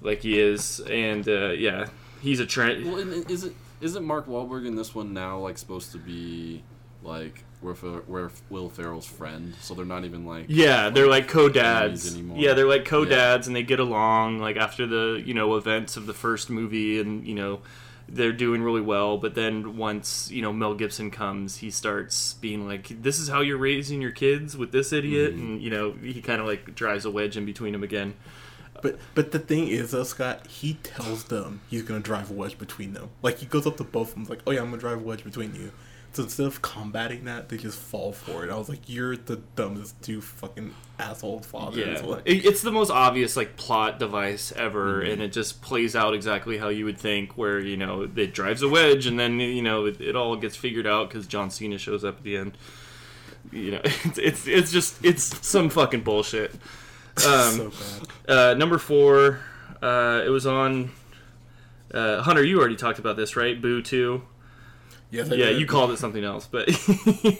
like 0.00 0.22
he 0.22 0.38
is. 0.38 0.80
And 0.80 1.28
uh, 1.28 1.50
yeah 1.50 1.88
he's 2.20 2.40
a 2.40 2.46
trend 2.46 2.84
Well, 2.84 2.98
and 2.98 3.28
isn't 3.30 3.56
isn't 3.80 4.04
Mark 4.04 4.26
Wahlberg 4.26 4.66
in 4.66 4.76
this 4.76 4.94
one 4.94 5.12
now 5.12 5.38
like 5.38 5.58
supposed 5.58 5.92
to 5.92 5.98
be 5.98 6.62
like 7.02 7.44
were 7.62 7.74
for, 7.74 8.02
were 8.06 8.30
Will 8.50 8.68
Ferrell's 8.68 9.06
friend, 9.06 9.54
so 9.60 9.74
they're 9.74 9.84
not 9.84 10.04
even 10.04 10.24
like 10.24 10.46
Yeah, 10.48 10.90
they're 10.90 11.08
like 11.08 11.28
co-dads. 11.28 12.12
anymore. 12.14 12.38
Yeah, 12.38 12.54
they're 12.54 12.68
like 12.68 12.84
co-dads, 12.84 13.46
and 13.46 13.56
they 13.56 13.62
get 13.62 13.80
along. 13.80 14.38
Like 14.38 14.56
after 14.56 14.86
the 14.86 15.22
you 15.24 15.34
know 15.34 15.56
events 15.56 15.96
of 15.96 16.06
the 16.06 16.14
first 16.14 16.50
movie, 16.50 17.00
and 17.00 17.26
you 17.26 17.34
know 17.34 17.60
they're 18.10 18.32
doing 18.32 18.62
really 18.62 18.80
well. 18.80 19.18
But 19.18 19.34
then 19.34 19.76
once 19.76 20.30
you 20.30 20.40
know 20.42 20.52
Mel 20.52 20.74
Gibson 20.74 21.10
comes, 21.10 21.56
he 21.56 21.70
starts 21.70 22.34
being 22.34 22.66
like, 22.66 23.02
"This 23.02 23.18
is 23.18 23.28
how 23.28 23.40
you're 23.40 23.58
raising 23.58 24.00
your 24.00 24.12
kids 24.12 24.56
with 24.56 24.70
this 24.72 24.92
idiot," 24.92 25.34
Mm-hmm. 25.34 25.42
and 25.46 25.62
you 25.62 25.70
know 25.70 25.92
he 25.92 26.22
kind 26.22 26.40
of 26.40 26.46
like 26.46 26.74
drives 26.74 27.04
a 27.04 27.10
wedge 27.10 27.36
in 27.36 27.44
between 27.44 27.72
them 27.72 27.82
again. 27.82 28.14
But 28.80 29.00
but 29.16 29.32
the 29.32 29.40
thing 29.40 29.66
is, 29.66 29.90
though, 29.90 30.04
Scott, 30.04 30.46
he 30.46 30.74
tells 30.74 31.24
them 31.24 31.60
he's 31.68 31.82
gonna 31.82 31.98
drive 31.98 32.30
a 32.30 32.34
wedge 32.34 32.56
between 32.58 32.92
them. 32.94 33.10
Like 33.22 33.38
he 33.38 33.46
goes 33.46 33.66
up 33.66 33.76
to 33.78 33.84
both 33.84 34.10
of 34.10 34.14
them, 34.14 34.24
like, 34.26 34.40
"Oh 34.46 34.52
yeah, 34.52 34.60
I'm 34.60 34.66
gonna 34.70 34.78
drive 34.80 34.98
a 35.00 35.02
wedge 35.04 35.24
between 35.24 35.54
you." 35.56 35.72
So 36.14 36.24
instead 36.24 36.46
of 36.46 36.62
combating 36.62 37.24
that, 37.26 37.48
they 37.48 37.58
just 37.58 37.78
fall 37.78 38.12
for 38.12 38.44
it. 38.44 38.50
I 38.50 38.56
was 38.58 38.68
like, 38.68 38.80
"You're 38.88 39.16
the 39.16 39.36
dumbest 39.54 40.00
two 40.02 40.20
fucking 40.20 40.74
asshole 40.98 41.40
fathers." 41.40 42.00
Yeah, 42.00 42.06
Like, 42.06 42.22
It- 42.24 42.44
it's 42.44 42.62
the 42.62 42.72
most 42.72 42.90
obvious 42.90 43.36
like 43.36 43.56
plot 43.56 43.98
device 44.00 44.52
ever, 44.56 45.02
Mm-hmm. 45.02 45.10
and 45.12 45.22
it 45.22 45.32
just 45.32 45.62
plays 45.62 45.94
out 45.94 46.14
exactly 46.14 46.58
how 46.58 46.70
you 46.70 46.84
would 46.86 46.98
think. 46.98 47.36
Where 47.38 47.60
you 47.60 47.76
know 47.76 48.08
it 48.16 48.34
drives 48.34 48.62
a 48.62 48.68
wedge, 48.68 49.06
and 49.06 49.18
then 49.20 49.38
you 49.38 49.62
know 49.62 49.84
it, 49.86 50.00
it 50.00 50.16
all 50.16 50.34
gets 50.36 50.56
figured 50.56 50.86
out 50.86 51.08
because 51.08 51.26
John 51.26 51.50
Cena 51.50 51.78
shows 51.78 52.04
up 52.04 52.16
at 52.18 52.24
the 52.24 52.36
end. 52.38 52.58
You 53.52 53.72
know, 53.72 53.80
it's 53.84 54.18
it's, 54.18 54.46
it's 54.48 54.72
just 54.72 55.04
it's 55.04 55.46
some 55.46 55.68
fucking 55.70 56.00
bullshit. 56.02 56.52
Um, 57.18 57.72
so 57.72 57.72
bad. 58.26 58.32
uh, 58.32 58.54
number 58.54 58.78
four, 58.78 59.40
uh, 59.82 60.22
it 60.24 60.28
was 60.30 60.46
on. 60.46 60.92
Uh, 61.92 62.22
Hunter, 62.22 62.44
you 62.44 62.60
already 62.60 62.76
talked 62.76 63.00
about 63.00 63.16
this, 63.16 63.34
right? 63.34 63.60
Boo 63.60 63.82
two. 63.82 64.22
Yes, 65.10 65.30
I 65.30 65.34
Yeah, 65.36 65.46
did. 65.46 65.60
you 65.60 65.66
called 65.66 65.90
it 65.90 65.98
something 65.98 66.22
else, 66.24 66.46
but 66.46 66.68
Yeah. 66.68 67.32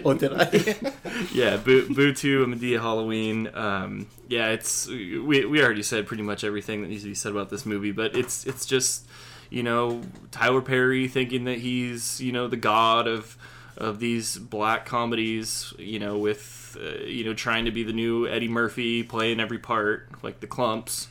oh, 0.04 0.14
did 0.14 0.32
I? 0.32 0.92
yeah, 1.34 1.56
Boo, 1.58 1.92
Boo 1.94 2.12
2, 2.14 2.44
A 2.44 2.46
Madea 2.46 2.80
Halloween. 2.80 3.50
Um, 3.54 4.06
yeah, 4.28 4.48
it's 4.48 4.88
we, 4.88 5.44
we 5.44 5.62
already 5.62 5.82
said 5.82 6.06
pretty 6.06 6.22
much 6.22 6.44
everything 6.44 6.80
that 6.82 6.88
needs 6.88 7.02
to 7.02 7.08
be 7.10 7.14
said 7.14 7.32
about 7.32 7.50
this 7.50 7.66
movie, 7.66 7.92
but 7.92 8.16
it's 8.16 8.46
it's 8.46 8.64
just 8.66 9.06
you 9.50 9.62
know 9.62 10.02
Tyler 10.30 10.62
Perry 10.62 11.08
thinking 11.08 11.44
that 11.44 11.58
he's 11.58 12.20
you 12.20 12.32
know 12.32 12.48
the 12.48 12.56
god 12.56 13.06
of 13.06 13.36
of 13.76 14.00
these 14.00 14.38
black 14.38 14.86
comedies, 14.86 15.74
you 15.78 15.98
know, 15.98 16.16
with 16.16 16.76
uh, 16.80 17.04
you 17.04 17.24
know 17.24 17.34
trying 17.34 17.66
to 17.66 17.70
be 17.70 17.82
the 17.82 17.92
new 17.92 18.26
Eddie 18.26 18.48
Murphy 18.48 19.02
playing 19.02 19.40
every 19.40 19.58
part 19.58 20.08
like 20.22 20.40
the 20.40 20.46
Klumps. 20.46 21.08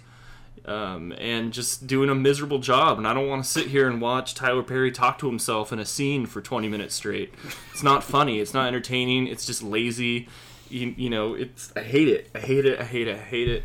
Um, 0.65 1.13
and 1.19 1.53
just 1.53 1.85
doing 1.85 2.09
a 2.09 2.15
miserable 2.15 2.57
job. 2.57 2.97
And 2.97 3.07
I 3.07 3.13
don't 3.13 3.27
want 3.27 3.43
to 3.43 3.49
sit 3.49 3.67
here 3.67 3.87
and 3.87 4.01
watch 4.01 4.33
Tyler 4.33 4.63
Perry 4.63 4.91
talk 4.91 5.19
to 5.19 5.27
himself 5.27 5.71
in 5.71 5.77
a 5.77 5.85
scene 5.85 6.25
for 6.25 6.41
20 6.41 6.67
minutes 6.69 6.95
straight. 6.95 7.31
It's 7.71 7.83
not 7.83 8.03
funny. 8.03 8.39
It's 8.39 8.53
not 8.53 8.67
entertaining. 8.67 9.27
It's 9.27 9.45
just 9.45 9.61
lazy. 9.61 10.27
You, 10.69 10.95
you 10.97 11.11
know, 11.11 11.35
it's 11.35 11.71
I 11.75 11.81
hate 11.81 12.07
it. 12.07 12.31
I 12.33 12.39
hate 12.39 12.65
it. 12.65 12.79
I 12.79 12.83
hate 12.83 13.07
it. 13.07 13.15
I 13.15 13.19
hate 13.19 13.47
it. 13.47 13.63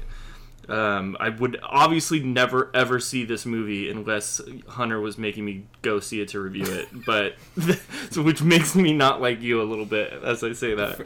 Um, 0.69 1.17
I 1.19 1.31
would 1.31 1.59
obviously 1.65 2.21
never 2.21 2.71
ever 2.75 3.01
see 3.01 3.25
this 3.25 3.45
movie 3.45 3.91
unless 3.91 4.41
Hunter 4.69 5.01
was 5.01 5.19
making 5.19 5.45
me 5.45 5.65
go 5.83 5.99
see 5.99 6.21
it 6.21 6.29
to 6.29 6.41
review 6.41 6.67
it. 6.67 6.89
But 7.07 7.35
so 8.11 8.23
which 8.23 8.43
makes 8.43 8.77
me 8.77 8.93
not 8.93 9.21
like 9.21 9.41
you 9.41 9.61
a 9.63 9.65
little 9.65 9.87
bit 9.87 10.13
as 10.23 10.45
I 10.45 10.53
say 10.53 10.75
that. 10.75 11.05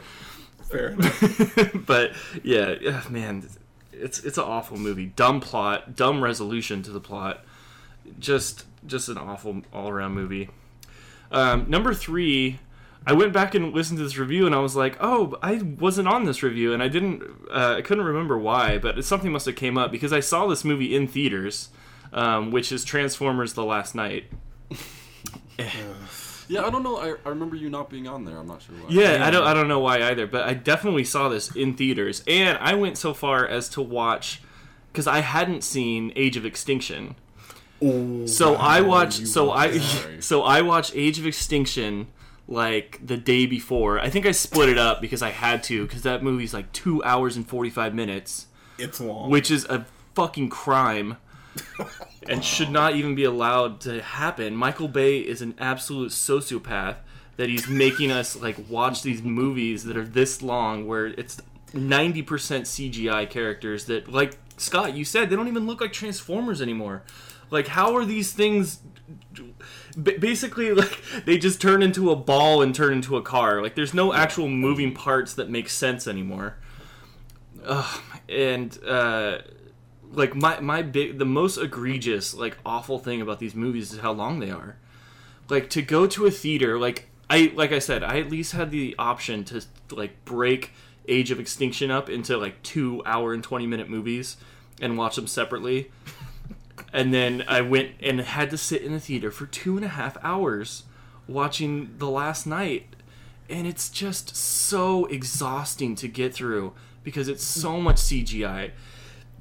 Fair 0.69 0.87
enough. 0.89 1.85
but 1.85 2.11
yeah, 2.43 3.01
man, 3.09 3.47
it's 3.99 4.23
it's 4.23 4.37
an 4.37 4.43
awful 4.43 4.77
movie. 4.77 5.07
Dumb 5.07 5.39
plot, 5.39 5.95
dumb 5.95 6.23
resolution 6.23 6.83
to 6.83 6.91
the 6.91 6.99
plot. 6.99 7.43
Just 8.19 8.65
just 8.85 9.09
an 9.09 9.17
awful 9.17 9.61
all 9.73 9.89
around 9.89 10.13
movie. 10.13 10.49
Um, 11.31 11.65
number 11.69 11.93
three, 11.93 12.59
I 13.05 13.13
went 13.13 13.33
back 13.33 13.55
and 13.55 13.73
listened 13.73 13.97
to 13.97 14.03
this 14.03 14.17
review, 14.17 14.45
and 14.45 14.55
I 14.55 14.59
was 14.59 14.75
like, 14.75 14.97
oh, 14.99 15.37
I 15.41 15.55
wasn't 15.57 16.07
on 16.07 16.25
this 16.25 16.43
review, 16.43 16.73
and 16.73 16.81
I 16.81 16.87
didn't, 16.87 17.23
uh, 17.51 17.75
I 17.77 17.81
couldn't 17.81 18.03
remember 18.03 18.37
why, 18.37 18.77
but 18.77 19.03
something 19.03 19.31
must 19.31 19.45
have 19.45 19.55
came 19.55 19.77
up 19.77 19.91
because 19.91 20.13
I 20.13 20.19
saw 20.19 20.47
this 20.47 20.63
movie 20.63 20.95
in 20.95 21.07
theaters, 21.07 21.69
um, 22.13 22.51
which 22.51 22.71
is 22.71 22.83
Transformers: 22.83 23.53
The 23.53 23.65
Last 23.65 23.95
Knight. 23.95 24.25
Yeah, 26.47 26.65
I 26.65 26.69
don't 26.69 26.83
know. 26.83 26.97
I, 26.97 27.15
I 27.25 27.29
remember 27.29 27.55
you 27.55 27.69
not 27.69 27.89
being 27.89 28.07
on 28.07 28.25
there. 28.25 28.37
I'm 28.37 28.47
not 28.47 28.61
sure 28.61 28.75
why. 28.75 28.85
Yeah, 28.89 29.25
I 29.25 29.31
don't 29.31 29.43
I 29.45 29.53
don't 29.53 29.67
know 29.67 29.79
why 29.79 30.01
either, 30.03 30.27
but 30.27 30.43
I 30.43 30.53
definitely 30.53 31.03
saw 31.03 31.29
this 31.29 31.55
in 31.55 31.73
theaters, 31.75 32.23
and 32.27 32.57
I 32.59 32.73
went 32.75 32.97
so 32.97 33.13
far 33.13 33.47
as 33.47 33.67
to 33.69 33.81
watch 33.81 34.41
because 34.91 35.07
I 35.07 35.19
hadn't 35.19 35.63
seen 35.63 36.13
Age 36.15 36.37
of 36.37 36.45
Extinction. 36.45 37.15
Oh, 37.81 38.25
So 38.25 38.55
I 38.55 38.81
watched. 38.81 39.27
So 39.27 39.51
I. 39.51 39.77
Sorry. 39.79 40.15
So 40.21 40.43
I 40.43 40.61
watched 40.61 40.93
Age 40.95 41.19
of 41.19 41.25
Extinction 41.27 42.07
like 42.47 42.99
the 43.05 43.17
day 43.17 43.45
before. 43.47 43.99
I 43.99 44.09
think 44.09 44.25
I 44.25 44.31
split 44.31 44.69
it 44.69 44.77
up 44.77 45.01
because 45.01 45.21
I 45.21 45.31
had 45.31 45.63
to 45.63 45.85
because 45.85 46.03
that 46.03 46.23
movie's 46.23 46.53
like 46.53 46.71
two 46.71 47.03
hours 47.03 47.35
and 47.35 47.47
forty 47.47 47.69
five 47.69 47.93
minutes, 47.95 48.47
It's 48.77 49.01
long. 49.01 49.29
which 49.31 49.49
is 49.51 49.65
a 49.65 49.85
fucking 50.13 50.49
crime. 50.49 51.17
and 52.27 52.43
should 52.43 52.69
not 52.69 52.95
even 52.95 53.15
be 53.15 53.23
allowed 53.23 53.79
to 53.81 54.01
happen. 54.01 54.55
Michael 54.55 54.87
Bay 54.87 55.19
is 55.19 55.41
an 55.41 55.55
absolute 55.59 56.11
sociopath 56.11 56.97
that 57.37 57.49
he's 57.49 57.67
making 57.67 58.11
us 58.11 58.35
like 58.35 58.57
watch 58.69 59.03
these 59.03 59.21
movies 59.21 59.83
that 59.83 59.97
are 59.97 60.05
this 60.05 60.41
long 60.41 60.87
where 60.87 61.07
it's 61.07 61.41
90% 61.73 62.23
CGI 62.23 63.29
characters 63.29 63.85
that 63.85 64.11
like 64.11 64.37
Scott 64.57 64.95
you 64.95 65.03
said 65.03 65.29
they 65.29 65.35
don't 65.35 65.47
even 65.47 65.67
look 65.67 65.81
like 65.81 65.91
Transformers 65.91 66.61
anymore. 66.61 67.03
Like 67.51 67.67
how 67.67 67.95
are 67.95 68.05
these 68.05 68.31
things 68.31 68.79
basically 70.01 70.71
like 70.71 70.99
they 71.25 71.37
just 71.37 71.61
turn 71.61 71.83
into 71.83 72.09
a 72.11 72.15
ball 72.15 72.61
and 72.61 72.73
turn 72.73 72.93
into 72.93 73.17
a 73.17 73.21
car. 73.21 73.61
Like 73.61 73.75
there's 73.75 73.93
no 73.93 74.13
actual 74.13 74.47
moving 74.47 74.93
parts 74.93 75.33
that 75.33 75.49
make 75.49 75.69
sense 75.69 76.07
anymore. 76.07 76.57
Ugh, 77.65 78.01
and 78.29 78.77
uh 78.85 79.39
like 80.11 80.35
my 80.35 80.59
my 80.59 80.81
big 80.81 81.17
the 81.17 81.25
most 81.25 81.57
egregious 81.57 82.33
like 82.33 82.57
awful 82.65 82.99
thing 82.99 83.21
about 83.21 83.39
these 83.39 83.55
movies 83.55 83.93
is 83.93 83.99
how 83.99 84.11
long 84.11 84.39
they 84.39 84.51
are. 84.51 84.77
Like 85.49 85.69
to 85.71 85.81
go 85.81 86.07
to 86.07 86.25
a 86.25 86.31
theater 86.31 86.79
like 86.79 87.07
i 87.29 87.51
like 87.55 87.71
i 87.71 87.79
said 87.79 88.03
i 88.03 88.19
at 88.19 88.29
least 88.29 88.51
had 88.51 88.71
the 88.71 88.95
option 88.99 89.43
to 89.43 89.61
like 89.91 90.25
break 90.25 90.71
age 91.07 91.31
of 91.31 91.39
extinction 91.39 91.91
up 91.91 92.09
into 92.09 92.37
like 92.37 92.61
two 92.63 93.01
hour 93.05 93.33
and 93.33 93.43
20 93.43 93.67
minute 93.67 93.89
movies 93.89 94.37
and 94.81 94.97
watch 94.97 95.15
them 95.15 95.27
separately. 95.27 95.91
And 96.91 97.13
then 97.13 97.43
i 97.47 97.59
went 97.61 97.91
and 98.01 98.21
had 98.21 98.49
to 98.51 98.57
sit 98.57 98.81
in 98.81 98.93
the 98.93 98.99
theater 98.99 99.29
for 99.29 99.45
two 99.45 99.75
and 99.75 99.85
a 99.85 99.89
half 99.89 100.17
hours 100.23 100.83
watching 101.27 101.95
the 101.97 102.09
last 102.09 102.45
Knight. 102.45 102.95
And 103.49 103.67
it's 103.67 103.89
just 103.89 104.35
so 104.35 105.05
exhausting 105.05 105.95
to 105.95 106.07
get 106.07 106.33
through 106.33 106.73
because 107.03 107.27
it's 107.27 107.43
so 107.43 107.79
much 107.79 107.97
cgi 107.97 108.71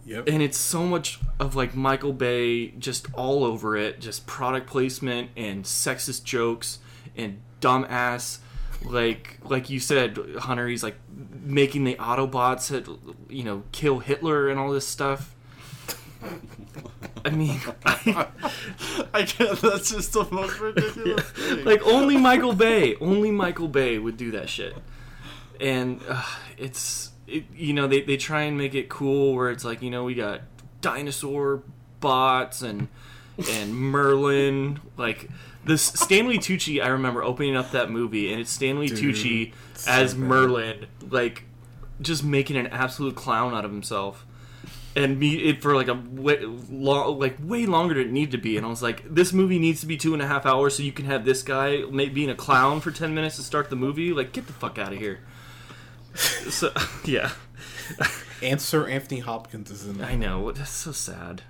yep. 0.05 0.29
and 0.29 0.43
it's 0.43 0.59
so 0.59 0.85
much 0.87 1.21
of 1.39 1.57
like 1.57 1.75
Michael 1.75 2.13
Bay 2.13 2.69
just 2.69 3.07
all 3.15 3.45
over 3.45 3.77
it, 3.77 4.01
just 4.01 4.27
product 4.27 4.67
placement 4.67 5.31
and 5.37 5.65
sexist 5.65 6.25
jokes 6.25 6.79
and 7.17 7.41
dumbass 7.61 8.39
like 8.85 9.39
like 9.45 9.71
you 9.71 9.81
said, 9.81 10.19
Hunter, 10.39 10.69
he's 10.69 10.83
like 10.83 10.97
making 11.43 11.85
the 11.85 11.95
Autobots 11.97 12.99
you 13.29 13.45
know 13.45 13.63
kill 13.73 13.99
Hitler 13.99 14.49
and 14.49 14.59
all 14.59 14.73
this 14.73 14.87
stuff. 14.87 15.35
I 17.25 17.31
mean, 17.31 17.61
I 17.85 19.25
can't. 19.27 19.61
That's 19.61 19.91
just 19.91 20.13
the 20.13 20.27
most 20.31 20.59
ridiculous 20.61 21.23
thing. 21.31 21.65
like 21.65 21.83
only 21.87 22.17
Michael 22.17 22.55
Bay, 22.55 22.97
only 22.97 23.31
Michael 23.31 23.69
Bay 23.69 23.99
would 23.99 24.17
do 24.17 24.31
that 24.33 24.49
shit. 24.49 24.77
And 25.61 26.01
uh, 26.09 26.25
it's 26.59 27.13
it, 27.35 27.45
you 27.57 27.73
know 27.73 27.87
they 27.87 28.03
they 28.03 28.17
try 28.17 28.43
and 28.43 28.57
make 28.57 28.75
it 28.75 28.89
cool 28.89 29.35
where 29.35 29.51
it's 29.51 29.65
like 29.65 29.83
you 29.83 29.91
know 29.91 30.05
we 30.05 30.15
got 30.15 30.43
dinosaur 30.81 31.63
bots 32.01 32.63
and 32.63 32.89
and 33.51 33.75
Merlin 33.93 34.81
like 34.97 35.29
this 35.65 35.83
Stanley 35.83 36.39
Tucci 36.39 36.83
I 36.83 36.89
remember 36.89 37.23
opening 37.23 37.57
up 37.57 37.73
that 37.73 37.91
movie 37.91 38.33
and 38.33 38.41
it's 38.41 38.51
Stanley 38.51 38.89
Dude, 38.89 39.15
Tucci 39.15 39.53
so 39.75 39.91
as 39.91 40.15
bad. 40.15 40.21
Merlin 40.23 40.87
like 41.11 41.45
just 42.01 42.25
making 42.25 42.57
an 42.57 42.67
absolute 42.69 43.15
clown 43.15 43.55
out 43.55 43.65
of 43.65 43.71
himself 43.71 44.27
and 44.97 45.19
me 45.19 45.37
it 45.37 45.61
for 45.61 45.75
like 45.75 45.89
a 45.89 45.95
way, 45.95 46.41
long, 46.71 47.19
like 47.19 47.37
way 47.43 47.67
longer 47.67 47.95
than 47.95 48.05
it 48.05 48.13
needed 48.13 48.33
to 48.33 48.39
be. 48.39 48.57
And 48.57 48.65
I 48.65 48.69
was 48.69 48.83
like, 48.83 49.03
this 49.13 49.33
movie 49.33 49.59
needs 49.59 49.81
to 49.81 49.87
be 49.87 49.97
two 49.97 50.13
and 50.13 50.23
a 50.23 50.27
half 50.27 50.47
hours, 50.47 50.77
so 50.77 50.83
you 50.83 50.93
can 50.93 51.07
have 51.07 51.25
this 51.25 51.43
guy 51.43 51.85
being 51.85 52.31
a 52.31 52.35
clown 52.35 52.81
for 52.81 52.91
ten 52.91 53.15
minutes 53.15 53.37
to 53.37 53.43
start 53.43 53.71
the 53.71 53.77
movie. 53.77 54.13
Like, 54.13 54.33
get 54.33 54.47
the 54.47 54.53
fuck 54.53 54.79
out 54.79 54.93
of 54.93 54.99
here. 54.99 55.21
So 56.15 56.73
yeah, 57.05 57.33
and 58.43 58.61
Sir 58.61 58.89
Anthony 58.89 59.21
Hopkins 59.21 59.71
is 59.71 59.87
in 59.87 60.01
I 60.03 60.15
know 60.15 60.51
that's 60.53 60.71
so 60.71 60.93
sad. 60.93 61.43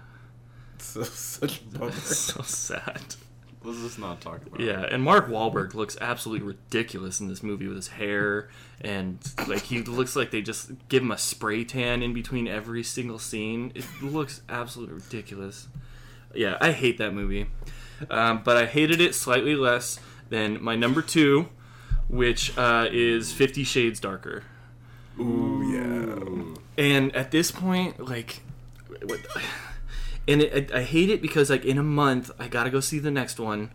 So, 0.79 1.03
such 1.03 1.61
a 1.61 1.65
bummer. 1.65 1.93
so 1.93 2.43
sad. 2.43 3.17
Let's 3.65 3.81
just 3.81 3.99
not 3.99 4.21
talk 4.21 4.45
about. 4.47 4.61
Yeah, 4.61 4.83
and 4.83 5.03
Mark 5.03 5.29
Wahlberg 5.29 5.73
looks 5.73 5.97
absolutely 5.99 6.47
ridiculous 6.47 7.19
in 7.19 7.29
this 7.29 7.43
movie 7.43 7.67
with 7.67 7.77
his 7.77 7.89
hair 7.89 8.51
and 8.83 9.19
like 9.49 9.63
he 9.63 9.81
looks 9.83 10.15
like 10.15 10.31
they 10.31 10.43
just 10.43 10.73
give 10.91 11.03
him 11.03 11.11
a 11.11 11.17
spray 11.17 11.65
tan 11.65 12.03
in 12.03 12.13
between 12.13 12.47
every 12.47 12.83
single 12.83 13.19
scene. 13.19 13.73
It 13.75 13.87
looks 14.03 14.43
absolutely 14.51 14.97
ridiculous. 14.97 15.69
Yeah, 16.35 16.59
I 16.61 16.73
hate 16.73 16.99
that 16.99 17.15
movie, 17.15 17.47
um, 18.11 18.43
but 18.45 18.59
I 18.59 18.67
hated 18.67 19.01
it 19.01 19.15
slightly 19.15 19.57
less 19.57 19.99
than 20.29 20.63
my 20.63 20.77
number 20.77 21.01
two, 21.01 21.49
which 22.09 22.57
uh, 22.59 22.89
is 22.93 23.33
Fifty 23.33 23.65
Shades 23.65 23.99
Darker. 23.99 24.45
Ooh, 25.19 25.63
yeah. 25.73 26.85
And 26.85 27.15
at 27.15 27.31
this 27.31 27.51
point, 27.51 28.05
like, 28.05 28.43
what, 29.03 29.21
and 30.29 30.43
it, 30.43 30.73
I, 30.73 30.79
I 30.79 30.83
hate 30.83 31.11
it 31.11 31.23
because 31.23 31.51
like 31.51 31.65
in 31.65 31.79
a 31.79 31.83
month 31.83 32.31
I 32.39 32.49
gotta 32.49 32.71
go 32.71 32.81
see 32.81 32.99
the 32.99 33.11
next 33.11 33.39
one, 33.39 33.71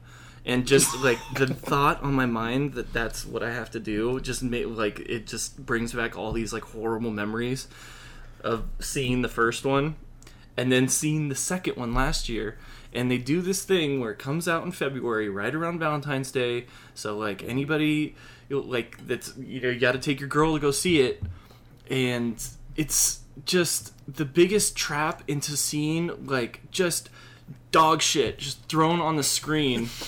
and 0.46 0.68
just 0.68 0.98
like 1.04 1.20
the 1.36 1.48
thought 1.48 2.02
on 2.04 2.14
my 2.14 2.26
mind 2.26 2.74
that 2.74 2.94
that's 2.94 3.26
what 3.26 3.44
I 3.44 3.52
have 3.52 3.72
to 3.72 3.80
do 3.80 4.20
just 4.20 4.44
ma- 4.44 4.58
like 4.68 5.00
it 5.02 5.28
just 5.28 5.66
brings 5.66 5.94
back 5.94 6.18
all 6.18 6.32
these 6.32 6.54
like 6.54 6.64
horrible 6.64 7.12
memories 7.12 7.68
of 8.42 8.66
seeing 8.80 9.22
the 9.22 9.30
first 9.30 9.66
one, 9.66 9.96
and 10.58 10.72
then 10.72 10.88
seeing 10.88 11.30
the 11.30 11.36
second 11.36 11.78
one 11.78 11.94
last 11.94 12.30
year. 12.30 12.58
And 12.92 13.12
they 13.12 13.20
do 13.20 13.42
this 13.42 13.64
thing 13.64 14.00
where 14.00 14.12
it 14.12 14.18
comes 14.18 14.48
out 14.48 14.64
in 14.64 14.72
February, 14.72 15.30
right 15.30 15.54
around 15.54 15.80
Valentine's 15.80 16.32
Day. 16.32 16.66
So 16.96 17.16
like 17.18 17.44
anybody, 17.44 18.16
like 18.50 19.06
that's 19.08 19.36
you 19.38 19.62
know 19.62 19.70
you 19.70 19.80
got 19.80 19.94
to 19.94 20.00
take 20.00 20.20
your 20.20 20.30
girl 20.30 20.54
to 20.54 20.60
go 20.60 20.72
see 20.72 21.02
it. 21.02 21.24
And 21.90 22.44
it's 22.76 23.22
just 23.46 23.94
the 24.08 24.26
biggest 24.26 24.76
trap 24.76 25.24
into 25.28 25.56
seeing 25.56 26.28
like 26.28 26.62
just 26.72 27.10
dog 27.72 28.02
shit 28.02 28.40
just 28.40 28.64
thrown 28.66 29.00
on 29.00 29.16
the 29.16 29.24
screen 29.24 29.90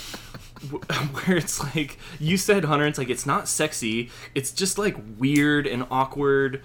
where 0.70 1.38
it's 1.38 1.60
like 1.76 1.98
you 2.20 2.38
said 2.38 2.66
hunter 2.66 2.86
it's 2.86 2.98
like 2.98 3.10
it's 3.10 3.26
not 3.26 3.48
sexy. 3.48 4.10
It's 4.36 4.52
just 4.52 4.78
like 4.78 4.96
weird 5.18 5.66
and 5.66 5.86
awkward. 5.89 6.64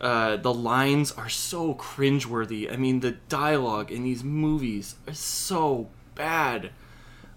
Uh, 0.00 0.36
the 0.36 0.54
lines 0.54 1.10
are 1.12 1.28
so 1.28 1.74
cringeworthy. 1.74 2.70
I 2.72 2.76
mean 2.76 3.00
the 3.00 3.12
dialogue 3.28 3.90
in 3.90 4.04
these 4.04 4.22
movies 4.22 4.96
is 5.06 5.18
so 5.18 5.88
bad. 6.14 6.70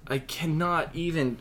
I 0.08 0.20
cannot 0.20 0.94
even 0.94 1.38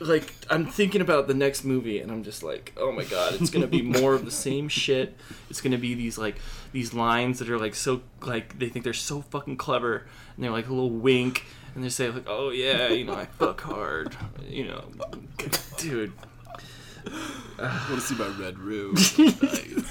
like 0.00 0.32
I'm 0.50 0.66
thinking 0.66 1.00
about 1.00 1.28
the 1.28 1.34
next 1.34 1.64
movie 1.64 2.00
and 2.00 2.10
I'm 2.10 2.22
just 2.22 2.42
like, 2.42 2.72
oh 2.76 2.92
my 2.92 3.04
god, 3.04 3.34
it's 3.40 3.50
gonna 3.50 3.66
be 3.66 3.82
more 4.00 4.14
of 4.14 4.24
the 4.24 4.30
same 4.30 4.68
shit. 4.68 5.16
It's 5.48 5.60
gonna 5.60 5.78
be 5.78 5.94
these 5.94 6.18
like 6.18 6.36
these 6.72 6.94
lines 6.94 7.38
that 7.38 7.50
are 7.50 7.58
like 7.58 7.74
so 7.74 8.02
like 8.22 8.58
they 8.58 8.68
think 8.68 8.84
they're 8.84 8.92
so 8.92 9.22
fucking 9.22 9.56
clever 9.56 10.06
and 10.36 10.44
they're 10.44 10.50
like 10.50 10.68
a 10.68 10.72
little 10.72 10.90
wink 10.90 11.44
and 11.74 11.84
they 11.84 11.88
say 11.88 12.10
like, 12.10 12.26
oh 12.26 12.50
yeah, 12.50 12.88
you 12.88 13.04
know 13.04 13.14
I 13.14 13.26
fuck 13.26 13.60
hard, 13.62 14.16
you 14.46 14.66
know, 14.66 14.84
dude. 15.76 16.12
I 17.58 17.86
want 17.88 17.94
to 17.94 18.00
see 18.00 18.14
my 18.14 18.28
red 18.38 18.58
room. 18.58 18.96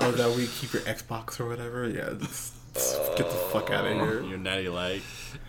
Oh, 0.00 0.12
that 0.12 0.36
we 0.36 0.46
keep 0.46 0.72
your 0.72 0.82
Xbox 0.82 1.40
or 1.40 1.48
whatever. 1.48 1.88
Yeah, 1.88 2.10
just, 2.18 2.54
just 2.54 2.57
get 2.74 3.28
the 3.28 3.38
fuck 3.52 3.70
out 3.70 3.86
of 3.86 3.92
here. 3.92 4.22
Your 4.22 4.38
natty 4.38 4.68
light. 4.68 5.02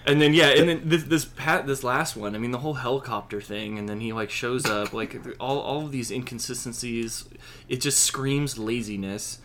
And 0.06 0.22
then 0.22 0.34
yeah, 0.34 0.48
and 0.48 0.68
then 0.68 0.82
this 0.86 1.04
this 1.04 1.26
pat 1.26 1.68
this 1.68 1.84
last 1.84 2.16
one. 2.16 2.36
I 2.36 2.38
mean, 2.38 2.52
the 2.52 2.60
whole 2.60 2.76
helicopter 2.76 3.42
thing, 3.42 3.78
and 3.78 3.88
then 3.88 4.00
he 4.00 4.14
like 4.14 4.30
shows 4.30 4.66
up 4.66 4.94
like 4.94 5.16
all 5.40 5.60
all 5.60 5.86
of 5.86 5.92
these 5.92 6.10
inconsistencies. 6.10 7.26
It 7.68 7.82
just 7.82 8.00
screams 8.00 8.58
laziness, 8.58 9.40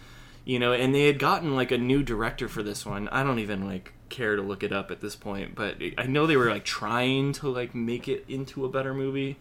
you 0.45 0.59
know. 0.59 0.73
And 0.73 0.95
they 0.95 1.07
had 1.07 1.19
gotten 1.19 1.55
like 1.55 1.71
a 1.71 1.79
new 1.79 2.03
director 2.03 2.49
for 2.49 2.63
this 2.63 2.87
one. 2.87 3.09
I 3.09 3.23
don't 3.23 3.41
even 3.41 3.67
like 3.67 3.93
care 4.09 4.37
to 4.37 4.43
look 4.43 4.63
it 4.63 4.73
up 4.73 4.91
at 4.91 5.01
this 5.01 5.17
point, 5.17 5.55
but 5.55 5.77
I 5.99 6.07
know 6.07 6.27
they 6.27 6.37
were 6.37 6.51
like 6.51 6.65
trying 6.65 7.33
to 7.35 7.49
like 7.49 7.75
make 7.75 8.09
it 8.09 8.25
into 8.29 8.65
a 8.65 8.69
better 8.69 8.95
movie, 8.95 9.37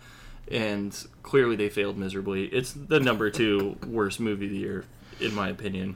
and 0.51 0.93
clearly 1.21 1.55
they 1.55 1.69
failed 1.69 1.97
miserably. 1.97 2.45
It's 2.45 2.73
the 2.73 2.99
number 2.99 3.29
two 3.29 3.77
worst 3.86 4.19
movie 4.19 4.45
of 4.45 4.51
the 4.51 4.57
year, 4.57 4.86
in 5.19 5.34
my 5.36 5.49
opinion. 5.49 5.95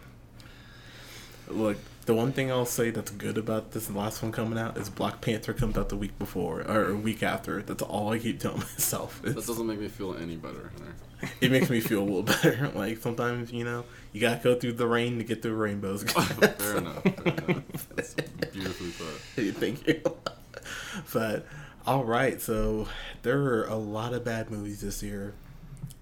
Look, 1.48 1.78
the 2.08 2.16
one 2.16 2.32
thing 2.32 2.52
I'll 2.52 2.66
say 2.66 2.90
that's 2.90 3.12
good 3.12 3.38
about 3.38 3.72
this 3.72 3.90
last 3.92 4.24
one 4.24 4.32
coming 4.32 4.58
out 4.58 4.78
is 4.78 4.90
Black 4.90 5.22
Panther 5.22 5.54
comes 5.54 5.78
out 5.78 5.90
the 5.90 5.96
week 5.98 6.18
before 6.18 6.62
or 6.62 6.90
a 6.90 6.96
week 6.96 7.22
after. 7.22 7.62
That's 7.62 7.84
all 7.84 8.12
I 8.14 8.18
keep 8.20 8.40
telling 8.40 8.60
myself. 8.74 9.22
That 9.22 9.30
It's- 9.32 9.46
doesn't 9.48 9.68
make 9.68 9.80
me 9.80 9.88
feel 9.90 10.16
any 10.16 10.36
better. 10.38 10.72
It 11.42 11.50
makes 11.52 11.68
me 11.70 11.80
feel 11.80 12.02
a 12.02 12.06
little 12.06 12.22
better. 12.24 12.72
Like 12.76 13.00
sometimes, 13.00 13.52
you 13.52 13.64
know, 13.64 13.86
you 14.14 14.22
gotta 14.22 14.40
go 14.44 14.54
through 14.54 14.74
the 14.74 14.86
rain 14.88 15.18
to 15.18 15.24
get 15.24 15.42
through 15.42 15.56
rainbows. 15.56 16.04
fair 16.04 16.78
enough. 16.78 17.02
Fair 17.04 17.34
enough. 17.34 17.90
That's 17.96 18.14
beautifully 18.14 18.92
put. 18.92 19.56
Thank 19.56 19.88
you. 19.88 20.02
but 21.14 21.48
all 21.88 22.04
right, 22.04 22.40
so 22.40 22.88
there 23.24 23.40
are 23.42 23.64
a 23.66 23.76
lot 23.76 24.14
of 24.14 24.24
bad 24.24 24.52
movies 24.52 24.82
this 24.82 25.02
year. 25.02 25.34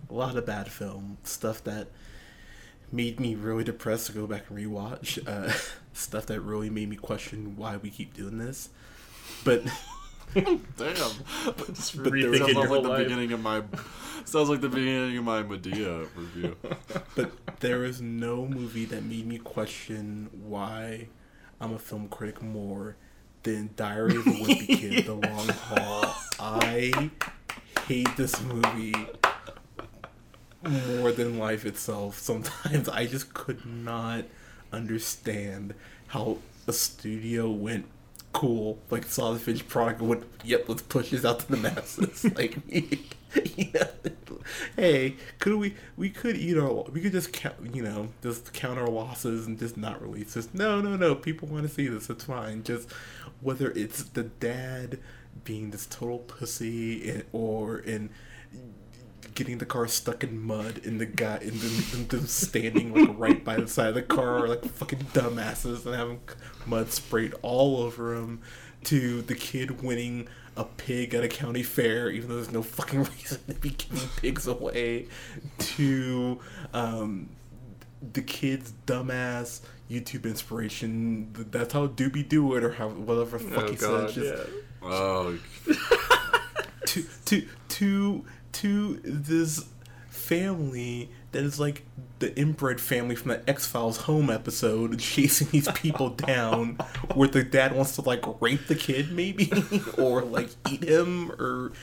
A 0.10 0.14
lot 0.14 0.36
of 0.36 0.46
bad 0.46 0.70
film 0.70 1.18
stuff 1.24 1.64
that 1.64 1.88
made 2.92 3.20
me 3.20 3.36
really 3.36 3.64
depressed 3.64 4.08
to 4.08 4.12
go 4.14 4.28
back 4.28 4.50
and 4.50 4.60
rewatch. 4.60 5.18
Uh, 5.26 5.54
stuff 5.96 6.26
that 6.28 6.42
really 6.42 6.70
made 6.70 6.90
me 6.90 6.96
question 6.96 7.56
why 7.56 7.78
we 7.78 7.90
keep 7.90 8.14
doing 8.14 8.38
this. 8.38 8.70
But 9.44 9.64
Damn. 10.34 10.46
Just 11.74 12.04
But 12.04 12.12
there 12.14 12.30
was 12.30 12.40
sounds 12.40 12.56
like 12.70 12.84
the 12.84 12.90
life. 12.90 13.04
beginning 13.04 13.32
of 13.32 13.42
my 13.42 13.64
sounds 14.26 14.50
like 14.50 14.62
the 14.62 14.70
beginning 14.70 15.18
of 15.18 15.24
my 15.24 15.44
Madea 15.44 16.08
review. 16.16 16.56
but 17.16 17.32
there 17.62 17.84
is 17.86 18.02
no 18.02 18.46
movie 18.46 18.86
that 18.86 19.04
made 19.04 19.26
me 19.26 19.38
question 19.38 20.30
why 20.46 21.08
I'm 21.62 21.74
a 21.74 21.80
film 21.80 22.10
critic 22.10 22.42
more 22.42 22.98
than 23.44 23.70
Diary 23.76 24.18
of 24.18 24.28
a 24.28 24.32
Wimpy 24.32 24.68
Kid: 24.78 25.06
The 25.06 25.14
Long 25.30 25.48
Haul. 25.48 26.14
I 26.40 27.12
hate 27.88 28.10
this 28.18 28.42
movie 28.42 28.94
more 30.64 31.12
than 31.12 31.38
life 31.38 31.66
itself. 31.66 32.20
Sometimes 32.20 32.90
I 32.90 33.06
just 33.06 33.34
could 33.34 33.66
not 33.66 34.26
understand 34.76 35.74
how 36.08 36.40
a 36.68 36.74
studio 36.74 37.50
went 37.50 37.86
cool, 38.34 38.80
like 38.90 39.06
saw 39.06 39.32
the 39.32 39.40
finished 39.40 39.70
product 39.70 40.02
and 40.02 40.10
went, 40.10 40.24
yep, 40.44 40.68
let's 40.68 40.82
push 40.82 41.12
this 41.12 41.24
out 41.24 41.40
to 41.40 41.52
the 41.52 41.58
masses. 41.58 42.26
like, 42.36 42.58
hey, 44.76 45.16
could 45.40 45.56
we, 45.56 45.76
we 45.96 46.10
could 46.10 46.36
eat 46.36 46.58
our, 46.58 46.84
we 46.92 47.00
could 47.00 47.14
just 47.14 47.32
count, 47.32 47.56
you 47.74 47.82
know, 47.82 48.10
just 48.22 48.52
count 48.52 48.78
our 48.78 48.90
losses 48.90 49.48
and 49.48 49.58
just 49.58 49.78
not 49.78 50.02
release 50.02 50.34
this. 50.34 50.54
No, 50.54 50.82
no, 50.82 50.98
no, 50.98 51.16
people 51.16 51.48
want 51.48 51.64
to 51.64 51.74
see 51.74 51.88
this, 51.88 52.10
it's 52.10 52.26
fine. 52.26 52.64
Just 52.64 52.92
whether 53.40 53.72
it's 53.72 54.04
the 54.04 54.24
dad 54.24 55.00
being 55.46 55.72
this 55.72 55.86
total 55.86 56.20
pussy 56.20 57.24
or 57.32 57.80
in 57.80 58.10
getting 59.36 59.58
the 59.58 59.66
car 59.66 59.88
stuck 59.88 60.24
in 60.24 60.42
mud 60.42 60.82
and 60.86 61.00
the 61.00 61.06
guy 61.06 61.38
and 61.38 61.54
them, 61.54 61.84
them, 61.92 62.08
them 62.08 62.28
standing 62.28 62.94
like 62.94 63.18
right 63.18 63.44
by 63.44 63.58
the 63.58 63.68
side 63.68 63.90
of 63.90 63.96
the 63.96 64.02
car 64.02 64.48
like 64.48 64.66
fucking 64.66 65.00
dumbasses 65.14 65.86
and 65.86 65.96
having 65.96 66.20
mud 66.66 66.92
sprayed 66.92 67.34
all 67.42 67.78
over 67.78 68.16
them 68.16 68.42
to 68.84 69.22
the 69.24 69.36
kid 69.36 69.82
winning 69.82 70.28
a 70.58 70.64
pig 70.64 71.14
at 71.14 71.24
a 71.24 71.28
county 71.28 71.64
fair 71.64 72.10
even 72.10 72.30
though 72.30 72.36
there's 72.36 72.52
no 72.52 72.64
fucking 72.64 73.04
reason 73.18 73.40
to 73.48 73.54
be 73.56 73.70
giving 73.70 74.10
pigs 74.18 74.48
away 74.48 75.06
to 75.60 76.40
um, 76.74 77.30
the 78.14 78.22
kid's 78.22 78.74
dumbass 78.86 79.62
YouTube 79.90 80.26
inspiration. 80.26 81.32
That's 81.52 81.74
how 81.74 81.88
Doobie 81.88 82.28
do 82.28 82.56
it, 82.56 82.64
or 82.64 82.72
how 82.74 82.90
whatever 82.90 83.38
the 83.38 83.44
fuck 83.44 83.64
Oh 83.64 83.70
he 83.70 83.76
god, 83.76 84.10
said. 84.10 84.24
Just, 84.24 84.50
yeah. 84.50 84.88
Oh, 84.88 85.38
to 86.86 87.06
to 87.26 87.48
to 87.70 88.26
to 88.56 89.00
this 89.04 89.66
family 90.10 91.10
that 91.32 91.44
is 91.44 91.60
like 91.60 91.84
the 92.20 92.36
inbred 92.38 92.80
family 92.80 93.16
from 93.16 93.30
that 93.30 93.44
X 93.48 93.66
Files 93.66 93.98
home 93.98 94.30
episode, 94.30 94.98
chasing 95.00 95.48
these 95.52 95.70
people 95.74 96.10
down, 96.10 96.76
where 97.14 97.28
the 97.28 97.44
dad 97.44 97.76
wants 97.76 97.96
to 97.96 98.02
like 98.02 98.24
rape 98.42 98.68
the 98.68 98.76
kid, 98.76 99.12
maybe, 99.12 99.52
or 99.98 100.22
like 100.22 100.50
eat 100.70 100.84
him, 100.84 101.32
or 101.34 101.74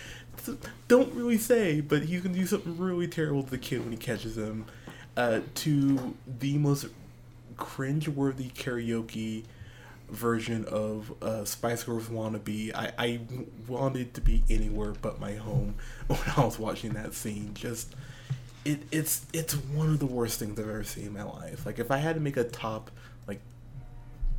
don't 0.88 1.12
really 1.14 1.38
say, 1.38 1.80
but 1.80 2.04
he's 2.04 2.22
gonna 2.22 2.34
do 2.34 2.46
something 2.46 2.76
really 2.78 3.06
terrible 3.06 3.42
to 3.42 3.50
the 3.50 3.58
kid 3.58 3.80
when 3.80 3.92
he 3.92 3.98
catches 3.98 4.36
him. 4.36 4.64
Uh, 5.14 5.40
to 5.54 6.14
the 6.40 6.56
most 6.56 6.86
cringe-worthy 7.58 8.48
karaoke 8.48 9.44
version 10.12 10.64
of 10.66 11.12
uh, 11.22 11.44
Spice 11.44 11.84
Girls 11.84 12.08
Wannabe. 12.08 12.74
I, 12.74 12.92
I 12.98 13.20
wanted 13.66 14.14
to 14.14 14.20
be 14.20 14.44
anywhere 14.48 14.92
but 15.00 15.18
my 15.18 15.34
home 15.34 15.74
when 16.06 16.20
I 16.36 16.44
was 16.44 16.58
watching 16.58 16.92
that 16.92 17.14
scene. 17.14 17.54
Just 17.54 17.94
it 18.64 18.82
it's 18.92 19.26
it's 19.32 19.54
one 19.54 19.88
of 19.88 19.98
the 19.98 20.06
worst 20.06 20.38
things 20.38 20.58
I've 20.58 20.68
ever 20.68 20.84
seen 20.84 21.06
in 21.06 21.12
my 21.14 21.24
life. 21.24 21.66
Like 21.66 21.78
if 21.78 21.90
I 21.90 21.96
had 21.96 22.14
to 22.14 22.20
make 22.20 22.36
a 22.36 22.44
top 22.44 22.90
like 23.26 23.40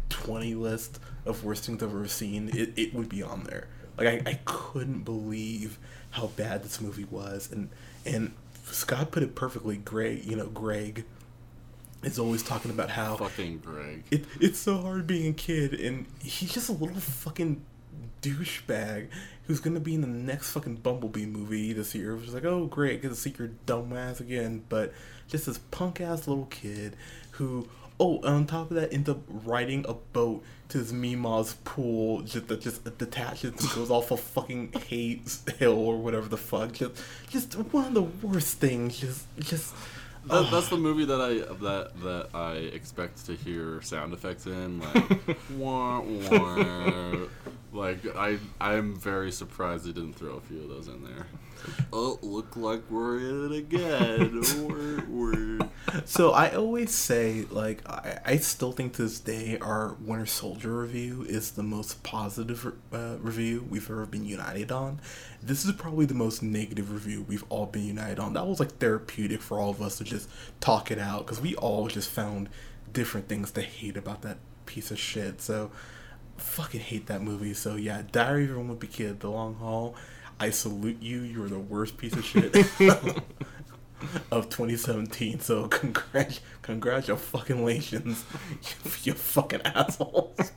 twenty 0.09 0.55
list 0.55 0.99
of 1.25 1.43
worst 1.43 1.65
things 1.65 1.83
I've 1.83 1.89
ever 1.89 2.07
seen, 2.07 2.49
it, 2.53 2.73
it 2.77 2.93
would 2.93 3.09
be 3.09 3.23
on 3.23 3.43
there. 3.43 3.67
Like 3.97 4.07
I, 4.07 4.31
I 4.31 4.39
couldn't 4.45 5.01
believe 5.01 5.79
how 6.11 6.27
bad 6.27 6.63
this 6.63 6.79
movie 6.79 7.07
was 7.09 7.51
and 7.51 7.69
and 8.05 8.33
Scott 8.65 9.11
put 9.11 9.23
it 9.23 9.35
perfectly 9.35 9.77
Greg 9.77 10.23
you 10.23 10.35
know, 10.35 10.47
Greg 10.47 11.05
is 12.03 12.19
always 12.19 12.43
talking 12.43 12.71
about 12.71 12.89
how 12.89 13.15
fucking 13.17 13.59
Greg. 13.59 14.03
it, 14.11 14.25
it's 14.39 14.59
so 14.59 14.77
hard 14.77 15.07
being 15.07 15.31
a 15.31 15.33
kid, 15.33 15.73
and 15.73 16.05
he's 16.21 16.53
just 16.53 16.69
a 16.69 16.73
little 16.73 16.95
fucking 16.95 17.63
douchebag 18.21 19.09
who's 19.45 19.59
gonna 19.59 19.79
be 19.79 19.93
in 19.93 20.01
the 20.01 20.07
next 20.07 20.51
fucking 20.51 20.75
Bumblebee 20.75 21.25
movie 21.25 21.73
this 21.73 21.93
year. 21.93 22.15
Is 22.17 22.33
like, 22.33 22.45
oh 22.45 22.65
great, 22.65 23.01
get 23.01 23.09
to 23.09 23.15
see 23.15 23.33
your 23.37 23.49
dumb 23.65 23.93
ass 23.93 24.19
again. 24.19 24.63
But 24.69 24.93
just 25.27 25.45
this 25.45 25.57
punk 25.57 26.01
ass 26.01 26.27
little 26.27 26.45
kid 26.45 26.95
who 27.31 27.67
Oh, 27.99 28.19
on 28.23 28.47
top 28.47 28.71
of 28.71 28.75
that, 28.75 28.91
ends 28.91 29.07
up 29.07 29.19
riding 29.27 29.85
a 29.87 29.93
boat 29.93 30.43
to 30.69 30.79
his 30.79 30.91
Mima's 30.91 31.55
pool, 31.63 32.21
just 32.21 32.47
that 32.47 32.59
just 32.59 32.83
detaches 32.97 33.51
and 33.51 33.69
goes 33.71 33.91
off 33.91 34.09
a 34.09 34.17
fucking 34.17 34.73
Hayes 34.89 35.43
Hill 35.59 35.77
or 35.77 35.97
whatever 35.97 36.27
the 36.27 36.37
fuck. 36.37 36.73
Just, 36.73 36.95
just 37.29 37.53
one 37.53 37.85
of 37.85 37.93
the 37.93 38.01
worst 38.01 38.57
things. 38.57 38.99
Just, 38.99 39.25
just. 39.39 39.73
That, 40.25 40.49
that's 40.51 40.69
the 40.69 40.77
movie 40.77 41.05
that 41.05 41.19
I 41.19 41.33
that 41.63 41.99
that 42.01 42.29
I 42.33 42.53
expect 42.53 43.25
to 43.25 43.35
hear 43.35 43.81
sound 43.81 44.13
effects 44.13 44.45
in, 44.45 44.79
like 44.79 45.37
wah, 45.57 45.99
wah. 46.01 47.15
Like 47.73 48.15
I 48.15 48.39
I'm 48.61 48.95
very 48.95 49.31
surprised 49.31 49.85
they 49.85 49.91
didn't 49.91 50.13
throw 50.13 50.35
a 50.35 50.41
few 50.41 50.61
of 50.61 50.69
those 50.69 50.87
in 50.87 51.03
there. 51.03 51.27
Oh, 51.93 52.19
look 52.21 52.55
like 52.55 52.81
we're 52.89 53.19
in 53.19 53.51
it 53.51 53.57
again. 53.57 54.41
we're, 54.67 55.05
we're... 55.05 55.69
So 56.05 56.31
I 56.31 56.49
always 56.55 56.93
say, 56.93 57.45
like, 57.49 57.87
I, 57.87 58.19
I 58.25 58.37
still 58.37 58.71
think 58.71 58.93
to 58.93 59.03
this 59.03 59.19
day 59.19 59.57
our 59.59 59.95
Winter 60.01 60.25
Soldier 60.25 60.79
review 60.79 61.23
is 61.27 61.51
the 61.51 61.63
most 61.63 62.03
positive 62.03 62.73
uh, 62.91 63.17
review 63.19 63.65
we've 63.69 63.89
ever 63.89 64.05
been 64.05 64.25
united 64.25 64.71
on. 64.71 64.99
This 65.41 65.65
is 65.65 65.71
probably 65.73 66.05
the 66.05 66.13
most 66.13 66.41
negative 66.41 66.91
review 66.91 67.23
we've 67.27 67.45
all 67.49 67.67
been 67.67 67.85
united 67.85 68.19
on. 68.19 68.33
That 68.33 68.47
was 68.47 68.59
like 68.59 68.77
therapeutic 68.79 69.41
for 69.41 69.59
all 69.59 69.69
of 69.69 69.81
us 69.81 69.97
to 69.99 70.03
just 70.03 70.29
talk 70.59 70.91
it 70.91 70.99
out 70.99 71.25
because 71.25 71.39
we 71.39 71.55
all 71.55 71.87
just 71.87 72.09
found 72.09 72.49
different 72.91 73.27
things 73.27 73.51
to 73.51 73.61
hate 73.61 73.97
about 73.97 74.21
that 74.23 74.37
piece 74.65 74.91
of 74.91 74.99
shit. 74.99 75.41
So, 75.41 75.71
fucking 76.37 76.81
hate 76.81 77.07
that 77.07 77.21
movie. 77.21 77.53
So 77.53 77.75
yeah, 77.75 78.03
Diary 78.11 78.45
of 78.45 78.57
a 78.57 78.59
Wimpy 78.59 78.89
Kid, 78.91 79.19
The 79.19 79.29
Long 79.29 79.55
Haul. 79.55 79.95
I 80.39 80.49
salute 80.49 81.01
you. 81.01 81.21
You're 81.21 81.47
the 81.47 81.59
worst 81.59 81.97
piece 81.97 82.13
of 82.13 82.25
shit 82.25 82.55
of 84.31 84.49
2017. 84.49 85.39
So 85.39 85.67
congrat, 85.67 86.39
congratulations, 86.61 88.25
you, 88.51 88.91
you 89.03 89.13
fucking 89.13 89.61
assholes. 89.61 90.51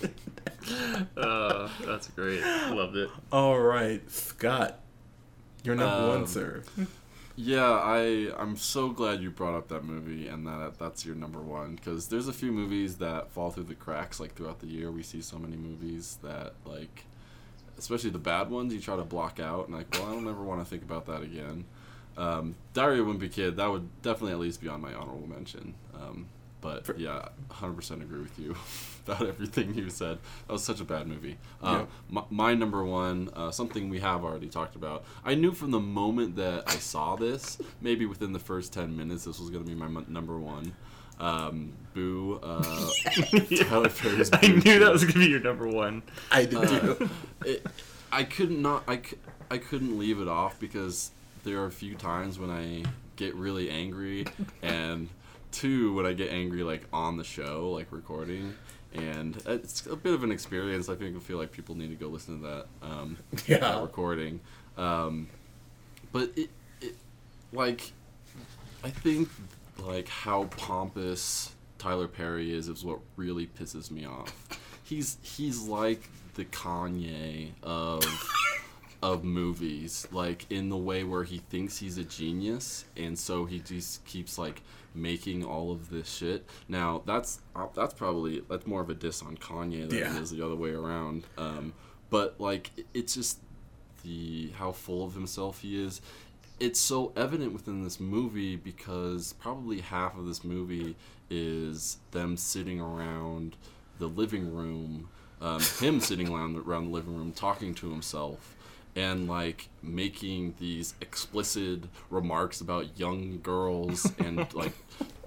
uh, 1.16 1.68
that's 1.84 2.08
great. 2.08 2.40
Loved 2.42 2.96
it. 2.96 3.10
All 3.32 3.58
right, 3.58 4.08
Scott, 4.10 4.80
you're 5.64 5.74
number 5.74 5.96
Um, 5.96 6.08
one, 6.20 6.26
sir. 6.26 6.62
Yeah, 7.36 7.70
I 7.70 8.32
I'm 8.36 8.56
so 8.56 8.90
glad 8.90 9.22
you 9.22 9.30
brought 9.30 9.54
up 9.54 9.68
that 9.68 9.84
movie 9.84 10.28
and 10.28 10.46
that 10.46 10.78
that's 10.78 11.06
your 11.06 11.14
number 11.14 11.40
one 11.40 11.76
because 11.76 12.08
there's 12.08 12.28
a 12.28 12.32
few 12.32 12.52
movies 12.52 12.96
that 12.96 13.30
fall 13.30 13.50
through 13.50 13.64
the 13.64 13.74
cracks 13.74 14.20
like 14.20 14.34
throughout 14.34 14.60
the 14.60 14.66
year. 14.66 14.90
We 14.90 15.02
see 15.02 15.22
so 15.22 15.38
many 15.38 15.56
movies 15.56 16.18
that 16.22 16.52
like, 16.64 17.04
especially 17.78 18.10
the 18.10 18.18
bad 18.18 18.50
ones, 18.50 18.74
you 18.74 18.80
try 18.80 18.96
to 18.96 19.04
block 19.04 19.40
out 19.40 19.68
and 19.68 19.76
like, 19.76 19.86
well, 19.92 20.10
I 20.10 20.14
don't 20.14 20.28
ever 20.28 20.42
want 20.42 20.60
to 20.60 20.66
think 20.68 20.82
about 20.82 21.06
that 21.06 21.22
again. 21.22 21.64
Um, 22.18 22.56
Diary 22.74 22.98
of 22.98 23.08
a 23.08 23.14
Wimpy 23.14 23.32
Kid 23.32 23.56
that 23.56 23.70
would 23.70 23.88
definitely 24.02 24.32
at 24.32 24.40
least 24.40 24.60
be 24.60 24.68
on 24.68 24.80
my 24.80 24.92
honorable 24.92 25.26
mention. 25.26 25.74
Um, 25.94 26.26
but 26.60 26.84
For- 26.86 26.96
yeah, 26.96 27.28
100% 27.50 28.02
agree 28.02 28.20
with 28.20 28.38
you 28.38 28.54
about 29.06 29.26
everything 29.26 29.74
you 29.74 29.90
said. 29.90 30.18
That 30.46 30.52
was 30.52 30.62
such 30.64 30.80
a 30.80 30.84
bad 30.84 31.06
movie. 31.06 31.38
Uh, 31.62 31.84
my, 32.08 32.22
my 32.30 32.54
number 32.54 32.84
one, 32.84 33.30
uh, 33.34 33.50
something 33.50 33.88
we 33.88 34.00
have 34.00 34.24
already 34.24 34.48
talked 34.48 34.76
about. 34.76 35.04
I 35.24 35.34
knew 35.34 35.52
from 35.52 35.70
the 35.70 35.80
moment 35.80 36.36
that 36.36 36.64
I 36.66 36.76
saw 36.76 37.16
this, 37.16 37.58
maybe 37.80 38.06
within 38.06 38.32
the 38.32 38.38
first 38.38 38.72
10 38.72 38.96
minutes, 38.96 39.24
this 39.24 39.38
was 39.40 39.50
going 39.50 39.64
to 39.64 39.68
be 39.68 39.74
my 39.76 39.86
m- 39.86 40.06
number 40.08 40.38
one. 40.38 40.72
Um, 41.18 41.72
Boo. 41.92 42.40
Uh, 42.42 42.62
Tyler 43.64 43.90
Perry's 43.90 44.30
I 44.32 44.40
knew 44.40 44.60
Two. 44.62 44.78
that 44.78 44.90
was 44.90 45.04
gonna 45.04 45.18
be 45.24 45.30
your 45.30 45.40
number 45.40 45.66
one. 45.68 46.02
I 46.30 46.46
did 46.46 46.54
Uh, 46.54 46.66
too. 46.94 47.10
it, 47.44 47.66
I 48.10 48.24
could 48.24 48.50
not. 48.50 48.84
I, 48.88 48.96
c- 48.96 49.18
I 49.50 49.58
couldn't 49.58 49.98
leave 49.98 50.18
it 50.20 50.28
off 50.28 50.58
because 50.58 51.10
there 51.44 51.60
are 51.60 51.66
a 51.66 51.70
few 51.70 51.94
times 51.94 52.38
when 52.38 52.48
I 52.48 52.84
get 53.16 53.34
really 53.34 53.68
angry, 53.68 54.24
and 54.62 55.10
two 55.52 55.92
when 55.94 56.06
I 56.06 56.12
get 56.12 56.30
angry 56.30 56.62
like 56.62 56.84
on 56.92 57.16
the 57.16 57.24
show, 57.24 57.70
like 57.72 57.86
recording, 57.90 58.54
and 58.94 59.40
it's 59.46 59.86
a 59.86 59.96
bit 59.96 60.14
of 60.14 60.24
an 60.24 60.32
experience. 60.32 60.88
I 60.88 60.94
think 60.94 61.16
I 61.16 61.20
feel 61.20 61.38
like 61.38 61.52
people 61.52 61.74
need 61.74 61.88
to 61.90 61.96
go 61.96 62.08
listen 62.08 62.40
to 62.40 62.46
that. 62.46 62.66
Um, 62.82 63.16
Yeah. 63.46 63.58
that 63.58 63.82
recording. 63.82 64.40
Um, 64.76 65.28
but 66.12 66.30
it, 66.36 66.50
it, 66.80 66.94
like, 67.52 67.92
I 68.82 68.90
think 68.90 69.28
like 69.78 70.08
how 70.08 70.44
pompous 70.44 71.52
Tyler 71.78 72.08
Perry 72.08 72.52
is 72.52 72.68
is 72.68 72.84
what 72.84 72.98
really 73.16 73.46
pisses 73.46 73.90
me 73.90 74.04
off. 74.06 74.34
He's 74.84 75.18
he's 75.22 75.62
like 75.62 76.08
the 76.34 76.44
Kanye 76.46 77.50
of 77.62 78.04
of 79.02 79.24
movies, 79.24 80.06
like 80.12 80.44
in 80.50 80.68
the 80.68 80.76
way 80.76 81.04
where 81.04 81.24
he 81.24 81.38
thinks 81.38 81.78
he's 81.78 81.96
a 81.96 82.04
genius, 82.04 82.84
and 82.96 83.18
so 83.18 83.44
he 83.46 83.60
just 83.60 84.04
keeps 84.04 84.36
like 84.36 84.60
making 84.94 85.44
all 85.44 85.70
of 85.72 85.90
this 85.90 86.08
shit. 86.12 86.46
Now 86.68 87.02
that's 87.06 87.40
uh, 87.54 87.66
that's 87.74 87.94
probably 87.94 88.42
that's 88.48 88.66
more 88.66 88.80
of 88.80 88.90
a 88.90 88.94
diss 88.94 89.22
on 89.22 89.36
Kanye 89.36 89.88
than 89.88 89.98
Yeah. 89.98 90.16
it 90.16 90.22
is 90.22 90.30
the 90.30 90.44
other 90.44 90.56
way 90.56 90.70
around. 90.70 91.24
Um, 91.38 91.72
but 92.10 92.40
like 92.40 92.70
it's 92.94 93.14
just 93.14 93.38
the 94.02 94.50
how 94.56 94.72
full 94.72 95.04
of 95.04 95.14
himself 95.14 95.60
he 95.60 95.82
is. 95.82 96.00
It's 96.58 96.78
so 96.80 97.12
evident 97.16 97.52
within 97.54 97.84
this 97.84 97.98
movie 98.00 98.56
because 98.56 99.32
probably 99.34 99.80
half 99.80 100.16
of 100.18 100.26
this 100.26 100.44
movie 100.44 100.94
is 101.30 101.96
them 102.10 102.36
sitting 102.36 102.80
around 102.80 103.56
the 103.98 104.06
living 104.08 104.52
room, 104.54 105.08
um, 105.40 105.60
him 105.80 106.00
sitting 106.00 106.28
around 106.34 106.54
the, 106.54 106.60
around 106.60 106.86
the 106.86 106.90
living 106.90 107.16
room 107.16 107.32
talking 107.32 107.74
to 107.76 107.90
himself, 107.90 108.56
and 108.96 109.28
like 109.28 109.68
making 109.82 110.54
these 110.58 110.94
explicit 111.00 111.84
remarks 112.10 112.60
about 112.60 112.98
young 112.98 113.40
girls 113.42 114.10
and 114.18 114.52
like 114.54 114.72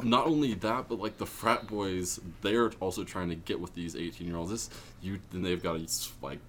not 0.01 0.25
only 0.27 0.53
that 0.53 0.87
but 0.89 0.99
like 0.99 1.17
the 1.17 1.25
frat 1.25 1.67
boys 1.67 2.19
they're 2.41 2.71
also 2.79 3.03
trying 3.03 3.29
to 3.29 3.35
get 3.35 3.59
with 3.59 3.73
these 3.73 3.95
18 3.95 4.27
year 4.27 4.35
olds 4.35 4.51
this 4.51 4.69
you 5.01 5.19
then 5.31 5.41
they've 5.41 5.63
got 5.63 5.77
to 5.77 6.09
like 6.21 6.39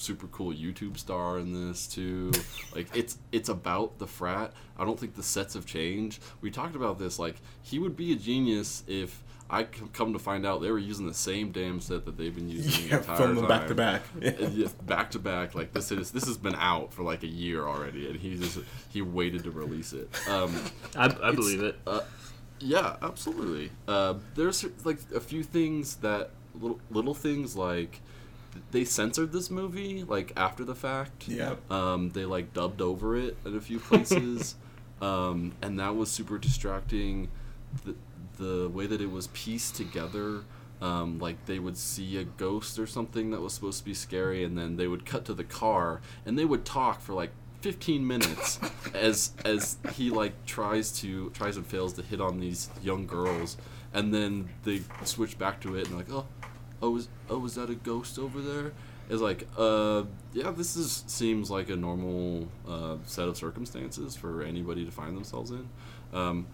super 0.00 0.26
cool 0.28 0.52
YouTube 0.52 0.98
star 0.98 1.38
in 1.38 1.52
this 1.68 1.86
too. 1.86 2.32
Like 2.74 2.86
it's 2.96 3.18
it's 3.32 3.48
about 3.48 3.98
the 3.98 4.06
frat. 4.06 4.52
I 4.78 4.84
don't 4.84 4.98
think 4.98 5.16
the 5.16 5.22
sets 5.24 5.54
have 5.54 5.66
changed. 5.66 6.22
We 6.40 6.50
talked 6.52 6.76
about 6.76 6.98
this. 7.00 7.18
Like 7.18 7.36
he 7.62 7.78
would 7.80 7.96
be 7.96 8.12
a 8.12 8.16
genius 8.16 8.84
if 8.86 9.24
I 9.50 9.64
come 9.64 10.12
to 10.12 10.20
find 10.20 10.46
out 10.46 10.62
they 10.62 10.70
were 10.70 10.78
using 10.78 11.08
the 11.08 11.14
same 11.14 11.50
damn 11.50 11.80
set 11.80 12.04
that 12.04 12.16
they've 12.16 12.32
been 12.34 12.48
using 12.58 12.84
the 12.84 12.88
Yeah, 12.90 12.98
entire 12.98 13.16
from 13.16 13.34
them 13.34 13.48
back 13.48 13.66
to 13.66 13.74
back. 13.74 14.02
And 14.22 14.54
yes, 14.54 14.72
back 14.72 15.10
to 15.10 15.18
back. 15.18 15.56
Like 15.56 15.72
this 15.72 15.90
is 15.90 16.12
this 16.12 16.26
has 16.26 16.38
been 16.38 16.54
out 16.54 16.92
for 16.94 17.02
like 17.02 17.24
a 17.24 17.28
year 17.28 17.66
already, 17.66 18.06
and 18.08 18.16
he 18.20 18.36
just 18.36 18.58
he 18.90 19.02
waited 19.02 19.42
to 19.44 19.50
release 19.50 19.92
it. 19.92 20.08
Um, 20.28 20.54
I, 20.96 21.06
I 21.06 21.32
believe 21.32 21.62
it. 21.62 21.76
uh, 21.88 22.02
yeah, 22.60 22.96
absolutely. 23.02 23.72
Uh, 23.88 24.14
there's 24.36 24.64
like 24.84 24.98
a 25.12 25.20
few 25.20 25.42
things 25.42 25.96
that 25.96 26.30
little 26.54 26.78
little 26.90 27.14
things 27.14 27.56
like 27.56 28.00
they 28.70 28.84
censored 28.84 29.32
this 29.32 29.50
movie 29.50 30.04
like 30.04 30.32
after 30.36 30.64
the 30.64 30.74
fact. 30.74 31.28
Yeah. 31.28 31.54
Um, 31.70 32.10
they 32.10 32.24
like 32.24 32.52
dubbed 32.52 32.80
over 32.80 33.16
it 33.16 33.36
in 33.44 33.56
a 33.56 33.60
few 33.60 33.78
places, 33.78 34.56
um, 35.02 35.52
and 35.62 35.78
that 35.78 35.96
was 35.96 36.10
super 36.10 36.38
distracting. 36.38 37.28
The 37.84 37.94
the 38.38 38.68
way 38.68 38.86
that 38.86 39.00
it 39.00 39.10
was 39.10 39.28
pieced 39.28 39.76
together. 39.76 40.42
Um, 40.80 41.18
like 41.18 41.44
they 41.44 41.58
would 41.58 41.76
see 41.76 42.16
a 42.16 42.24
ghost 42.24 42.78
or 42.78 42.86
something 42.86 43.32
that 43.32 43.42
was 43.42 43.52
supposed 43.52 43.80
to 43.80 43.84
be 43.84 43.92
scary, 43.92 44.42
and 44.44 44.56
then 44.56 44.76
they 44.76 44.86
would 44.86 45.04
cut 45.04 45.26
to 45.26 45.34
the 45.34 45.44
car, 45.44 46.00
and 46.24 46.38
they 46.38 46.46
would 46.46 46.64
talk 46.64 47.02
for 47.02 47.12
like 47.12 47.32
15 47.60 48.06
minutes 48.06 48.58
as 48.94 49.32
as 49.44 49.76
he 49.92 50.08
like 50.08 50.46
tries 50.46 50.90
to 51.00 51.28
tries 51.30 51.58
and 51.58 51.66
fails 51.66 51.92
to 51.94 52.02
hit 52.02 52.18
on 52.18 52.40
these 52.40 52.70
young 52.82 53.06
girls, 53.06 53.58
and 53.92 54.14
then 54.14 54.48
they 54.64 54.80
switch 55.04 55.38
back 55.38 55.60
to 55.60 55.76
it 55.76 55.86
and 55.88 55.98
like 55.98 56.10
oh 56.10 56.24
oh 56.82 56.96
is 56.96 57.08
oh 57.28 57.44
is 57.44 57.54
that 57.54 57.70
a 57.70 57.74
ghost 57.74 58.18
over 58.18 58.40
there? 58.40 58.72
It's 59.08 59.20
like 59.20 59.46
uh 59.58 60.04
yeah 60.32 60.50
this 60.52 60.76
is 60.76 61.04
seems 61.06 61.50
like 61.50 61.68
a 61.68 61.76
normal 61.76 62.48
uh, 62.68 62.96
set 63.04 63.28
of 63.28 63.36
circumstances 63.36 64.16
for 64.16 64.42
anybody 64.42 64.84
to 64.84 64.90
find 64.90 65.16
themselves 65.16 65.50
in. 65.50 65.68
Um, 66.12 66.46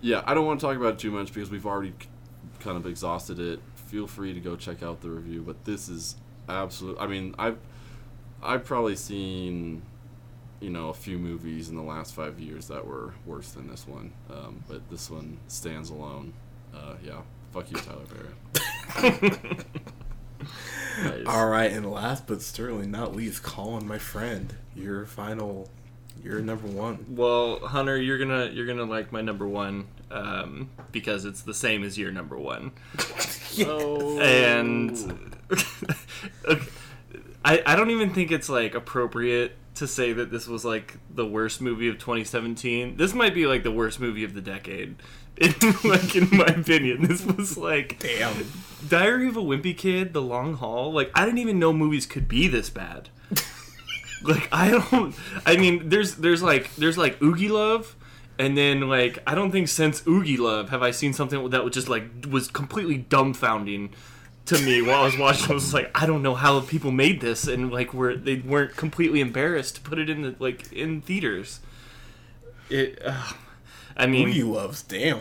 yeah, 0.00 0.22
I 0.26 0.34
don't 0.34 0.44
want 0.44 0.60
to 0.60 0.66
talk 0.66 0.76
about 0.76 0.94
it 0.94 0.98
too 0.98 1.10
much 1.10 1.32
because 1.32 1.50
we've 1.50 1.64
already 1.66 1.94
k- 1.98 2.08
kind 2.60 2.76
of 2.76 2.86
exhausted 2.86 3.38
it. 3.38 3.60
Feel 3.74 4.06
free 4.06 4.34
to 4.34 4.40
go 4.40 4.54
check 4.54 4.82
out 4.82 5.00
the 5.00 5.08
review, 5.08 5.42
but 5.42 5.64
this 5.64 5.88
is 5.88 6.16
absolute. 6.48 6.98
I 7.00 7.06
mean, 7.06 7.34
I've 7.38 7.58
I've 8.42 8.64
probably 8.64 8.96
seen 8.96 9.82
you 10.60 10.70
know 10.70 10.90
a 10.90 10.94
few 10.94 11.18
movies 11.18 11.68
in 11.70 11.76
the 11.76 11.82
last 11.82 12.14
five 12.14 12.38
years 12.38 12.68
that 12.68 12.86
were 12.86 13.14
worse 13.24 13.52
than 13.52 13.68
this 13.68 13.86
one, 13.88 14.12
um, 14.30 14.62
but 14.68 14.88
this 14.90 15.10
one 15.10 15.38
stands 15.48 15.88
alone. 15.90 16.34
Uh, 16.74 16.94
yeah, 17.02 17.20
fuck 17.52 17.70
you, 17.70 17.78
Tyler 17.78 18.04
Perry. 18.04 18.62
Nice. 21.02 21.26
All 21.26 21.48
right, 21.48 21.72
and 21.72 21.90
last 21.90 22.26
but 22.26 22.40
certainly 22.40 22.86
not 22.86 23.16
least, 23.16 23.42
Colin, 23.42 23.86
my 23.86 23.98
friend, 23.98 24.54
your 24.76 25.06
final, 25.06 25.68
your 26.22 26.40
number 26.40 26.68
one. 26.68 27.04
Well, 27.08 27.58
Hunter, 27.66 27.96
you're 28.00 28.18
gonna 28.18 28.46
you're 28.46 28.66
gonna 28.66 28.84
like 28.84 29.10
my 29.10 29.20
number 29.20 29.46
one 29.46 29.88
um, 30.12 30.70
because 30.92 31.24
it's 31.24 31.42
the 31.42 31.54
same 31.54 31.82
as 31.82 31.98
your 31.98 32.12
number 32.12 32.38
one, 32.38 32.72
Oh. 33.60 34.20
and 34.20 35.36
okay, 36.48 36.66
I 37.44 37.62
I 37.66 37.74
don't 37.76 37.90
even 37.90 38.14
think 38.14 38.30
it's 38.30 38.48
like 38.48 38.74
appropriate 38.76 39.56
to 39.74 39.88
say 39.88 40.12
that 40.12 40.30
this 40.30 40.46
was 40.46 40.64
like 40.64 40.98
the 41.12 41.26
worst 41.26 41.60
movie 41.60 41.88
of 41.88 41.98
2017. 41.98 42.96
This 42.96 43.12
might 43.14 43.34
be 43.34 43.46
like 43.46 43.64
the 43.64 43.72
worst 43.72 43.98
movie 43.98 44.22
of 44.22 44.34
the 44.34 44.40
decade. 44.40 44.94
like 45.84 46.14
in 46.14 46.28
my 46.32 46.46
opinion, 46.46 47.02
this 47.06 47.24
was 47.24 47.58
like 47.58 47.98
Damn. 47.98 48.46
Diary 48.88 49.28
of 49.28 49.36
a 49.36 49.42
Wimpy 49.42 49.76
Kid, 49.76 50.12
The 50.12 50.22
Long 50.22 50.54
Haul. 50.54 50.92
Like 50.92 51.10
I 51.14 51.24
didn't 51.24 51.38
even 51.38 51.58
know 51.58 51.72
movies 51.72 52.06
could 52.06 52.28
be 52.28 52.46
this 52.46 52.70
bad. 52.70 53.08
like 54.22 54.48
I 54.52 54.70
don't. 54.70 55.14
I 55.44 55.56
mean, 55.56 55.88
there's 55.88 56.16
there's 56.16 56.42
like 56.42 56.74
there's 56.76 56.96
like 56.96 57.20
Oogie 57.20 57.48
Love, 57.48 57.96
and 58.38 58.56
then 58.56 58.88
like 58.88 59.18
I 59.26 59.34
don't 59.34 59.50
think 59.50 59.68
since 59.68 60.06
Oogie 60.06 60.36
Love 60.36 60.70
have 60.70 60.82
I 60.82 60.92
seen 60.92 61.12
something 61.12 61.50
that 61.50 61.64
was 61.64 61.74
just 61.74 61.88
like 61.88 62.04
was 62.28 62.48
completely 62.48 62.98
dumbfounding 62.98 63.90
to 64.46 64.58
me 64.58 64.82
while 64.82 65.02
I 65.02 65.04
was 65.04 65.18
watching. 65.18 65.50
I 65.50 65.54
was 65.54 65.74
like, 65.74 65.90
I 66.00 66.06
don't 66.06 66.22
know 66.22 66.34
how 66.36 66.60
people 66.60 66.92
made 66.92 67.20
this, 67.20 67.48
and 67.48 67.72
like 67.72 67.92
were 67.92 68.14
they 68.14 68.36
weren't 68.36 68.76
completely 68.76 69.20
embarrassed 69.20 69.76
to 69.76 69.80
put 69.80 69.98
it 69.98 70.08
in 70.08 70.22
the 70.22 70.36
like 70.38 70.72
in 70.72 71.00
theaters. 71.00 71.58
It. 72.70 73.02
Uh, 73.04 73.32
I 73.96 74.06
mean, 74.06 74.28
Oogieloves. 74.28 74.86
Damn. 74.86 75.20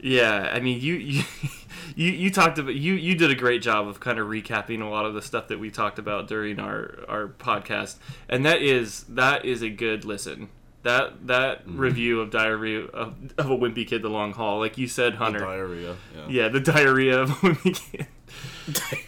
yeah, 0.00 0.50
I 0.52 0.60
mean, 0.60 0.80
you 0.80 0.94
you 0.94 1.22
you, 1.96 2.10
you 2.10 2.30
talked 2.30 2.58
about 2.58 2.74
you 2.74 2.94
you 2.94 3.14
did 3.14 3.30
a 3.30 3.34
great 3.34 3.62
job 3.62 3.88
of 3.88 4.00
kind 4.00 4.18
of 4.18 4.26
recapping 4.28 4.82
a 4.82 4.86
lot 4.86 5.06
of 5.06 5.14
the 5.14 5.22
stuff 5.22 5.48
that 5.48 5.58
we 5.58 5.70
talked 5.70 5.98
about 5.98 6.28
during 6.28 6.60
our 6.60 6.98
our 7.08 7.28
podcast, 7.28 7.96
and 8.28 8.44
that 8.44 8.62
is 8.62 9.04
that 9.04 9.44
is 9.44 9.62
a 9.62 9.70
good 9.70 10.04
listen. 10.04 10.48
That 10.82 11.26
that 11.26 11.66
mm. 11.66 11.78
review 11.78 12.20
of 12.20 12.30
Diary 12.30 12.76
of, 12.76 13.14
of 13.38 13.50
a 13.50 13.56
Wimpy 13.56 13.86
Kid: 13.86 14.02
The 14.02 14.08
Long 14.08 14.32
Haul, 14.32 14.60
like 14.60 14.78
you 14.78 14.86
said, 14.86 15.14
Hunter. 15.14 15.40
Diarrhea. 15.40 15.96
Yeah. 16.14 16.26
yeah, 16.28 16.48
the 16.48 16.60
diarrhea 16.60 17.20
of 17.20 17.30
a 17.30 17.34
Wimpy 17.34 17.92
Kid. 17.92 18.06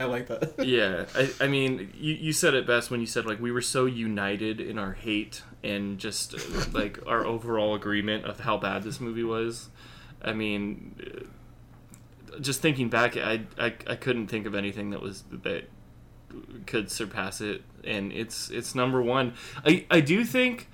I 0.00 0.04
like 0.04 0.28
that. 0.28 0.54
Yeah, 0.66 1.04
I, 1.14 1.30
I 1.44 1.46
mean, 1.46 1.92
you, 1.94 2.14
you 2.14 2.32
said 2.32 2.54
it 2.54 2.66
best 2.66 2.90
when 2.90 3.00
you 3.00 3.06
said 3.06 3.26
like 3.26 3.40
we 3.40 3.52
were 3.52 3.60
so 3.60 3.84
united 3.84 4.60
in 4.60 4.78
our 4.78 4.92
hate 4.92 5.42
and 5.62 5.98
just 5.98 6.34
uh, 6.34 6.38
like 6.72 6.98
our 7.06 7.24
overall 7.26 7.74
agreement 7.74 8.24
of 8.24 8.40
how 8.40 8.56
bad 8.56 8.82
this 8.82 8.98
movie 9.00 9.24
was. 9.24 9.68
I 10.22 10.32
mean, 10.32 10.96
uh, 12.32 12.38
just 12.40 12.62
thinking 12.62 12.88
back, 12.88 13.16
I, 13.16 13.42
I 13.58 13.74
I 13.86 13.96
couldn't 13.96 14.28
think 14.28 14.46
of 14.46 14.54
anything 14.54 14.90
that 14.90 15.02
was 15.02 15.24
that 15.30 15.64
could 16.66 16.90
surpass 16.90 17.42
it, 17.42 17.62
and 17.84 18.10
it's 18.12 18.50
it's 18.50 18.74
number 18.74 19.02
one. 19.02 19.34
I 19.66 19.84
I 19.90 20.00
do 20.00 20.24
think 20.24 20.68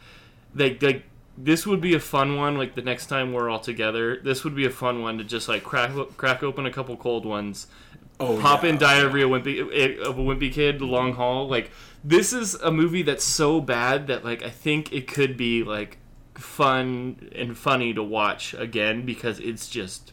like 0.54 0.80
like 0.82 1.02
this 1.36 1.66
would 1.66 1.80
be 1.80 1.94
a 1.94 2.00
fun 2.00 2.36
one. 2.36 2.56
Like 2.56 2.76
the 2.76 2.82
next 2.82 3.06
time 3.06 3.32
we're 3.32 3.48
all 3.48 3.60
together, 3.60 4.20
this 4.22 4.44
would 4.44 4.54
be 4.54 4.66
a 4.66 4.70
fun 4.70 5.02
one 5.02 5.18
to 5.18 5.24
just 5.24 5.48
like 5.48 5.64
crack 5.64 5.90
crack 6.16 6.44
open 6.44 6.64
a 6.66 6.72
couple 6.72 6.96
cold 6.96 7.26
ones 7.26 7.66
Oh, 8.18 8.40
pop 8.40 8.62
yeah. 8.62 8.70
in 8.70 8.78
Diary 8.78 9.22
of 9.22 9.30
a 9.30 9.34
Wimpy 9.34 10.00
of 10.00 10.18
a 10.18 10.22
Wimpy 10.22 10.50
Kid, 10.52 10.78
The 10.78 10.86
Long 10.86 11.12
Haul. 11.14 11.48
Like 11.48 11.70
this 12.02 12.32
is 12.32 12.54
a 12.54 12.70
movie 12.70 13.02
that's 13.02 13.24
so 13.24 13.60
bad 13.60 14.06
that 14.06 14.24
like 14.24 14.42
I 14.42 14.50
think 14.50 14.92
it 14.92 15.06
could 15.06 15.36
be 15.36 15.62
like 15.62 15.98
fun 16.34 17.28
and 17.34 17.56
funny 17.56 17.92
to 17.94 18.02
watch 18.02 18.54
again 18.54 19.04
because 19.04 19.38
it's 19.40 19.68
just 19.68 20.12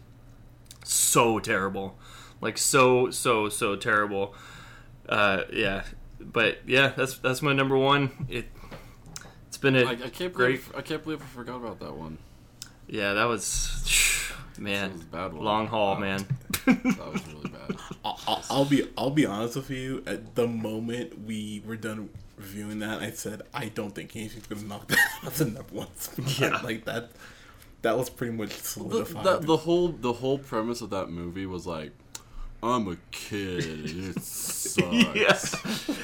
so 0.84 1.40
terrible, 1.40 1.98
like 2.42 2.58
so 2.58 3.10
so 3.10 3.48
so 3.50 3.76
terrible. 3.76 4.36
Uh, 5.08 5.44
yeah, 5.52 5.84
but 6.20 6.60
yeah, 6.68 6.90
that's 6.96 7.18
that's 7.20 7.42
my 7.42 7.54
number 7.54 7.78
one. 7.78 8.26
It 8.30 8.48
it's 9.48 9.58
been 9.58 9.76
a 9.76 9.84
I, 9.86 9.92
I 9.92 9.96
can't 10.10 10.34
great. 10.34 10.62
believe 10.62 10.74
I 10.76 10.82
can't 10.82 11.04
believe 11.04 11.22
I 11.22 11.26
forgot 11.26 11.58
about 11.58 11.80
that 11.80 11.96
one. 11.96 12.18
Yeah, 12.88 13.14
that 13.14 13.26
was 13.26 13.82
That 13.84 13.90
man. 14.60 14.94
was 14.94 15.02
a 15.02 15.06
bad 15.06 15.34
one. 15.34 15.44
Long 15.46 15.68
haul, 15.68 15.96
Wow. 15.96 16.00
man. 16.00 16.26
That 16.66 17.12
was 17.14 17.22
really 17.28 17.50
bad. 17.50 17.78
I'll, 18.06 18.20
I'll, 18.28 18.44
I'll 18.50 18.66
be 18.66 18.88
I'll 18.98 19.10
be 19.10 19.26
honest 19.26 19.56
with 19.58 19.70
you. 19.70 20.04
At 20.06 20.36
the 20.36 20.48
moment 20.48 21.26
we 21.26 21.62
were 21.66 21.76
done 21.76 22.10
reviewing 22.38 22.80
that, 22.80 23.02
I 23.02 23.12
said 23.12 23.42
I 23.54 23.68
don't 23.70 23.94
think 23.94 24.16
anything's 24.16 24.48
gonna 24.48 24.62
knock 24.64 24.88
that 24.88 25.00
out 25.26 25.34
the 25.34 25.46
number 25.46 25.64
one 25.74 25.88
spot. 25.98 26.40
Yeah. 26.40 26.62
like 26.64 26.86
that. 26.86 27.12
That 27.82 27.98
was 27.98 28.10
pretty 28.10 28.34
much 28.34 28.56
the, 28.56 28.64
solidified. 28.64 29.26
the, 29.26 29.40
the 29.40 29.58
whole 29.58 29.90
the 29.90 30.14
whole 30.14 30.38
premise 30.38 30.80
of 30.82 30.90
that 30.92 31.10
movie 31.10 31.46
was 31.46 31.68
like, 31.68 31.92
I'm 32.64 32.88
a 32.88 32.96
kid. 33.12 33.66
and 33.66 34.16
It 34.16 34.22
sucks. 34.24 34.78
yeah. 35.16 35.38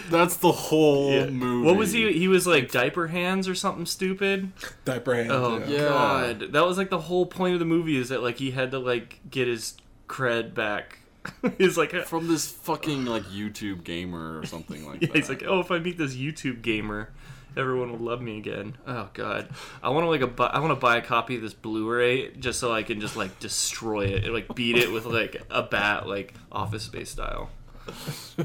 That's 0.10 0.38
the 0.38 0.52
whole 0.52 1.12
Yeah. 1.12 1.28
movie. 1.30 1.66
What 1.66 1.78
was 1.78 1.92
he? 1.94 2.12
He 2.14 2.28
was 2.28 2.46
like 2.46 2.72
diaper 2.72 3.08
hands 3.08 3.48
or 3.48 3.56
something 3.56 3.86
stupid. 3.86 4.52
Diaper 4.86 5.16
hands. 5.16 5.32
Oh 5.32 5.58
yeah. 5.60 5.66
Yeah. 5.68 5.88
god, 5.90 6.40
that 6.52 6.66
was 6.66 6.78
like 6.78 6.90
the 6.90 7.00
whole 7.00 7.26
point 7.26 7.54
of 7.54 7.60
the 7.60 7.66
movie 7.66 7.98
is 7.98 8.10
that 8.10 8.22
like 8.22 8.38
he 8.38 8.52
had 8.52 8.72
to 8.72 8.80
like 8.80 9.20
get 9.30 9.48
his 9.48 9.78
cred 10.08 10.54
back. 10.54 10.98
he's 11.58 11.78
like, 11.78 11.92
yeah, 11.94 12.04
From 12.04 12.28
this 12.28 12.50
fucking 12.50 13.06
like 13.06 13.24
YouTube 13.24 13.84
gamer 13.84 14.40
or 14.40 14.46
something 14.46 14.86
like 14.88 15.00
that. 15.02 15.16
he's 15.16 15.30
like, 15.30 15.44
oh, 15.46 15.60
if 15.60 15.70
I 15.72 15.78
meet 15.80 15.98
this 15.98 16.16
YouTube 16.16 16.62
gamer, 16.62 17.10
everyone 17.58 17.92
will 17.92 18.00
love 18.06 18.22
me 18.22 18.38
again. 18.38 18.78
Oh 18.88 19.10
god, 19.14 19.50
I 19.84 19.90
want 19.90 20.06
to 20.06 20.10
like 20.10 20.22
a 20.22 20.28
bu- 20.28 20.44
I 20.44 20.60
want 20.60 20.72
to 20.72 20.76
buy 20.76 20.98
a 20.98 21.02
copy 21.02 21.36
of 21.36 21.42
this 21.42 21.54
Blu-ray 21.54 22.32
just 22.36 22.60
so 22.60 22.72
I 22.72 22.84
can 22.84 23.00
just 23.02 23.16
like 23.16 23.40
destroy 23.40 24.06
it 24.08 24.26
and 24.26 24.34
like 24.34 24.54
beat 24.56 24.78
it 24.78 24.92
with 24.92 25.06
like 25.06 25.42
a 25.50 25.64
bat, 25.64 26.08
like 26.08 26.34
Office 26.52 26.84
Space 26.84 27.10
style. 27.10 27.50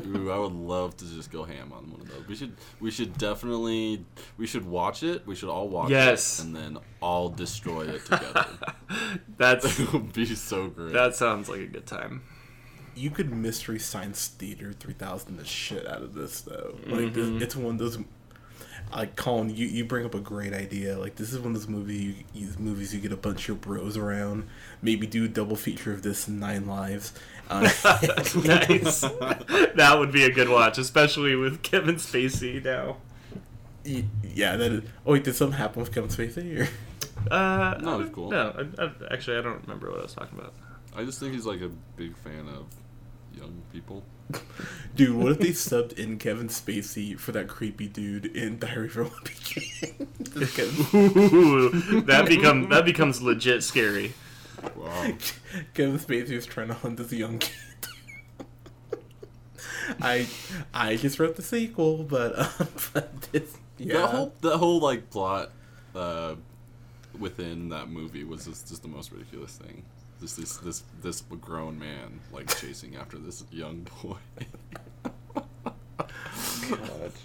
Ooh, 0.07 0.31
I 0.31 0.39
would 0.39 0.53
love 0.53 0.97
to 0.97 1.05
just 1.05 1.31
go 1.31 1.45
ham 1.45 1.71
on 1.73 1.91
one 1.91 2.01
of 2.01 2.09
those. 2.09 2.27
We 2.27 2.35
should 2.35 2.57
we 2.81 2.91
should 2.91 3.19
definitely 3.19 4.05
we 4.39 4.47
should 4.47 4.65
watch 4.65 5.03
it. 5.03 5.27
We 5.27 5.35
should 5.35 5.51
all 5.51 5.69
watch 5.69 5.91
Yes. 5.91 6.39
it 6.41 6.47
and 6.47 6.57
then 6.57 6.79
all 7.01 7.29
destroy 7.29 7.83
it 7.89 8.05
together. 8.07 8.47
That's 9.37 9.79
it 9.81 9.93
would 9.93 10.13
be 10.15 10.25
so 10.35 10.69
great. 10.69 10.95
that 10.95 11.15
sounds 11.15 11.49
like 11.51 11.61
a 11.61 11.67
good 11.67 11.87
time. 11.87 12.23
You 12.97 13.11
could 13.11 13.35
mystery 13.35 13.79
science 13.81 14.29
theater 14.29 14.73
three 14.73 14.95
thousand 14.95 15.37
the 15.37 15.45
shit 15.45 15.87
out 15.87 16.01
of 16.03 16.15
this 16.15 16.41
though. 16.41 16.79
Like 16.87 17.13
Mm-hmm. 17.13 17.35
this, 17.35 17.43
it's 17.43 17.57
one 17.57 17.73
of 17.75 17.79
those. 17.79 17.99
Like 18.95 19.17
Colin, 19.17 19.51
you, 19.51 19.67
you 19.67 19.85
bring 19.85 20.07
up 20.07 20.15
a 20.15 20.21
great 20.21 20.53
idea. 20.53 20.97
Like 20.97 21.17
this 21.17 21.33
is 21.33 21.39
one 21.41 21.49
of 21.49 21.55
those 21.55 21.69
movie 21.69 22.25
you, 22.33 22.47
these 22.47 22.59
movies 22.59 22.95
you 22.95 23.01
get 23.01 23.13
a 23.13 23.17
bunch 23.17 23.49
of 23.49 23.61
bros 23.61 23.97
around. 23.97 24.47
Maybe 24.83 25.07
do 25.07 25.25
a 25.25 25.29
double 25.29 25.57
feature 25.57 25.93
of 25.93 26.03
this 26.03 26.29
and 26.29 26.39
Nine 26.39 26.67
Lives. 26.67 27.13
Uh, 27.51 27.61
nice. 28.45 29.01
that 29.01 29.97
would 29.99 30.13
be 30.13 30.25
a 30.25 30.31
good 30.31 30.49
watch, 30.49 30.79
especially 30.79 31.35
with 31.35 31.63
Kevin 31.63 31.97
Spacey 31.97 32.65
now. 32.65 32.99
yeah, 33.85 34.57
that 34.57 34.73
is. 34.73 34.85
Oh 35.05 35.13
wait, 35.13 35.25
did 35.25 35.35
something 35.35 35.59
happen 35.59 35.81
with 35.83 35.93
Kevin 35.93 36.11
Spacey? 36.11 36.61
Or? 36.61 36.69
Uh, 37.31 37.79
No, 37.81 38.01
it's 38.01 38.15
cool. 38.15 38.31
No, 38.31 38.67
I, 38.79 38.85
I, 38.85 38.91
actually, 39.13 39.39
I 39.39 39.43
don't 39.43 39.61
remember 39.63 39.91
what 39.91 40.01
I 40.01 40.03
was 40.03 40.15
talking 40.15 40.39
about. 40.39 40.53
I 40.97 41.05
just 41.05 41.19
think 41.19 41.33
he's 41.35 41.47
like 41.47 41.61
a 41.61 41.71
big 41.97 42.17
fan 42.19 42.47
of 42.49 42.67
young 43.37 43.63
people. 43.73 44.03
Dude, 44.97 45.17
what 45.17 45.33
if 45.33 45.39
they 45.39 45.49
subbed 45.49 45.99
in 45.99 46.19
Kevin 46.19 46.49
Spacey 46.49 47.19
for 47.19 47.33
that 47.33 47.49
creepy 47.49 47.89
dude 47.89 48.27
in 48.27 48.59
Diary 48.59 48.87
of 48.87 48.97
a 48.97 49.05
Wimpy 49.05 49.45
Kid? 49.45 50.09
Just 50.39 50.57
Kevin, 50.57 50.87
Ooh, 50.95 52.01
that 52.03 52.27
become 52.27 52.69
that 52.71 52.85
becomes 52.85 53.21
legit 53.21 53.63
scary. 53.63 54.15
Wow. 54.77 55.13
Kevin 55.75 55.99
Spacey 55.99 56.31
is 56.31 56.47
trying 56.47 56.69
to 56.69 56.75
hunt 56.75 56.97
this 56.97 57.13
young 57.13 57.39
kid. 57.39 57.53
I 60.01 60.27
I 60.73 60.97
just 60.97 61.19
wrote 61.19 61.37
the 61.37 61.43
sequel, 61.43 62.05
but, 62.05 62.39
um, 62.39 62.69
but 62.93 63.21
this, 63.33 63.57
yeah. 63.79 63.95
That 63.95 64.11
whole 64.11 64.33
that 64.41 64.57
whole 64.57 64.81
like 64.81 65.11
plot 65.11 65.51
uh, 65.95 66.37
within 67.19 67.69
that 67.71 67.89
movie 67.89 68.25
was 68.25 68.47
just, 68.47 68.69
just 68.69 68.83
the 68.83 68.89
most 68.89 69.13
ridiculous 69.13 69.57
thing. 69.57 69.85
Just 70.25 70.39
this 70.39 70.57
this 70.57 70.83
this 71.03 71.21
grown 71.21 71.79
man 71.79 72.21
like 72.33 72.49
chasing 72.57 72.97
after 72.97 73.19
this 73.19 73.45
young 73.51 73.87
boy. 74.03 74.17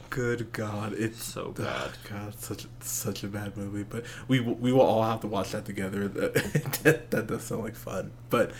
Good 0.09 0.51
God, 0.51 0.91
it's 0.91 1.23
So 1.23 1.51
ugh, 1.51 1.55
bad. 1.55 1.91
God, 2.09 2.37
such 2.37 2.65
such 2.81 3.23
a 3.23 3.29
bad 3.29 3.55
movie. 3.55 3.83
But 3.83 4.03
we 4.27 4.41
will- 4.41 4.55
we 4.55 4.73
will 4.73 4.81
all 4.81 5.03
have 5.03 5.21
to 5.21 5.27
watch 5.27 5.51
that 5.53 5.63
together. 5.63 6.09
That 6.09 6.33
that, 6.83 7.09
that 7.11 7.27
does 7.27 7.43
sound 7.43 7.63
like 7.63 7.75
fun. 7.77 8.11
But 8.29 8.51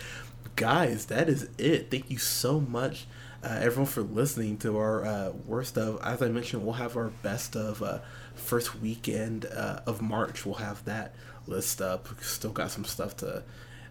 guys, 0.56 1.08
that 1.08 1.28
is 1.28 1.50
it. 1.58 1.92
Thank 1.92 2.10
you 2.10 2.18
so 2.18 2.62
much, 2.62 3.08
uh, 3.44 3.58
everyone, 3.60 3.88
for 3.92 4.04
listening 4.04 4.56
to 4.60 4.78
our 4.78 5.04
uh, 5.06 5.32
worst 5.46 5.78
of. 5.78 6.02
As 6.02 6.22
I 6.22 6.30
mentioned, 6.30 6.64
we'll 6.64 6.76
have 6.76 6.96
our 6.96 7.10
best 7.10 7.58
of 7.58 7.84
uh, 7.84 8.00
first 8.36 8.80
weekend 8.80 9.48
uh, 9.48 9.82
of 9.86 10.02
March. 10.02 10.46
We'll 10.46 10.56
have 10.56 10.86
that 10.86 11.14
list 11.46 11.82
up. 11.82 12.08
Still 12.22 12.52
got 12.52 12.72
some 12.72 12.86
stuff 12.86 13.18
to 13.18 13.44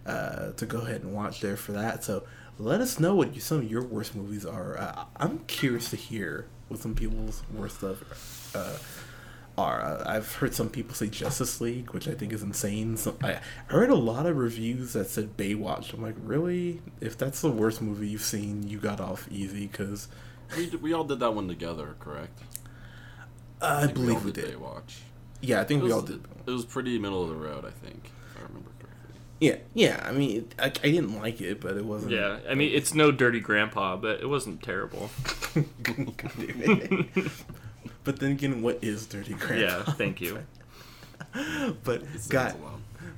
uh, 0.08 0.52
to 0.52 0.66
go 0.66 0.78
ahead 0.80 1.02
and 1.02 1.12
watch 1.14 1.40
there 1.40 1.56
for 1.56 1.72
that. 1.72 2.02
So 2.04 2.24
let 2.58 2.80
us 2.80 2.98
know 2.98 3.14
what 3.14 3.34
you, 3.34 3.40
some 3.40 3.58
of 3.58 3.70
your 3.70 3.84
worst 3.84 4.14
movies 4.16 4.44
are. 4.44 4.78
Uh, 4.78 5.04
I'm 5.16 5.40
curious 5.46 5.90
to 5.90 5.96
hear 5.96 6.46
what 6.68 6.80
some 6.80 6.94
people's 6.94 7.42
worst 7.54 7.82
of 7.82 8.02
uh, 8.54 8.78
are. 9.60 9.80
Uh, 9.82 10.02
I've 10.06 10.32
heard 10.36 10.54
some 10.54 10.68
people 10.68 10.94
say 10.94 11.08
Justice 11.08 11.60
League, 11.60 11.90
which 11.92 12.08
I 12.08 12.14
think 12.14 12.32
is 12.32 12.42
insane. 12.42 12.96
So 12.96 13.16
I 13.22 13.40
heard 13.66 13.90
a 13.90 13.94
lot 13.94 14.26
of 14.26 14.36
reviews 14.36 14.92
that 14.94 15.08
said 15.08 15.36
Baywatch. 15.36 15.92
I'm 15.92 16.02
like, 16.02 16.16
really? 16.22 16.80
If 17.00 17.16
that's 17.18 17.40
the 17.40 17.50
worst 17.50 17.80
movie 17.82 18.08
you've 18.08 18.22
seen, 18.22 18.66
you 18.66 18.78
got 18.78 19.00
off 19.00 19.28
easy 19.30 19.66
because 19.66 20.08
we, 20.56 20.70
d- 20.70 20.76
we 20.78 20.92
all 20.92 21.04
did 21.04 21.20
that 21.20 21.34
one 21.34 21.48
together, 21.48 21.94
correct? 22.00 22.40
I, 23.60 23.82
think 23.86 23.94
believe 23.94 24.24
we 24.24 24.32
did. 24.32 24.54
Baywatch. 24.54 25.00
Yeah, 25.40 25.60
I 25.60 25.64
think 25.64 25.82
It 25.82 25.86
we 25.86 25.92
all 25.92 26.02
did. 26.02 26.24
It 26.46 26.50
was 26.50 26.64
pretty 26.64 26.98
middle 26.98 27.22
of 27.22 27.28
the 27.28 27.34
road, 27.36 27.64
I 27.64 27.70
think, 27.70 28.10
if 28.30 28.38
I 28.38 28.46
remember 28.46 28.70
correctly. 28.80 29.20
Yeah, 29.40 29.56
yeah. 29.74 30.02
I 30.04 30.12
mean, 30.12 30.38
it, 30.38 30.54
I, 30.58 30.66
I 30.66 30.90
didn't 30.90 31.16
like 31.20 31.40
it, 31.40 31.60
but 31.60 31.76
it 31.76 31.84
wasn't. 31.84 32.12
Yeah, 32.12 32.38
I 32.48 32.54
mean, 32.54 32.72
it's 32.74 32.94
no 32.94 33.12
Dirty 33.12 33.40
Grandpa, 33.40 33.96
but 33.96 34.20
it 34.20 34.28
wasn't 34.28 34.62
terrible. 34.62 35.10
God 35.82 36.32
damn 36.36 36.62
it. 36.62 37.30
But 38.08 38.20
then 38.20 38.30
again, 38.30 38.62
what 38.62 38.78
is 38.80 39.04
dirty 39.04 39.34
grandpa? 39.34 39.54
Yeah, 39.60 39.82
thank 39.94 40.22
you. 40.22 40.38
but 41.84 42.02
guys, 42.30 42.54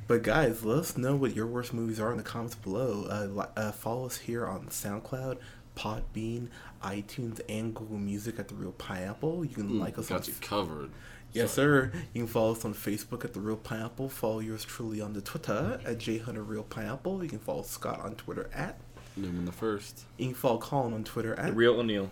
but 0.08 0.24
guys, 0.24 0.64
let 0.64 0.78
us 0.78 0.96
know 0.96 1.14
what 1.14 1.36
your 1.36 1.46
worst 1.46 1.72
movies 1.72 2.00
are 2.00 2.10
in 2.10 2.16
the 2.16 2.24
comments 2.24 2.56
below. 2.56 3.04
Uh, 3.04 3.46
uh, 3.56 3.70
follow 3.70 4.06
us 4.06 4.18
here 4.18 4.44
on 4.44 4.66
SoundCloud, 4.66 5.38
Podbean, 5.76 6.48
iTunes, 6.82 7.40
and 7.48 7.72
Google 7.72 7.98
Music 7.98 8.40
at 8.40 8.48
the 8.48 8.56
Reel 8.56 8.72
Pineapple. 8.72 9.44
You 9.44 9.54
can 9.54 9.78
like 9.78 9.96
us 9.96 10.10
on 10.10 10.18
Got 10.18 10.26
you 10.26 10.34
covered. 10.40 10.90
Yes, 11.32 11.52
sir. 11.52 11.92
You 12.12 12.22
can 12.22 12.26
follow 12.26 12.52
us 12.52 12.64
on 12.64 12.74
Facebook 12.74 13.24
at 13.24 13.34
The 13.34 13.40
Reel 13.40 13.56
Pineapple. 13.56 14.08
Follow 14.08 14.40
yours 14.40 14.64
truly 14.64 15.00
on 15.00 15.12
the 15.12 15.20
Twitter 15.20 15.80
at 15.84 15.98
J 15.98 16.18
Hunter 16.18 16.42
Reel 16.42 16.64
Pineapple. 16.64 17.22
You 17.22 17.28
can 17.28 17.38
follow 17.38 17.62
Scott 17.62 18.00
on 18.00 18.16
Twitter 18.16 18.50
at. 18.52 18.78
Newman 19.16 19.44
the 19.44 19.52
first. 19.52 20.04
You 20.18 20.26
can 20.26 20.34
follow 20.34 20.58
Colin 20.58 20.92
on 20.92 21.04
Twitter 21.04 21.34
The 21.36 21.42
at. 21.42 21.56
real 21.56 21.78
O'Neill. 21.78 22.10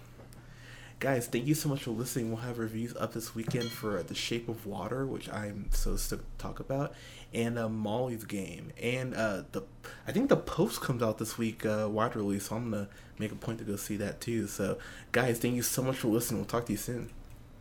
Guys, 1.00 1.28
thank 1.28 1.46
you 1.46 1.54
so 1.54 1.68
much 1.68 1.84
for 1.84 1.92
listening. 1.92 2.28
We'll 2.28 2.40
have 2.42 2.58
reviews 2.58 2.94
up 2.96 3.12
this 3.12 3.32
weekend 3.32 3.70
for 3.70 4.02
The 4.02 4.16
Shape 4.16 4.48
of 4.48 4.66
Water, 4.66 5.06
which 5.06 5.28
I'm 5.28 5.68
so 5.70 5.94
stoked 5.96 6.24
to 6.38 6.42
talk 6.42 6.58
about, 6.58 6.92
and 7.32 7.56
uh, 7.56 7.68
Molly's 7.68 8.24
Game. 8.24 8.72
And 8.82 9.14
uh, 9.14 9.42
the 9.52 9.62
I 10.08 10.12
think 10.12 10.28
the 10.28 10.36
Post 10.36 10.80
comes 10.80 11.00
out 11.00 11.18
this 11.18 11.38
week, 11.38 11.64
uh, 11.64 11.86
wide 11.88 12.16
release, 12.16 12.48
so 12.48 12.56
I'm 12.56 12.70
going 12.72 12.86
to 12.86 12.90
make 13.16 13.30
a 13.30 13.36
point 13.36 13.58
to 13.58 13.64
go 13.64 13.76
see 13.76 13.96
that 13.98 14.20
too. 14.20 14.48
So, 14.48 14.78
guys, 15.12 15.38
thank 15.38 15.54
you 15.54 15.62
so 15.62 15.82
much 15.82 15.96
for 15.96 16.08
listening. 16.08 16.40
We'll 16.40 16.48
talk 16.48 16.66
to 16.66 16.72
you 16.72 16.78
soon. 16.78 17.10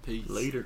Peace. 0.04 0.28
Later. 0.28 0.66